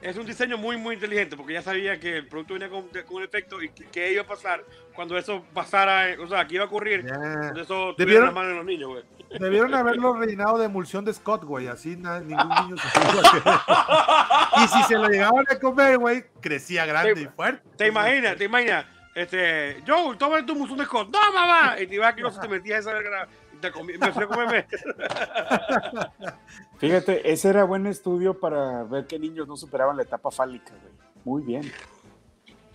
Es 0.05 0.17
un 0.17 0.27
diseño 0.27 0.59
muy, 0.59 0.77
muy 0.77 0.95
inteligente 0.95 1.37
porque 1.37 1.55
ya 1.55 1.63
sabía 1.63 1.99
que 1.99 2.19
el 2.19 2.29
producto 2.29 2.55
venía 2.55 2.69
con, 2.69 2.89
con 2.89 3.17
un 3.17 3.23
efecto 3.25 3.63
y 3.63 3.71
que, 3.71 3.85
que 3.87 4.13
iba 4.13 4.23
a 4.23 4.27
pasar 4.27 4.63
cuando 4.95 5.17
eso 5.19 5.45
pasara, 5.55 6.11
eh, 6.11 6.19
o 6.19 6.29
sea, 6.29 6.47
que 6.47 6.57
iba 6.57 6.65
a 6.65 6.67
ocurrir. 6.67 7.05
Cuando 7.07 7.61
eso 7.63 7.95
¿Debieron- 7.97 8.27
las 8.27 8.35
manos 8.35 8.51
de 8.51 8.57
los 8.57 8.67
niños, 8.67 8.89
güey. 8.91 9.03
Debieron 9.41 9.75
haberlo 9.75 10.15
rellenado 10.15 10.59
de 10.59 10.67
emulsión 10.67 11.05
de 11.05 11.13
Scott, 11.13 11.43
güey. 11.45 11.67
Así 11.67 11.97
na- 11.97 12.21
ningún 12.21 12.49
niño 12.49 12.77
se 12.77 12.89
Y 14.65 14.69
si 14.69 14.83
se 14.85 14.95
lo 14.97 15.09
llegaban 15.09 15.45
a 15.51 15.59
comer, 15.59 15.99
güey, 15.99 16.25
crecía 16.41 16.87
grande 16.87 17.23
y 17.23 17.27
fuerte. 17.27 17.63
¿Te 17.77 17.89
imaginas? 17.89 18.37
¿Te 18.37 18.45
imaginas? 18.45 18.87
Este, 19.15 19.83
Joe, 19.87 20.17
toma 20.17 20.45
tu 20.45 20.55
musón 20.55 20.77
de 20.79 20.85
Scott. 20.85 21.09
¡No, 21.13 21.33
mamá! 21.33 21.77
Y 21.81 21.87
te 21.87 21.95
ibas 21.95 22.13
aquí, 22.13 22.21
no 22.23 22.31
se 22.31 22.41
te 22.41 22.49
metías 22.49 22.81
esa 22.81 22.93
verga 22.93 23.27
te 23.61 23.71
comí, 23.73 23.95
me 23.99 24.13
fui 24.13 24.25
a 24.25 24.27
comerme. 24.27 24.67
Fíjate, 26.79 27.31
ese 27.33 27.49
era 27.49 27.65
buen 27.65 27.87
estudio 27.87 28.39
para 28.39 28.85
ver 28.85 29.07
que 29.07 29.19
niños 29.19 29.49
no 29.49 29.57
superaban 29.57 29.97
la 29.97 30.03
etapa 30.03 30.31
fálica, 30.31 30.73
güey. 30.81 30.93
Muy 31.25 31.43
bien. 31.43 31.73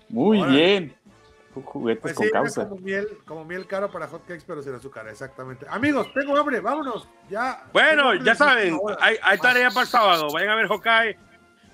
Muy 0.09 0.41
Órale. 0.41 0.57
bien. 0.57 0.95
Juguetes 1.53 2.01
Pues 2.01 2.13
con 2.13 2.25
sí, 2.25 2.31
causa. 2.31 2.69
como 2.69 2.81
miel, 2.81 3.07
como 3.25 3.43
miel 3.43 3.67
caro 3.67 3.91
para 3.91 4.07
hotcakes, 4.07 4.43
pero 4.47 4.61
sin 4.61 4.73
azúcar, 4.75 5.07
exactamente. 5.09 5.65
Amigos, 5.69 6.07
tengo 6.13 6.37
hambre, 6.37 6.59
vámonos. 6.61 7.07
Ya. 7.29 7.65
Bueno, 7.73 8.13
ya 8.15 8.33
saben, 8.35 8.79
hay, 8.99 9.17
hay 9.21 9.37
tarea 9.39 9.69
para 9.69 9.81
el 9.81 9.87
sábado. 9.87 10.27
Vayan 10.31 10.49
a 10.51 10.55
ver 10.55 10.67
Hawkeye 10.67 11.17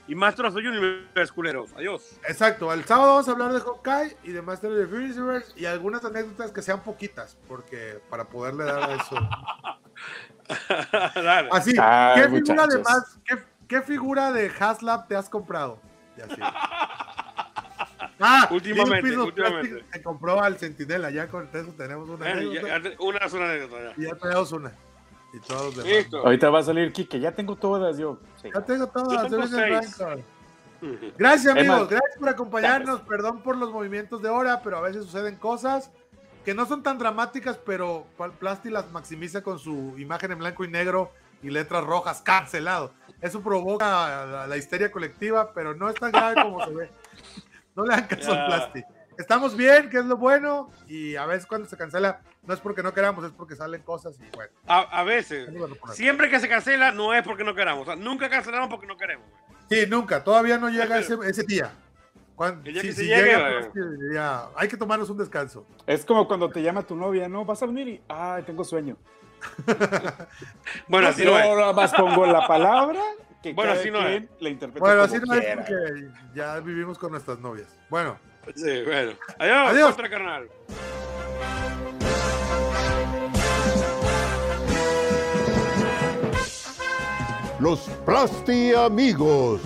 y 0.08 0.16
Master 0.16 0.46
of 0.46 0.54
the 0.54 0.60
Universe, 0.60 1.34
culeros. 1.34 1.72
Adiós. 1.76 2.20
Exacto, 2.28 2.72
el 2.72 2.86
sábado 2.86 3.14
vamos 3.14 3.28
a 3.28 3.32
hablar 3.32 3.54
de 3.54 3.60
Hawkeye 3.62 4.18
y 4.24 4.32
de 4.32 4.42
Master 4.42 4.72
of 4.72 4.90
the 4.90 4.96
Universe 4.96 5.52
y 5.56 5.66
algunas 5.66 6.04
anécdotas 6.06 6.52
que 6.52 6.62
sean 6.62 6.84
poquitas, 6.84 7.38
porque 7.48 8.00
para 8.10 8.26
poderle 8.26 8.66
dar 8.66 8.90
a 8.90 8.94
eso. 8.96 9.16
Dale. 11.16 11.50
Así, 11.52 11.74
Ay, 11.80 12.22
¿qué 12.22 12.30
figura 12.30 12.68
de 12.68 12.78
más, 12.80 13.20
qué, 13.26 13.38
qué 13.68 13.82
figura 13.82 14.32
de 14.32 14.52
Haslab 14.60 15.08
te 15.08 15.16
has 15.16 15.30
comprado? 15.30 15.80
Y 16.18 16.22
así. 16.22 16.42
Ah, 18.18 18.48
Últimamente, 18.50 19.18
últimamente. 19.18 19.70
Plastic 19.72 19.94
Se 19.94 20.02
compró 20.02 20.42
al 20.42 20.58
Centinela, 20.58 21.10
ya 21.12 21.28
con 21.28 21.50
eso 21.52 21.74
tenemos 21.78 22.08
una 22.08 22.30
Eh, 22.30 22.32
anécdota. 22.32 22.62
ya- 22.62 22.80
ya- 22.92 22.96
una 23.02 23.20
anécdota. 23.46 23.84
ya. 23.84 23.94
Y 23.98 24.06
ya 24.08 24.16
tenemos 24.16 24.52
una. 24.54 24.72
Y 25.36 25.40
todos 25.40 25.66
los 25.66 25.76
demás. 25.78 25.92
Listo. 25.92 26.18
Ahorita 26.20 26.50
va 26.50 26.60
a 26.60 26.64
salir 26.64 26.92
Kike, 26.94 27.20
ya 27.20 27.32
tengo 27.34 27.56
todas 27.56 27.98
yo. 27.98 28.20
Sí. 28.42 28.50
Ya 28.54 28.62
tengo 28.62 28.88
todas. 28.88 29.30
Yo 29.30 29.48
tengo. 29.48 30.24
Gracias, 31.18 31.56
amigos. 31.56 31.90
Gracias 31.90 32.18
por 32.20 32.30
acompañarnos. 32.30 33.02
Perdón 33.02 33.42
por 33.42 33.58
los 33.58 33.72
movimientos 33.72 34.22
de 34.22 34.30
hora, 34.30 34.62
pero 34.64 34.78
a 34.78 34.82
veces 34.82 35.06
suceden 35.06 35.36
cosas 35.36 35.92
que 36.44 36.54
no 36.54 36.66
son 36.66 36.84
tan 36.84 36.98
dramáticas, 36.98 37.58
pero 37.58 38.06
Plasti 38.40 38.70
las 38.70 38.92
maximiza 38.92 39.42
con 39.42 39.58
su 39.58 39.96
imagen 39.98 40.32
en 40.32 40.40
blanco 40.40 40.64
y 40.64 40.68
negro 40.68 41.12
y 41.42 41.50
letras 41.50 41.84
rojas. 41.84 42.22
Cancelado. 42.22 42.94
Eso 43.22 43.42
provoca 43.42 44.26
la, 44.26 44.48
la 44.48 44.58
histeria 44.58 44.92
colectiva, 44.92 45.52
pero 45.54 45.74
no 45.74 45.90
es 45.90 45.96
tan 45.96 46.12
grave 46.12 46.42
como 46.42 46.64
se 46.66 46.74
ve. 46.74 46.90
No 47.76 47.84
le 47.84 47.94
hagan 47.94 48.08
caso 48.08 48.32
Ya. 48.34 48.46
al 48.46 48.46
Plasti. 48.46 48.84
Estamos 49.18 49.56
bien, 49.56 49.90
que 49.90 49.98
es 50.00 50.06
lo 50.06 50.18
bueno, 50.18 50.70
y 50.88 51.16
a 51.16 51.26
veces 51.26 51.46
cuando 51.46 51.68
se 51.68 51.78
cancela 51.78 52.22
no 52.44 52.54
es 52.54 52.60
porque 52.60 52.84
no 52.84 52.94
queramos, 52.94 53.24
es 53.26 53.32
porque 53.32 53.56
salen 53.56 53.82
cosas 53.82 54.18
y 54.20 54.36
bueno. 54.36 54.52
A, 54.68 54.82
a 55.00 55.04
veces, 55.04 55.48
es 55.50 55.96
siempre 55.96 56.30
que 56.30 56.40
se 56.40 56.50
cancela, 56.50 56.92
no 56.92 57.14
es 57.14 57.24
porque 57.24 57.44
no 57.44 57.56
queramos. 57.56 57.84
O 57.84 57.86
sea, 57.86 57.96
nunca 57.96 58.30
cancelamos 58.30 58.70
porque 58.70 58.88
no 58.88 58.98
queremos. 58.98 59.26
güey. 59.48 59.60
Sí, 59.70 59.90
nunca, 59.90 60.24
todavía 60.24 60.58
no 60.58 60.70
llega 60.70 60.98
ese, 61.00 61.18
ese 61.26 61.44
día. 61.44 61.72
Cuando, 62.36 62.66
si- 62.66 62.74
que 62.74 62.82
si 62.82 62.94
se 62.94 63.06
llegue, 63.06 63.24
llega, 63.36 63.70
pues, 63.74 63.86
ya, 64.14 64.50
hay 64.58 64.68
que 64.68 64.76
tomarnos 64.78 65.10
un 65.10 65.18
descanso. 65.18 65.66
Es 65.88 66.04
como 66.04 66.28
cuando 66.28 66.50
te 66.50 66.62
llama 66.62 66.84
tu 66.84 66.96
novia, 66.96 67.30
¿no? 67.30 67.46
¿Vas 67.46 67.64
a 67.64 67.66
venir? 67.66 67.88
Y, 67.88 68.02
ay, 68.10 68.44
tengo 68.44 68.64
sueño. 68.64 68.98
Bueno, 70.88 71.08
así 71.08 71.24
no 71.24 71.38
es. 71.38 71.46
nada 71.58 71.74
más 71.74 71.94
pongo 71.94 72.26
la 72.26 72.48
palabra 72.48 73.00
que 73.44 73.54
Bueno, 73.54 73.72
cada 73.72 73.82
así 73.82 73.92
no 73.92 74.00
quien 74.00 74.30
la 74.40 74.50
interpreta 74.50 74.80
Bueno, 74.86 75.02
como 75.04 75.16
así 75.16 75.26
no 75.26 75.34
es 75.36 75.56
porque 75.56 76.08
ya 76.34 76.60
vivimos 76.60 76.98
con 76.98 77.12
nuestras 77.12 77.40
novias. 77.40 77.68
Bueno, 77.90 78.18
Sí, 78.54 78.84
bueno. 78.84 79.14
Adiós, 79.40 79.70
Adiós. 79.72 79.96
Contra 79.96 80.10
carnal. 80.10 80.50
Los 87.60 87.80
Plasti 88.06 88.74
amigos. 88.74 89.62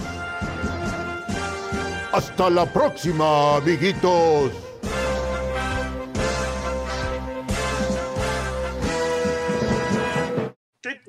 Hasta 2.12 2.50
la 2.50 2.66
próxima, 2.66 3.58
amiguitos. 3.58 4.52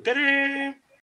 ¡Tarán! 0.03 0.80